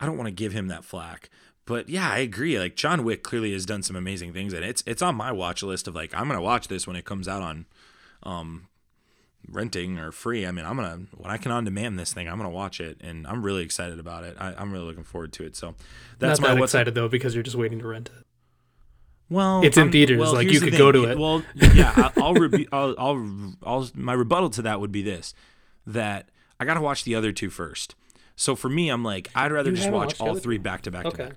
i 0.00 0.06
don't 0.06 0.16
want 0.18 0.26
to 0.26 0.32
give 0.32 0.52
him 0.52 0.66
that 0.66 0.84
flack 0.84 1.30
but 1.64 1.88
yeah 1.88 2.10
i 2.10 2.18
agree 2.18 2.58
like 2.58 2.74
john 2.74 3.04
wick 3.04 3.22
clearly 3.22 3.52
has 3.52 3.64
done 3.64 3.82
some 3.82 3.94
amazing 3.96 4.32
things 4.32 4.52
and 4.52 4.64
it's 4.64 4.82
it's 4.86 5.00
on 5.00 5.14
my 5.14 5.30
watch 5.30 5.62
list 5.62 5.86
of 5.86 5.94
like 5.94 6.12
i'm 6.14 6.26
gonna 6.26 6.42
watch 6.42 6.66
this 6.68 6.86
when 6.86 6.96
it 6.96 7.04
comes 7.04 7.28
out 7.28 7.40
on 7.42 7.64
um 8.24 8.66
renting 9.50 9.98
or 9.98 10.12
free 10.12 10.46
i 10.46 10.50
mean 10.50 10.64
i'm 10.64 10.76
gonna 10.76 11.00
when 11.16 11.30
i 11.30 11.36
can 11.36 11.50
on 11.52 11.64
demand 11.64 11.98
this 11.98 12.12
thing 12.12 12.28
i'm 12.28 12.36
gonna 12.36 12.48
watch 12.48 12.80
it 12.80 12.96
and 13.00 13.26
i'm 13.26 13.42
really 13.42 13.62
excited 13.62 13.98
about 13.98 14.22
it 14.24 14.36
I, 14.38 14.54
i'm 14.54 14.72
really 14.72 14.84
looking 14.86 15.04
forward 15.04 15.32
to 15.34 15.44
it 15.44 15.56
so 15.56 15.74
that's 16.18 16.40
not 16.40 16.50
my 16.50 16.54
that 16.54 16.62
excited 16.62 16.94
though 16.94 17.08
because 17.08 17.34
you're 17.34 17.42
just 17.42 17.56
waiting 17.56 17.78
to 17.80 17.86
rent 17.86 18.08
it. 18.16 18.24
Well, 19.30 19.64
It's 19.64 19.78
in 19.78 19.90
theaters, 19.90 20.20
like, 20.32 20.46
you 20.50 20.60
the 20.60 20.70
could 20.70 20.78
go 20.78 20.92
to 20.92 21.04
it. 21.04 21.18
Well, 21.18 21.42
yeah, 21.54 22.10
I'll, 22.18 22.34
rebu- 22.34 22.66
I'll, 22.70 22.94
I'll, 22.98 23.54
I'll, 23.64 23.88
my 23.94 24.12
rebuttal 24.12 24.50
to 24.50 24.62
that 24.62 24.78
would 24.78 24.92
be 24.92 25.00
this: 25.00 25.32
that 25.86 26.28
I 26.60 26.66
got 26.66 26.74
to 26.74 26.82
watch 26.82 27.04
the 27.04 27.14
other 27.14 27.32
two 27.32 27.48
first. 27.48 27.94
So 28.36 28.54
for 28.54 28.68
me, 28.68 28.90
I'm 28.90 29.02
like, 29.02 29.30
I'd 29.34 29.50
rather 29.50 29.70
You 29.70 29.76
just 29.76 29.90
watch 29.90 30.20
all 30.20 30.34
three 30.34 30.58
back 30.58 30.82
to 30.82 30.90
back 30.90 31.04
to 31.04 31.08
Okay. 31.08 31.24
back. 31.28 31.36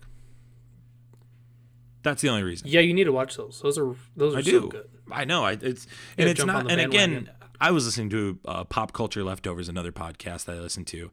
That's 2.04 2.22
the 2.22 2.28
only 2.30 2.44
reason. 2.44 2.68
Yeah, 2.68 2.82
you 2.82 2.94
need 2.94 3.06
to 3.06 3.14
watch 3.14 3.38
those. 3.38 3.62
Those 3.62 3.78
are 3.78 3.96
those 4.18 4.36
are 4.36 4.40
I 4.40 4.42
so 4.42 4.52
do. 4.52 4.68
good. 4.68 4.90
I 5.10 5.24
know. 5.26 5.46
I 5.46 5.54
it's 5.54 5.88
Yeah, 6.18 6.24
and 6.26 6.30
it's 6.30 6.46
not. 6.46 6.70
And 6.70 6.82
again. 6.82 7.30
I 7.66 7.72
was 7.72 7.88
listening 7.88 8.12
to 8.12 8.40
uh, 8.46 8.64
Pop 8.64 8.94
Culture 8.94 9.24
Leftovers, 9.24 9.68
another 9.68 9.92
podcast 9.92 10.46
that 10.46 10.56
I 10.56 10.60
listened 10.60 10.86
to, 10.86 11.10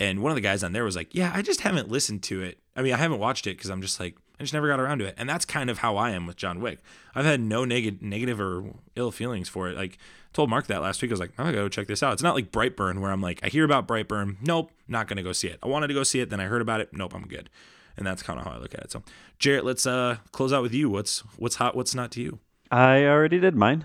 and 0.00 0.20
one 0.20 0.32
of 0.32 0.34
the 0.34 0.40
guys 0.40 0.64
on 0.64 0.72
there 0.72 0.82
was 0.82 0.96
like, 0.96 1.14
"Yeah, 1.14 1.30
I 1.32 1.42
just 1.42 1.60
haven't 1.60 1.90
listened 1.90 2.24
to 2.24 2.42
it. 2.42 2.58
I 2.74 2.82
mean, 2.82 2.92
I 2.92 2.96
haven't 2.96 3.20
watched 3.20 3.46
it 3.46 3.56
because 3.56 3.70
I'm 3.70 3.80
just 3.80 4.00
like, 4.00 4.16
I 4.40 4.42
just 4.42 4.52
never 4.52 4.66
got 4.66 4.80
around 4.80 4.98
to 4.98 5.04
it." 5.04 5.14
And 5.16 5.28
that's 5.28 5.44
kind 5.44 5.70
of 5.70 5.78
how 5.78 5.96
I 5.96 6.10
am 6.10 6.26
with 6.26 6.34
John 6.34 6.60
Wick. 6.60 6.80
I've 7.14 7.24
had 7.24 7.40
no 7.40 7.64
neg- 7.64 8.02
negative 8.02 8.40
or 8.40 8.64
ill 8.96 9.12
feelings 9.12 9.48
for 9.48 9.68
it. 9.68 9.76
Like, 9.76 9.96
told 10.32 10.50
Mark 10.50 10.66
that 10.66 10.82
last 10.82 11.00
week. 11.02 11.12
I 11.12 11.14
was 11.14 11.20
like, 11.20 11.34
"I'm 11.38 11.44
gonna 11.44 11.56
go 11.56 11.68
check 11.68 11.86
this 11.86 12.02
out." 12.02 12.14
It's 12.14 12.22
not 12.22 12.34
like 12.34 12.50
Brightburn 12.50 12.98
where 12.98 13.12
I'm 13.12 13.22
like, 13.22 13.38
I 13.44 13.46
hear 13.46 13.64
about 13.64 13.86
Brightburn. 13.86 14.38
Nope, 14.42 14.72
not 14.88 15.06
gonna 15.06 15.22
go 15.22 15.30
see 15.30 15.46
it. 15.46 15.60
I 15.62 15.68
wanted 15.68 15.86
to 15.86 15.94
go 15.94 16.02
see 16.02 16.18
it, 16.18 16.30
then 16.30 16.40
I 16.40 16.46
heard 16.46 16.62
about 16.62 16.80
it. 16.80 16.88
Nope, 16.92 17.14
I'm 17.14 17.28
good. 17.28 17.48
And 17.96 18.04
that's 18.04 18.24
kind 18.24 18.40
of 18.40 18.44
how 18.44 18.54
I 18.54 18.58
look 18.58 18.74
at 18.74 18.80
it. 18.80 18.90
So, 18.90 19.04
Jarrett, 19.38 19.64
let's 19.64 19.86
uh 19.86 20.16
close 20.32 20.52
out 20.52 20.62
with 20.62 20.74
you. 20.74 20.90
What's 20.90 21.20
what's 21.36 21.54
hot? 21.54 21.76
What's 21.76 21.94
not 21.94 22.10
to 22.12 22.20
you? 22.20 22.40
I 22.72 23.04
already 23.04 23.38
did 23.38 23.54
mine. 23.54 23.84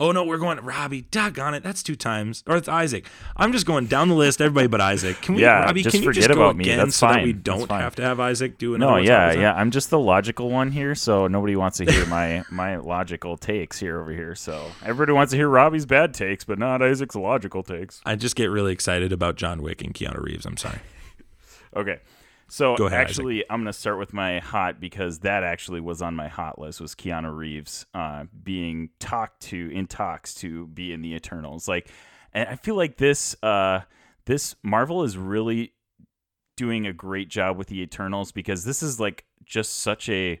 Oh 0.00 0.12
no, 0.12 0.22
we're 0.22 0.38
going 0.38 0.60
Robbie. 0.60 1.02
Doggone 1.10 1.54
it, 1.54 1.64
that's 1.64 1.82
two 1.82 1.96
times. 1.96 2.44
Or 2.46 2.56
it's 2.56 2.68
Isaac. 2.68 3.04
I'm 3.36 3.50
just 3.52 3.66
going 3.66 3.86
down 3.86 4.08
the 4.08 4.14
list. 4.14 4.40
Everybody 4.40 4.68
but 4.68 4.80
Isaac. 4.80 5.20
Can 5.22 5.34
we, 5.34 5.42
Yeah, 5.42 5.64
Robbie? 5.64 5.82
just 5.82 5.92
can 5.96 6.04
you 6.04 6.12
just 6.12 6.24
forget 6.28 6.36
go 6.36 6.44
about 6.44 6.56
me. 6.56 6.64
again 6.66 6.78
That's 6.78 6.94
so 6.94 7.08
that 7.08 7.24
we 7.24 7.32
don't 7.32 7.66
fine. 7.66 7.80
have 7.80 7.96
to 7.96 8.02
have 8.02 8.20
Isaac 8.20 8.58
do 8.58 8.76
another? 8.76 8.92
No, 8.92 8.98
yeah, 8.98 9.32
yeah. 9.32 9.52
I'm 9.54 9.72
just 9.72 9.90
the 9.90 9.98
logical 9.98 10.50
one 10.50 10.70
here, 10.70 10.94
so 10.94 11.26
nobody 11.26 11.56
wants 11.56 11.78
to 11.78 11.90
hear 11.90 12.06
my 12.06 12.44
my 12.52 12.76
logical 12.76 13.36
takes 13.36 13.80
here 13.80 14.00
over 14.00 14.12
here. 14.12 14.36
So 14.36 14.70
everybody 14.84 15.14
wants 15.14 15.32
to 15.32 15.36
hear 15.36 15.48
Robbie's 15.48 15.84
bad 15.84 16.14
takes, 16.14 16.44
but 16.44 16.60
not 16.60 16.80
Isaac's 16.80 17.16
logical 17.16 17.64
takes. 17.64 18.00
I 18.06 18.14
just 18.14 18.36
get 18.36 18.46
really 18.52 18.72
excited 18.72 19.12
about 19.12 19.34
John 19.34 19.62
Wick 19.62 19.82
and 19.82 19.92
Keanu 19.92 20.22
Reeves. 20.22 20.46
I'm 20.46 20.56
sorry. 20.58 20.78
Okay. 21.74 21.98
So 22.48 22.76
Go 22.76 22.86
ahead, 22.86 23.00
Isaac. 23.00 23.10
actually, 23.10 23.44
I'm 23.50 23.60
gonna 23.60 23.72
start 23.72 23.98
with 23.98 24.12
my 24.12 24.38
hot 24.38 24.80
because 24.80 25.20
that 25.20 25.44
actually 25.44 25.80
was 25.80 26.00
on 26.00 26.14
my 26.14 26.28
hot 26.28 26.58
list. 26.58 26.80
Was 26.80 26.94
Keanu 26.94 27.34
Reeves 27.34 27.86
uh, 27.94 28.24
being 28.42 28.90
talked 28.98 29.40
to 29.42 29.70
in 29.72 29.86
talks 29.86 30.34
to 30.36 30.66
be 30.68 30.92
in 30.92 31.02
the 31.02 31.14
Eternals? 31.14 31.68
Like, 31.68 31.90
and 32.32 32.48
I 32.48 32.56
feel 32.56 32.74
like 32.74 32.96
this 32.96 33.36
uh, 33.42 33.80
this 34.24 34.56
Marvel 34.62 35.04
is 35.04 35.18
really 35.18 35.74
doing 36.56 36.86
a 36.86 36.92
great 36.92 37.28
job 37.28 37.56
with 37.56 37.68
the 37.68 37.80
Eternals 37.82 38.32
because 38.32 38.64
this 38.64 38.82
is 38.82 38.98
like 38.98 39.24
just 39.44 39.80
such 39.80 40.08
a 40.08 40.40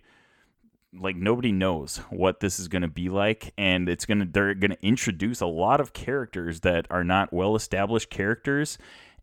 like 0.98 1.16
nobody 1.16 1.52
knows 1.52 1.98
what 2.10 2.40
this 2.40 2.58
is 2.58 2.66
going 2.66 2.82
to 2.82 2.88
be 2.88 3.08
like 3.10 3.52
and 3.58 3.88
it's 3.88 4.06
going 4.06 4.18
to 4.18 4.24
they're 4.24 4.54
going 4.54 4.70
to 4.70 4.86
introduce 4.86 5.40
a 5.40 5.46
lot 5.46 5.80
of 5.80 5.92
characters 5.92 6.60
that 6.60 6.86
are 6.90 7.04
not 7.04 7.32
well 7.32 7.54
established 7.54 8.08
characters 8.08 8.78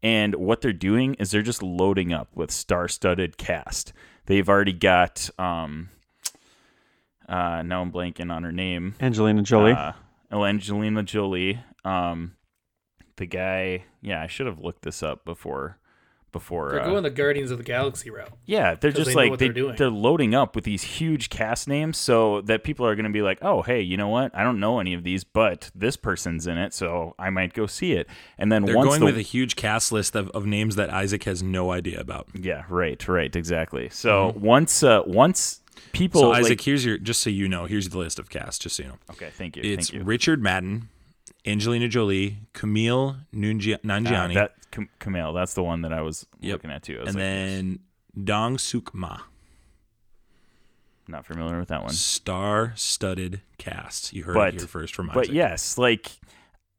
and 0.06 0.36
what 0.36 0.62
they're 0.62 0.72
doing 0.72 1.16
is 1.16 1.32
they're 1.32 1.42
just 1.42 1.64
loading 1.64 2.14
up 2.14 2.28
with 2.36 2.52
star-studded 2.52 3.38
cast 3.38 3.92
they've 4.28 4.48
already 4.48 4.74
got 4.74 5.30
um 5.40 5.90
uh 7.28 7.62
now 7.64 7.82
i'm 7.82 7.92
blanking 7.92 8.32
on 8.32 8.44
her 8.44 8.52
name 8.52 8.94
Angelina 9.02 9.42
Jolie. 9.42 9.72
uh, 9.74 9.94
oh, 10.32 10.46
Angelina 10.46 11.04
Jolie. 11.04 11.60
Um, 11.84 12.36
the 13.18 13.26
guy. 13.26 13.86
Yeah, 14.02 14.22
I 14.22 14.28
should 14.28 14.48
have 14.48 14.60
looked 14.60 14.84
this 14.84 15.02
up 15.02 15.26
before. 15.26 15.78
Before. 16.36 16.72
They're 16.72 16.82
uh, 16.82 16.90
going 16.90 17.04
the 17.04 17.10
Guardians 17.10 17.50
of 17.50 17.58
the 17.58 17.64
Galaxy 17.64 18.10
route. 18.10 18.32
yeah, 18.46 18.76
they're 18.76 18.92
just 18.92 19.08
they 19.08 19.16
like 19.16 19.40
they, 19.40 19.46
they're 19.46 19.54
doing. 19.54 19.76
they're 19.78 19.90
loading 19.90 20.36
up 20.36 20.54
with 20.54 20.66
these 20.66 20.84
huge 20.84 21.30
cast 21.30 21.68
names, 21.68 21.98
so 21.98 22.42
that 22.42 22.66
people 22.66 22.86
are 22.86 22.94
going 22.94 23.06
to 23.06 23.10
be 23.10 23.22
like, 23.22 23.40
"Oh, 23.42 23.62
hey, 23.62 23.80
you 23.80 23.96
know 23.96 24.10
what? 24.10 24.36
I 24.36 24.44
don't 24.44 24.60
know 24.60 24.80
any 24.80 24.94
of 24.94 25.04
these, 25.04 25.24
but 25.24 25.72
this 25.74 25.96
person's 25.96 26.46
in 26.46 26.58
it, 26.58 26.74
so 26.74 27.16
I 27.18 27.30
might 27.30 27.54
go 27.54 27.68
see 27.68 27.94
it." 27.94 28.08
And 28.38 28.52
then 28.52 28.66
They're 28.66 28.76
once 28.76 28.90
going 28.90 29.00
the, 29.00 29.06
with 29.06 29.18
a 29.18 29.22
huge 29.22 29.56
cast 29.56 29.94
list 29.94 30.14
of, 30.16 30.30
of 30.32 30.46
names 30.46 30.76
that 30.76 30.90
Isaac 30.90 31.24
has 31.24 31.42
no 31.42 31.72
idea 31.72 32.00
about. 32.02 32.28
yeah, 32.34 32.66
right, 32.68 33.08
right, 33.08 33.34
exactly. 33.34 33.88
So 33.90 34.34
once, 34.36 34.84
uh, 34.84 35.04
once 35.06 35.62
people, 35.94 36.22
Mm-hmm. 36.22 36.28
So 36.28 36.30
like- 36.32 36.46
Isaac, 36.48 36.62
here's 36.62 36.84
your 36.86 36.98
just 36.98 37.22
so 37.22 37.30
you 37.30 37.48
know, 37.48 37.66
here's 37.66 37.88
the 37.90 37.98
list 37.98 38.20
of 38.20 38.30
cast. 38.30 38.62
Just 38.62 38.76
so 38.76 38.84
you 38.84 38.90
know, 38.90 38.98
okay, 39.12 39.30
thank 39.32 39.56
you, 39.56 39.64
it's 39.64 39.90
thank 39.90 40.00
you. 40.02 40.06
Richard 40.06 40.42
Madden, 40.44 40.90
Angelina 41.46 41.88
Jolie, 41.88 42.38
Camille 42.54 43.18
Nungi- 43.34 43.76
Ah, 43.76 43.88
Nanjiani, 43.88 44.34
that 44.34 44.56
Kumail, 45.00 45.34
that's 45.34 45.54
the 45.54 45.64
one 45.64 45.82
that 45.82 45.94
I 45.94 46.02
was 46.02 46.26
Yep. 46.40 46.54
looking 46.54 46.72
at 46.72 46.84
too. 46.84 46.98
And 47.00 47.08
like, 47.08 47.16
then 47.16 47.80
Dong 48.24 48.58
Suk 48.58 48.94
Ma. 48.94 49.20
not 51.08 51.26
familiar 51.26 51.60
with 51.60 51.68
that 51.68 51.84
one. 51.84 51.92
Star-studded 51.94 53.42
cast. 53.60 54.12
You 54.14 54.24
heard 54.24 54.34
But- 54.34 54.54
it 54.56 54.62
here 54.62 54.68
first 54.68 54.96
from 54.96 55.10
Isaac. 55.12 55.28
But 55.28 55.30
yes, 55.34 55.78
like 55.78 56.14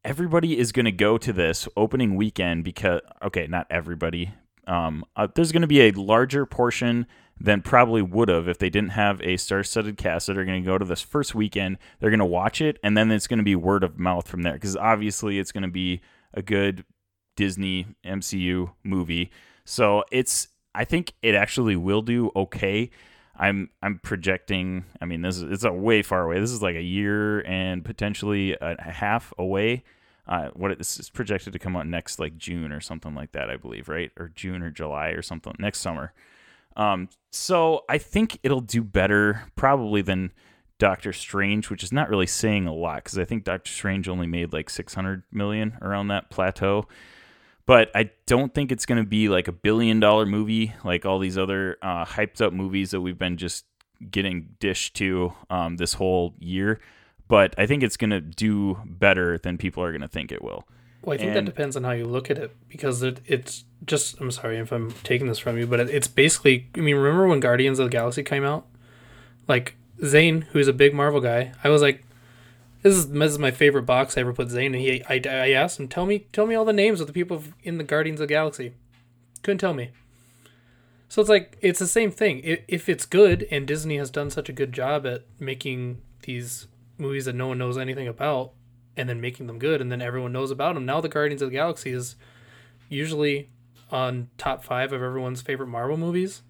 everybody 0.05 0.59
is 0.59 0.73
going 0.73 0.85
to 0.85 0.93
go 0.93 1.17
to 1.19 1.33
this 1.33 1.69
opening 1.77 2.17
weekend 2.17 2.65
because 2.65 3.01
okay, 3.23 3.47
not 3.47 3.67
everybody. 3.71 4.33
Um, 4.67 5.05
uh, 5.15 5.29
there's 5.33 5.53
going 5.53 5.63
to 5.63 5.69
be 5.69 5.83
a 5.83 5.93
larger 5.93 6.45
portion 6.45 7.07
than 7.39 7.63
probably 7.63 8.03
would 8.03 8.29
have 8.29 8.49
if 8.49 8.59
they 8.59 8.71
didn't 8.71 8.91
have 8.91 9.21
a 9.23 9.37
star-studded 9.37 9.97
cast 9.97 10.27
that 10.27 10.37
are 10.39 10.45
going 10.45 10.61
to 10.63 10.67
go 10.67 10.77
to 10.79 10.85
this 10.85 11.03
first 11.03 11.35
weekend. 11.35 11.79
They're 12.01 12.11
going 12.11 12.19
to 12.19 12.25
watch 12.25 12.61
it, 12.61 12.79
and 12.83 12.97
then 12.97 13.11
it's 13.13 13.27
going 13.29 13.39
to 13.39 13.45
be 13.45 13.55
word 13.55 13.85
of 13.85 13.97
mouth 13.99 14.27
from 14.27 14.43
there 14.43 14.55
because 14.55 14.75
obviously 14.77 15.39
it's 15.39 15.53
going 15.53 15.63
to 15.63 15.69
be 15.71 16.01
a 16.35 16.43
good 16.43 16.85
Disney 17.37 17.87
MCU 18.05 18.73
movie. 18.83 19.31
So 19.65 20.05
it's 20.11 20.49
I 20.75 20.85
think 20.85 21.13
it 21.23 21.35
actually 21.35 21.77
will 21.77 22.03
do 22.03 22.31
okay. 22.37 22.91
I'm 23.39 23.71
I'm 23.83 23.99
projecting. 23.99 24.85
I 25.01 25.05
mean, 25.05 25.23
this 25.23 25.37
is 25.37 25.43
it's 25.43 25.65
a 25.65 25.73
way 25.73 26.03
far 26.03 26.23
away. 26.23 26.41
This 26.41 26.53
is 26.53 26.63
like 26.63 26.77
a 26.77 26.83
year 26.83 27.41
and 27.47 27.85
potentially 27.85 28.57
a, 28.61 28.77
half 28.81 29.33
away. 29.39 29.85
Uh, 30.27 30.49
what 30.55 30.77
this 30.77 30.99
is 30.99 31.09
projected 31.09 31.53
to 31.53 31.59
come 31.59 31.77
out 31.77 31.87
next 31.87 32.19
like 32.19 32.37
June 32.37 32.73
or 32.73 32.81
something 32.81 33.15
like 33.15 33.33
that, 33.33 33.49
I 33.49 33.57
believe, 33.57 33.89
right? 33.89 34.11
Or 34.19 34.29
June 34.29 34.63
or 34.63 34.71
July 34.71 35.09
or 35.09 35.23
something 35.23 35.55
next 35.59 35.79
summer. 35.79 36.13
Um, 36.77 37.09
so 37.31 37.85
I 37.89 37.99
think 37.99 38.39
it'll 38.43 38.61
do 38.61 38.83
better 38.83 39.45
probably 39.55 40.03
than 40.03 40.33
Doctor 40.79 41.13
Strange, 41.13 41.71
which 41.71 41.83
is 41.83 41.93
not 41.93 42.11
really 42.11 42.27
saying 42.27 42.67
a 42.67 42.75
lot 42.75 43.05
because 43.05 43.19
I 43.19 43.25
think 43.25 43.45
Doctor 43.45 43.71
Strange 43.71 44.09
only 44.09 44.27
made 44.27 44.53
like 44.53 44.69
600 44.69 45.23
million 45.33 45.79
around 45.81 46.09
that 46.09 46.31
plateau. 46.31 46.87
But 47.67 47.91
I 47.95 48.11
don't 48.27 48.55
think 48.55 48.71
it's 48.71 48.87
going 48.87 49.03
to 49.03 49.09
be 49.09 49.29
like 49.29 49.49
a 49.49 49.53
billion 49.53 49.99
dollar 49.99 50.25
movie 50.25 50.73
like 50.85 51.05
all 51.05 51.19
these 51.19 51.37
other 51.37 51.77
uh, 51.83 52.05
hyped 52.05 52.41
up 52.41 52.53
movies 52.53 52.93
that 52.93 53.01
we've 53.01 53.19
been 53.19 53.37
just 53.37 53.65
getting 54.11 54.55
dished 54.61 54.95
to 54.97 55.33
um, 55.51 55.77
this 55.77 55.95
whole 55.95 56.35
year. 56.39 56.79
But 57.29 57.55
I 57.59 57.67
think 57.67 57.83
it's 57.83 57.97
going 57.97 58.11
to 58.11 58.21
do 58.21 58.79
better 58.85 59.37
than 59.39 59.59
people 59.59 59.83
are 59.83 59.91
going 59.91 60.03
to 60.03 60.09
think 60.09 60.31
it 60.31 60.43
will. 60.43 60.65
Well, 61.03 61.15
I 61.15 61.19
think 61.19 61.29
And- 61.29 61.37
that 61.39 61.45
depends 61.45 61.77
on 61.77 61.83
how 61.85 61.91
you 61.91 62.05
look 62.05 62.31
at 62.31 62.39
it 62.39 62.55
because 62.69 63.03
it, 63.03 63.21
it's 63.27 63.65
just. 63.85 64.21
I'm 64.21 64.31
sorry 64.31 64.59
if 64.59 64.71
I'm 64.73 64.93
taking 65.03 65.27
this 65.27 65.39
from 65.41 65.59
you, 65.59 65.67
but 65.67 65.81
it, 65.81 65.91
it's 65.91 66.09
basically. 66.09 66.69
I 66.77 66.81
mean, 66.81 66.95
remember 66.97 67.27
when 67.27 67.41
Guardians 67.41 67.79
of 67.81 67.87
the 67.87 67.91
Galaxy 67.91 68.23
came 68.23 68.45
out? 68.45 68.67
Like 69.49 69.77
Zane, 70.05 70.43
who's 70.53 70.69
a 70.69 70.73
big 70.73 70.95
Marvel 70.95 71.21
guy, 71.21 71.53
I 71.65 71.69
was 71.69 71.83
like, 71.83 72.05
"This 72.87 72.97
is 72.97 73.09
this 73.11 73.33
is 73.33 73.39
my 73.39 73.51
favorite 73.51 73.83
box 73.83 74.17
I 74.17 74.21
ever 74.21 74.33
put 74.33 74.51
Zane." 74.51 74.75
And 74.75 74.83
he, 74.83 75.03
I, 75.09 75.21
I 75.25 75.51
asked 75.51 75.81
him, 75.81 75.89
"Tell 75.89 76.07
me, 76.07 76.27
tell 76.33 76.47
me 76.47 76.55
all 76.55 76.65
the 76.65 76.73
names 76.73 77.01
of 77.01 77.09
the 77.09 77.13
people 77.13 77.43
in 77.65 77.79
the 77.79 77.85
Guardians 77.85 78.21
of 78.21 78.29
the 78.29 78.35
Galaxy." 78.35 78.75
Couldn't 79.43 79.59
tell 79.59 79.75
me. 79.75 79.91
So 81.09 81.21
it's 81.21 81.29
like 81.29 81.59
it's 81.61 81.81
the 81.81 81.89
same 81.89 82.13
thing. 82.13 82.43
If 82.69 82.89
it's 82.89 83.05
good, 83.05 83.47
and 83.51 83.67
Disney 83.67 83.97
has 83.97 84.11
done 84.11 84.31
such 84.31 84.49
a 84.49 84.53
good 84.53 84.73
job 84.73 85.05
at 85.05 85.25
making 85.41 86.01
these 86.23 86.69
movies 86.97 87.25
that 87.25 87.35
no 87.35 87.49
one 87.49 87.59
knows 87.59 87.77
anything 87.77 88.07
about, 88.07 88.53
and 88.97 89.09
then 89.09 89.21
making 89.21 89.49
them 89.49 89.59
good, 89.59 89.81
and 89.81 89.91
then 89.91 90.01
everyone 90.01 90.33
knows 90.33 90.53
about 90.53 90.75
them. 90.75 90.87
Now 90.87 91.01
the 91.01 91.09
Guardians 91.09 91.43
of 91.43 91.51
the 91.51 91.57
Galaxy 91.57 91.91
is 91.91 92.15
usually 92.89 93.51
on 93.91 94.29
top 94.39 94.65
five 94.65 94.93
of 94.93 95.03
everyone's 95.03 95.43
favorite 95.43 95.69
Marvel 95.69 95.97
movies. 95.97 96.43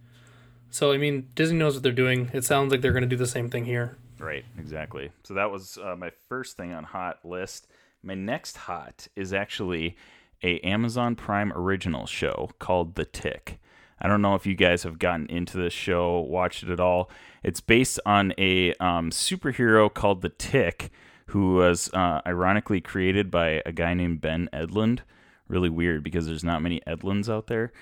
So 0.71 0.93
I 0.93 0.99
mean, 0.99 1.29
Disney 1.35 1.59
knows 1.59 1.75
what 1.75 1.83
they're 1.83 1.93
doing. 1.93 2.31
It 2.35 2.45
sounds 2.45 2.73
like 2.73 2.83
they're 2.83 2.93
going 2.93 3.03
to 3.03 3.09
do 3.09 3.17
the 3.17 3.27
same 3.27 3.49
thing 3.49 3.65
here. 3.65 3.97
Right, 4.19 4.45
exactly. 4.59 5.11
So 5.25 5.35
that 5.35 5.51
was 5.51 5.79
uh, 5.79 5.97
my 5.97 6.11
first 6.29 6.57
thing 6.57 6.73
on 6.73 6.85
hot 6.85 7.25
list. 7.25 7.67
My 8.03 8.15
next 8.15 8.57
hot 8.57 9.09
is 9.17 9.33
actually 9.33 9.97
a 10.43 10.59
Amazon 10.61 11.17
Prime 11.17 11.53
original 11.53 12.07
show 12.07 12.51
called 12.59 12.95
The 12.95 13.05
Tick. 13.05 13.59
I 14.01 14.09
don't 14.09 14.23
know 14.23 14.35
if 14.35 14.47
you 14.47 14.55
guys 14.55 14.83
have 14.83 14.99
gotten 14.99 15.27
into 15.29 15.57
this 15.57 15.73
show, 15.73 16.21
watched 16.21 16.63
it 16.63 16.71
at 16.71 16.81
all. 16.81 17.11
It's 17.43 17.61
based 17.61 17.99
on 18.05 18.35
a 18.37 18.75
um, 18.75 19.11
superhero 19.11 19.93
called 19.93 20.23
The 20.23 20.29
Tick, 20.29 20.91
who 21.29 21.55
was 21.55 21.91
uh, 21.93 22.21
ironically 22.27 22.81
created 22.81 23.31
by 23.31 23.63
a 23.65 23.73
guy 23.73 23.95
named 23.95 24.21
Ben 24.21 24.49
Edlund. 24.53 25.01
Really 25.49 25.71
weird 25.71 26.03
because 26.03 26.27
there's 26.27 26.45
not 26.45 26.63
many 26.63 26.81
Edlunds 26.87 27.29
out 27.29 27.47
there. 27.47 27.73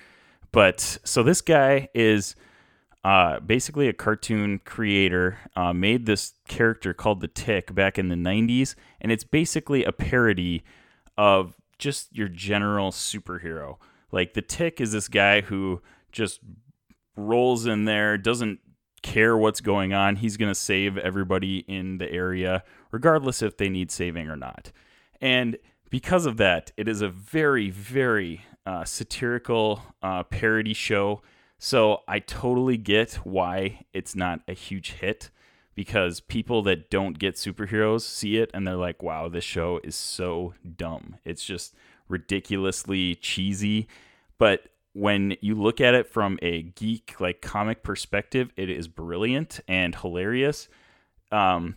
But 0.53 0.99
so 1.05 1.23
this 1.23 1.41
guy 1.41 1.89
is 1.95 2.37
uh, 3.05 3.39
basically 3.41 3.89
a 3.89 3.93
cartoon 3.93 4.61
creator, 4.65 5.39
uh, 5.57 5.73
made 5.73 6.07
this 6.07 6.35
character 6.49 6.95
called 6.95 7.21
the 7.21 7.29
Tick 7.29 7.75
back 7.75 7.99
in 7.99 8.09
the 8.09 8.15
90s, 8.15 8.75
and 9.01 9.13
it's 9.13 9.25
basically 9.25 9.85
a 9.85 9.93
parody 9.93 10.65
of 11.19 11.55
just 11.79 12.17
your 12.17 12.29
general 12.29 12.91
superhero. 12.91 13.77
Like 14.11 14.33
the 14.33 14.43
Tick 14.43 14.81
is 14.81 14.93
this 14.93 15.09
guy 15.09 15.43
who 15.43 15.83
just 16.13 16.41
rolls 17.17 17.67
in 17.67 17.85
there, 17.85 18.17
doesn't 18.17 18.61
care 19.03 19.37
what's 19.37 19.61
going 19.61 19.93
on. 19.93 20.17
He's 20.17 20.37
going 20.39 20.51
to 20.51 20.55
save 20.55 20.97
everybody 20.97 21.59
in 21.59 21.99
the 21.99 22.11
area, 22.11 22.65
regardless 22.91 23.43
if 23.43 23.59
they 23.59 23.69
need 23.69 23.91
saving 23.91 24.29
or 24.29 24.37
not. 24.37 24.73
And 25.21 25.59
because 25.91 26.25
of 26.25 26.39
that, 26.39 26.73
it 26.77 26.89
is 26.89 27.03
a 27.03 27.09
very, 27.09 27.69
very 27.71 28.47
uh, 28.65 28.85
satirical 28.85 29.83
uh, 30.03 30.23
parody 30.23 30.73
show. 30.73 31.21
So 31.59 32.03
I 32.07 32.19
totally 32.19 32.77
get 32.77 33.15
why 33.25 33.87
it's 33.93 34.15
not 34.15 34.41
a 34.47 34.53
huge 34.53 34.93
hit 34.93 35.31
because 35.75 36.21
people 36.21 36.63
that 36.63 36.91
don't 36.91 37.19
get 37.19 37.35
superheroes 37.35 38.03
see 38.03 38.37
it 38.37 38.51
and 38.55 38.67
they're 38.67 38.77
like, 38.77 39.03
wow, 39.03 39.29
this 39.29 39.45
show 39.45 39.81
is 39.83 39.97
so 39.97 40.55
dumb. 40.77 41.17
It's 41.25 41.45
just 41.45 41.75
ridiculously 42.09 43.15
cheesy. 43.17 43.89
But 44.39 44.69
when 44.93 45.37
you 45.41 45.55
look 45.55 45.81
at 45.81 45.95
it 45.95 46.07
from 46.07 46.39
a 46.43 46.63
geek 46.63 47.21
like 47.21 47.41
comic 47.41 47.83
perspective, 47.83 48.53
it 48.57 48.71
is 48.71 48.87
brilliant 48.87 49.61
and 49.67 49.95
hilarious. 49.95 50.69
Um, 51.33 51.77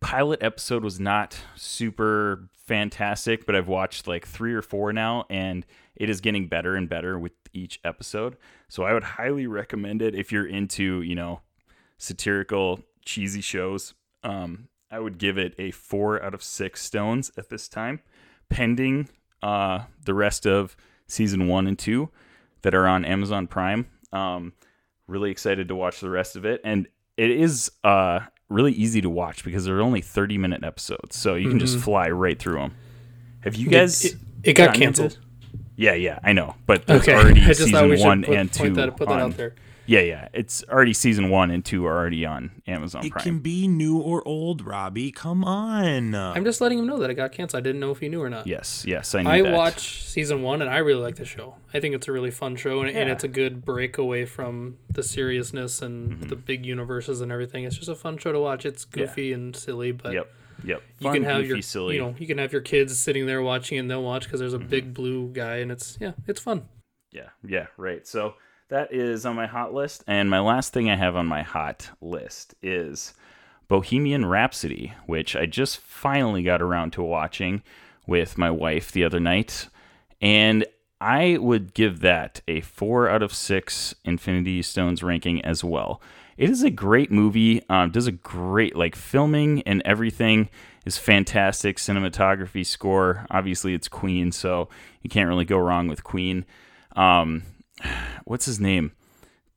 pilot 0.00 0.42
episode 0.42 0.82
was 0.82 0.98
not 0.98 1.38
super 1.54 2.48
fantastic, 2.54 3.44
but 3.46 3.54
I've 3.54 3.68
watched 3.68 4.06
like 4.06 4.26
three 4.26 4.54
or 4.54 4.62
four 4.62 4.92
now, 4.92 5.26
and 5.28 5.66
it 5.94 6.08
is 6.08 6.20
getting 6.20 6.48
better 6.48 6.74
and 6.74 6.88
better 6.88 7.18
with 7.18 7.32
each 7.52 7.78
episode. 7.84 8.36
So 8.68 8.82
I 8.82 8.92
would 8.92 9.04
highly 9.04 9.46
recommend 9.46 10.02
it 10.02 10.14
if 10.14 10.32
you're 10.32 10.46
into, 10.46 11.02
you 11.02 11.14
know, 11.14 11.40
satirical, 11.98 12.80
cheesy 13.04 13.40
shows. 13.40 13.94
Um, 14.22 14.68
I 14.90 14.98
would 14.98 15.18
give 15.18 15.38
it 15.38 15.54
a 15.58 15.70
four 15.70 16.22
out 16.22 16.34
of 16.34 16.42
six 16.42 16.82
stones 16.82 17.30
at 17.36 17.48
this 17.48 17.68
time, 17.68 18.00
pending 18.48 19.08
uh, 19.42 19.84
the 20.04 20.14
rest 20.14 20.46
of 20.46 20.76
season 21.06 21.48
one 21.48 21.66
and 21.66 21.78
two 21.78 22.10
that 22.62 22.74
are 22.74 22.86
on 22.86 23.04
Amazon 23.04 23.46
Prime. 23.46 23.86
Um, 24.12 24.52
really 25.06 25.30
excited 25.30 25.68
to 25.68 25.76
watch 25.76 26.00
the 26.00 26.10
rest 26.10 26.36
of 26.36 26.44
it, 26.44 26.60
and 26.64 26.88
it 27.16 27.30
is 27.30 27.70
uh, 27.84 28.20
really 28.48 28.72
easy 28.72 29.00
to 29.00 29.10
watch 29.10 29.44
because 29.44 29.64
they're 29.64 29.80
only 29.80 30.00
thirty 30.00 30.38
minute 30.38 30.64
episodes, 30.64 31.16
so 31.16 31.34
you 31.34 31.48
can 31.48 31.58
just 31.58 31.78
fly 31.78 32.08
right 32.08 32.38
through 32.38 32.58
them. 32.58 32.74
Have 33.40 33.54
you 33.54 33.68
guys? 33.68 34.04
It, 34.04 34.14
it 34.42 34.52
got 34.54 34.66
gotten 34.66 34.82
canceled. 34.82 35.18
Yeah, 35.76 35.94
yeah, 35.94 36.18
I 36.24 36.32
know, 36.32 36.54
but 36.66 36.86
there's 36.86 37.02
Okay, 37.02 37.14
already 37.14 37.40
I 37.44 37.48
just 37.48 37.60
thought 37.60 37.66
season 37.84 37.88
we 37.90 38.00
one 38.02 38.24
put, 38.24 38.34
and 38.34 38.50
point 38.52 38.74
two. 38.74 38.74
that, 38.80 38.96
put 38.96 39.08
that 39.08 39.14
on- 39.14 39.20
out 39.32 39.36
there. 39.36 39.54
Yeah, 39.88 40.00
yeah, 40.00 40.26
it's 40.32 40.64
already 40.68 40.92
season 40.92 41.30
one 41.30 41.52
and 41.52 41.64
two 41.64 41.86
are 41.86 41.96
already 41.96 42.26
on 42.26 42.50
Amazon 42.66 43.02
Prime. 43.02 43.06
It 43.06 43.12
Prime. 43.12 43.22
can 43.22 43.38
be 43.38 43.68
new 43.68 43.98
or 43.98 44.26
old, 44.26 44.66
Robbie. 44.66 45.12
Come 45.12 45.44
on. 45.44 46.12
I'm 46.12 46.44
just 46.44 46.60
letting 46.60 46.80
him 46.80 46.88
know 46.88 46.98
that 46.98 47.08
it 47.08 47.14
got 47.14 47.30
canceled. 47.30 47.60
I 47.60 47.62
didn't 47.62 47.78
know 47.80 47.92
if 47.92 48.00
he 48.00 48.08
knew 48.08 48.20
or 48.20 48.28
not. 48.28 48.48
yes, 48.48 48.84
yes, 48.84 49.14
I 49.14 49.22
knew 49.22 49.30
I 49.30 49.42
that. 49.42 49.52
watched 49.54 50.08
season 50.08 50.42
one 50.42 50.60
and 50.60 50.68
I 50.68 50.78
really 50.78 51.00
like 51.02 51.14
the 51.14 51.24
show. 51.24 51.54
I 51.72 51.78
think 51.78 51.94
it's 51.94 52.08
a 52.08 52.12
really 52.12 52.32
fun 52.32 52.56
show 52.56 52.80
and, 52.80 52.96
and 52.96 53.08
it's 53.08 53.22
a 53.22 53.28
good 53.28 53.64
break 53.64 53.96
away 53.96 54.24
from 54.24 54.76
the 54.90 55.04
seriousness 55.04 55.80
and 55.82 56.10
Mm-hmm. 56.14 56.28
the 56.30 56.36
big 56.36 56.66
universes 56.66 57.20
and 57.20 57.30
everything. 57.30 57.62
It's 57.62 57.76
just 57.76 57.88
a 57.88 57.94
fun 57.94 58.18
show 58.18 58.32
to 58.32 58.40
watch. 58.40 58.66
It's 58.66 58.84
goofy 58.84 59.32
and 59.32 59.54
silly, 59.54 59.92
but 59.92 60.12
Yep, 60.14 60.32
yep. 60.64 60.82
you 60.98 61.10
can 61.12 61.24
have 61.24 61.38
goofy, 61.42 61.48
your 61.48 61.62
silly. 61.62 61.94
you 61.96 62.00
know 62.02 62.14
you 62.18 62.26
can 62.26 62.38
have 62.38 62.52
your 62.52 62.62
kids 62.62 62.98
sitting 62.98 63.26
there 63.26 63.42
watching 63.42 63.78
and 63.78 63.90
they'll 63.90 64.02
watch 64.02 64.24
because 64.24 64.40
there's 64.40 64.54
a 64.54 64.58
Mm-hmm. 64.58 64.68
big 64.68 64.94
blue 64.94 65.28
guy 65.32 65.56
and 65.56 65.70
it's 65.72 65.96
yeah 66.00 66.12
it's 66.26 66.40
fun. 66.40 66.68
Yeah, 67.12 67.28
yeah, 67.46 67.66
right. 67.76 68.06
So 68.06 68.34
that 68.68 68.92
is 68.92 69.24
on 69.24 69.36
my 69.36 69.46
hot 69.46 69.72
list. 69.72 70.04
And 70.06 70.28
my 70.28 70.40
last 70.40 70.72
thing 70.72 70.90
I 70.90 70.96
have 70.96 71.16
on 71.16 71.26
my 71.26 71.42
hot 71.42 71.90
list 72.00 72.54
is 72.62 73.14
Bohemian 73.68 74.26
Rhapsody, 74.26 74.92
which 75.06 75.34
I 75.34 75.46
just 75.46 75.78
finally 75.78 76.42
got 76.42 76.60
around 76.60 76.92
to 76.94 77.02
watching 77.02 77.62
with 78.06 78.36
my 78.36 78.50
wife 78.50 78.92
the 78.92 79.04
other 79.04 79.20
night. 79.20 79.68
And 80.20 80.64
I 81.00 81.38
would 81.38 81.74
give 81.74 82.00
that 82.00 82.40
a 82.48 82.60
four 82.60 83.08
out 83.08 83.22
of 83.22 83.32
six 83.34 83.94
Infinity 84.04 84.62
Stones 84.62 85.02
ranking 85.02 85.42
as 85.44 85.62
well. 85.64 86.00
It 86.36 86.50
is 86.50 86.62
a 86.62 86.70
great 86.70 87.10
movie. 87.10 87.62
Um, 87.68 87.90
does 87.90 88.06
a 88.06 88.12
great 88.12 88.76
like 88.76 88.94
filming 88.94 89.62
and 89.62 89.82
everything 89.84 90.50
is 90.84 90.98
fantastic. 90.98 91.78
Cinematography, 91.78 92.64
score. 92.64 93.26
Obviously, 93.30 93.74
it's 93.74 93.88
Queen, 93.88 94.32
so 94.32 94.68
you 95.02 95.10
can't 95.10 95.28
really 95.28 95.44
go 95.44 95.58
wrong 95.58 95.88
with 95.88 96.04
Queen. 96.04 96.44
Um, 96.94 97.44
what's 98.24 98.46
his 98.46 98.60
name? 98.60 98.92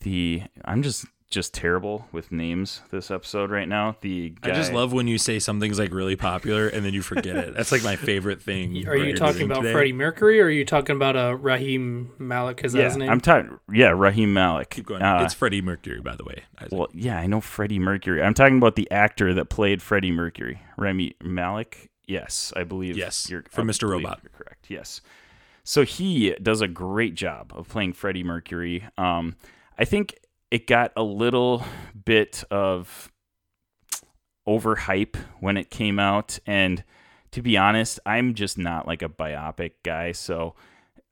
The 0.01 0.43
I'm 0.63 0.81
just 0.81 1.05
just 1.29 1.53
terrible 1.53 2.07
with 2.11 2.31
names 2.31 2.81
this 2.89 3.11
episode 3.11 3.51
right 3.51 3.67
now. 3.67 3.95
The 4.01 4.31
guy, 4.41 4.49
I 4.49 4.53
just 4.55 4.73
love 4.73 4.91
when 4.93 5.07
you 5.07 5.19
say 5.19 5.37
something's 5.37 5.77
like 5.77 5.93
really 5.93 6.15
popular 6.15 6.67
and 6.67 6.83
then 6.83 6.93
you 6.93 7.03
forget 7.03 7.35
it. 7.35 7.53
That's 7.53 7.71
like 7.71 7.83
my 7.83 7.95
favorite 7.97 8.41
thing. 8.41 8.87
Are 8.87 8.95
you 8.95 9.15
talking 9.15 9.43
about 9.43 9.61
today. 9.61 9.71
Freddie 9.73 9.93
Mercury 9.93 10.41
or 10.41 10.45
are 10.45 10.49
you 10.49 10.65
talking 10.65 10.95
about 10.95 11.15
uh, 11.15 11.35
Raheem 11.35 12.11
Malik? 12.17 12.61
Is 12.63 12.73
that 12.73 12.79
Yeah, 12.79 12.85
his 12.85 12.97
name? 12.97 13.09
I'm 13.09 13.21
talking. 13.21 13.59
Yeah, 13.71 13.89
Raheem 13.89 14.33
Malik. 14.33 14.71
Keep 14.71 14.87
going. 14.87 15.03
Uh, 15.03 15.21
it's 15.23 15.35
Freddie 15.35 15.61
Mercury, 15.61 16.01
by 16.01 16.15
the 16.15 16.23
way. 16.23 16.43
Isaac. 16.59 16.71
well, 16.71 16.87
yeah, 16.93 17.19
I 17.19 17.27
know 17.27 17.41
Freddie 17.41 17.79
Mercury. 17.79 18.23
I'm 18.23 18.33
talking 18.33 18.57
about 18.57 18.75
the 18.75 18.89
actor 18.89 19.33
that 19.35 19.49
played 19.49 19.83
Freddie 19.83 20.11
Mercury, 20.11 20.61
Rami 20.77 21.15
Malek. 21.21 21.89
Yes, 22.07 22.51
I 22.55 22.63
believe. 22.63 22.97
Yes, 22.97 23.29
you're 23.29 23.43
from 23.51 23.67
Mr. 23.67 23.87
Robot. 23.87 24.19
You're 24.23 24.31
correct. 24.31 24.65
Yes. 24.67 25.01
So 25.63 25.83
he 25.85 26.31
does 26.41 26.61
a 26.61 26.67
great 26.67 27.13
job 27.13 27.53
of 27.55 27.69
playing 27.69 27.93
Freddie 27.93 28.23
Mercury. 28.23 28.83
Um, 28.97 29.35
I 29.77 29.85
think 29.85 30.15
it 30.51 30.67
got 30.67 30.91
a 30.95 31.03
little 31.03 31.63
bit 32.05 32.43
of 32.49 33.11
overhype 34.47 35.15
when 35.39 35.57
it 35.57 35.69
came 35.69 35.99
out, 35.99 36.39
and 36.45 36.83
to 37.31 37.41
be 37.41 37.57
honest, 37.57 37.99
I'm 38.05 38.33
just 38.33 38.57
not 38.57 38.87
like 38.87 39.01
a 39.01 39.09
biopic 39.09 39.73
guy, 39.83 40.11
so 40.11 40.55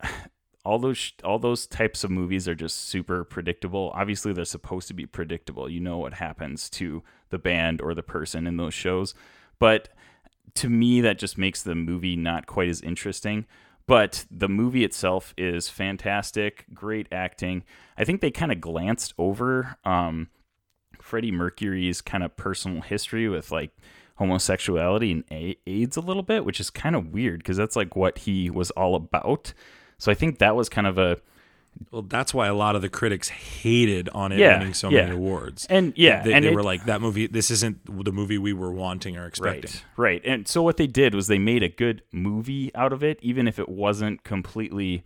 all 0.66 0.80
those 0.80 1.14
all 1.24 1.40
those 1.40 1.66
types 1.66 2.04
of 2.04 2.12
movies 2.12 2.48
are 2.48 2.56
just 2.56 2.88
super 2.88 3.24
predictable. 3.24 3.92
Obviously, 3.94 4.34
they're 4.34 4.46
supposed 4.46 4.88
to 4.88 4.94
be 4.94 5.06
predictable. 5.06 5.70
You 5.70 5.80
know 5.80 5.98
what 5.98 6.16
happens 6.16 6.70
to 6.72 7.04
the 7.30 7.38
band 7.38 7.82
or 7.82 7.94
the 7.94 8.04
person 8.04 8.48
in 8.48 8.58
those 8.58 8.74
shows, 8.74 9.14
but 9.60 9.90
to 10.56 10.70
me, 10.70 11.02
that 11.02 11.20
just 11.20 11.38
makes 11.38 11.62
the 11.62 11.76
movie 11.76 12.16
not 12.16 12.48
quite 12.48 12.70
as 12.70 12.82
interesting. 12.82 13.46
But 13.88 14.26
the 14.30 14.50
movie 14.50 14.84
itself 14.84 15.34
is 15.38 15.70
fantastic, 15.70 16.66
great 16.74 17.08
acting. 17.12 17.64
I 17.98 18.04
think 18.04 18.20
they 18.20 18.32
kind 18.32 18.52
of 18.52 18.60
glanced 18.60 19.14
over 19.18 19.78
um, 19.86 20.28
Freddie 21.02 21.32
Mercury's 21.32 22.02
kind 22.02 22.24
of 22.24 22.36
personal 22.36 22.82
history 22.82 23.30
with 23.30 23.50
like 23.50 23.72
homosexuality 24.18 25.12
and 25.12 25.56
AIDS 25.66 25.96
a 25.96 26.02
little 26.02 26.24
bit, 26.24 26.44
which 26.44 26.60
is 26.60 26.70
kind 26.70 26.96
of 26.96 27.14
weird 27.14 27.40
because 27.40 27.56
that's 27.56 27.78
like 27.78 27.96
what 27.96 28.20
he 28.20 28.50
was 28.50 28.72
all 28.72 28.94
about. 28.94 29.54
So 29.98 30.12
I 30.12 30.16
think 30.16 30.40
that 30.40 30.56
was 30.56 30.68
kind 30.68 30.86
of 30.86 30.98
a 30.98 31.18
well, 31.92 32.02
that's 32.02 32.34
why 32.34 32.48
a 32.48 32.54
lot 32.54 32.76
of 32.76 32.82
the 32.82 32.90
critics 32.90 33.30
hated 33.30 34.10
on 34.10 34.32
it 34.32 34.40
Yeah, 34.40 34.58
winning 34.60 34.74
so 34.74 34.90
yeah. 34.90 35.02
many 35.04 35.16
awards. 35.16 35.66
and 35.70 35.94
yeah, 35.96 36.24
they, 36.24 36.34
and 36.34 36.44
they 36.46 36.50
it- 36.50 36.56
were 36.56 36.64
like, 36.64 36.86
"That 36.86 37.02
movie, 37.02 37.28
this 37.28 37.50
isn't 37.52 38.04
the 38.06 38.12
movie 38.12 38.38
we 38.38 38.54
were 38.54 38.72
wanting 38.72 39.18
or 39.18 39.26
expecting." 39.26 39.72
Right, 39.72 39.84
right. 39.98 40.22
And 40.26 40.48
so 40.48 40.62
what 40.64 40.78
they 40.78 40.88
did 40.88 41.14
was 41.16 41.28
they 41.28 41.40
made 41.40 41.64
a 41.64 41.70
good 41.70 42.04
movie 42.12 42.74
out 42.76 42.94
of 42.94 43.04
it, 43.04 43.20
even 43.22 43.48
if 43.48 43.60
it 43.60 43.70
wasn't 43.70 44.24
completely 44.24 45.04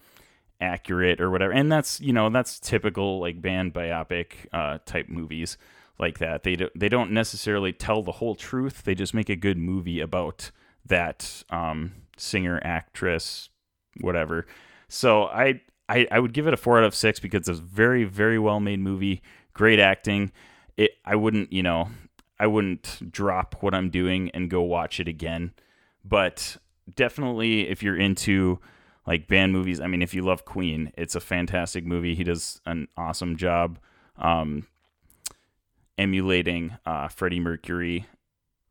accurate 0.59 1.19
or 1.19 1.29
whatever. 1.31 1.51
And 1.53 1.71
that's 1.71 1.99
you 2.01 2.13
know 2.13 2.29
that's 2.29 2.59
typical 2.59 3.19
like 3.19 3.41
band 3.41 3.73
biopic 3.73 4.47
uh, 4.53 4.79
type 4.85 5.09
movies 5.09 5.57
like 5.99 6.19
that. 6.19 6.43
They 6.43 6.55
do, 6.55 6.69
they 6.75 6.89
don't 6.89 7.11
necessarily 7.11 7.73
tell 7.73 8.03
the 8.03 8.13
whole 8.13 8.35
truth. 8.35 8.83
They 8.83 8.95
just 8.95 9.13
make 9.13 9.29
a 9.29 9.35
good 9.35 9.57
movie 9.57 9.99
about 9.99 10.51
that 10.85 11.43
um, 11.49 11.93
singer, 12.17 12.59
actress, 12.63 13.49
whatever. 13.99 14.45
So 14.87 15.25
I, 15.25 15.61
I 15.91 16.07
I 16.11 16.19
would 16.19 16.33
give 16.33 16.47
it 16.47 16.53
a 16.53 16.57
four 16.57 16.77
out 16.77 16.83
of 16.83 16.95
six 16.95 17.19
because 17.19 17.47
it's 17.47 17.59
a 17.59 17.61
very 17.61 18.03
very 18.03 18.39
well 18.39 18.59
made 18.59 18.79
movie, 18.79 19.21
great 19.53 19.79
acting. 19.79 20.31
It 20.77 20.91
I 21.05 21.15
wouldn't 21.15 21.51
you 21.51 21.63
know 21.63 21.89
I 22.39 22.47
wouldn't 22.47 23.11
drop 23.11 23.57
what 23.61 23.73
I'm 23.73 23.89
doing 23.89 24.31
and 24.31 24.49
go 24.49 24.61
watch 24.61 24.99
it 24.99 25.07
again, 25.07 25.53
but 26.03 26.57
definitely 26.95 27.69
if 27.69 27.83
you're 27.83 27.97
into 27.97 28.59
like 29.05 29.27
band 29.27 29.51
movies, 29.53 29.79
I 29.79 29.87
mean 29.87 30.01
if 30.01 30.13
you 30.13 30.21
love 30.23 30.45
Queen, 30.45 30.91
it's 30.97 31.15
a 31.15 31.19
fantastic 31.19 31.85
movie. 31.85 32.15
He 32.15 32.23
does 32.23 32.61
an 32.65 32.87
awesome 32.97 33.35
job 33.35 33.79
um, 34.17 34.67
emulating 35.97 36.77
uh, 36.85 37.07
Freddie 37.07 37.39
Mercury 37.39 38.05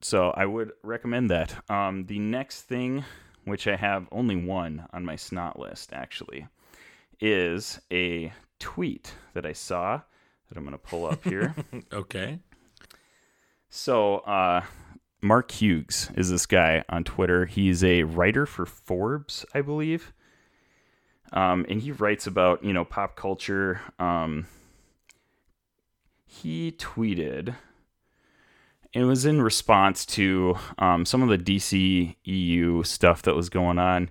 so 0.01 0.31
I 0.31 0.47
would 0.47 0.73
recommend 0.83 1.31
that. 1.31 1.71
Um, 1.71 2.07
the 2.07 2.19
next 2.19 2.63
thing, 2.63 3.05
which 3.45 3.67
I 3.69 3.77
have 3.77 4.09
only 4.11 4.37
one 4.37 4.87
on 4.93 5.05
my 5.05 5.17
snot 5.17 5.59
list 5.59 5.93
actually, 5.93 6.47
is 7.21 7.81
a 7.93 8.33
tweet 8.59 9.15
that 9.35 9.45
I 9.45 9.53
saw 9.53 10.01
that 10.49 10.59
I'm 10.59 10.65
going 10.65 10.73
to 10.73 10.79
pull 10.79 11.07
up 11.07 11.25
here. 11.25 11.55
Okay. 11.93 12.39
So, 13.69 14.19
uh, 14.19 14.63
Mark 15.23 15.51
Hughes 15.53 16.11
is 16.17 16.31
this 16.31 16.47
guy 16.47 16.83
on 16.89 17.05
Twitter. 17.05 17.47
He's 17.47 17.85
a 17.85 18.03
writer 18.03 18.47
for 18.47 18.67
Forbes, 18.67 19.45
I 19.55 19.61
believe. 19.61 20.13
Um, 21.33 21.65
and 21.69 21.81
he 21.81 21.93
writes 21.93 22.27
about, 22.27 22.65
you 22.65 22.73
know, 22.73 22.85
pop 22.85 23.15
culture. 23.15 23.81
Um, 24.01 24.47
he 26.27 26.73
tweeted, 26.73 27.55
it 28.93 29.05
was 29.05 29.25
in 29.25 29.41
response 29.41 30.05
to 30.07 30.57
um, 30.79 31.05
some 31.05 31.23
of 31.23 31.29
the 31.29 31.39
DC 31.39 32.17
EU 32.25 32.83
stuff 32.83 33.23
that 33.23 33.37
was 33.37 33.49
going 33.49 33.79
on. 33.79 34.11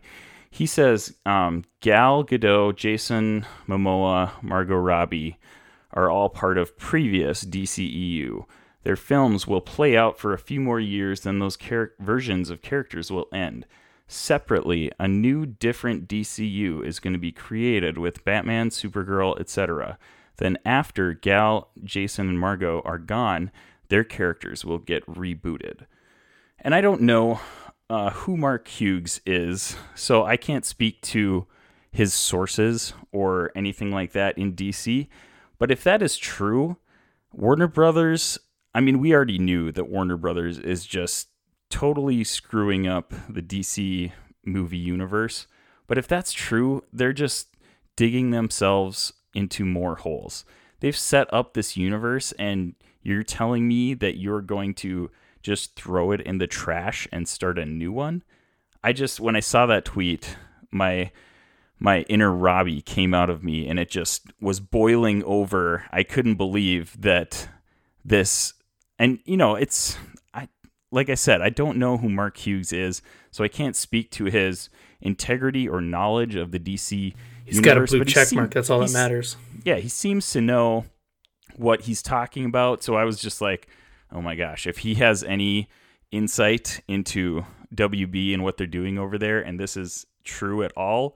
He 0.50 0.66
says 0.66 1.16
um, 1.26 1.64
Gal 1.80 2.24
Gadot, 2.24 2.76
Jason 2.76 3.46
Momoa, 3.68 4.32
Margot 4.42 4.76
Robbie 4.76 5.38
are 5.94 6.10
all 6.10 6.30
part 6.30 6.58
of 6.58 6.78
previous 6.78 7.44
DCEU. 7.44 8.46
Their 8.84 8.96
films 8.96 9.48
will 9.48 9.62
play 9.62 9.98
out 9.98 10.18
for 10.18 10.34
a 10.34 10.40
few 10.40 10.60
more 10.60 10.80
years, 10.80 11.22
then 11.22 11.40
those 11.40 11.58
char- 11.58 11.94
versions 12.00 12.50
of 12.50 12.62
characters 12.62 13.12
will 13.12 13.28
end. 13.34 13.66
Separately, 14.08 14.92
a 15.00 15.08
new, 15.08 15.46
different 15.46 16.08
DCU 16.08 16.84
is 16.84 17.00
going 17.00 17.14
to 17.14 17.20
be 17.20 17.32
created 17.32 17.98
with 17.98 18.26
Batman, 18.26 18.70
Supergirl, 18.70 19.40
etc. 19.40 20.00
Then, 20.38 20.58
after 20.66 21.14
Gal, 21.14 21.70
Jason, 21.84 22.30
and 22.30 22.40
Margot 22.40 22.82
are 22.86 22.98
gone, 22.98 23.52
their 23.90 24.04
characters 24.04 24.64
will 24.64 24.80
get 24.80 25.06
rebooted. 25.06 25.86
And 26.60 26.74
I 26.74 26.82
don't 26.82 27.02
know 27.02 27.40
uh, 27.90 28.12
who 28.12 28.38
Mark 28.38 28.68
Hughes 28.68 29.22
is, 29.26 29.76
so 29.96 30.24
I 30.24 30.38
can't 30.38 30.66
speak 30.66 31.02
to 31.02 31.48
his 31.92 32.14
sources 32.14 32.94
or 33.12 33.52
anything 33.56 33.92
like 33.92 34.12
that 34.12 34.38
in 34.38 34.54
DC. 34.54 35.08
But 35.58 35.72
if 35.72 35.84
that 35.84 36.02
is 36.02 36.18
true, 36.18 36.78
Warner 37.34 37.68
Brothers, 37.68 38.38
I 38.74 38.82
mean, 38.82 39.00
we 39.00 39.14
already 39.14 39.40
knew 39.40 39.72
that 39.72 39.90
Warner 39.90 40.18
Brothers 40.18 40.60
is 40.60 40.86
just 40.86 41.30
totally 41.70 42.24
screwing 42.24 42.88
up 42.88 43.14
the 43.28 43.42
DC 43.42 44.12
movie 44.46 44.78
universe. 44.78 45.48
But 45.88 45.98
if 45.98 46.08
that's 46.08 46.32
true, 46.32 46.84
they're 46.94 47.14
just 47.14 47.56
digging 47.96 48.30
themselves 48.30 49.14
into 49.34 49.66
more 49.66 49.96
holes. 49.96 50.46
They've 50.80 50.96
set 50.96 51.32
up 51.34 51.54
this 51.54 51.76
universe, 51.76 52.32
and 52.34 52.76
you're 53.02 53.24
telling 53.24 53.68
me 53.68 53.94
that 53.96 54.18
you're 54.18 54.42
going 54.42 54.74
to 54.76 55.12
just 55.50 55.76
throw 55.76 56.12
it 56.12 56.22
in 56.22 56.38
the 56.38 56.48
trash 56.48 57.08
and 57.12 57.28
start 57.28 57.58
a 57.58 57.66
new 57.66 57.92
one? 57.92 58.24
I 58.84 58.94
just, 58.94 59.20
when 59.20 59.36
I 59.36 59.40
saw 59.40 59.66
that 59.66 59.86
tweet, 59.86 60.38
my 60.72 61.12
my 61.82 62.02
inner 62.04 62.32
Robbie 62.32 62.82
came 62.82 63.14
out 63.14 63.30
of 63.30 63.42
me 63.42 63.68
and 63.68 63.80
it 63.80 63.90
just 63.90 64.24
was 64.40 64.60
boiling 64.60 65.24
over. 65.24 65.86
I 65.92 66.04
couldn't 66.04 66.36
believe 66.36 67.02
that 67.02 67.48
this 68.04 68.54
and 69.00 69.20
you 69.26 69.38
know, 69.38 69.56
it's 69.56 69.98
I 70.34 70.50
like 70.92 71.10
I 71.10 71.16
said, 71.16 71.42
I 71.42 71.50
don't 71.50 71.78
know 71.78 71.98
who 71.98 72.10
Mark 72.10 72.38
Hughes 72.38 72.72
is, 72.72 73.02
so 73.32 73.44
I 73.44 73.48
can't 73.48 73.76
speak 73.76 74.12
to 74.12 74.26
his 74.26 74.70
integrity 75.02 75.68
or 75.68 75.82
knowledge 75.82 76.36
of 76.36 76.52
the 76.52 76.60
DC 76.60 77.16
He's 77.46 77.62
got 77.62 77.78
a 77.78 77.82
blue 77.82 78.06
check 78.06 78.28
seem- 78.28 78.38
mark. 78.38 78.54
That's 78.54 78.70
all 78.70 78.80
that 78.82 78.92
matters. 78.92 79.36
Yeah, 79.64 79.78
he 79.78 79.90
seems 79.90 80.30
to 80.32 80.42
know 80.42 80.86
what 81.56 81.82
he's 81.82 82.02
talking 82.02 82.46
about, 82.46 82.84
so 82.84 82.96
I 82.96 83.04
was 83.04 83.20
just 83.20 83.42
like, 83.42 83.68
"Oh 84.12 84.22
my 84.22 84.36
gosh, 84.36 84.68
if 84.68 84.80
he 84.80 84.96
has 84.96 85.24
any 85.24 85.70
insight 86.12 86.82
into 86.88 87.46
WB 87.74 88.34
and 88.34 88.44
what 88.44 88.58
they're 88.58 88.66
doing 88.68 88.98
over 88.98 89.18
there 89.18 89.40
and 89.40 89.60
this 89.60 89.78
is 89.78 90.06
true 90.24 90.64
at 90.64 90.72
all, 90.76 91.16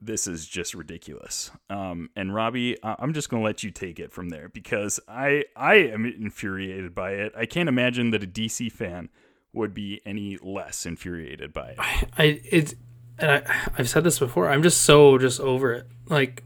this 0.00 0.26
is 0.26 0.46
just 0.46 0.74
ridiculous. 0.74 1.50
Um, 1.70 2.10
and 2.14 2.34
Robbie, 2.34 2.76
I- 2.82 2.96
I'm 2.98 3.14
just 3.14 3.30
going 3.30 3.40
to 3.42 3.44
let 3.44 3.62
you 3.62 3.70
take 3.70 3.98
it 3.98 4.12
from 4.12 4.28
there 4.28 4.50
because 4.50 5.00
I 5.08 5.44
I 5.56 5.76
am 5.76 6.04
infuriated 6.04 6.94
by 6.94 7.12
it. 7.12 7.32
I 7.36 7.46
can't 7.46 7.68
imagine 7.68 8.10
that 8.10 8.22
a 8.22 8.26
DC 8.26 8.70
fan 8.70 9.08
would 9.54 9.72
be 9.72 10.00
any 10.04 10.36
less 10.42 10.84
infuriated 10.84 11.52
by 11.54 11.70
it. 11.70 11.78
I 12.18 12.40
it's 12.44 12.74
and 13.18 13.30
I 13.30 13.70
I've 13.78 13.88
said 13.88 14.04
this 14.04 14.18
before. 14.18 14.50
I'm 14.50 14.62
just 14.62 14.82
so 14.82 15.16
just 15.16 15.40
over 15.40 15.72
it. 15.72 15.86
Like 16.08 16.42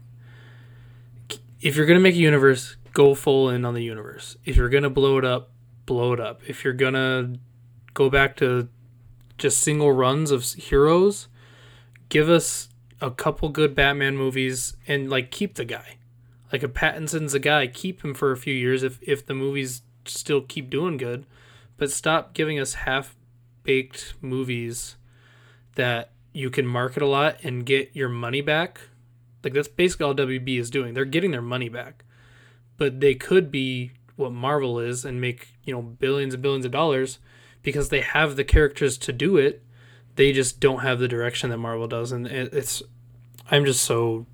if 1.59 1.75
you're 1.75 1.85
gonna 1.85 1.99
make 1.99 2.15
a 2.15 2.19
universe, 2.19 2.77
go 2.99 3.15
full 3.15 3.49
in 3.49 3.63
on 3.63 3.73
the 3.73 3.81
universe. 3.81 4.35
If 4.43 4.57
you're 4.57 4.67
gonna 4.67 4.89
blow 4.89 5.17
it 5.17 5.23
up, 5.23 5.51
blow 5.85 6.11
it 6.11 6.19
up. 6.19 6.41
If 6.45 6.65
you're 6.65 6.73
gonna 6.73 7.35
go 7.93 8.09
back 8.09 8.35
to 8.37 8.67
just 9.37 9.61
single 9.61 9.93
runs 9.93 10.31
of 10.31 10.43
heroes, 10.43 11.29
give 12.09 12.29
us 12.29 12.67
a 12.99 13.09
couple 13.09 13.47
good 13.47 13.73
Batman 13.73 14.17
movies 14.17 14.75
and 14.85 15.09
like 15.09 15.31
keep 15.31 15.55
the 15.55 15.63
guy. 15.63 15.95
Like 16.51 16.61
if 16.61 16.73
Pattinson's 16.73 17.33
a 17.33 17.39
guy, 17.39 17.67
keep 17.67 18.03
him 18.03 18.13
for 18.13 18.33
a 18.33 18.37
few 18.37 18.53
years 18.53 18.83
if 18.83 18.99
if 19.01 19.25
the 19.25 19.33
movies 19.33 19.81
still 20.03 20.41
keep 20.41 20.69
doing 20.69 20.97
good, 20.97 21.25
but 21.77 21.91
stop 21.91 22.33
giving 22.33 22.59
us 22.59 22.73
half 22.73 23.15
baked 23.63 24.15
movies 24.19 24.97
that 25.75 26.11
you 26.33 26.49
can 26.49 26.67
market 26.67 27.01
a 27.01 27.07
lot 27.07 27.37
and 27.43 27.65
get 27.65 27.91
your 27.93 28.09
money 28.09 28.41
back. 28.41 28.81
Like 29.41 29.53
that's 29.53 29.69
basically 29.69 30.05
all 30.05 30.15
WB 30.15 30.59
is 30.59 30.69
doing. 30.69 30.93
They're 30.93 31.05
getting 31.05 31.31
their 31.31 31.41
money 31.41 31.69
back. 31.69 32.03
But 32.79 32.99
they 32.99 33.13
could 33.13 33.51
be 33.51 33.91
what 34.15 34.31
Marvel 34.31 34.79
is 34.79 35.05
and 35.05 35.21
make, 35.21 35.49
you 35.63 35.73
know, 35.73 35.81
billions 35.81 36.33
and 36.33 36.41
billions 36.41 36.65
of 36.65 36.71
dollars 36.71 37.19
because 37.61 37.89
they 37.89 38.01
have 38.01 38.35
the 38.35 38.43
characters 38.43 38.97
to 38.97 39.13
do 39.13 39.37
it. 39.37 39.61
They 40.15 40.33
just 40.33 40.59
don't 40.59 40.79
have 40.79 40.97
the 40.99 41.07
direction 41.07 41.49
that 41.51 41.57
Marvel 41.57 41.87
does 41.87 42.11
and 42.11 42.25
it, 42.25 42.53
it's 42.53 42.81
I'm 43.51 43.65
just 43.65 43.83
so 43.83 44.25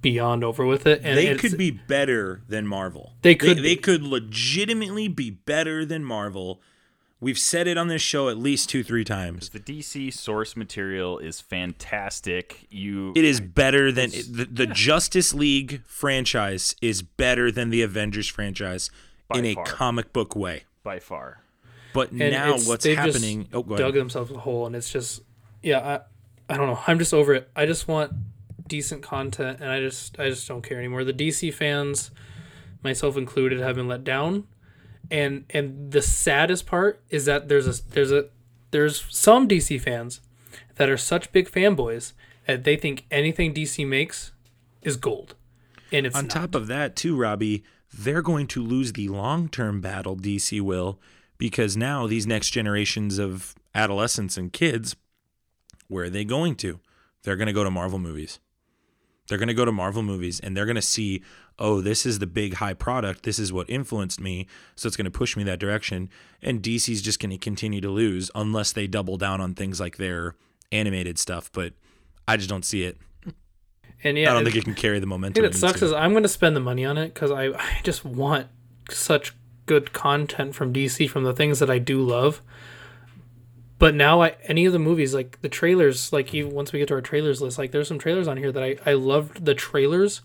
beyond 0.00 0.44
over 0.44 0.64
with 0.64 0.86
it 0.86 1.00
and 1.04 1.18
they 1.18 1.34
could 1.36 1.58
be 1.58 1.70
better 1.70 2.42
than 2.48 2.66
Marvel. 2.66 3.14
They 3.22 3.34
could 3.34 3.58
They, 3.58 3.74
be. 3.74 3.76
could 3.76 4.02
legitimately 4.02 5.08
be 5.08 5.30
better 5.30 5.84
than 5.84 6.04
Marvel. 6.04 6.60
We've 7.20 7.38
said 7.38 7.66
it 7.66 7.76
on 7.76 7.88
this 7.88 8.00
show 8.00 8.28
at 8.28 8.38
least 8.38 8.70
two, 8.70 8.84
three 8.84 9.02
times. 9.04 9.48
The 9.48 9.58
DC 9.58 10.12
source 10.12 10.56
material 10.56 11.18
is 11.18 11.40
fantastic. 11.40 12.66
You 12.70 13.12
It 13.16 13.24
is 13.24 13.40
better 13.40 13.90
than 13.90 14.10
the, 14.10 14.48
the 14.50 14.66
Justice 14.66 15.34
League 15.34 15.82
franchise 15.84 16.76
is 16.80 17.02
better 17.02 17.50
than 17.50 17.70
the 17.70 17.82
Avengers 17.82 18.28
franchise 18.28 18.90
By 19.26 19.38
in 19.38 19.44
a 19.46 19.56
comic 19.64 20.12
book 20.12 20.36
way. 20.36 20.64
by 20.84 21.00
far. 21.00 21.42
But 21.92 22.10
and 22.12 22.18
now 22.18 22.52
what's 22.52 22.84
they've 22.84 22.96
just 22.96 23.18
happening? 23.18 23.48
Oh, 23.52 23.62
go 23.62 23.76
dug 23.76 23.94
themselves 23.94 24.30
a 24.30 24.38
hole 24.38 24.66
and 24.66 24.76
it's 24.76 24.92
just 24.92 25.22
yeah 25.62 26.00
I, 26.48 26.54
I 26.54 26.56
don't 26.56 26.66
know 26.66 26.80
i'm 26.86 26.98
just 26.98 27.12
over 27.14 27.34
it 27.34 27.50
i 27.56 27.66
just 27.66 27.88
want 27.88 28.12
decent 28.66 29.02
content 29.02 29.60
and 29.60 29.70
i 29.70 29.80
just 29.80 30.18
i 30.20 30.28
just 30.28 30.46
don't 30.46 30.62
care 30.62 30.78
anymore 30.78 31.04
the 31.04 31.12
dc 31.12 31.52
fans 31.54 32.10
myself 32.82 33.16
included 33.16 33.60
have 33.60 33.76
been 33.76 33.88
let 33.88 34.04
down 34.04 34.44
and 35.10 35.44
and 35.50 35.90
the 35.92 36.02
saddest 36.02 36.66
part 36.66 37.00
is 37.10 37.24
that 37.24 37.48
there's 37.48 37.66
a 37.66 37.82
there's 37.90 38.12
a 38.12 38.26
there's 38.70 39.04
some 39.08 39.48
dc 39.48 39.80
fans 39.80 40.20
that 40.76 40.88
are 40.88 40.96
such 40.96 41.32
big 41.32 41.50
fanboys 41.50 42.12
that 42.46 42.64
they 42.64 42.76
think 42.76 43.06
anything 43.10 43.52
dc 43.54 43.86
makes 43.86 44.32
is 44.82 44.96
gold 44.96 45.34
and 45.92 46.06
it's 46.06 46.16
On 46.16 46.24
not. 46.24 46.30
top 46.30 46.54
of 46.54 46.66
that, 46.66 46.96
too, 46.96 47.16
Robbie, 47.16 47.64
they're 47.92 48.22
going 48.22 48.46
to 48.48 48.62
lose 48.62 48.92
the 48.92 49.08
long 49.08 49.48
term 49.48 49.80
battle 49.80 50.16
DC 50.16 50.60
will 50.60 51.00
because 51.38 51.76
now 51.76 52.06
these 52.06 52.26
next 52.26 52.50
generations 52.50 53.18
of 53.18 53.54
adolescents 53.74 54.36
and 54.36 54.52
kids, 54.52 54.96
where 55.88 56.04
are 56.04 56.10
they 56.10 56.24
going 56.24 56.56
to? 56.56 56.80
They're 57.22 57.36
going 57.36 57.46
to 57.46 57.52
go 57.52 57.64
to 57.64 57.70
Marvel 57.70 57.98
movies. 57.98 58.38
They're 59.28 59.38
going 59.38 59.48
to 59.48 59.54
go 59.54 59.64
to 59.64 59.72
Marvel 59.72 60.02
movies 60.02 60.40
and 60.40 60.56
they're 60.56 60.64
going 60.66 60.76
to 60.76 60.82
see, 60.82 61.22
oh, 61.58 61.80
this 61.80 62.04
is 62.06 62.18
the 62.18 62.26
big 62.26 62.54
high 62.54 62.74
product. 62.74 63.22
This 63.24 63.38
is 63.38 63.52
what 63.52 63.68
influenced 63.70 64.20
me. 64.20 64.46
So 64.74 64.86
it's 64.86 64.96
going 64.96 65.04
to 65.04 65.10
push 65.10 65.36
me 65.36 65.44
that 65.44 65.58
direction. 65.58 66.08
And 66.42 66.62
DC's 66.62 67.02
just 67.02 67.20
going 67.20 67.30
to 67.30 67.38
continue 67.38 67.80
to 67.82 67.90
lose 67.90 68.30
unless 68.34 68.72
they 68.72 68.86
double 68.86 69.16
down 69.18 69.40
on 69.40 69.54
things 69.54 69.78
like 69.80 69.96
their 69.98 70.34
animated 70.72 71.18
stuff. 71.18 71.50
But 71.52 71.74
I 72.26 72.36
just 72.36 72.48
don't 72.48 72.64
see 72.64 72.84
it. 72.84 72.96
and 74.04 74.16
yeah 74.16 74.30
I 74.30 74.32
don't 74.34 74.42
it- 74.42 74.44
think 74.52 74.56
it 74.56 74.64
can 74.64 74.74
carry 74.74 74.98
the 74.98 75.06
momentum. 75.06 75.44
it 75.44 75.54
sucks 75.54 75.82
is 75.82 75.92
I'm 75.92 76.12
going 76.12 76.22
to 76.22 76.28
spend 76.28 76.56
the 76.56 76.60
money 76.60 76.84
on 76.84 76.96
it 76.98 77.12
because 77.14 77.30
I, 77.30 77.46
I 77.48 77.80
just 77.82 78.04
want 78.04 78.46
such 78.90 79.34
good 79.66 79.92
content 79.92 80.54
from 80.54 80.72
DC 80.72 81.10
from 81.10 81.24
the 81.24 81.34
things 81.34 81.58
that 81.58 81.68
I 81.68 81.78
do 81.78 82.00
love. 82.00 82.40
But 83.78 83.94
now 83.94 84.22
I 84.22 84.36
any 84.44 84.66
of 84.66 84.72
the 84.72 84.78
movies 84.78 85.14
like 85.14 85.40
the 85.40 85.48
trailers 85.48 86.12
like 86.12 86.34
even 86.34 86.52
once 86.52 86.72
we 86.72 86.78
get 86.80 86.88
to 86.88 86.94
our 86.94 87.00
trailers 87.00 87.40
list 87.40 87.58
like 87.58 87.70
there's 87.70 87.88
some 87.88 87.98
trailers 87.98 88.26
on 88.26 88.36
here 88.36 88.50
that 88.52 88.62
I 88.62 88.76
I 88.84 88.94
loved 88.94 89.44
the 89.44 89.54
trailers. 89.54 90.22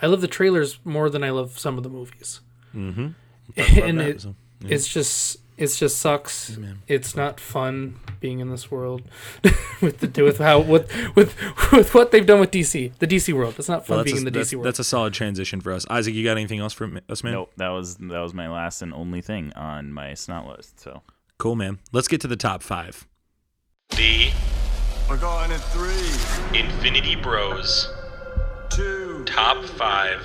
I 0.00 0.06
love 0.06 0.20
the 0.20 0.28
trailers 0.28 0.78
more 0.84 1.10
than 1.10 1.24
I 1.24 1.30
love 1.30 1.58
some 1.58 1.76
of 1.76 1.82
the 1.82 1.90
movies. 1.90 2.40
Mm-hmm. 2.74 3.08
and 3.56 4.00
it, 4.00 4.26
it's 4.62 4.86
just 4.86 5.38
It 5.56 5.66
just 5.66 5.98
sucks. 5.98 6.56
It's 6.86 7.16
not 7.16 7.40
fun 7.40 7.96
being 8.20 8.38
in 8.38 8.48
this 8.50 8.70
world 8.70 9.02
with 9.82 9.98
the 9.98 10.22
with 10.22 10.38
how 10.38 10.60
with 10.60 10.88
with 11.16 11.34
with 11.72 11.94
what 11.94 12.12
they've 12.12 12.24
done 12.24 12.38
with 12.38 12.52
DC, 12.52 12.96
the 12.98 13.06
DC 13.08 13.32
world. 13.32 13.56
It's 13.58 13.68
not 13.68 13.84
fun 13.84 13.96
Well, 13.96 14.04
that's, 14.04 14.12
being 14.12 14.24
a, 14.24 14.28
in 14.28 14.32
the 14.32 14.38
DC 14.38 14.54
world. 14.54 14.66
that's 14.66 14.78
a 14.78 14.84
solid 14.84 15.14
transition 15.14 15.60
for 15.60 15.72
us. 15.72 15.84
Isaac, 15.90 16.14
you 16.14 16.22
got 16.22 16.36
anything 16.36 16.60
else 16.60 16.72
for 16.72 16.88
us, 17.08 17.24
man? 17.24 17.32
Nope, 17.32 17.52
that 17.56 17.70
was 17.70 17.96
that 17.96 18.20
was 18.20 18.34
my 18.34 18.48
last 18.48 18.82
and 18.82 18.94
only 18.94 19.20
thing 19.20 19.52
on 19.54 19.92
my 19.92 20.14
snot 20.14 20.46
list. 20.46 20.78
So 20.78 21.02
Cool, 21.38 21.54
man. 21.54 21.78
Let's 21.92 22.08
get 22.08 22.20
to 22.22 22.28
the 22.28 22.36
top 22.36 22.62
five. 22.62 23.06
The 23.90 24.30
We're 25.08 25.18
going 25.18 25.52
in 25.52 25.58
three, 25.58 26.58
Infinity 26.58 27.14
Bros 27.14 27.88
two, 28.70 29.24
top 29.24 29.64
five 29.64 30.20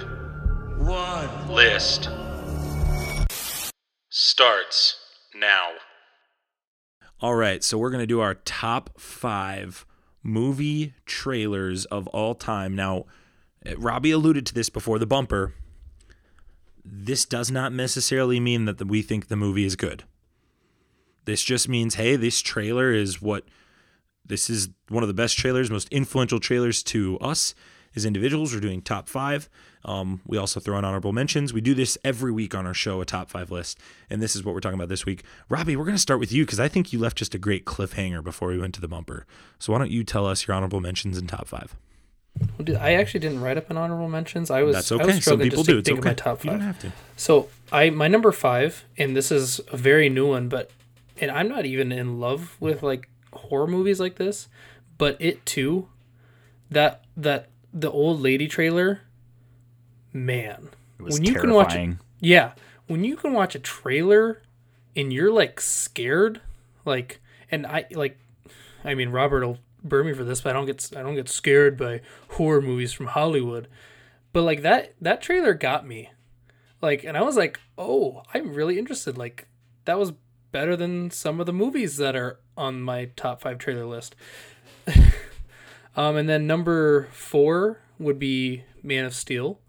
one. 0.77 1.47
list 1.47 2.09
starts 4.09 4.97
now. 5.35 5.69
All 7.21 7.35
right, 7.35 7.63
so 7.63 7.77
we're 7.77 7.89
going 7.89 8.01
to 8.03 8.07
do 8.07 8.19
our 8.19 8.35
top 8.35 8.99
five 8.99 9.85
movie 10.21 10.93
trailers 11.05 11.85
of 11.85 12.07
all 12.07 12.35
time. 12.35 12.75
Now, 12.75 13.05
Robbie 13.77 14.11
alluded 14.11 14.45
to 14.47 14.53
this 14.53 14.69
before 14.69 14.99
the 14.99 15.07
bumper. 15.07 15.53
This 16.83 17.23
does 17.23 17.49
not 17.49 17.71
necessarily 17.71 18.39
mean 18.39 18.65
that 18.65 18.83
we 18.85 19.01
think 19.01 19.27
the 19.27 19.35
movie 19.35 19.65
is 19.65 19.75
good. 19.75 20.03
This 21.25 21.43
just 21.43 21.69
means, 21.69 21.95
hey, 21.95 22.15
this 22.15 22.41
trailer 22.41 22.91
is 22.91 23.21
what 23.21 23.45
this 24.25 24.49
is 24.49 24.69
one 24.89 25.03
of 25.03 25.07
the 25.07 25.13
best 25.13 25.37
trailers, 25.37 25.69
most 25.69 25.89
influential 25.89 26.39
trailers 26.39 26.81
to 26.83 27.19
us 27.19 27.53
as 27.95 28.05
individuals. 28.05 28.53
We're 28.53 28.61
doing 28.61 28.81
top 28.81 29.09
five. 29.09 29.49
Um, 29.85 30.21
we 30.25 30.37
also 30.37 30.59
throw 30.61 30.77
in 30.77 30.85
honorable 30.85 31.11
mentions. 31.11 31.53
We 31.53 31.59
do 31.59 31.73
this 31.73 31.97
every 32.05 32.31
week 32.31 32.55
on 32.55 32.65
our 32.65 32.73
show, 32.73 33.01
a 33.01 33.05
top 33.05 33.29
five 33.29 33.51
list. 33.51 33.77
And 34.09 34.21
this 34.21 34.35
is 34.35 34.43
what 34.43 34.53
we're 34.55 34.61
talking 34.61 34.79
about 34.79 34.87
this 34.87 35.05
week. 35.05 35.23
Robbie, 35.49 35.75
we're 35.75 35.83
going 35.83 35.95
to 35.95 36.01
start 36.01 36.21
with 36.21 36.31
you 36.31 36.45
because 36.45 36.59
I 36.59 36.69
think 36.69 36.93
you 36.93 36.99
left 36.99 37.17
just 37.17 37.35
a 37.35 37.37
great 37.37 37.65
cliffhanger 37.65 38.23
before 38.23 38.47
we 38.47 38.57
went 38.57 38.73
to 38.75 38.81
the 38.81 38.87
bumper. 38.87 39.25
So 39.59 39.73
why 39.73 39.79
don't 39.79 39.91
you 39.91 40.03
tell 40.05 40.25
us 40.25 40.47
your 40.47 40.55
honorable 40.55 40.79
mentions 40.79 41.17
and 41.17 41.27
top 41.27 41.47
five? 41.47 41.75
Well, 42.39 42.63
dude, 42.63 42.77
I 42.77 42.93
actually 42.93 43.19
didn't 43.19 43.41
write 43.41 43.57
up 43.57 43.69
an 43.69 43.77
honorable 43.77 44.09
mentions. 44.09 44.49
I 44.49 44.63
was 44.63 44.75
That's 44.75 44.91
I 44.91 44.95
okay. 44.95 45.05
was 45.07 45.23
Some 45.23 45.39
people 45.39 45.63
do. 45.63 45.77
It's 45.77 45.89
okay. 45.89 45.99
of 45.99 46.05
my 46.05 46.13
top 46.13 46.43
You 46.43 46.49
five. 46.51 46.59
don't 46.59 46.67
have 46.67 46.79
to. 46.79 46.91
So 47.17 47.49
I 47.71 47.89
my 47.89 48.07
number 48.07 48.31
five, 48.31 48.85
and 48.97 49.15
this 49.15 49.31
is 49.31 49.59
a 49.71 49.77
very 49.77 50.09
new 50.09 50.27
one, 50.29 50.47
but 50.49 50.71
and 51.19 51.31
I'm 51.31 51.47
not 51.47 51.65
even 51.65 51.91
in 51.91 52.19
love 52.19 52.57
with 52.59 52.83
like 52.83 53.09
horror 53.31 53.67
movies 53.67 53.99
like 53.99 54.15
this, 54.15 54.47
but 54.97 55.17
it 55.19 55.45
too, 55.45 55.89
that 56.69 57.03
that 57.15 57.49
the 57.73 57.91
old 57.91 58.21
lady 58.21 58.47
trailer, 58.47 59.01
man, 60.11 60.69
it 60.99 61.03
was 61.03 61.15
when 61.15 61.25
you 61.25 61.33
can 61.35 61.53
watch 61.53 61.75
it, 61.75 61.97
yeah, 62.19 62.53
when 62.87 63.03
you 63.03 63.15
can 63.15 63.33
watch 63.33 63.55
a 63.55 63.59
trailer, 63.59 64.41
and 64.95 65.11
you're 65.11 65.31
like 65.31 65.59
scared, 65.59 66.41
like, 66.85 67.19
and 67.51 67.65
I 67.65 67.85
like, 67.91 68.17
I 68.83 68.95
mean 68.95 69.09
Robert 69.09 69.45
will 69.45 69.59
burn 69.83 70.07
me 70.07 70.13
for 70.13 70.23
this, 70.23 70.41
but 70.41 70.51
I 70.51 70.53
don't 70.53 70.65
get 70.65 70.91
I 70.95 71.01
don't 71.01 71.15
get 71.15 71.29
scared 71.29 71.77
by 71.77 72.01
horror 72.29 72.61
movies 72.61 72.93
from 72.93 73.07
Hollywood, 73.07 73.67
but 74.31 74.43
like 74.43 74.61
that 74.61 74.93
that 75.01 75.21
trailer 75.21 75.53
got 75.53 75.85
me. 75.85 76.09
Like 76.81 77.05
and 77.05 77.17
i 77.17 77.21
was 77.21 77.37
like 77.37 77.61
oh 77.77 78.23
i'm 78.33 78.53
really 78.53 78.77
interested. 78.77 79.17
Like 79.17 79.47
that 79.85 79.97
was 79.97 80.11
better 80.53 80.77
than 80.77 81.11
some 81.11 81.41
of 81.41 81.45
the 81.45 81.51
movies 81.51 81.97
that 81.97 82.15
are 82.15 82.39
on 82.55 82.81
my 82.81 83.09
top 83.17 83.41
five 83.41 83.57
trailer 83.57 83.85
list. 83.85 84.15
Um 85.95 86.15
and 86.15 86.27
then 86.27 86.47
number 86.47 87.07
four 87.11 87.79
would 87.99 88.17
be 88.17 88.63
man 88.81 89.05
of 89.05 89.13
steel. 89.13 89.59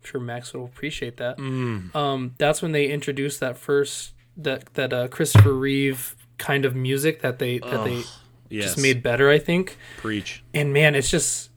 I'm 0.00 0.06
sure 0.08 0.20
max 0.20 0.54
will 0.54 0.64
appreciate 0.64 1.16
that. 1.16 1.38
Um 1.40 2.34
that's 2.38 2.62
when 2.62 2.70
they 2.72 2.86
introduced 2.88 3.40
that 3.40 3.58
first 3.58 4.12
that 4.36 4.72
that 4.74 4.92
uh 4.92 5.08
christopher 5.08 5.52
reeve 5.52 6.14
kind 6.38 6.64
of 6.64 6.74
music 6.76 7.20
that 7.22 7.38
they 7.40 7.58
that 7.58 7.84
they 7.84 8.02
Yes. 8.48 8.64
just 8.74 8.78
made 8.78 9.02
better 9.02 9.28
i 9.30 9.38
think. 9.38 9.76
Preach. 9.96 10.44
and 10.54 10.72
man, 10.72 10.94
it's 10.94 11.10
just 11.10 11.50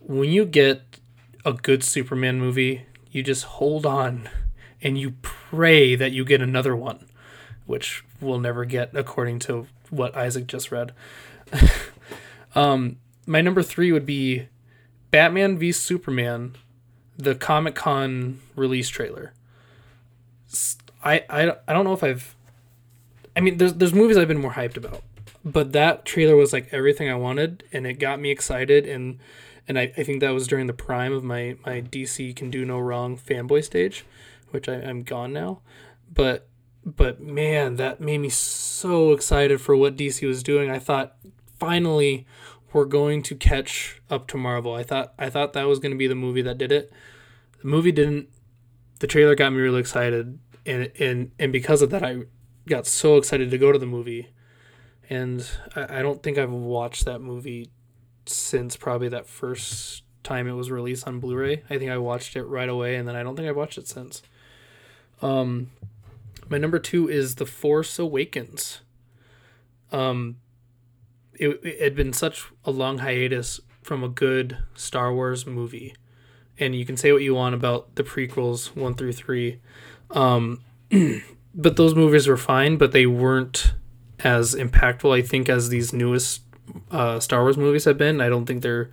when 0.00 0.28
you 0.30 0.44
get 0.44 0.82
a 1.44 1.52
good 1.52 1.82
Superman 1.84 2.38
movie, 2.40 2.82
you 3.12 3.22
just 3.22 3.44
hold 3.44 3.86
on 3.86 4.28
and 4.82 4.98
you 4.98 5.12
pray 5.22 5.94
that 5.94 6.10
you 6.12 6.24
get 6.24 6.42
another 6.42 6.74
one, 6.76 7.06
which 7.64 8.04
we'll 8.20 8.38
never 8.38 8.64
get 8.64 8.94
according 8.94 9.38
to 9.40 9.66
what 9.90 10.16
Isaac 10.16 10.46
just 10.46 10.70
read. 10.72 10.92
um, 12.54 12.96
my 13.26 13.40
number 13.40 13.62
three 13.62 13.92
would 13.92 14.06
be 14.06 14.48
Batman 15.10 15.58
v 15.58 15.72
Superman, 15.72 16.56
the 17.16 17.34
Comic 17.34 17.74
Con 17.74 18.40
release 18.54 18.88
trailer. 18.88 19.32
I, 21.02 21.24
I, 21.28 21.52
I 21.66 21.72
don't 21.72 21.84
know 21.84 21.92
if 21.92 22.02
I've. 22.02 22.34
I 23.36 23.40
mean, 23.40 23.58
there's 23.58 23.74
there's 23.74 23.94
movies 23.94 24.16
I've 24.16 24.28
been 24.28 24.40
more 24.40 24.52
hyped 24.52 24.76
about, 24.76 25.02
but 25.44 25.72
that 25.72 26.04
trailer 26.04 26.36
was 26.36 26.52
like 26.52 26.68
everything 26.72 27.08
I 27.08 27.14
wanted, 27.14 27.64
and 27.72 27.86
it 27.86 27.94
got 27.94 28.20
me 28.20 28.30
excited, 28.30 28.86
and 28.86 29.18
and 29.68 29.78
I, 29.78 29.92
I 29.96 30.02
think 30.02 30.20
that 30.20 30.30
was 30.30 30.46
during 30.46 30.66
the 30.66 30.72
prime 30.72 31.12
of 31.12 31.22
my 31.22 31.56
my 31.64 31.80
DC 31.82 32.34
can 32.34 32.50
do 32.50 32.64
no 32.64 32.78
wrong 32.78 33.16
fanboy 33.16 33.64
stage, 33.64 34.04
which 34.50 34.68
I, 34.68 34.74
I'm 34.74 35.02
gone 35.02 35.32
now, 35.32 35.60
but 36.12 36.48
but 36.86 37.20
man, 37.20 37.76
that 37.76 38.00
made 38.00 38.18
me 38.18 38.28
so 38.28 39.12
excited 39.12 39.60
for 39.60 39.74
what 39.74 39.96
DC 39.96 40.26
was 40.26 40.44
doing. 40.44 40.70
I 40.70 40.78
thought 40.78 41.16
finally 41.58 42.26
we're 42.72 42.84
going 42.84 43.22
to 43.24 43.34
catch 43.34 44.00
up 44.08 44.28
to 44.28 44.36
Marvel. 44.36 44.72
I 44.74 44.84
thought 44.84 45.12
I 45.18 45.28
thought 45.28 45.52
that 45.54 45.66
was 45.66 45.80
going 45.80 45.90
to 45.90 45.98
be 45.98 46.06
the 46.06 46.14
movie 46.14 46.42
that 46.42 46.58
did 46.58 46.70
it. 46.70 46.92
The 47.60 47.66
movie 47.66 47.90
didn't. 47.90 48.28
The 49.00 49.08
trailer 49.08 49.34
got 49.34 49.52
me 49.52 49.58
really 49.58 49.80
excited, 49.80 50.38
and 50.64 50.92
and 51.00 51.32
and 51.40 51.52
because 51.52 51.82
of 51.82 51.90
that, 51.90 52.04
I 52.04 52.22
got 52.68 52.86
so 52.86 53.16
excited 53.16 53.50
to 53.50 53.58
go 53.58 53.72
to 53.72 53.78
the 53.78 53.86
movie. 53.86 54.28
And 55.10 55.48
I, 55.74 55.98
I 55.98 56.02
don't 56.02 56.22
think 56.22 56.38
I've 56.38 56.52
watched 56.52 57.04
that 57.04 57.20
movie 57.20 57.70
since 58.26 58.76
probably 58.76 59.08
that 59.08 59.26
first 59.26 60.02
time 60.22 60.48
it 60.48 60.52
was 60.52 60.70
released 60.70 61.06
on 61.06 61.20
Blu-ray. 61.20 61.62
I 61.70 61.78
think 61.78 61.90
I 61.90 61.98
watched 61.98 62.36
it 62.36 62.44
right 62.44 62.68
away, 62.68 62.96
and 62.96 63.08
then 63.08 63.16
I 63.16 63.22
don't 63.22 63.36
think 63.36 63.48
I've 63.48 63.56
watched 63.56 63.78
it 63.78 63.88
since. 63.88 64.22
Um, 65.22 65.70
my 66.48 66.58
number 66.58 66.78
two 66.78 67.08
is 67.08 67.36
The 67.36 67.46
Force 67.46 67.98
Awakens. 67.98 68.80
Um, 69.92 70.36
it, 71.34 71.60
it 71.62 71.80
had 71.80 71.94
been 71.94 72.12
such 72.12 72.46
a 72.64 72.70
long 72.70 72.98
hiatus 72.98 73.60
from 73.82 74.02
a 74.02 74.08
good 74.08 74.58
Star 74.74 75.14
Wars 75.14 75.46
movie, 75.46 75.94
and 76.58 76.74
you 76.74 76.84
can 76.84 76.96
say 76.96 77.12
what 77.12 77.22
you 77.22 77.34
want 77.34 77.54
about 77.54 77.94
the 77.94 78.02
prequels 78.02 78.74
one 78.74 78.94
through 78.94 79.12
three, 79.12 79.60
um, 80.10 80.62
but 81.54 81.76
those 81.76 81.94
movies 81.94 82.26
were 82.26 82.36
fine, 82.36 82.76
but 82.76 82.92
they 82.92 83.06
weren't 83.06 83.74
as 84.20 84.54
impactful, 84.54 85.16
I 85.16 85.22
think, 85.22 85.48
as 85.48 85.68
these 85.68 85.92
newest 85.92 86.42
uh, 86.90 87.20
Star 87.20 87.42
Wars 87.42 87.56
movies 87.56 87.84
have 87.84 87.98
been. 87.98 88.20
I 88.20 88.28
don't 88.28 88.46
think 88.46 88.62
they're 88.62 88.90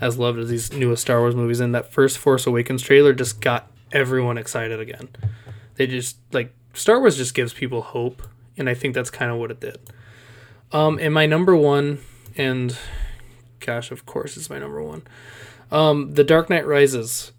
as 0.00 0.18
loved 0.18 0.38
as 0.38 0.48
these 0.48 0.72
newest 0.72 1.02
Star 1.02 1.20
Wars 1.20 1.36
movies. 1.36 1.60
And 1.60 1.74
that 1.74 1.92
first 1.92 2.18
Force 2.18 2.46
Awakens 2.46 2.82
trailer 2.82 3.12
just 3.12 3.40
got 3.40 3.70
everyone 3.92 4.36
excited 4.38 4.80
again. 4.80 5.08
They 5.76 5.86
just 5.86 6.18
like 6.32 6.54
Star 6.72 7.00
Wars 7.00 7.16
just 7.16 7.34
gives 7.34 7.52
people 7.52 7.82
hope, 7.82 8.22
and 8.56 8.68
I 8.68 8.74
think 8.74 8.94
that's 8.94 9.10
kind 9.10 9.30
of 9.30 9.38
what 9.38 9.50
it 9.50 9.60
did. 9.60 9.78
Um, 10.72 10.98
and 10.98 11.12
my 11.12 11.26
number 11.26 11.54
one, 11.54 11.98
and 12.36 12.76
gosh, 13.60 13.90
of 13.90 14.06
course, 14.06 14.36
it's 14.36 14.48
my 14.48 14.58
number 14.58 14.82
one. 14.82 15.02
Um, 15.70 16.14
The 16.14 16.24
Dark 16.24 16.48
Knight 16.50 16.66
Rises, 16.66 17.32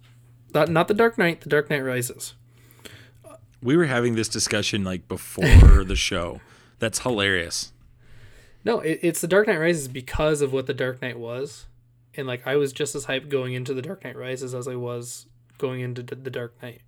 not 0.52 0.68
not 0.68 0.88
The 0.88 0.94
Dark 0.94 1.18
Knight, 1.18 1.40
The 1.40 1.48
Dark 1.48 1.70
Knight 1.70 1.80
Rises. 1.80 2.34
We 3.62 3.76
were 3.76 3.86
having 3.86 4.14
this 4.14 4.28
discussion 4.28 4.84
like 4.84 5.08
before 5.08 5.84
the 5.84 5.96
show. 5.96 6.40
That's 6.78 7.00
hilarious. 7.00 7.72
No, 8.64 8.80
it, 8.80 9.00
it's 9.02 9.20
The 9.20 9.28
Dark 9.28 9.46
Knight 9.46 9.58
Rises 9.58 9.88
because 9.88 10.40
of 10.40 10.52
what 10.52 10.66
The 10.66 10.74
Dark 10.74 11.02
Knight 11.02 11.18
was, 11.18 11.66
and 12.14 12.26
like 12.26 12.46
I 12.46 12.56
was 12.56 12.72
just 12.72 12.94
as 12.94 13.06
hyped 13.06 13.28
going 13.28 13.54
into 13.54 13.74
The 13.74 13.82
Dark 13.82 14.04
Knight 14.04 14.16
Rises 14.16 14.54
as 14.54 14.68
I 14.68 14.76
was 14.76 15.26
going 15.58 15.80
into 15.80 16.02
The 16.02 16.30
Dark 16.30 16.60
Knight. 16.62 16.82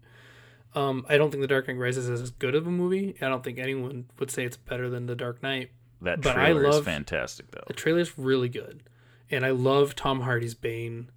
Um, 0.76 1.06
I 1.08 1.16
don't 1.16 1.30
think 1.30 1.40
The 1.40 1.48
Dark 1.48 1.66
Knight 1.66 1.78
Rises 1.78 2.08
is 2.08 2.20
as 2.20 2.30
good 2.30 2.54
of 2.54 2.66
a 2.66 2.70
movie. 2.70 3.16
I 3.22 3.28
don't 3.28 3.42
think 3.42 3.58
anyone 3.58 4.04
would 4.18 4.30
say 4.30 4.44
it's 4.44 4.58
better 4.58 4.90
than 4.90 5.06
The 5.06 5.16
Dark 5.16 5.42
Knight. 5.42 5.70
That 6.02 6.20
But 6.20 6.36
I 6.36 6.52
trailer 6.52 6.66
is 6.66 6.80
fantastic 6.80 7.50
though. 7.50 7.64
The 7.66 7.72
trailer 7.72 8.00
is 8.00 8.18
really 8.18 8.50
good, 8.50 8.82
and 9.30 9.44
I 9.46 9.50
love 9.50 9.96
Tom 9.96 10.20
Hardy's 10.20 10.54
Bane. 10.54 11.10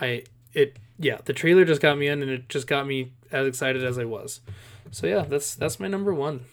I 0.00 0.24
it 0.54 0.78
yeah, 0.98 1.18
the 1.24 1.34
trailer 1.34 1.66
just 1.66 1.82
got 1.82 1.98
me 1.98 2.06
in, 2.06 2.22
and 2.22 2.30
it 2.30 2.48
just 2.48 2.66
got 2.66 2.86
me 2.86 3.12
as 3.30 3.46
excited 3.46 3.84
as 3.84 3.98
I 3.98 4.06
was. 4.06 4.40
So 4.90 5.06
yeah, 5.06 5.26
that's 5.28 5.54
that's 5.54 5.78
my 5.78 5.88
number 5.88 6.14
one. 6.14 6.46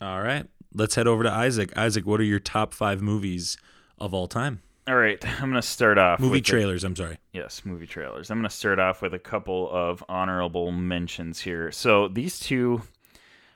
All 0.00 0.22
right. 0.22 0.46
Let's 0.72 0.94
head 0.94 1.06
over 1.06 1.22
to 1.22 1.30
Isaac. 1.30 1.76
Isaac, 1.76 2.06
what 2.06 2.20
are 2.20 2.24
your 2.24 2.38
top 2.38 2.72
five 2.72 3.02
movies 3.02 3.58
of 3.98 4.14
all 4.14 4.28
time? 4.28 4.62
All 4.90 4.96
right, 4.96 5.24
I'm 5.40 5.50
gonna 5.50 5.62
start 5.62 5.98
off 5.98 6.18
Movie 6.18 6.40
trailers, 6.40 6.82
I'm 6.82 6.96
sorry. 6.96 7.18
Yes, 7.32 7.62
movie 7.64 7.86
trailers. 7.86 8.28
I'm 8.28 8.38
going 8.38 8.48
to 8.48 8.54
start 8.54 8.80
off 8.80 9.02
with 9.02 9.14
a 9.14 9.20
couple 9.20 9.70
of 9.70 10.02
honorable 10.08 10.72
mentions 10.72 11.38
here. 11.42 11.70
So 11.70 12.08
these 12.08 12.40
two, 12.40 12.82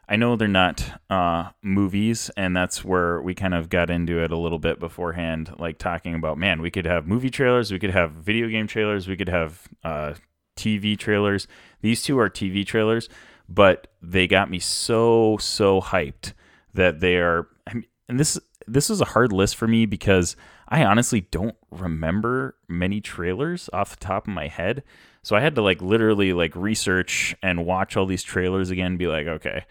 I 0.08 0.14
know 0.14 0.36
they're 0.36 0.46
not 0.46 1.00
uh, 1.10 1.50
movies, 1.60 2.30
and 2.36 2.56
that's 2.56 2.84
where 2.84 3.20
we 3.20 3.34
kind 3.34 3.52
of 3.52 3.68
got 3.68 3.90
into 3.90 4.22
it 4.22 4.30
a 4.30 4.36
little 4.36 4.60
bit 4.60 4.78
beforehand, 4.78 5.52
like 5.58 5.76
talking 5.76 6.14
about, 6.14 6.38
man, 6.38 6.62
we 6.62 6.70
could 6.70 6.86
have 6.86 7.08
movie 7.08 7.30
trailers, 7.30 7.72
we 7.72 7.80
could 7.80 7.90
have 7.90 8.12
video 8.12 8.46
game 8.46 8.68
trailers, 8.68 9.08
we 9.08 9.16
could 9.16 9.28
have 9.28 9.66
uh, 9.82 10.14
TV 10.56 10.96
trailers. 10.96 11.48
These 11.80 12.04
two 12.04 12.16
are 12.20 12.30
TV 12.30 12.64
trailers, 12.64 13.08
but 13.48 13.88
they 14.00 14.28
got 14.28 14.48
me 14.48 14.60
so 14.60 15.36
so 15.40 15.80
hyped 15.80 16.32
that 16.74 17.00
they 17.00 17.16
are. 17.16 17.48
I 17.66 17.74
mean, 17.74 17.86
and 18.08 18.20
this 18.20 18.38
this 18.68 18.88
is 18.88 19.00
a 19.00 19.06
hard 19.06 19.32
list 19.32 19.56
for 19.56 19.66
me 19.66 19.84
because 19.84 20.36
I 20.68 20.84
honestly 20.84 21.22
don't 21.22 21.56
remember 21.70 22.56
many 22.68 23.00
trailers 23.00 23.68
off 23.72 23.90
the 23.90 24.04
top 24.04 24.26
of 24.26 24.34
my 24.34 24.48
head. 24.48 24.82
So 25.22 25.36
I 25.36 25.40
had 25.40 25.54
to 25.54 25.62
like 25.62 25.80
literally 25.80 26.32
like 26.32 26.54
research 26.56 27.34
and 27.42 27.66
watch 27.66 27.96
all 27.96 28.06
these 28.06 28.22
trailers 28.22 28.70
again 28.70 28.96
be 28.96 29.06
like, 29.06 29.26
okay, 29.26 29.64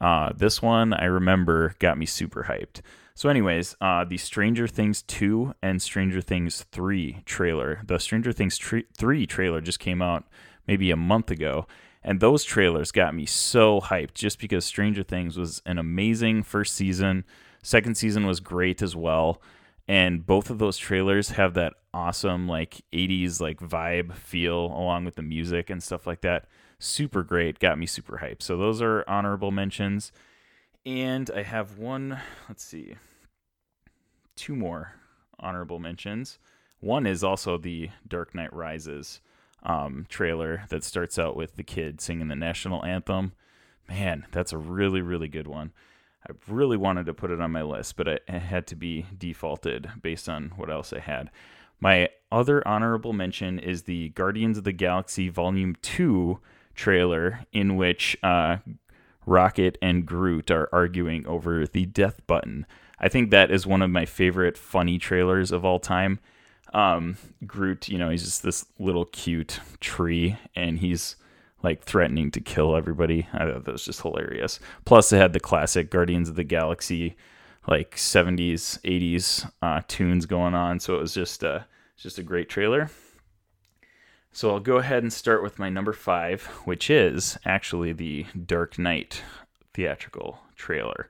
uh, 0.00 0.32
this 0.36 0.62
one 0.62 0.92
I 0.92 1.04
remember 1.04 1.74
got 1.78 1.98
me 1.98 2.06
super 2.06 2.44
hyped. 2.44 2.80
So, 3.14 3.28
anyways, 3.28 3.74
uh, 3.80 4.04
the 4.04 4.16
Stranger 4.16 4.68
Things 4.68 5.02
2 5.02 5.54
and 5.60 5.82
Stranger 5.82 6.20
Things 6.20 6.64
3 6.70 7.22
trailer. 7.24 7.80
The 7.84 7.98
Stranger 7.98 8.30
Things 8.30 8.56
3 8.58 9.26
trailer 9.26 9.60
just 9.60 9.80
came 9.80 10.00
out 10.00 10.28
maybe 10.68 10.92
a 10.92 10.96
month 10.96 11.32
ago. 11.32 11.66
And 12.04 12.20
those 12.20 12.44
trailers 12.44 12.92
got 12.92 13.16
me 13.16 13.26
so 13.26 13.80
hyped 13.80 14.14
just 14.14 14.38
because 14.38 14.64
Stranger 14.64 15.02
Things 15.02 15.36
was 15.36 15.60
an 15.66 15.78
amazing 15.78 16.44
first 16.44 16.76
season. 16.76 17.24
Second 17.60 17.96
season 17.96 18.24
was 18.24 18.38
great 18.38 18.82
as 18.82 18.94
well. 18.94 19.42
And 19.88 20.26
both 20.26 20.50
of 20.50 20.58
those 20.58 20.76
trailers 20.76 21.30
have 21.30 21.54
that 21.54 21.72
awesome, 21.94 22.46
like 22.46 22.82
80s, 22.92 23.40
like 23.40 23.58
vibe 23.58 24.14
feel 24.14 24.66
along 24.66 25.06
with 25.06 25.14
the 25.14 25.22
music 25.22 25.70
and 25.70 25.82
stuff 25.82 26.06
like 26.06 26.20
that. 26.20 26.46
Super 26.78 27.22
great. 27.22 27.58
Got 27.58 27.78
me 27.78 27.86
super 27.86 28.18
hyped. 28.18 28.42
So 28.42 28.58
those 28.58 28.82
are 28.82 29.02
honorable 29.08 29.50
mentions. 29.50 30.12
And 30.84 31.30
I 31.34 31.42
have 31.42 31.78
one, 31.78 32.20
let's 32.48 32.64
see, 32.64 32.96
two 34.36 34.54
more 34.54 34.92
honorable 35.40 35.78
mentions. 35.78 36.38
One 36.80 37.06
is 37.06 37.24
also 37.24 37.56
the 37.58 37.90
Dark 38.06 38.34
Knight 38.34 38.52
Rises 38.52 39.20
um, 39.62 40.06
trailer 40.08 40.64
that 40.68 40.84
starts 40.84 41.18
out 41.18 41.34
with 41.34 41.56
the 41.56 41.64
kid 41.64 42.00
singing 42.00 42.28
the 42.28 42.36
national 42.36 42.84
anthem. 42.84 43.32
Man, 43.88 44.26
that's 44.32 44.52
a 44.52 44.58
really, 44.58 45.00
really 45.00 45.28
good 45.28 45.48
one. 45.48 45.72
I 46.26 46.32
really 46.48 46.76
wanted 46.76 47.06
to 47.06 47.14
put 47.14 47.30
it 47.30 47.40
on 47.40 47.52
my 47.52 47.62
list, 47.62 47.96
but 47.96 48.08
it 48.08 48.28
had 48.28 48.66
to 48.68 48.76
be 48.76 49.06
defaulted 49.16 49.90
based 50.02 50.28
on 50.28 50.52
what 50.56 50.70
else 50.70 50.92
I 50.92 51.00
had. 51.00 51.30
My 51.80 52.08
other 52.32 52.66
honorable 52.66 53.12
mention 53.12 53.58
is 53.58 53.82
the 53.82 54.10
Guardians 54.10 54.58
of 54.58 54.64
the 54.64 54.72
Galaxy 54.72 55.28
Volume 55.28 55.76
2 55.82 56.40
trailer, 56.74 57.40
in 57.52 57.76
which 57.76 58.16
uh, 58.22 58.58
Rocket 59.26 59.78
and 59.80 60.04
Groot 60.04 60.50
are 60.50 60.68
arguing 60.72 61.26
over 61.26 61.66
the 61.66 61.86
death 61.86 62.26
button. 62.26 62.66
I 62.98 63.08
think 63.08 63.30
that 63.30 63.50
is 63.50 63.66
one 63.66 63.82
of 63.82 63.90
my 63.90 64.04
favorite 64.06 64.58
funny 64.58 64.98
trailers 64.98 65.52
of 65.52 65.64
all 65.64 65.78
time. 65.78 66.18
Um, 66.74 67.16
Groot, 67.46 67.88
you 67.88 67.96
know, 67.96 68.10
he's 68.10 68.24
just 68.24 68.42
this 68.42 68.66
little 68.78 69.04
cute 69.06 69.60
tree, 69.80 70.36
and 70.54 70.78
he's 70.80 71.16
like 71.62 71.82
threatening 71.82 72.30
to 72.32 72.40
kill 72.40 72.76
everybody. 72.76 73.28
I 73.32 73.50
thought 73.50 73.64
that 73.64 73.72
was 73.72 73.84
just 73.84 74.02
hilarious. 74.02 74.60
Plus, 74.84 75.12
it 75.12 75.18
had 75.18 75.32
the 75.32 75.40
classic 75.40 75.90
Guardians 75.90 76.28
of 76.28 76.36
the 76.36 76.44
Galaxy, 76.44 77.16
like 77.66 77.96
70s, 77.96 78.80
80s 78.82 79.50
uh, 79.60 79.82
tunes 79.88 80.26
going 80.26 80.54
on. 80.54 80.80
So 80.80 80.96
it 80.96 81.00
was 81.00 81.14
just 81.14 81.42
a, 81.42 81.66
just 81.96 82.18
a 82.18 82.22
great 82.22 82.48
trailer. 82.48 82.90
So 84.32 84.50
I'll 84.50 84.60
go 84.60 84.76
ahead 84.76 85.02
and 85.02 85.12
start 85.12 85.42
with 85.42 85.58
my 85.58 85.68
number 85.68 85.92
five, 85.92 86.44
which 86.64 86.90
is 86.90 87.38
actually 87.44 87.92
the 87.92 88.26
Dark 88.46 88.78
Knight 88.78 89.22
theatrical 89.74 90.38
trailer. 90.54 91.08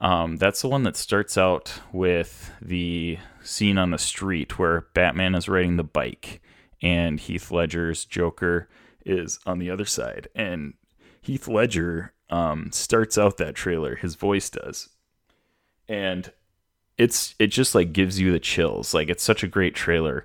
Um, 0.00 0.36
that's 0.36 0.62
the 0.62 0.68
one 0.68 0.82
that 0.84 0.96
starts 0.96 1.38
out 1.38 1.80
with 1.92 2.52
the 2.60 3.18
scene 3.42 3.78
on 3.78 3.90
the 3.90 3.98
street 3.98 4.58
where 4.58 4.86
Batman 4.94 5.34
is 5.34 5.48
riding 5.48 5.76
the 5.76 5.84
bike 5.84 6.42
and 6.82 7.18
Heath 7.18 7.50
Ledger's 7.50 8.04
Joker 8.04 8.68
is 9.04 9.38
on 9.46 9.58
the 9.58 9.70
other 9.70 9.84
side. 9.84 10.28
And 10.34 10.74
Heath 11.20 11.48
Ledger 11.48 12.12
um, 12.30 12.70
starts 12.72 13.18
out 13.18 13.36
that 13.38 13.54
trailer, 13.54 13.96
his 13.96 14.14
voice 14.14 14.50
does. 14.50 14.88
And 15.88 16.32
it's 16.96 17.34
it 17.38 17.48
just 17.48 17.74
like 17.74 17.92
gives 17.92 18.20
you 18.20 18.32
the 18.32 18.40
chills. 18.40 18.94
Like 18.94 19.08
it's 19.08 19.22
such 19.22 19.42
a 19.42 19.48
great 19.48 19.74
trailer. 19.74 20.24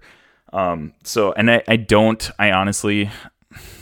Um, 0.53 0.93
so 1.03 1.33
and 1.33 1.49
I, 1.51 1.63
I 1.67 1.75
don't 1.75 2.29
I 2.39 2.51
honestly 2.51 3.09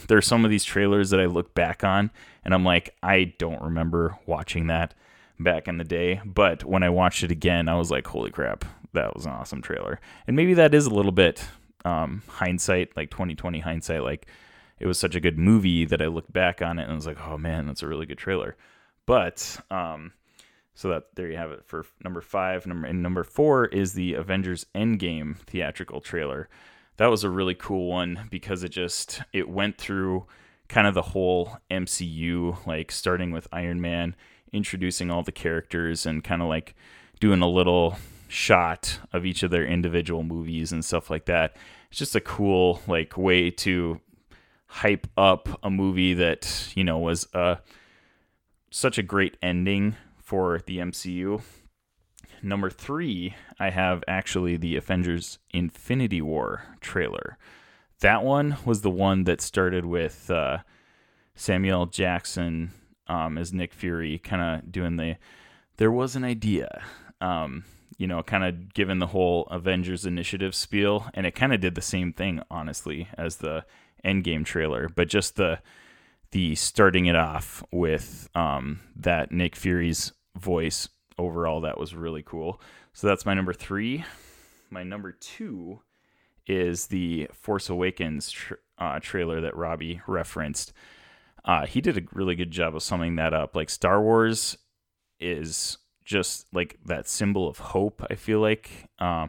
there's 0.07 0.25
some 0.25 0.45
of 0.45 0.51
these 0.51 0.63
trailers 0.63 1.09
that 1.09 1.19
I 1.19 1.25
look 1.25 1.53
back 1.53 1.83
on 1.83 2.11
and 2.43 2.53
I'm 2.53 2.63
like, 2.63 2.95
I 3.03 3.33
don't 3.37 3.61
remember 3.61 4.17
watching 4.25 4.67
that 4.67 4.93
back 5.39 5.67
in 5.67 5.77
the 5.77 5.83
day. 5.83 6.21
But 6.25 6.63
when 6.63 6.83
I 6.83 6.89
watched 6.89 7.23
it 7.23 7.31
again, 7.31 7.67
I 7.67 7.75
was 7.75 7.91
like, 7.91 8.07
holy 8.07 8.31
crap, 8.31 8.63
that 8.93 9.13
was 9.15 9.25
an 9.25 9.33
awesome 9.33 9.61
trailer. 9.61 9.99
And 10.25 10.35
maybe 10.35 10.53
that 10.53 10.73
is 10.73 10.85
a 10.85 10.93
little 10.93 11.11
bit 11.11 11.45
um, 11.83 12.23
hindsight, 12.27 12.95
like 12.95 13.11
2020 13.11 13.59
hindsight. 13.59 14.03
Like 14.03 14.27
it 14.79 14.87
was 14.87 14.99
such 14.99 15.15
a 15.15 15.19
good 15.19 15.37
movie 15.37 15.85
that 15.85 16.01
I 16.01 16.07
looked 16.07 16.31
back 16.31 16.61
on 16.61 16.79
it 16.79 16.83
and 16.83 16.91
I 16.91 16.95
was 16.95 17.07
like, 17.07 17.19
oh 17.27 17.37
man, 17.37 17.65
that's 17.65 17.83
a 17.83 17.87
really 17.87 18.05
good 18.05 18.17
trailer. 18.17 18.55
But 19.05 19.59
um, 19.71 20.13
so 20.75 20.89
that 20.89 21.15
there 21.15 21.27
you 21.27 21.37
have 21.37 21.51
it 21.51 21.65
for 21.65 21.85
number 22.03 22.21
five. 22.21 22.67
Number 22.67 22.87
and 22.87 23.01
number 23.01 23.23
four 23.23 23.65
is 23.65 23.93
the 23.93 24.13
Avengers 24.13 24.67
Endgame 24.75 25.37
theatrical 25.39 26.01
trailer. 26.01 26.49
That 26.97 27.07
was 27.07 27.23
a 27.23 27.29
really 27.29 27.55
cool 27.55 27.87
one 27.89 28.27
because 28.29 28.63
it 28.63 28.69
just 28.69 29.21
it 29.33 29.49
went 29.49 29.77
through 29.77 30.27
kind 30.67 30.85
of 30.85 30.93
the 30.93 31.01
whole 31.01 31.57
MCU, 31.71 32.65
like 32.67 32.91
starting 32.91 33.31
with 33.31 33.47
Iron 33.51 33.81
Man 33.81 34.15
introducing 34.53 35.09
all 35.09 35.23
the 35.23 35.31
characters 35.31 36.05
and 36.05 36.23
kind 36.23 36.41
of 36.41 36.47
like 36.47 36.75
doing 37.19 37.41
a 37.41 37.49
little 37.49 37.97
shot 38.27 38.99
of 39.13 39.25
each 39.25 39.43
of 39.43 39.51
their 39.51 39.65
individual 39.65 40.23
movies 40.23 40.71
and 40.71 40.85
stuff 40.85 41.09
like 41.09 41.25
that. 41.25 41.55
It's 41.89 41.99
just 41.99 42.15
a 42.15 42.21
cool 42.21 42.81
like 42.87 43.17
way 43.17 43.49
to 43.51 43.99
hype 44.67 45.07
up 45.17 45.59
a 45.63 45.69
movie 45.69 46.13
that, 46.13 46.71
you 46.75 46.83
know, 46.83 46.99
was 46.99 47.27
uh 47.33 47.55
such 48.69 48.97
a 48.97 49.03
great 49.03 49.37
ending 49.41 49.95
for 50.17 50.61
the 50.65 50.77
MCU. 50.77 51.41
Number 52.43 52.69
3, 52.69 53.33
I 53.59 53.69
have 53.69 54.03
actually 54.07 54.57
the 54.57 54.75
Avengers 54.75 55.39
Infinity 55.51 56.21
War 56.21 56.63
trailer. 56.81 57.37
That 58.01 58.23
one 58.23 58.57
was 58.63 58.81
the 58.81 58.91
one 58.91 59.23
that 59.23 59.41
started 59.41 59.85
with 59.85 60.29
uh, 60.29 60.59
Samuel 61.33 61.87
Jackson 61.87 62.71
um, 63.07 63.37
as 63.37 63.53
Nick 63.53 63.73
Fury, 63.73 64.19
kind 64.19 64.41
of 64.41 64.71
doing 64.71 64.97
the 64.97 65.15
there 65.77 65.91
was 65.91 66.15
an 66.15 66.23
idea, 66.23 66.83
um, 67.21 67.63
you 67.97 68.07
know, 68.07 68.21
kind 68.23 68.43
of 68.43 68.73
given 68.73 68.99
the 68.99 69.07
whole 69.07 69.43
Avengers 69.49 70.05
Initiative 70.05 70.53
spiel, 70.53 71.07
and 71.13 71.25
it 71.25 71.35
kind 71.35 71.53
of 71.53 71.61
did 71.61 71.75
the 71.75 71.81
same 71.81 72.13
thing, 72.13 72.41
honestly, 72.49 73.07
as 73.17 73.37
the 73.37 73.63
Endgame 74.07 74.45
trailer, 74.45 74.89
but 74.89 75.09
just 75.09 75.35
the 75.35 75.59
the 76.31 76.55
starting 76.55 77.05
it 77.05 77.15
off 77.15 77.63
with 77.71 78.29
um, 78.35 78.79
that 78.95 79.31
Nick 79.31 79.55
Fury's 79.55 80.11
voice 80.37 80.89
overall 81.17 81.61
that 81.61 81.79
was 81.79 81.95
really 81.95 82.23
cool. 82.23 82.61
So 82.93 83.07
that's 83.07 83.25
my 83.25 83.33
number 83.33 83.53
three. 83.53 84.03
My 84.69 84.83
number 84.83 85.11
two 85.11 85.81
is 86.45 86.87
the 86.87 87.29
Force 87.33 87.69
Awakens 87.69 88.31
tra- 88.31 88.57
uh, 88.77 88.99
trailer 88.99 89.41
that 89.41 89.55
Robbie 89.55 90.01
referenced. 90.07 90.73
Uh, 91.45 91.65
he 91.65 91.79
did 91.79 91.97
a 91.97 92.01
really 92.11 92.35
good 92.35 92.51
job 92.51 92.75
of 92.75 92.83
summing 92.83 93.15
that 93.15 93.33
up. 93.33 93.55
Like 93.55 93.69
Star 93.69 94.01
Wars 94.01 94.57
is 95.19 95.77
just 96.03 96.47
like 96.53 96.77
that 96.85 97.07
symbol 97.07 97.47
of 97.47 97.57
hope. 97.57 98.03
I 98.09 98.15
feel 98.15 98.39
like, 98.39 98.69
uh, 98.99 99.27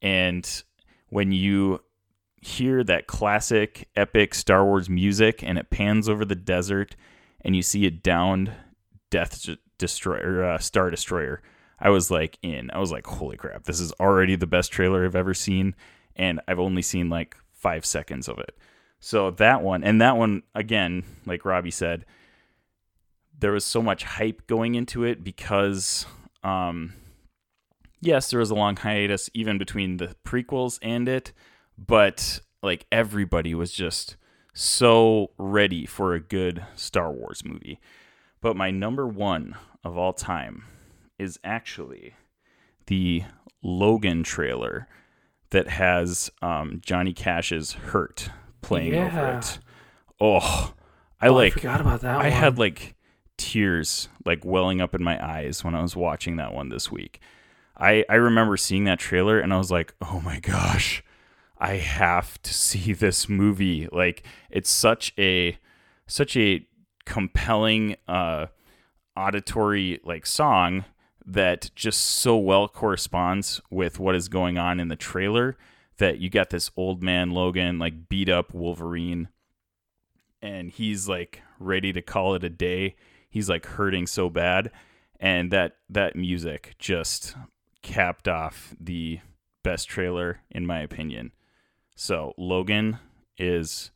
and 0.00 0.62
when 1.08 1.32
you 1.32 1.80
hear 2.40 2.82
that 2.84 3.06
classic 3.06 3.88
epic 3.96 4.34
Star 4.34 4.64
Wars 4.64 4.88
music 4.88 5.42
and 5.42 5.58
it 5.58 5.70
pans 5.70 6.08
over 6.08 6.24
the 6.24 6.34
desert 6.34 6.96
and 7.42 7.54
you 7.54 7.62
see 7.62 7.86
a 7.86 7.90
downed 7.90 8.52
Death 9.10 9.48
Destroyer, 9.78 10.44
uh, 10.44 10.58
Star 10.58 10.90
Destroyer, 10.90 11.42
I 11.78 11.90
was 11.90 12.10
like 12.10 12.38
in. 12.42 12.70
I 12.70 12.78
was 12.78 12.92
like, 12.92 13.06
holy 13.06 13.36
crap, 13.36 13.64
this 13.64 13.80
is 13.80 13.92
already 13.94 14.36
the 14.36 14.46
best 14.46 14.70
trailer 14.70 15.04
I've 15.04 15.16
ever 15.16 15.34
seen, 15.34 15.74
and 16.14 16.40
I've 16.46 16.60
only 16.60 16.82
seen 16.82 17.08
like 17.08 17.36
five 17.52 17.84
seconds 17.84 18.28
of 18.28 18.38
it. 18.38 18.56
So 19.00 19.30
that 19.32 19.62
one, 19.62 19.82
and 19.82 20.00
that 20.00 20.16
one, 20.16 20.42
again, 20.54 21.04
like 21.24 21.44
Robbie 21.44 21.70
said, 21.70 22.04
there 23.38 23.52
was 23.52 23.64
so 23.64 23.80
much 23.80 24.04
hype 24.04 24.46
going 24.46 24.74
into 24.74 25.04
it 25.04 25.24
because, 25.24 26.04
um, 26.44 26.92
yes, 28.02 28.30
there 28.30 28.40
was 28.40 28.50
a 28.50 28.54
long 28.54 28.76
hiatus 28.76 29.30
even 29.32 29.56
between 29.56 29.96
the 29.96 30.14
prequels 30.26 30.78
and 30.82 31.08
it, 31.08 31.32
but 31.78 32.40
like 32.62 32.86
everybody 32.92 33.54
was 33.54 33.72
just 33.72 34.16
so 34.52 35.30
ready 35.38 35.86
for 35.86 36.14
a 36.14 36.20
good 36.20 36.64
Star 36.74 37.10
Wars 37.12 37.42
movie. 37.44 37.80
But 38.40 38.56
my 38.56 38.70
number 38.70 39.06
one 39.06 39.54
of 39.84 39.96
all 39.96 40.12
time 40.12 40.64
is 41.18 41.38
actually 41.44 42.14
the 42.86 43.24
Logan 43.62 44.22
trailer 44.22 44.88
that 45.50 45.68
has 45.68 46.30
um, 46.42 46.80
Johnny 46.84 47.12
Cash's 47.12 47.72
"Hurt" 47.72 48.30
playing 48.62 48.94
over 48.94 49.38
it. 49.38 49.58
Oh, 50.20 50.74
I 51.20 51.28
Oh, 51.28 51.34
like. 51.34 51.52
I 51.52 51.60
forgot 51.60 51.80
about 51.80 52.00
that 52.02 52.16
I 52.20 52.24
one. 52.24 52.32
had 52.32 52.58
like 52.58 52.94
tears 53.36 54.08
like 54.26 54.44
welling 54.44 54.80
up 54.82 54.94
in 54.94 55.02
my 55.02 55.22
eyes 55.24 55.64
when 55.64 55.74
I 55.74 55.80
was 55.82 55.96
watching 55.96 56.36
that 56.36 56.52
one 56.52 56.68
this 56.68 56.90
week. 56.90 57.20
I 57.76 58.04
I 58.08 58.14
remember 58.16 58.56
seeing 58.56 58.84
that 58.84 58.98
trailer 58.98 59.38
and 59.40 59.52
I 59.52 59.58
was 59.58 59.70
like, 59.70 59.94
"Oh 60.00 60.20
my 60.20 60.40
gosh. 60.40 61.02
I 61.60 61.76
have 61.76 62.40
to 62.42 62.54
see 62.66 62.92
this 62.92 63.28
movie." 63.28 63.88
Like 63.92 64.24
it's 64.50 64.70
such 64.70 65.12
a 65.18 65.58
such 66.06 66.36
a 66.36 66.66
compelling 67.04 67.96
uh, 68.08 68.46
auditory 69.16 70.00
like 70.04 70.26
song 70.26 70.84
that 71.26 71.70
just 71.74 72.00
so 72.00 72.36
well 72.36 72.68
corresponds 72.68 73.60
with 73.70 73.98
what 73.98 74.14
is 74.14 74.28
going 74.28 74.58
on 74.58 74.80
in 74.80 74.88
the 74.88 74.96
trailer 74.96 75.56
that 75.98 76.18
you 76.18 76.30
got 76.30 76.50
this 76.50 76.70
old 76.76 77.02
man 77.02 77.30
Logan 77.30 77.78
like 77.78 78.08
beat 78.08 78.28
up 78.28 78.54
Wolverine 78.54 79.28
and 80.42 80.70
he's 80.70 81.08
like 81.08 81.42
ready 81.58 81.92
to 81.92 82.00
call 82.00 82.34
it 82.34 82.42
a 82.42 82.48
day. 82.48 82.96
He's 83.28 83.48
like 83.48 83.66
hurting 83.66 84.06
so 84.06 84.30
bad 84.30 84.70
and 85.20 85.50
that 85.52 85.76
that 85.88 86.16
music 86.16 86.74
just 86.78 87.36
capped 87.82 88.26
off 88.26 88.74
the 88.80 89.20
best 89.62 89.88
trailer 89.88 90.40
in 90.50 90.66
my 90.66 90.80
opinion. 90.80 91.32
So 92.00 92.32
Logan 92.38 92.96
is 93.36 93.90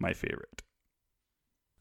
my 0.00 0.14
favorite. 0.14 0.62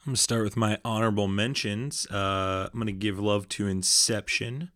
I'm 0.01 0.07
gonna 0.07 0.17
start 0.17 0.43
with 0.43 0.57
my 0.57 0.77
honorable 0.83 1.29
mentions. 1.29 2.05
Uh, 2.07 2.67
I'm 2.71 2.77
gonna 2.77 2.91
give 2.91 3.17
love 3.17 3.47
to 3.47 3.67
Inception. 3.67 4.71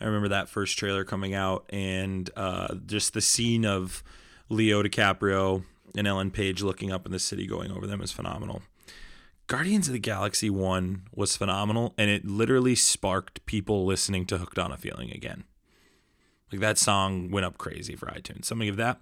I 0.00 0.06
remember 0.06 0.28
that 0.28 0.48
first 0.48 0.78
trailer 0.78 1.04
coming 1.04 1.34
out, 1.34 1.66
and 1.68 2.30
uh, 2.34 2.76
just 2.86 3.12
the 3.12 3.20
scene 3.20 3.66
of 3.66 4.02
Leo 4.48 4.82
DiCaprio 4.82 5.64
and 5.94 6.06
Ellen 6.06 6.30
Page 6.30 6.62
looking 6.62 6.90
up 6.90 7.04
in 7.04 7.12
the 7.12 7.18
city, 7.18 7.46
going 7.46 7.70
over 7.70 7.86
them 7.86 8.00
is 8.00 8.10
phenomenal. 8.10 8.62
Guardians 9.48 9.86
of 9.88 9.92
the 9.92 9.98
Galaxy 9.98 10.48
One 10.48 11.02
was 11.14 11.36
phenomenal, 11.36 11.92
and 11.98 12.08
it 12.08 12.24
literally 12.24 12.74
sparked 12.74 13.44
people 13.44 13.84
listening 13.84 14.24
to 14.28 14.38
"Hooked 14.38 14.58
on 14.58 14.72
a 14.72 14.78
Feeling" 14.78 15.10
again. 15.10 15.44
Like 16.50 16.62
that 16.62 16.78
song 16.78 17.30
went 17.30 17.44
up 17.44 17.58
crazy 17.58 17.96
for 17.96 18.06
iTunes. 18.06 18.46
So 18.46 18.54
I'm 18.54 18.60
gonna 18.60 18.70
give 18.70 18.76
that. 18.78 18.98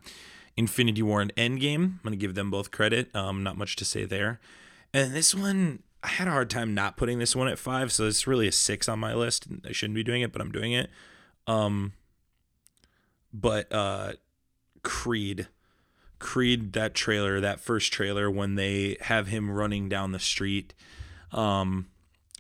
Infinity 0.61 1.03
War 1.03 1.23
and 1.23 1.35
Endgame. 1.37 1.85
I'm 1.85 2.01
gonna 2.05 2.16
give 2.16 2.35
them 2.35 2.51
both 2.51 2.70
credit. 2.70 3.15
Um, 3.16 3.43
not 3.43 3.57
much 3.57 3.77
to 3.77 3.85
say 3.85 4.05
there. 4.05 4.39
And 4.93 5.15
this 5.15 5.35
one, 5.35 5.82
I 6.03 6.09
had 6.09 6.28
a 6.28 6.32
hard 6.32 6.51
time 6.51 6.74
not 6.74 6.99
putting 6.99 7.19
this 7.19 7.35
one 7.35 7.49
at 7.49 7.59
five, 7.59 7.91
so 7.91 8.07
it's 8.07 8.27
really 8.27 8.47
a 8.47 8.53
six 8.53 8.87
on 8.87 8.99
my 8.99 9.15
list. 9.15 9.47
I 9.66 9.73
shouldn't 9.73 9.95
be 9.95 10.05
doing 10.05 10.20
it, 10.20 10.32
but 10.32 10.43
I'm 10.43 10.53
doing 10.53 10.73
it. 10.73 10.91
Um, 11.47 11.95
but 13.32 13.73
uh, 13.73 14.12
Creed, 14.82 15.49
Creed, 16.19 16.74
that 16.74 16.95
trailer, 16.95 17.41
that 17.41 17.61
first 17.61 17.91
trailer 17.91 18.31
when 18.31 18.57
they 18.57 18.99
have 19.01 19.28
him 19.28 19.51
running 19.51 19.89
down 19.89 20.12
the 20.12 20.19
street, 20.19 20.74
um, 21.32 21.87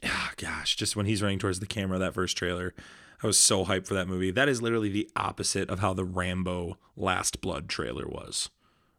ah, 0.04 0.32
gosh, 0.36 0.76
just 0.76 0.94
when 0.94 1.06
he's 1.06 1.22
running 1.22 1.38
towards 1.38 1.60
the 1.60 1.66
camera, 1.66 1.98
that 1.98 2.12
first 2.12 2.36
trailer, 2.36 2.74
I 3.22 3.26
was 3.26 3.38
so 3.38 3.66
hyped 3.66 3.86
for 3.86 3.94
that 3.94 4.08
movie. 4.08 4.30
That 4.30 4.48
is 4.48 4.62
literally 4.62 4.88
the 4.88 5.10
opposite 5.14 5.68
of 5.68 5.80
how 5.80 5.92
the 5.92 6.04
Rambo 6.04 6.78
Last 6.96 7.40
Blood 7.40 7.68
trailer 7.68 8.06
was. 8.06 8.50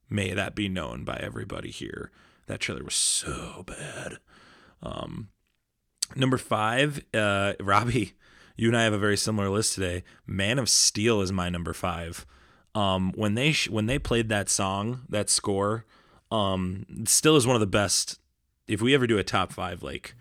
May 0.09 0.33
that 0.33 0.55
be 0.55 0.69
known 0.69 1.03
by 1.03 1.17
everybody 1.21 1.71
here. 1.71 2.11
That 2.47 2.59
trailer 2.59 2.83
was 2.83 2.95
so 2.95 3.63
bad. 3.65 4.17
Um, 4.83 5.29
number 6.15 6.37
five, 6.37 7.03
uh, 7.13 7.53
Robbie, 7.59 8.13
you 8.55 8.67
and 8.67 8.77
I 8.77 8.83
have 8.83 8.93
a 8.93 8.99
very 8.99 9.17
similar 9.17 9.49
list 9.49 9.73
today. 9.73 10.03
Man 10.27 10.59
of 10.59 10.69
Steel 10.69 11.21
is 11.21 11.31
my 11.31 11.49
number 11.49 11.73
five. 11.73 12.25
Um, 12.75 13.11
when 13.15 13.35
they 13.35 13.51
sh- 13.51 13.69
when 13.69 13.87
they 13.87 13.99
played 13.99 14.29
that 14.29 14.49
song, 14.49 15.01
that 15.09 15.29
score, 15.29 15.85
um, 16.31 16.85
still 17.05 17.35
is 17.35 17.45
one 17.47 17.55
of 17.55 17.59
the 17.59 17.67
best. 17.67 18.19
If 18.71 18.81
we 18.81 18.95
ever 18.95 19.05
do 19.05 19.17
a 19.17 19.23
top 19.23 19.51
five 19.51 19.83
like 19.83 20.15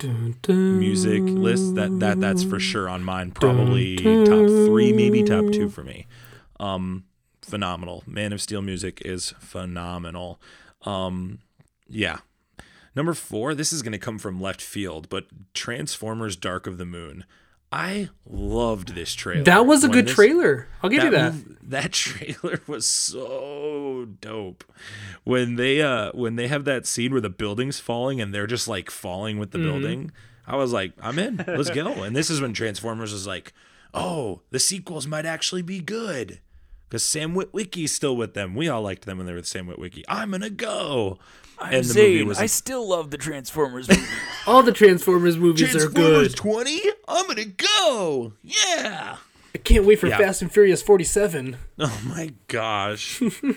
music 0.49 1.23
list, 1.23 1.77
that 1.77 2.01
that 2.01 2.19
that's 2.19 2.43
for 2.43 2.59
sure 2.59 2.89
on 2.89 3.05
mine. 3.05 3.31
Probably 3.31 3.97
top 3.97 4.49
three, 4.67 4.93
maybe 4.93 5.23
top 5.23 5.53
two 5.53 5.69
for 5.69 5.85
me. 5.85 6.09
Um, 6.59 7.05
phenomenal. 7.43 8.03
Man 8.09 8.33
of 8.33 8.43
Steel 8.43 8.61
music 8.61 9.03
is 9.05 9.35
phenomenal. 9.39 10.41
Um, 10.83 11.39
yeah. 11.89 12.19
Number 12.97 13.15
four, 13.15 13.55
this 13.55 13.73
is 13.73 13.83
going 13.83 13.93
to 13.93 13.99
come 13.99 14.19
from 14.19 14.41
left 14.41 14.61
field, 14.61 15.09
but 15.09 15.27
Transformers 15.55 16.35
Dark 16.35 16.67
of 16.67 16.77
the 16.77 16.85
Moon. 16.85 17.25
I 17.73 18.09
loved 18.29 18.95
this 18.95 19.15
trailer. 19.15 19.45
That 19.45 19.65
was 19.67 19.85
a 19.85 19.89
When 19.89 19.99
good 19.99 20.07
this- 20.09 20.15
trailer. 20.15 20.67
I'll 20.83 20.91
give 20.91 21.05
you 21.05 21.11
that. 21.11 21.35
that 21.71 21.93
trailer 22.05 22.61
was 22.67 22.87
so 22.89 24.09
dope. 24.21 24.65
When 25.25 25.55
they 25.57 25.81
uh 25.83 26.11
when 26.13 26.35
they 26.37 26.49
have 26.49 26.65
that 26.65 26.85
scene 26.87 27.13
where 27.13 27.21
the 27.21 27.31
building's 27.31 27.79
falling 27.79 28.21
and 28.21 28.35
they're 28.35 28.49
just 28.49 28.67
like 28.67 28.91
falling 28.91 29.39
with 29.39 29.53
the 29.53 29.59
Mm-hmm. 29.59 29.69
building, 29.69 30.13
I 30.47 30.57
was 30.57 30.73
like, 30.73 30.93
I'm 31.01 31.19
in. 31.21 31.45
Let's 31.47 31.71
go. 31.71 31.87
And 32.03 32.17
this 32.17 32.29
is 32.31 32.41
when 32.41 32.53
Transformers 32.55 33.13
was 33.13 33.27
like, 33.27 33.53
oh, 33.95 34.41
the 34.51 34.59
sequels 34.59 35.07
might 35.07 35.25
actually 35.27 35.63
be 35.63 35.79
good. 35.81 36.41
Because 36.91 37.05
Sam 37.05 37.37
Witwicky's 37.37 37.93
still 37.93 38.17
with 38.17 38.35
them. 38.35 38.57
We 38.57 38.69
all 38.69 38.83
liked 38.83 39.07
them 39.07 39.19
when 39.19 39.27
they 39.29 39.33
were 39.33 39.37
with 39.37 39.47
Sam 39.47 39.69
Witwicky. 39.69 40.03
I'm 40.09 40.33
gonna 40.33 40.51
go. 40.51 41.21
and 41.63 41.85
the 41.85 41.95
movie 41.95 42.25
was 42.25 42.51
still 42.53 42.89
love 42.89 43.13
the 43.13 43.17
Transformers 43.17 43.89
movie. 43.89 44.03
All 44.47 44.65
the 44.65 44.73
Transformers 44.73 45.37
movies 45.37 45.73
are 45.77 45.79
Transformers 45.89 46.29
good. 46.35 46.37
20? 46.37 46.83
I'm 47.07 47.27
gonna 47.29 47.45
go. 47.45 48.33
Yeah. 48.43 49.19
I 49.55 49.59
can't 49.59 49.85
wait 49.85 50.01
for 50.01 50.09
Yeah. 50.09 50.19
Fast 50.19 50.43
and 50.43 50.51
Furious 50.51 50.83
47. 50.83 51.57
Oh 51.79 52.01
my 52.07 52.33
gosh. 52.49 53.21
I'm 53.23 53.57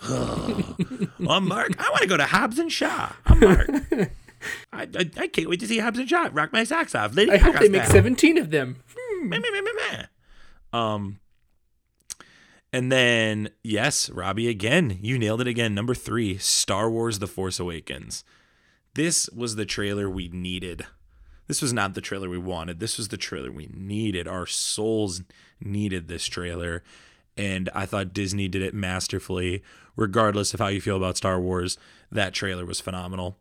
Mark. 1.46 1.72
I 1.78 1.88
want 1.90 2.00
to 2.00 2.08
go 2.08 2.16
to 2.16 2.26
Hobbs 2.26 2.58
and 2.58 2.72
Shaw. 2.72 3.12
I'm 3.26 3.38
Mark. 3.40 3.68
I, 4.72 4.82
I, 4.82 5.10
I 5.18 5.26
can't 5.28 5.48
wait 5.48 5.60
to 5.60 5.68
see 5.68 5.78
Hobbs 5.78 6.00
and 6.00 6.08
Shaw. 6.08 6.30
Rock 6.32 6.52
my 6.52 6.64
socks 6.64 6.94
off. 6.96 7.14
Lady 7.14 7.30
I 7.30 7.36
hope 7.36 7.58
they 7.60 7.68
make 7.68 7.82
style. 7.84 7.94
17 7.94 8.38
of 8.38 8.50
them. 8.50 8.82
Meh, 9.22 9.38
meh, 9.38 9.50
meh, 9.52 9.60
meh, 9.60 9.72
meh. 9.92 10.04
Um, 10.72 11.20
and 12.72 12.90
then 12.90 13.50
yes, 13.62 14.10
Robbie 14.10 14.48
again. 14.48 14.98
You 15.02 15.18
nailed 15.18 15.40
it 15.40 15.46
again. 15.46 15.74
Number 15.74 15.94
three, 15.94 16.38
Star 16.38 16.90
Wars: 16.90 17.18
The 17.18 17.26
Force 17.26 17.60
Awakens. 17.60 18.24
This 18.94 19.28
was 19.30 19.56
the 19.56 19.66
trailer 19.66 20.08
we 20.10 20.28
needed. 20.28 20.86
This 21.48 21.62
was 21.62 21.72
not 21.72 21.94
the 21.94 22.00
trailer 22.00 22.28
we 22.28 22.38
wanted. 22.38 22.78
This 22.78 22.98
was 22.98 23.08
the 23.08 23.16
trailer 23.16 23.50
we 23.50 23.68
needed. 23.72 24.28
Our 24.28 24.46
souls 24.46 25.22
needed 25.60 26.08
this 26.08 26.26
trailer. 26.26 26.82
And 27.36 27.70
I 27.74 27.86
thought 27.86 28.12
Disney 28.12 28.48
did 28.48 28.62
it 28.62 28.74
masterfully. 28.74 29.62
Regardless 29.96 30.54
of 30.54 30.60
how 30.60 30.68
you 30.68 30.80
feel 30.80 30.96
about 30.96 31.16
Star 31.16 31.40
Wars, 31.40 31.78
that 32.10 32.32
trailer 32.32 32.64
was 32.64 32.80
phenomenal. 32.80 33.38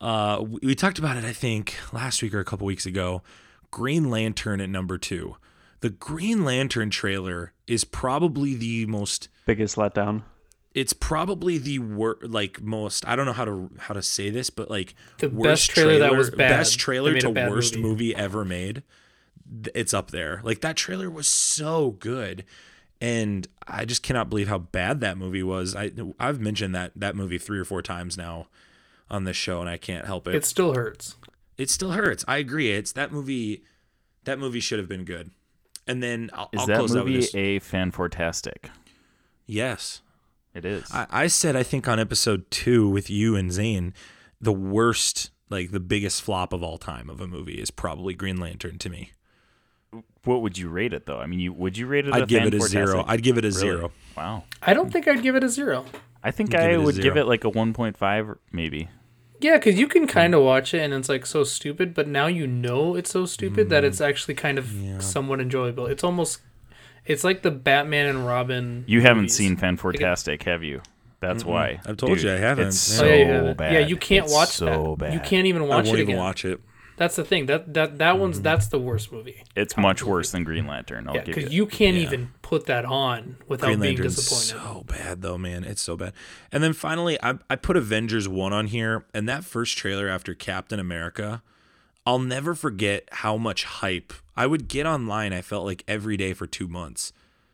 Uh, 0.00 0.44
we, 0.44 0.74
talked 0.74 0.98
about 0.98 1.16
it, 1.16 1.24
I 1.24 1.32
think, 1.32 1.76
last 1.92 2.22
week 2.22 2.34
or 2.34 2.40
a 2.40 2.44
couple 2.44 2.66
weeks 2.66 2.86
ago. 2.86 3.22
Green 3.70 4.10
Lantern 4.10 4.60
at 4.60 4.68
number 4.68 4.98
two. 4.98 5.36
The 5.80 5.90
Green 5.90 6.44
Lantern 6.44 6.90
trailer 6.90 7.52
is 7.66 7.84
probably 7.84 8.54
the 8.54 8.86
most 8.86 9.28
Biggest 9.46 9.76
letdown. 9.76 10.22
it's 10.74 10.92
probably 10.92 11.58
the 11.58 11.78
worst, 11.78 12.24
like 12.24 12.60
most 12.62 13.06
I 13.06 13.14
don't 13.16 13.26
know 13.26 13.32
how 13.32 13.44
to 13.44 13.70
how 13.78 13.94
to 13.94 14.02
say 14.02 14.30
this, 14.30 14.50
but 14.50 14.70
like 14.70 14.94
The 15.18 15.28
worst 15.28 15.68
best 15.68 15.70
trailer 15.70 15.98
that 16.00 16.16
was 16.16 16.30
bad. 16.30 16.36
best 16.58 16.78
trailer 16.78 17.18
to 17.18 17.30
bad 17.32 17.50
worst 17.50 17.74
movie. 17.76 17.88
movie. 17.88 18.16
ever 18.16 18.44
made. 18.44 18.82
It's 19.74 19.94
up 19.94 20.10
there. 20.10 20.40
Like 20.42 20.60
that 20.62 20.76
trailer 20.76 21.08
was 21.10 21.28
so 21.28 21.92
good, 22.00 22.44
and 23.00 23.46
I 23.68 23.84
just 23.84 24.02
cannot 24.02 24.28
believe 24.28 24.48
how 24.48 24.58
bad 24.58 25.00
that 25.00 25.16
movie 25.18 25.42
was. 25.42 25.76
I 25.76 25.92
I've 26.18 26.40
mentioned 26.40 26.74
that 26.74 26.92
that 26.96 27.14
movie 27.14 27.38
three 27.38 27.58
or 27.58 27.64
four 27.64 27.80
times 27.82 28.16
now 28.16 28.48
on 29.08 29.22
this 29.24 29.36
show, 29.36 29.60
and 29.60 29.70
I 29.70 29.76
can't 29.76 30.04
help 30.06 30.26
it. 30.26 30.34
It 30.34 30.44
still 30.44 30.74
hurts. 30.74 31.14
it 31.56 31.70
still 31.70 31.92
hurts. 31.92 32.24
I 32.26 32.38
agree. 32.38 32.72
It's 32.72 32.90
that 32.92 33.12
movie. 33.12 33.62
That 34.24 34.40
movie 34.40 34.58
should 34.60 34.80
have 34.80 34.88
been 34.88 35.04
good. 35.04 35.30
And 35.86 36.02
then 36.02 36.30
I'll, 36.32 36.48
Is 36.52 36.60
I'll 36.60 36.66
that 36.66 36.76
close 36.78 36.96
out 36.96 37.04
with 37.04 37.14
movie 37.14 37.20
this. 37.26 37.34
a 37.34 37.58
fan 37.60 37.90
fantastic? 37.90 38.70
yes. 39.46 40.02
It 40.54 40.64
is. 40.64 40.90
I, 40.90 41.06
I 41.10 41.26
said 41.26 41.54
I 41.54 41.62
think 41.62 41.86
on 41.86 42.00
episode 42.00 42.50
two 42.50 42.88
with 42.88 43.10
you 43.10 43.36
and 43.36 43.52
Zane, 43.52 43.92
the 44.40 44.54
worst, 44.54 45.28
like 45.50 45.70
the 45.70 45.80
biggest 45.80 46.22
flop 46.22 46.54
of 46.54 46.62
all 46.62 46.78
time 46.78 47.10
of 47.10 47.20
a 47.20 47.26
movie 47.26 47.60
is 47.60 47.70
probably 47.70 48.14
Green 48.14 48.38
Lantern 48.38 48.78
to 48.78 48.88
me. 48.88 49.12
what 50.24 50.40
would 50.40 50.56
you 50.56 50.70
rate 50.70 50.94
it 50.94 51.04
though? 51.04 51.18
I 51.18 51.26
mean, 51.26 51.40
you 51.40 51.52
would 51.52 51.76
you 51.76 51.86
rate 51.86 52.06
it? 52.08 52.14
I'd 52.14 52.26
give 52.26 52.44
it 52.46 52.54
a 52.54 52.60
zero. 52.60 53.04
I'd 53.06 53.22
give 53.22 53.36
it 53.36 53.44
a 53.44 53.48
Really? 53.48 53.58
zero. 53.60 53.92
Wow. 54.16 54.44
I 54.62 54.72
don't 54.72 54.90
think 54.90 55.06
I'd 55.06 55.22
give 55.22 55.36
it 55.36 55.44
a 55.44 55.48
zero. 55.50 55.84
I 56.24 56.30
think 56.30 56.50
Give 56.52 56.60
I 56.60 56.70
it 56.70 56.74
a 56.76 56.80
would 56.80 56.96
give 57.00 57.18
it 57.18 57.26
like 57.26 57.44
a 57.44 57.50
1.5 57.50 58.38
maybe. 58.50 58.88
Yeah, 59.40 59.56
because 59.58 59.78
you 59.78 59.86
can 59.88 60.06
kind 60.06 60.34
of 60.34 60.42
watch 60.42 60.72
it 60.74 60.78
and 60.80 60.94
it's 60.94 61.08
like 61.08 61.26
so 61.26 61.44
stupid, 61.44 61.92
but 61.94 62.08
now 62.08 62.26
you 62.26 62.46
know 62.46 62.94
it's 62.94 63.10
so 63.10 63.26
stupid 63.26 63.66
Mm. 63.66 63.70
that 63.70 63.84
it's 63.84 64.00
actually 64.00 64.34
kind 64.34 64.58
of 64.58 64.72
somewhat 65.00 65.40
enjoyable. 65.40 65.86
It's 65.86 66.02
almost, 66.04 66.40
it's 67.04 67.22
like 67.24 67.42
the 67.42 67.50
Batman 67.50 68.06
and 68.06 68.26
Robin. 68.26 68.84
You 68.86 69.00
haven't 69.02 69.24
movies. 69.24 69.34
seen 69.36 69.56
Fantastic, 69.56 70.42
have 70.44 70.62
you? 70.64 70.80
That's 71.20 71.44
why. 71.44 71.80
I've 71.86 71.96
told 71.96 72.20
you 72.20 72.30
I 72.30 72.36
haven't. 72.36 72.68
It's 72.68 72.90
Yeah. 72.92 72.96
so 72.98 73.04
Oh, 73.04 73.08
yeah, 73.14 73.42
yeah. 73.44 73.52
bad. 73.54 73.72
Yeah, 73.72 73.78
you 73.80 73.96
can't 73.96 74.24
It's 74.26 74.34
watch 74.34 74.48
so 74.50 74.96
that. 74.98 75.04
bad. 75.06 75.14
You 75.14 75.20
can't 75.20 75.46
even 75.46 75.62
watch 75.62 75.72
I 75.72 75.76
watch 75.76 75.86
won't 75.86 75.98
it 75.98 76.02
even 76.02 76.14
again. 76.14 76.24
watch 76.24 76.44
it. 76.44 76.60
That's 76.96 77.16
the 77.16 77.24
thing. 77.24 77.46
That 77.46 77.74
that 77.74 77.98
that 77.98 78.12
Mm-hmm. 78.12 78.20
one's 78.20 78.40
that's 78.40 78.68
the 78.68 78.78
worst 78.78 79.12
movie. 79.12 79.42
It's 79.54 79.76
much 79.76 80.02
worse 80.02 80.30
than 80.32 80.44
Green 80.44 80.66
Lantern. 80.66 81.08
I'll 81.08 81.16
Yeah, 81.16 81.24
because 81.24 81.44
you. 81.52 81.64
you 81.64 81.66
can't 81.66 81.96
Yeah. 81.96 82.02
even 82.04 82.30
put 82.42 82.66
that 82.66 82.84
on 82.84 83.36
without 83.48 83.66
Green 83.66 83.80
being 83.80 83.96
Lantern's 83.96 84.16
disappointed. 84.16 84.64
so 84.64 84.84
bad 84.86 85.22
though, 85.22 85.36
man. 85.38 85.64
It's 85.64 85.82
so 85.82 85.96
bad. 85.96 86.12
And 86.50 86.62
then 86.62 86.72
finally, 86.72 87.18
I 87.22 87.34
I 87.50 87.56
put 87.56 87.76
Avengers 87.76 88.28
one 88.28 88.52
on 88.52 88.68
here, 88.68 89.04
and 89.12 89.28
that 89.28 89.44
first 89.44 89.76
trailer 89.76 90.08
after 90.08 90.32
Captain 90.34 90.80
America, 90.80 91.42
I'll 92.06 92.18
never 92.18 92.54
forget 92.54 93.08
how 93.12 93.36
much 93.36 93.64
hype 93.64 94.12
I 94.36 94.46
would 94.46 94.68
get 94.68 94.86
online. 94.86 95.32
I 95.32 95.42
felt 95.42 95.64
like 95.66 95.84
every 95.86 96.16
day 96.16 96.32
for 96.32 96.46
two 96.46 96.68
months, 96.68 97.12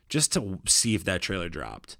just 0.09 0.31
to 0.33 0.59
see 0.67 0.95
if 0.95 1.03
that 1.05 1.21
trailer 1.21 1.49
dropped. 1.49 1.97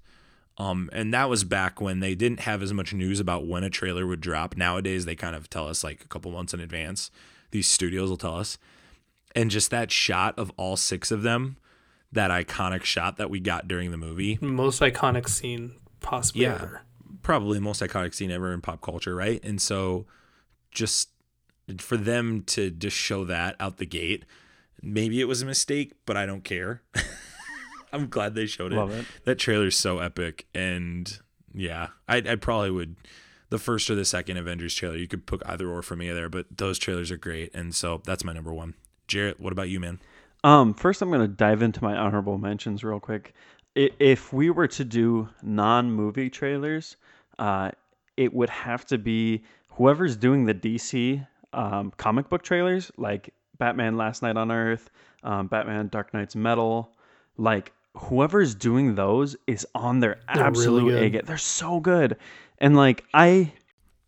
Um, 0.56 0.88
and 0.92 1.12
that 1.12 1.28
was 1.28 1.42
back 1.42 1.80
when 1.80 1.98
they 1.98 2.14
didn't 2.14 2.40
have 2.40 2.62
as 2.62 2.72
much 2.72 2.94
news 2.94 3.18
about 3.18 3.44
when 3.44 3.64
a 3.64 3.70
trailer 3.70 4.06
would 4.06 4.20
drop. 4.20 4.56
Nowadays, 4.56 5.04
they 5.04 5.16
kind 5.16 5.34
of 5.34 5.50
tell 5.50 5.66
us 5.66 5.82
like 5.82 6.02
a 6.04 6.06
couple 6.08 6.30
months 6.30 6.54
in 6.54 6.60
advance. 6.60 7.10
These 7.54 7.68
studios 7.68 8.10
will 8.10 8.16
tell 8.16 8.34
us. 8.34 8.58
And 9.36 9.48
just 9.48 9.70
that 9.70 9.92
shot 9.92 10.36
of 10.36 10.50
all 10.56 10.76
six 10.76 11.12
of 11.12 11.22
them, 11.22 11.56
that 12.10 12.32
iconic 12.32 12.82
shot 12.82 13.16
that 13.16 13.30
we 13.30 13.38
got 13.38 13.68
during 13.68 13.92
the 13.92 13.96
movie, 13.96 14.38
Most 14.40 14.80
iconic 14.82 15.28
scene 15.28 15.76
possibly 16.00 16.42
Yeah. 16.42 16.54
ever. 16.56 16.82
probably 17.22 17.56
the 17.58 17.62
most 17.62 17.80
iconic 17.80 18.12
scene 18.12 18.32
ever 18.32 18.52
in 18.52 18.60
pop 18.60 18.80
culture, 18.82 19.14
right? 19.14 19.42
And 19.44 19.62
so 19.62 20.04
just 20.72 21.10
for 21.78 21.96
them 21.96 22.42
to 22.48 22.70
just 22.72 22.96
show 22.96 23.24
that 23.24 23.54
out 23.60 23.76
the 23.78 23.86
gate, 23.86 24.24
maybe 24.82 25.20
it 25.20 25.24
was 25.28 25.40
a 25.40 25.46
mistake, 25.46 25.92
but 26.06 26.16
I 26.16 26.26
don't 26.26 26.42
care. 26.42 26.82
I'm 27.92 28.08
glad 28.08 28.34
they 28.34 28.46
showed 28.46 28.72
it. 28.72 28.76
Love 28.76 28.90
it. 28.90 29.06
That 29.24 29.38
trailer's 29.38 29.76
so 29.76 30.00
epic, 30.00 30.46
and 30.54 31.16
yeah, 31.54 31.90
I 32.08 32.16
I 32.16 32.34
probably 32.34 32.72
would 32.72 32.96
the 33.50 33.58
first 33.58 33.90
or 33.90 33.94
the 33.94 34.04
second 34.04 34.36
Avengers 34.36 34.74
trailer. 34.74 34.96
You 34.96 35.08
could 35.08 35.26
pick 35.26 35.40
either 35.46 35.68
or 35.68 35.82
for 35.82 35.96
me 35.96 36.10
there, 36.10 36.28
but 36.28 36.46
those 36.56 36.78
trailers 36.78 37.10
are 37.10 37.16
great, 37.16 37.54
and 37.54 37.74
so 37.74 38.02
that's 38.04 38.24
my 38.24 38.32
number 38.32 38.52
one. 38.52 38.74
Jarrett, 39.06 39.40
what 39.40 39.52
about 39.52 39.68
you, 39.68 39.80
man? 39.80 40.00
Um, 40.42 40.74
first, 40.74 41.00
I'm 41.02 41.08
going 41.08 41.20
to 41.20 41.28
dive 41.28 41.62
into 41.62 41.82
my 41.82 41.96
honorable 41.96 42.38
mentions 42.38 42.84
real 42.84 43.00
quick. 43.00 43.34
If 43.74 44.32
we 44.32 44.50
were 44.50 44.68
to 44.68 44.84
do 44.84 45.28
non-movie 45.42 46.30
trailers, 46.30 46.96
uh, 47.38 47.72
it 48.16 48.32
would 48.32 48.50
have 48.50 48.86
to 48.86 48.98
be 48.98 49.42
whoever's 49.70 50.16
doing 50.16 50.44
the 50.44 50.54
DC 50.54 51.26
um, 51.52 51.92
comic 51.96 52.28
book 52.28 52.42
trailers, 52.42 52.92
like 52.96 53.32
Batman: 53.58 53.96
Last 53.96 54.22
Night 54.22 54.36
on 54.36 54.52
Earth, 54.52 54.90
um, 55.22 55.48
Batman: 55.48 55.88
Dark 55.88 56.14
Nights 56.14 56.36
Metal. 56.36 56.92
Like 57.36 57.72
whoever's 57.96 58.54
doing 58.54 58.94
those 58.94 59.36
is 59.46 59.66
on 59.74 60.00
their 60.00 60.18
really 60.28 60.42
absolute 60.42 60.90
good. 60.90 61.02
A 61.02 61.10
game. 61.10 61.22
They're 61.24 61.38
so 61.38 61.80
good, 61.80 62.16
and 62.58 62.76
like 62.76 63.04
I 63.14 63.52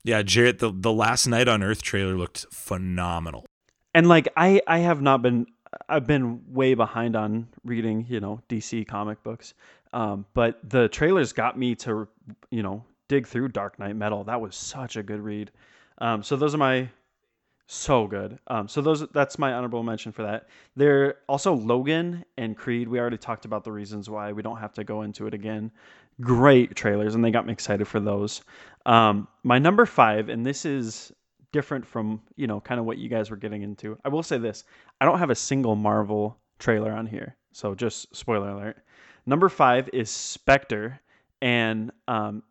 Yeah, 0.05 0.23
Jarrett, 0.23 0.59
the 0.59 0.73
the 0.75 0.93
last 0.93 1.27
night 1.27 1.49
on 1.49 1.63
Earth 1.63 1.83
trailer 1.83 2.15
looked 2.17 2.47
phenomenal. 2.51 3.47
and 3.95 4.09
like 4.09 4.29
I 4.37 4.61
I 4.67 4.79
have 4.79 5.01
not 5.03 5.23
been 5.23 5.47
I've 5.89 6.07
been 6.07 6.43
way 6.53 6.75
behind 6.75 7.17
on 7.17 7.49
reading 7.65 8.07
you 8.09 8.21
know 8.21 8.41
DC 8.49 8.87
comic 8.87 9.23
books, 9.23 9.55
um, 9.93 10.27
but 10.35 10.59
the 10.69 10.89
trailers 10.89 11.33
got 11.33 11.59
me 11.59 11.75
to 11.77 12.09
you 12.51 12.63
know 12.63 12.85
dig 13.09 13.27
through 13.27 13.49
Dark 13.49 13.79
Nights 13.79 13.95
Metal. 13.97 14.25
That 14.25 14.41
was 14.41 14.57
such 14.57 14.97
a 14.97 15.03
good 15.03 15.21
read. 15.21 15.51
Um, 15.99 16.23
so 16.23 16.37
those 16.37 16.55
are 16.55 16.59
my 16.59 16.89
so 17.67 18.07
good. 18.07 18.39
Um, 18.47 18.69
so 18.69 18.81
those 18.81 19.07
that's 19.09 19.39
my 19.39 19.53
honorable 19.53 19.83
mention 19.83 20.13
for 20.13 20.23
that. 20.23 20.49
There 20.77 21.17
also 21.29 21.55
Logan 21.55 22.25
and 22.37 22.57
Creed. 22.57 22.89
We 22.89 23.01
already 23.01 23.19
talked 23.19 23.45
about 23.45 23.65
the 23.65 23.73
reasons 23.73 24.09
why. 24.09 24.33
We 24.33 24.43
don't 24.43 24.59
have 24.59 24.73
to 24.75 24.85
go 24.85 25.03
into 25.03 25.27
it 25.27 25.35
again. 25.35 25.73
Great 26.21 26.75
trailers, 26.75 27.15
and 27.15 27.25
they 27.25 27.31
got 27.31 27.47
me 27.47 27.53
excited 27.53 27.87
for 27.87 28.01
those. 28.01 28.43
Um, 28.87 29.29
my 29.43 29.59
number 29.59 29.85
five, 29.85 30.29
and 30.29 30.45
this 30.45 30.65
is 30.65 31.13
different 31.53 31.87
from 31.87 32.21
you 32.37 32.47
know 32.47 32.61
kind 32.61 32.81
of 32.81 32.87
what 32.87 32.99
you 32.99 33.09
guys 33.09 33.31
were 33.31 33.37
getting 33.37 33.63
into. 33.63 33.99
I 34.05 34.09
will 34.09 34.23
say 34.23 34.39
this: 34.39 34.65
I 35.01 35.05
don't 35.05 35.19
have 35.19 35.31
a 35.31 35.35
single 35.35 35.77
Marvel 35.77 36.39
trailer 36.59 36.93
on 36.93 37.07
here, 37.07 37.37
so 37.53 37.75
just 37.75 38.15
spoiler 38.17 38.51
alert. 38.51 38.79
Number 39.27 39.49
five 39.49 39.91
is 39.93 40.11
Spectre, 40.11 41.01
and 41.43 41.91
um, 42.09 42.43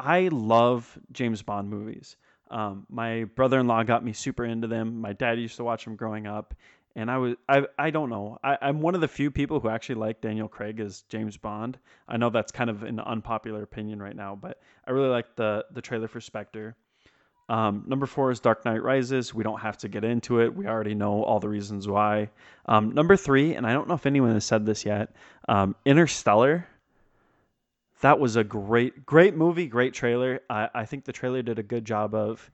I 0.00 0.28
love 0.28 0.98
James 1.12 1.42
Bond 1.42 1.68
movies. 1.68 2.16
Um, 2.50 2.86
my 2.88 3.24
brother-in-law 3.24 3.82
got 3.84 4.04
me 4.04 4.12
super 4.12 4.44
into 4.44 4.68
them. 4.68 5.00
My 5.00 5.12
dad 5.12 5.38
used 5.38 5.56
to 5.56 5.64
watch 5.64 5.84
them 5.84 5.96
growing 5.96 6.26
up, 6.26 6.54
and 6.96 7.10
I 7.10 7.18
was 7.18 7.34
I 7.48 7.66
I 7.78 7.90
don't 7.90 8.10
know. 8.10 8.38
I, 8.42 8.58
I'm 8.62 8.80
one 8.80 8.94
of 8.94 9.00
the 9.00 9.08
few 9.08 9.30
people 9.30 9.60
who 9.60 9.68
actually 9.68 9.96
like 9.96 10.20
Daniel 10.20 10.48
Craig 10.48 10.80
as 10.80 11.02
James 11.08 11.36
Bond. 11.36 11.78
I 12.08 12.16
know 12.16 12.30
that's 12.30 12.52
kind 12.52 12.70
of 12.70 12.82
an 12.82 13.00
unpopular 13.00 13.62
opinion 13.62 14.00
right 14.00 14.16
now, 14.16 14.38
but 14.40 14.60
I 14.86 14.92
really 14.92 15.08
like 15.08 15.36
the 15.36 15.64
the 15.72 15.82
trailer 15.82 16.08
for 16.08 16.20
Spectre. 16.20 16.76
Um, 17.48 17.84
number 17.86 18.06
four 18.06 18.30
is 18.30 18.40
Dark 18.40 18.64
Knight 18.64 18.82
Rises. 18.82 19.34
We 19.34 19.44
don't 19.44 19.60
have 19.60 19.76
to 19.78 19.88
get 19.88 20.02
into 20.02 20.40
it. 20.40 20.54
We 20.54 20.66
already 20.66 20.94
know 20.94 21.22
all 21.22 21.40
the 21.40 21.48
reasons 21.48 21.86
why. 21.86 22.30
Um, 22.66 22.92
number 22.92 23.16
three, 23.16 23.54
and 23.54 23.66
I 23.66 23.72
don't 23.74 23.86
know 23.86 23.94
if 23.94 24.06
anyone 24.06 24.32
has 24.32 24.46
said 24.46 24.64
this 24.64 24.86
yet, 24.86 25.14
um, 25.46 25.76
Interstellar. 25.84 26.66
That 28.00 28.18
was 28.18 28.36
a 28.36 28.44
great, 28.44 29.04
great 29.04 29.36
movie, 29.36 29.66
great 29.66 29.94
trailer. 29.94 30.40
I, 30.48 30.68
I 30.74 30.84
think 30.86 31.04
the 31.04 31.12
trailer 31.12 31.42
did 31.42 31.58
a 31.58 31.62
good 31.62 31.84
job 31.84 32.14
of 32.14 32.50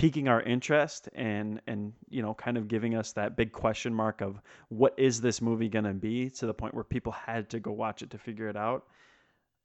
piquing 0.00 0.28
our 0.28 0.40
interest 0.40 1.10
and 1.14 1.60
and 1.66 1.92
you 2.08 2.22
know 2.22 2.32
kind 2.32 2.56
of 2.56 2.68
giving 2.68 2.94
us 2.94 3.12
that 3.12 3.36
big 3.36 3.52
question 3.52 3.92
mark 3.92 4.22
of 4.22 4.40
what 4.70 4.94
is 4.96 5.20
this 5.20 5.42
movie 5.42 5.68
gonna 5.68 5.92
be 5.92 6.30
to 6.30 6.46
the 6.46 6.54
point 6.54 6.72
where 6.72 6.84
people 6.84 7.12
had 7.12 7.50
to 7.50 7.60
go 7.60 7.70
watch 7.70 8.00
it 8.00 8.08
to 8.10 8.16
figure 8.16 8.48
it 8.48 8.56
out. 8.56 8.86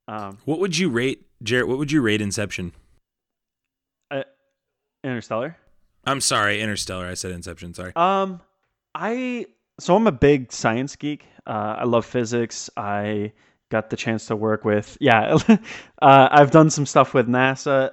Um, 0.10 0.38
What 0.44 0.60
would 0.60 0.78
you 0.78 0.90
rate, 0.90 1.26
Jarrett? 1.42 1.70
What 1.70 1.78
would 1.78 1.90
you 1.90 2.02
rate 2.02 2.22
Inception? 2.22 2.74
uh, 4.12 4.24
Interstellar. 5.06 5.56
I'm 6.06 6.20
sorry, 6.20 6.62
Interstellar. 6.62 7.06
I 7.08 7.14
said 7.14 7.32
Inception. 7.32 7.74
Sorry. 7.74 7.94
Um, 7.96 8.42
I 8.94 9.46
so 9.80 9.96
I'm 9.96 10.06
a 10.06 10.12
big 10.12 10.52
science 10.52 10.98
geek. 10.98 11.26
Uh, 11.48 11.78
I 11.80 11.84
love 11.86 12.06
physics. 12.06 12.70
I 12.76 13.32
got 13.72 13.90
the 13.90 13.96
chance 13.96 14.26
to 14.28 14.36
work 14.36 14.66
with 14.66 14.98
yeah. 15.00 15.38
uh, 15.48 15.58
I've 16.02 16.52
done 16.52 16.70
some 16.70 16.86
stuff 16.86 17.14
with 17.14 17.30
NASA. 17.30 17.92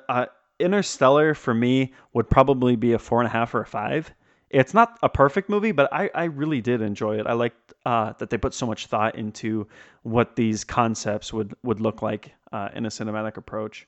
Interstellar 0.62 1.34
for 1.34 1.52
me 1.52 1.92
would 2.14 2.30
probably 2.30 2.76
be 2.76 2.92
a 2.92 2.98
four 2.98 3.20
and 3.20 3.26
a 3.26 3.30
half 3.30 3.54
or 3.54 3.60
a 3.62 3.66
five. 3.66 4.12
It's 4.50 4.74
not 4.74 4.98
a 5.02 5.08
perfect 5.08 5.48
movie, 5.48 5.72
but 5.72 5.92
I, 5.92 6.10
I 6.14 6.24
really 6.24 6.60
did 6.60 6.82
enjoy 6.82 7.18
it. 7.18 7.26
I 7.26 7.32
liked 7.32 7.72
uh, 7.86 8.12
that 8.18 8.30
they 8.30 8.36
put 8.38 8.54
so 8.54 8.66
much 8.66 8.86
thought 8.86 9.16
into 9.16 9.66
what 10.02 10.36
these 10.36 10.62
concepts 10.64 11.32
would 11.32 11.54
would 11.62 11.80
look 11.80 12.02
like 12.02 12.32
uh, 12.52 12.68
in 12.74 12.84
a 12.86 12.90
cinematic 12.90 13.36
approach. 13.38 13.86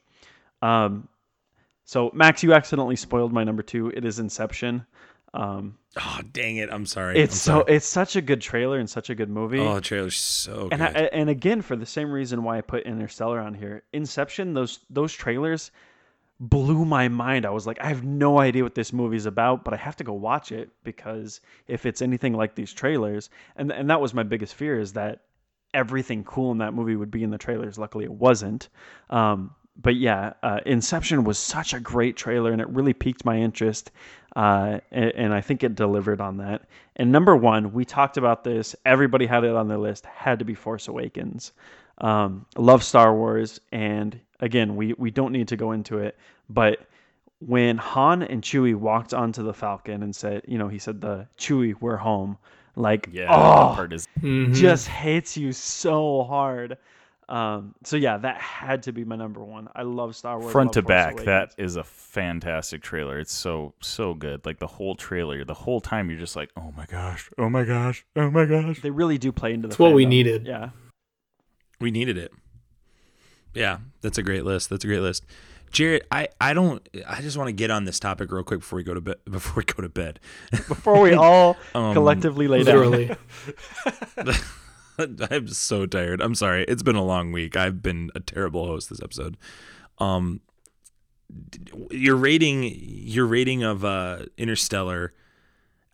Um, 0.63 1.09
so 1.85 2.11
Max, 2.15 2.43
you 2.43 2.55
accidentally 2.55 2.97
spoiled 2.97 3.33
my 3.33 3.45
number 3.45 3.63
two. 3.63 3.89
It 3.91 4.05
is 4.05 4.19
Inception. 4.19 4.87
Um, 5.35 5.77
Oh, 5.97 6.21
dang 6.33 6.57
it. 6.57 6.71
I'm 6.73 6.87
sorry. 6.87 7.19
it's 7.19 7.35
I'm 7.35 7.39
so 7.39 7.53
sorry. 7.61 7.77
it's 7.77 7.87
such 7.87 8.17
a 8.17 8.21
good 8.23 8.41
trailer 8.41 8.79
and 8.79 8.89
such 8.91 9.11
a 9.11 9.15
good 9.15 9.29
movie. 9.31 9.61
Oh, 9.61 9.75
the 9.77 9.81
trailer's 9.81 10.17
so 10.17 10.69
and 10.73 10.81
good. 10.81 10.97
I, 10.97 11.01
and 11.13 11.29
again 11.31 11.63
for 11.63 11.77
the 11.77 11.87
same 11.87 12.11
reason 12.11 12.43
why 12.43 12.59
I 12.59 12.63
put 12.63 12.83
Interstellar 12.85 13.39
on 13.39 13.55
here, 13.55 13.83
Inception 13.93 14.55
those 14.55 14.81
those 14.91 15.13
trailers 15.13 15.71
blew 16.51 16.85
my 16.85 17.09
mind. 17.09 17.47
I 17.47 17.51
was 17.51 17.67
like, 17.67 17.81
I 17.81 17.89
have 17.89 18.05
no 18.05 18.39
idea 18.39 18.63
what 18.63 18.75
this 18.75 18.93
movie's 18.93 19.27
about, 19.27 19.65
but 19.65 19.75
I 19.75 19.77
have 19.77 19.97
to 19.97 20.05
go 20.05 20.13
watch 20.13 20.53
it 20.53 20.71
because 20.85 21.41
if 21.67 21.87
it's 21.87 22.03
anything 22.03 22.35
like 22.35 22.55
these 22.55 22.73
trailers, 22.73 23.31
and 23.57 23.73
and 23.73 23.91
that 23.91 24.01
was 24.01 24.15
my 24.15 24.23
biggest 24.23 24.55
fear 24.55 24.79
is 24.79 24.93
that 24.95 25.23
everything 25.73 26.25
cool 26.25 26.53
in 26.53 26.59
that 26.59 26.75
movie 26.75 26.97
would 26.97 27.11
be 27.11 27.23
in 27.23 27.31
the 27.31 27.39
trailers. 27.39 27.79
Luckily, 27.79 28.05
it 28.05 28.13
wasn't. 28.13 28.69
Um, 29.11 29.55
but 29.77 29.97
yeah, 29.97 30.35
uh, 30.43 30.61
Inception 30.67 31.25
was 31.25 31.39
such 31.39 31.75
a 31.75 31.81
great 31.81 32.17
trailer, 32.17 32.53
and 32.53 32.61
it 32.61 32.69
really 32.69 32.93
piqued 32.93 33.25
my 33.25 33.39
interest. 33.39 33.91
Uh, 34.37 34.79
and, 34.91 35.13
and 35.13 35.35
I 35.35 35.41
think 35.41 35.65
it 35.65 35.75
delivered 35.75 36.21
on 36.21 36.37
that. 36.39 36.69
And 36.97 37.11
number 37.11 37.37
one, 37.37 37.73
we 37.73 37.85
talked 37.85 38.17
about 38.17 38.45
this. 38.45 38.77
Everybody 38.85 39.27
had 39.27 39.45
it 39.45 39.55
on 39.55 39.69
their 39.69 39.79
list. 39.79 40.07
Had 40.07 40.39
to 40.41 40.45
be 40.45 40.55
Force 40.55 40.87
Awakens. 40.87 41.53
Um, 41.99 42.47
love 42.57 42.83
Star 42.83 43.15
Wars, 43.15 43.61
and 43.73 44.19
again, 44.45 44.77
we 44.77 44.95
we 44.99 45.11
don't 45.11 45.33
need 45.33 45.49
to 45.49 45.57
go 45.57 45.73
into 45.73 45.99
it, 45.99 46.17
but 46.49 46.79
when 47.41 47.77
Han 47.79 48.23
and 48.23 48.43
Chewie 48.43 48.75
walked 48.75 49.13
onto 49.13 49.43
the 49.43 49.53
Falcon 49.53 50.03
and 50.03 50.15
said, 50.15 50.43
you 50.47 50.57
know, 50.59 50.69
he 50.69 50.79
said 50.79 51.01
the 51.01 51.27
Chewie, 51.39 51.75
we're 51.81 51.97
home. 51.97 52.39
Like, 52.77 53.09
Yeah, 53.13 53.27
oh, 53.31 53.69
that 53.69 53.75
part 53.75 53.93
is 53.93 54.09
Mhm. 54.21 54.55
just 54.55 54.89
hits 54.89 55.37
you 55.37 55.53
so 55.53 56.25
hard. 56.25 56.79
Um, 57.29 57.75
so 57.85 57.97
yeah, 57.97 58.19
that 58.19 58.37
had 58.41 58.83
to 58.85 58.93
be 58.93 59.05
my 59.05 59.17
number 59.17 59.43
one. 59.43 59.69
I 59.75 59.83
love 59.83 60.15
Star 60.17 60.39
Wars. 60.39 60.53
front 60.53 60.75
to 60.75 60.83
Force 60.83 60.89
back. 60.89 61.13
Awakens. 61.15 61.27
That 61.27 61.55
is 61.57 61.77
a 61.77 61.85
fantastic 61.85 62.83
trailer. 62.83 63.19
It's 63.19 63.33
so 63.33 63.73
so 63.81 64.13
good. 64.15 64.45
Like 64.45 64.59
the 64.59 64.67
whole 64.67 64.95
trailer, 64.95 65.43
the 65.45 65.55
whole 65.55 65.81
time 65.81 66.11
you're 66.11 66.19
just 66.19 66.37
like, 66.37 66.51
oh 66.57 66.73
my 66.77 66.85
gosh, 66.87 67.31
oh 67.39 67.49
my 67.49 67.65
gosh, 67.65 68.05
oh 68.17 68.31
my 68.31 68.45
gosh. 68.45 68.81
they 68.83 68.91
really 68.91 69.17
do 69.19 69.33
play 69.33 69.55
into 69.55 69.69
the. 69.69 69.73
It's 69.73 69.79
what 69.79 69.95
we 69.95 70.05
needed. 70.07 70.47
Yeah. 70.47 70.71
we 71.81 71.91
needed 71.91 72.17
it. 72.19 72.33
Yeah, 73.55 73.79
that's 74.01 74.19
a 74.19 74.23
great 74.23 74.45
list. 74.45 74.71
That's 74.71 74.85
a 74.85 74.87
great 74.87 75.01
list. 75.01 75.25
Jarrett, 75.71 76.07
I, 76.11 76.29
I 76.41 76.55
don't 76.55 76.87
I 77.09 77.21
just 77.21 77.37
want 77.37 77.49
to 77.49 77.53
get 77.53 77.71
on 77.71 77.85
this 77.85 77.99
topic 77.99 78.31
real 78.31 78.45
quick 78.45 78.61
before 78.61 78.77
we 78.77 78.85
go 78.85 78.95
to 78.95 79.01
bed 79.01 79.17
before 79.29 79.55
we 79.57 79.65
go 79.65 79.83
to 79.83 79.89
bed. 79.89 80.21
Before 80.53 81.01
we 81.01 81.15
all 81.15 81.57
Um, 81.75 81.93
collectively 81.93 82.47
lay 82.47 82.63
down. 82.63 83.17
I'm 85.31 85.49
so 85.49 85.87
tired. 85.87 86.21
I'm 86.21 86.37
sorry. 86.37 86.65
It's 86.69 86.85
been 86.85 86.95
a 86.95 87.05
long 87.05 87.33
week. 87.33 87.57
I've 87.57 87.83
been 87.83 88.11
a 88.15 88.21
terrible 88.21 88.67
host 88.67 88.89
this 88.89 89.03
episode. 89.03 89.37
Um 89.99 90.41
your 91.91 92.15
rating 92.17 92.63
your 92.79 93.27
rating 93.27 93.65
of 93.65 93.85
uh 93.85 94.27
Interstellar 94.39 95.13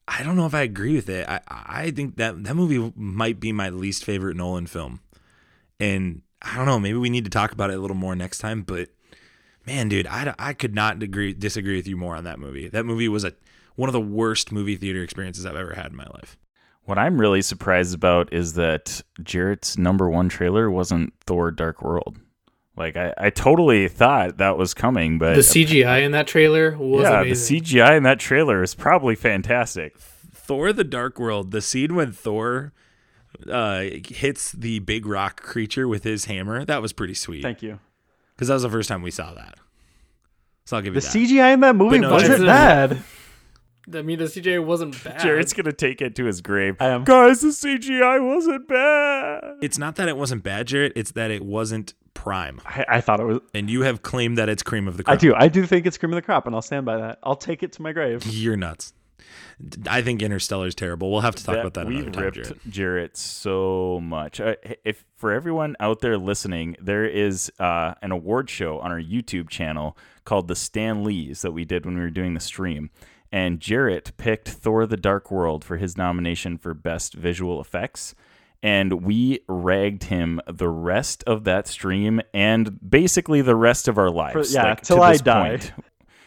I 0.06 0.22
don't 0.24 0.36
know 0.36 0.44
if 0.46 0.54
I 0.54 0.62
agree 0.62 0.94
with 0.96 1.08
it. 1.08 1.26
I 1.28 1.40
I 1.48 1.90
think 1.90 2.16
that 2.16 2.44
that 2.44 2.54
movie 2.54 2.92
might 2.96 3.40
be 3.40 3.52
my 3.52 3.70
least 3.70 4.04
favorite 4.04 4.36
Nolan 4.36 4.66
film. 4.66 5.00
And 5.78 6.20
I 6.42 6.56
don't 6.56 6.66
know, 6.66 6.78
maybe 6.78 6.98
we 6.98 7.10
need 7.10 7.24
to 7.24 7.30
talk 7.30 7.52
about 7.52 7.70
it 7.70 7.76
a 7.76 7.80
little 7.80 7.96
more 7.96 8.16
next 8.16 8.38
time, 8.38 8.62
but 8.62 8.88
man, 9.66 9.88
dude, 9.88 10.06
I, 10.06 10.34
I 10.38 10.52
could 10.52 10.74
not 10.74 11.02
agree, 11.02 11.32
disagree 11.34 11.76
with 11.76 11.86
you 11.86 11.96
more 11.96 12.16
on 12.16 12.24
that 12.24 12.38
movie. 12.38 12.68
That 12.68 12.84
movie 12.86 13.08
was 13.08 13.24
a 13.24 13.34
one 13.76 13.88
of 13.88 13.92
the 13.92 14.00
worst 14.00 14.52
movie 14.52 14.76
theater 14.76 15.02
experiences 15.02 15.46
I've 15.46 15.56
ever 15.56 15.74
had 15.74 15.86
in 15.86 15.96
my 15.96 16.06
life. 16.12 16.36
What 16.84 16.98
I'm 16.98 17.20
really 17.20 17.40
surprised 17.42 17.94
about 17.94 18.32
is 18.32 18.54
that 18.54 19.00
Jarrett's 19.22 19.78
number 19.78 20.08
one 20.08 20.28
trailer 20.28 20.70
wasn't 20.70 21.12
Thor: 21.20 21.50
Dark 21.50 21.82
World. 21.82 22.18
Like 22.76 22.96
I, 22.96 23.14
I 23.16 23.30
totally 23.30 23.88
thought 23.88 24.38
that 24.38 24.56
was 24.56 24.74
coming, 24.74 25.18
but 25.18 25.34
The 25.34 25.40
CGI 25.42 26.02
in 26.02 26.12
that 26.12 26.26
trailer 26.26 26.76
was 26.76 27.02
yeah, 27.02 27.20
amazing. 27.20 27.58
the 27.58 27.62
CGI 27.62 27.96
in 27.96 28.02
that 28.04 28.18
trailer 28.18 28.62
is 28.62 28.74
probably 28.74 29.14
fantastic. 29.14 29.98
Thor: 29.98 30.72
The 30.72 30.84
Dark 30.84 31.18
World. 31.18 31.50
The 31.52 31.60
scene 31.62 31.94
when 31.94 32.12
Thor 32.12 32.72
uh, 33.50 33.84
hits 34.08 34.52
the 34.52 34.78
big 34.80 35.06
rock 35.06 35.42
creature 35.42 35.86
with 35.88 36.04
his 36.04 36.26
hammer. 36.26 36.64
That 36.64 36.82
was 36.82 36.92
pretty 36.92 37.14
sweet. 37.14 37.42
Thank 37.42 37.62
you. 37.62 37.78
Because 38.34 38.48
that 38.48 38.54
was 38.54 38.62
the 38.62 38.70
first 38.70 38.88
time 38.88 39.02
we 39.02 39.10
saw 39.10 39.34
that. 39.34 39.56
So 40.64 40.76
I'll 40.76 40.82
give 40.82 40.94
you 40.94 41.00
The 41.00 41.06
that. 41.06 41.16
CGI 41.16 41.54
in 41.54 41.60
that 41.60 41.74
movie 41.76 41.98
no, 41.98 42.12
wasn't 42.12 42.40
Jarrett- 42.42 42.46
bad. 42.46 43.02
I 43.92 44.02
mean, 44.02 44.18
the 44.18 44.26
CGI 44.26 44.64
wasn't 44.64 45.02
bad. 45.02 45.18
Jarrett's 45.20 45.52
gonna 45.52 45.72
take 45.72 46.00
it 46.00 46.14
to 46.16 46.24
his 46.26 46.40
grave. 46.40 46.76
I 46.80 46.86
am. 46.88 47.02
Guys, 47.04 47.40
the 47.40 47.48
CGI 47.48 48.24
wasn't 48.24 48.68
bad. 48.68 49.42
it's 49.62 49.78
not 49.78 49.96
that 49.96 50.08
it 50.08 50.16
wasn't 50.16 50.42
bad, 50.44 50.68
Jarrett. 50.68 50.92
It's 50.94 51.10
that 51.12 51.30
it 51.32 51.44
wasn't 51.44 51.94
prime. 52.14 52.60
I, 52.64 52.84
I 52.88 53.00
thought 53.00 53.18
it 53.18 53.24
was. 53.24 53.40
And 53.52 53.68
you 53.68 53.82
have 53.82 54.02
claimed 54.02 54.38
that 54.38 54.48
it's 54.48 54.62
cream 54.62 54.86
of 54.86 54.96
the 54.96 55.02
crop. 55.02 55.14
I 55.14 55.16
do. 55.18 55.34
I 55.34 55.48
do 55.48 55.66
think 55.66 55.86
it's 55.86 55.98
cream 55.98 56.12
of 56.12 56.16
the 56.16 56.22
crop, 56.22 56.46
and 56.46 56.54
I'll 56.54 56.62
stand 56.62 56.86
by 56.86 56.98
that. 56.98 57.18
I'll 57.24 57.34
take 57.36 57.62
it 57.64 57.72
to 57.72 57.82
my 57.82 57.92
grave. 57.92 58.24
You're 58.26 58.56
nuts. 58.56 58.92
I 59.88 60.02
think 60.02 60.22
Interstellar 60.22 60.66
is 60.66 60.74
terrible. 60.74 61.10
We'll 61.10 61.20
have 61.20 61.34
to 61.36 61.44
talk 61.44 61.56
about 61.56 61.74
that 61.74 61.86
we 61.86 61.96
another 61.96 62.10
time, 62.10 62.24
ripped 62.24 62.36
Jarrett. 62.36 62.70
Jarrett 62.70 63.16
so 63.16 64.00
much. 64.02 64.40
Uh, 64.40 64.54
if 64.84 65.04
for 65.16 65.32
everyone 65.32 65.76
out 65.80 66.00
there 66.00 66.16
listening, 66.16 66.76
there 66.80 67.04
is 67.04 67.52
uh, 67.58 67.94
an 68.02 68.12
award 68.12 68.48
show 68.50 68.78
on 68.80 68.90
our 68.90 69.00
YouTube 69.00 69.48
channel 69.48 69.96
called 70.24 70.48
the 70.48 70.56
Stan 70.56 71.04
Lees 71.04 71.42
that 71.42 71.52
we 71.52 71.64
did 71.64 71.84
when 71.84 71.94
we 71.96 72.00
were 72.00 72.10
doing 72.10 72.34
the 72.34 72.40
stream, 72.40 72.90
and 73.32 73.60
Jarrett 73.60 74.12
picked 74.16 74.48
Thor: 74.48 74.86
The 74.86 74.96
Dark 74.96 75.30
World 75.30 75.64
for 75.64 75.76
his 75.76 75.96
nomination 75.96 76.56
for 76.58 76.74
Best 76.74 77.14
Visual 77.14 77.60
Effects. 77.60 78.14
And 78.62 79.04
we 79.04 79.40
ragged 79.48 80.04
him 80.04 80.38
the 80.46 80.68
rest 80.68 81.24
of 81.26 81.44
that 81.44 81.66
stream 81.66 82.20
and 82.34 82.78
basically 82.90 83.40
the 83.40 83.56
rest 83.56 83.88
of 83.88 83.96
our 83.96 84.10
lives. 84.10 84.52
yeah, 84.52 84.64
like, 84.64 84.82
till 84.82 84.98
to 84.98 85.02
I 85.02 85.16
die. 85.16 85.48
point. 85.48 85.72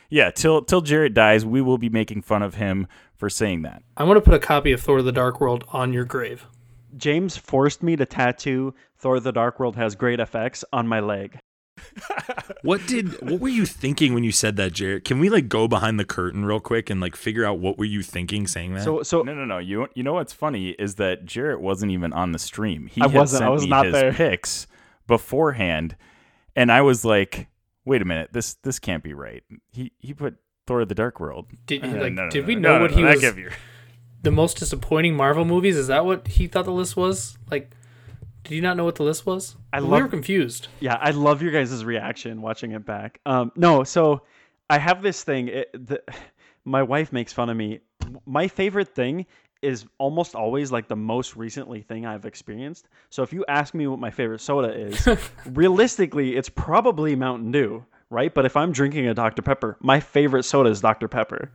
Yeah, 0.10 0.30
till 0.30 0.61
till 0.61 0.81
Jarrett 0.81 1.15
dies, 1.15 1.43
we 1.43 1.61
will 1.61 1.80
be 1.80 1.89
making 1.89 2.22
fun 2.22 2.43
of 2.43 2.55
him 2.55 2.88
for 3.15 3.30
saying 3.30 3.61
that. 3.64 3.84
I 3.98 4.03
want 4.03 4.18
to 4.18 4.22
put 4.22 4.34
a 4.34 4.40
copy 4.40 4.72
of 4.72 4.81
Thor: 4.81 5.02
The 5.02 5.11
Dark 5.11 5.40
World 5.40 5.64
on 5.69 5.94
your 5.94 6.06
grave. 6.06 6.45
James 6.95 7.35
forced 7.38 7.81
me 7.81 7.95
to 7.95 8.06
tattoo 8.06 8.73
Thor: 8.98 9.19
The 9.19 9.31
Dark 9.31 9.60
World 9.60 9.76
has 9.76 9.95
great 9.95 10.19
effects 10.19 10.64
on 10.73 10.88
my 10.88 10.99
leg. 10.99 11.38
What 12.61 12.85
did 12.88 13.19
what 13.30 13.41
were 13.41 13.49
you 13.49 13.65
thinking 13.65 14.14
when 14.14 14.23
you 14.23 14.31
said 14.31 14.56
that, 14.56 14.72
Jarrett? 14.72 15.03
Can 15.03 15.19
we 15.19 15.30
like 15.30 15.49
go 15.49 15.68
behind 15.68 15.99
the 15.99 16.06
curtain 16.06 16.45
real 16.45 16.61
quick 16.61 16.90
and 16.90 17.02
like 17.02 17.14
figure 17.15 17.44
out 17.45 17.60
what 17.60 17.77
were 17.77 17.84
you 17.85 18.02
thinking 18.02 18.48
saying 18.48 18.76
that? 18.76 18.84
So, 18.85 19.03
so 19.03 19.22
No, 19.22 19.34
no, 19.34 19.44
no. 19.44 19.57
You 19.57 19.88
you 19.94 20.02
know 20.02 20.14
what's 20.14 20.31
funny 20.31 20.69
is 20.69 20.95
that 20.95 21.26
Jarrett 21.26 21.60
wasn't 21.60 21.91
even 21.91 22.14
on 22.14 22.31
the 22.31 22.40
stream. 22.40 22.88
He 22.88 23.02
I 23.02 23.07
wasn't. 23.07 23.44
I 23.44 23.45
sent 23.45 23.52
was 23.52 23.64
me 23.64 23.69
not 23.69 23.85
his 23.85 23.94
there. 23.94 24.14
picks 24.14 24.68
beforehand, 25.07 25.98
and 26.56 26.72
I 26.72 26.81
was 26.81 27.03
like, 27.03 27.48
"Wait 27.84 28.02
a 28.02 28.06
minute, 28.06 28.30
this 28.31 28.53
this 28.64 28.80
can't 28.80 29.03
be 29.03 29.14
right." 29.14 29.44
He 29.72 29.91
he 29.99 30.14
put 30.14 30.38
Thor: 30.68 30.85
The 30.85 30.95
Dark 30.95 31.19
World. 31.19 31.48
Did- 31.65 31.84
Uh, 31.84 31.88
like, 31.88 32.14
no, 32.14 32.26
no, 32.26 32.30
did 32.30 32.48
we 32.48 32.56
no, 32.56 32.69
know 32.69 32.76
no, 32.77 32.81
what 32.84 32.91
he 32.91 33.03
was- 33.03 33.22
be. 33.34 33.45
The 34.22 34.31
most 34.31 34.57
disappointing 34.57 35.15
Marvel 35.18 35.44
movies? 35.44 35.76
Is 35.76 35.88
that 35.88 36.06
what 36.06 36.27
he 36.27 36.48
thought 36.48 36.64
the 36.65 36.72
list 36.72 36.95
was? 36.95 37.38
Like, 37.52 37.72
did 38.44 38.56
you 38.56 38.61
not 38.61 38.77
know 38.77 38.85
what 38.85 38.95
the 38.95 39.03
list 39.03 39.26
was? 39.26 39.57
I 39.73 39.80
love, 39.80 39.91
we 39.91 40.02
were 40.03 40.07
confused. 40.07 40.68
yeah, 40.80 40.98
I 41.02 41.11
love 41.11 41.41
your 41.41 41.52
guys' 41.52 41.84
reaction 41.84 42.41
watching 42.41 42.72
it 42.72 42.85
back. 42.85 43.19
Um, 43.26 43.52
no, 43.57 43.84
so 43.84 44.22
I 44.69 44.77
have 44.77 45.02
this 45.02 45.23
thing. 45.23 45.49
It, 45.49 45.69
the, 45.88 46.02
my 46.65 46.84
wife 46.84 47.11
makes 47.11 47.34
fun 47.34 47.49
of 47.49 47.57
me. 47.57 47.80
My 48.26 48.48
favorite 48.48 48.95
thing 48.95 49.26
is 49.61 49.85
almost 49.98 50.35
always 50.35 50.72
like 50.72 50.88
the 50.88 50.95
most 50.95 51.35
recently 51.35 51.81
thing 51.81 52.06
I've 52.06 52.26
experienced. 52.26 52.88
So 53.10 53.23
if 53.23 53.31
you 53.34 53.44
ask 53.49 53.73
me 53.73 53.88
what 53.88 53.99
my 53.99 54.11
favorite 54.11 54.40
soda 54.41 54.73
is, 54.73 55.06
realistically, 55.53 56.35
it's 56.38 56.49
probably 56.49 57.15
Mountain 57.15 57.52
Dew, 57.52 57.85
right? 58.14 58.34
But 58.34 58.45
if 58.45 58.56
I'm 58.56 58.72
drinking 58.72 59.07
a 59.07 59.14
Dr. 59.14 59.41
Pepper, 59.41 59.76
my 59.81 59.99
favorite 59.99 60.44
soda 60.44 60.69
is 60.69 60.80
Dr. 60.80 61.10
Pepper. 61.10 61.52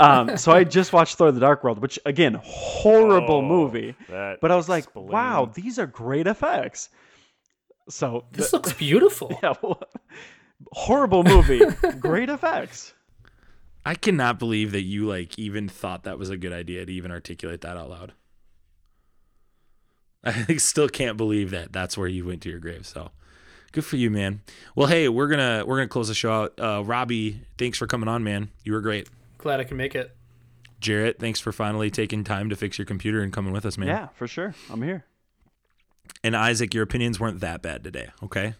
um, 0.00 0.36
so 0.36 0.50
I 0.50 0.64
just 0.64 0.92
watched 0.92 1.16
Thor: 1.16 1.30
The 1.30 1.38
Dark 1.40 1.62
World, 1.62 1.78
which 1.80 1.98
again, 2.06 2.40
horrible 2.42 3.36
Oh, 3.36 3.42
movie. 3.42 3.94
But 4.08 4.50
I 4.50 4.56
was 4.56 4.68
like, 4.68 4.84
spleen. 4.84 5.06
wow, 5.06 5.50
these 5.54 5.78
are 5.78 5.86
great 5.86 6.26
effects. 6.26 6.88
So 7.88 8.24
This 8.32 8.52
looks 8.52 8.72
beautiful. 8.72 9.38
yeah, 9.42 9.54
well, 9.62 9.80
horrible 10.72 11.22
movie, 11.24 11.60
great 12.00 12.30
effects. 12.30 12.94
I 13.84 13.94
cannot 13.96 14.38
believe 14.38 14.70
that 14.72 14.82
you 14.82 15.06
like 15.08 15.36
even 15.38 15.68
thought 15.68 16.04
that 16.04 16.18
was 16.18 16.30
a 16.30 16.36
good 16.36 16.52
idea 16.52 16.86
to 16.86 16.92
even 16.92 17.10
articulate 17.10 17.60
that 17.62 17.76
out 17.76 17.90
loud. 17.90 18.12
I 20.24 20.56
still 20.56 20.88
can't 20.88 21.16
believe 21.16 21.50
that 21.50 21.72
that's 21.72 21.98
where 21.98 22.06
you 22.06 22.24
went 22.24 22.42
to 22.42 22.48
your 22.48 22.60
grave. 22.60 22.86
So 22.86 23.10
good 23.72 23.84
for 23.84 23.96
you, 23.96 24.10
man. 24.10 24.40
Well, 24.76 24.86
hey, 24.88 25.08
we're 25.08 25.28
gonna 25.28 25.64
we're 25.66 25.76
gonna 25.76 25.88
close 25.88 26.08
the 26.08 26.14
show 26.14 26.32
out. 26.32 26.60
Uh, 26.60 26.82
Robbie, 26.84 27.40
thanks 27.58 27.78
for 27.78 27.86
coming 27.86 28.08
on, 28.08 28.22
man. 28.22 28.50
You 28.64 28.72
were 28.72 28.80
great. 28.80 29.08
Glad 29.38 29.60
I 29.60 29.64
can 29.64 29.76
make 29.76 29.94
it. 29.94 30.14
Jarrett, 30.80 31.18
thanks 31.18 31.38
for 31.40 31.52
finally 31.52 31.90
taking 31.90 32.24
time 32.24 32.48
to 32.50 32.56
fix 32.56 32.76
your 32.78 32.84
computer 32.86 33.20
and 33.22 33.32
coming 33.32 33.52
with 33.52 33.64
us, 33.66 33.78
man. 33.78 33.88
Yeah, 33.88 34.08
for 34.14 34.26
sure. 34.26 34.54
I'm 34.70 34.82
here. 34.82 35.04
And 36.24 36.36
Isaac, 36.36 36.74
your 36.74 36.82
opinions 36.82 37.18
weren't 37.20 37.40
that 37.40 37.62
bad 37.62 37.84
today. 37.84 38.08
Okay. 38.22 38.54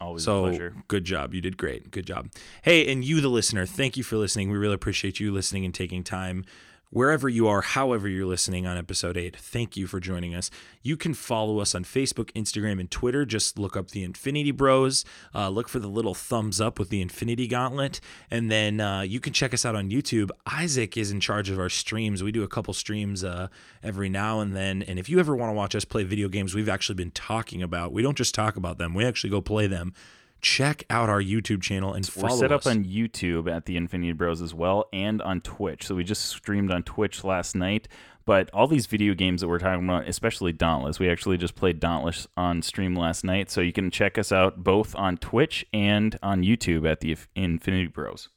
Always 0.00 0.22
So 0.22 0.44
a 0.44 0.48
pleasure. 0.50 0.74
good 0.86 1.04
job. 1.04 1.34
You 1.34 1.40
did 1.40 1.56
great. 1.56 1.90
Good 1.90 2.06
job. 2.06 2.28
Hey, 2.62 2.90
and 2.92 3.04
you, 3.04 3.20
the 3.20 3.28
listener, 3.28 3.66
thank 3.66 3.96
you 3.96 4.04
for 4.04 4.16
listening. 4.16 4.50
We 4.50 4.56
really 4.56 4.74
appreciate 4.74 5.18
you 5.18 5.32
listening 5.32 5.64
and 5.64 5.74
taking 5.74 6.04
time. 6.04 6.44
Wherever 6.90 7.28
you 7.28 7.46
are, 7.46 7.60
however 7.60 8.08
you're 8.08 8.24
listening 8.24 8.66
on 8.66 8.78
episode 8.78 9.18
eight, 9.18 9.36
thank 9.36 9.76
you 9.76 9.86
for 9.86 10.00
joining 10.00 10.34
us. 10.34 10.50
You 10.80 10.96
can 10.96 11.12
follow 11.12 11.58
us 11.58 11.74
on 11.74 11.84
Facebook, 11.84 12.32
Instagram, 12.32 12.80
and 12.80 12.90
Twitter. 12.90 13.26
Just 13.26 13.58
look 13.58 13.76
up 13.76 13.90
the 13.90 14.02
Infinity 14.02 14.52
Bros. 14.52 15.04
Uh, 15.34 15.50
look 15.50 15.68
for 15.68 15.80
the 15.80 15.86
little 15.86 16.14
thumbs 16.14 16.62
up 16.62 16.78
with 16.78 16.88
the 16.88 17.02
Infinity 17.02 17.46
Gauntlet. 17.46 18.00
And 18.30 18.50
then 18.50 18.80
uh, 18.80 19.02
you 19.02 19.20
can 19.20 19.34
check 19.34 19.52
us 19.52 19.66
out 19.66 19.76
on 19.76 19.90
YouTube. 19.90 20.30
Isaac 20.46 20.96
is 20.96 21.10
in 21.10 21.20
charge 21.20 21.50
of 21.50 21.58
our 21.58 21.68
streams. 21.68 22.22
We 22.22 22.32
do 22.32 22.42
a 22.42 22.48
couple 22.48 22.72
streams 22.72 23.22
uh, 23.22 23.48
every 23.82 24.08
now 24.08 24.40
and 24.40 24.56
then. 24.56 24.82
And 24.82 24.98
if 24.98 25.10
you 25.10 25.20
ever 25.20 25.36
want 25.36 25.50
to 25.50 25.54
watch 25.54 25.74
us 25.74 25.84
play 25.84 26.04
video 26.04 26.28
games 26.28 26.54
we've 26.54 26.70
actually 26.70 26.94
been 26.96 27.10
talking 27.10 27.62
about, 27.62 27.92
we 27.92 28.00
don't 28.00 28.16
just 28.16 28.34
talk 28.34 28.56
about 28.56 28.78
them, 28.78 28.94
we 28.94 29.04
actually 29.04 29.28
go 29.28 29.42
play 29.42 29.66
them. 29.66 29.92
Check 30.40 30.84
out 30.88 31.08
our 31.08 31.20
YouTube 31.20 31.62
channel 31.62 31.92
and 31.92 32.06
follow. 32.06 32.34
We're 32.34 32.38
set 32.38 32.52
us. 32.52 32.66
up 32.66 32.70
on 32.70 32.84
YouTube 32.84 33.50
at 33.50 33.66
the 33.66 33.76
Infinity 33.76 34.12
Bros 34.12 34.40
as 34.40 34.54
well, 34.54 34.86
and 34.92 35.20
on 35.22 35.40
Twitch. 35.40 35.86
So 35.86 35.94
we 35.94 36.04
just 36.04 36.26
streamed 36.26 36.70
on 36.70 36.82
Twitch 36.82 37.24
last 37.24 37.54
night. 37.54 37.88
But 38.24 38.50
all 38.52 38.66
these 38.66 38.84
video 38.84 39.14
games 39.14 39.40
that 39.40 39.48
we're 39.48 39.58
talking 39.58 39.88
about, 39.88 40.06
especially 40.06 40.52
Dauntless, 40.52 40.98
we 40.98 41.08
actually 41.08 41.38
just 41.38 41.54
played 41.54 41.80
Dauntless 41.80 42.26
on 42.36 42.60
stream 42.60 42.94
last 42.94 43.24
night. 43.24 43.50
So 43.50 43.62
you 43.62 43.72
can 43.72 43.90
check 43.90 44.18
us 44.18 44.30
out 44.30 44.62
both 44.62 44.94
on 44.96 45.16
Twitch 45.16 45.64
and 45.72 46.18
on 46.22 46.42
YouTube 46.42 46.86
at 46.86 47.00
the 47.00 47.16
Infinity 47.34 47.86
Bros. 47.86 48.28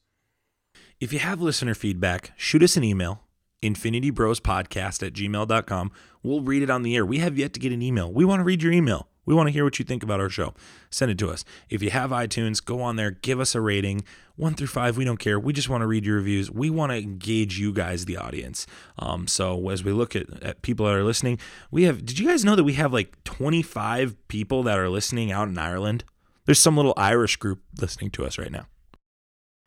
If 1.01 1.11
you 1.11 1.19
have 1.19 1.41
listener 1.41 1.73
feedback, 1.73 2.31
shoot 2.37 2.63
us 2.63 2.77
an 2.77 2.85
email, 2.85 3.23
infinitybrospodcast 3.61 5.05
at 5.05 5.13
gmail.com. 5.13 5.91
We'll 6.23 6.41
read 6.41 6.63
it 6.63 6.69
on 6.69 6.83
the 6.83 6.95
air. 6.95 7.05
We 7.05 7.17
have 7.17 7.37
yet 7.37 7.51
to 7.53 7.59
get 7.59 7.73
an 7.73 7.81
email. 7.81 8.09
We 8.13 8.23
want 8.23 8.39
to 8.39 8.43
read 8.45 8.63
your 8.63 8.71
email. 8.71 9.09
We 9.25 9.35
want 9.35 9.47
to 9.47 9.51
hear 9.51 9.63
what 9.63 9.77
you 9.77 9.85
think 9.85 10.03
about 10.03 10.19
our 10.19 10.29
show. 10.29 10.53
Send 10.89 11.11
it 11.11 11.17
to 11.19 11.29
us. 11.29 11.45
If 11.69 11.83
you 11.83 11.91
have 11.91 12.09
iTunes, 12.11 12.63
go 12.63 12.81
on 12.81 12.95
there, 12.95 13.11
give 13.11 13.39
us 13.39 13.53
a 13.53 13.61
rating. 13.61 14.03
One 14.35 14.55
through 14.55 14.67
five, 14.67 14.97
we 14.97 15.05
don't 15.05 15.17
care. 15.17 15.39
We 15.39 15.53
just 15.53 15.69
want 15.69 15.81
to 15.81 15.87
read 15.87 16.05
your 16.05 16.15
reviews. 16.15 16.49
We 16.49 16.69
want 16.69 16.91
to 16.91 16.97
engage 16.97 17.59
you 17.59 17.71
guys, 17.71 18.05
the 18.05 18.17
audience. 18.17 18.65
Um, 18.97 19.27
so 19.27 19.69
as 19.69 19.83
we 19.83 19.91
look 19.91 20.15
at, 20.15 20.43
at 20.43 20.61
people 20.63 20.87
that 20.87 20.95
are 20.95 21.03
listening, 21.03 21.37
we 21.69 21.83
have, 21.83 22.05
did 22.05 22.17
you 22.17 22.27
guys 22.27 22.43
know 22.43 22.55
that 22.55 22.63
we 22.63 22.73
have 22.73 22.91
like 22.91 23.23
25 23.23 24.27
people 24.27 24.63
that 24.63 24.79
are 24.79 24.89
listening 24.89 25.31
out 25.31 25.47
in 25.47 25.57
Ireland? 25.57 26.03
There's 26.45 26.59
some 26.59 26.75
little 26.75 26.93
Irish 26.97 27.35
group 27.35 27.61
listening 27.79 28.09
to 28.11 28.25
us 28.25 28.39
right 28.39 28.51
now. 28.51 28.65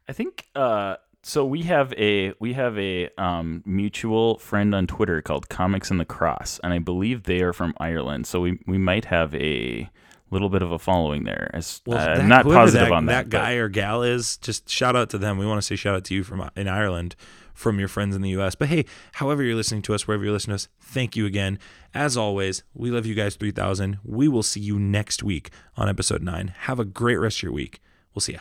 I 0.08 0.12
think 0.12 0.48
uh, 0.54 0.96
so. 1.24 1.44
We 1.44 1.62
have 1.62 1.92
a 1.94 2.32
we 2.38 2.52
have 2.52 2.78
a 2.78 3.08
um, 3.18 3.62
mutual 3.66 4.38
friend 4.38 4.74
on 4.74 4.86
Twitter 4.86 5.20
called 5.22 5.48
Comics 5.48 5.90
in 5.90 5.98
the 5.98 6.04
Cross, 6.04 6.60
and 6.62 6.72
I 6.72 6.78
believe 6.78 7.24
they 7.24 7.40
are 7.42 7.52
from 7.52 7.74
Ireland. 7.78 8.26
So 8.26 8.40
we 8.40 8.60
we 8.66 8.78
might 8.78 9.06
have 9.06 9.34
a 9.34 9.90
little 10.30 10.48
bit 10.48 10.62
of 10.62 10.72
a 10.72 10.78
following 10.78 11.24
there. 11.24 11.50
As, 11.54 11.80
uh, 11.88 11.94
that- 11.94 12.20
I'm 12.20 12.28
not 12.28 12.44
positive 12.44 12.88
that, 12.88 12.92
on 12.92 13.06
that. 13.06 13.30
that 13.30 13.30
guy 13.30 13.52
or 13.52 13.68
gal 13.68 14.02
is. 14.02 14.36
Just 14.38 14.68
shout 14.68 14.96
out 14.96 15.10
to 15.10 15.18
them. 15.18 15.38
We 15.38 15.46
want 15.46 15.58
to 15.58 15.66
say 15.66 15.76
shout 15.76 15.94
out 15.96 16.04
to 16.04 16.14
you 16.14 16.24
from 16.24 16.50
in 16.56 16.68
Ireland, 16.68 17.14
from 17.54 17.78
your 17.78 17.88
friends 17.88 18.16
in 18.16 18.22
the 18.22 18.30
U.S. 18.30 18.54
But 18.54 18.68
hey, 18.68 18.84
however 19.12 19.42
you're 19.42 19.54
listening 19.54 19.82
to 19.82 19.94
us, 19.94 20.06
wherever 20.06 20.24
you're 20.24 20.32
listening 20.32 20.56
to 20.58 20.62
us, 20.62 20.68
thank 20.80 21.16
you 21.16 21.24
again. 21.26 21.58
As 21.94 22.16
always, 22.16 22.64
we 22.74 22.90
love 22.90 23.06
you 23.06 23.14
guys. 23.14 23.36
Three 23.36 23.52
thousand. 23.52 23.98
We 24.04 24.28
will 24.28 24.42
see 24.42 24.60
you 24.60 24.78
next 24.78 25.22
week 25.22 25.50
on 25.76 25.88
episode 25.88 26.22
nine. 26.22 26.48
Have 26.60 26.80
a 26.80 26.84
great 26.84 27.16
rest 27.16 27.38
of 27.38 27.44
your 27.44 27.52
week. 27.52 27.80
We'll 28.14 28.20
see 28.20 28.34
ya. 28.34 28.40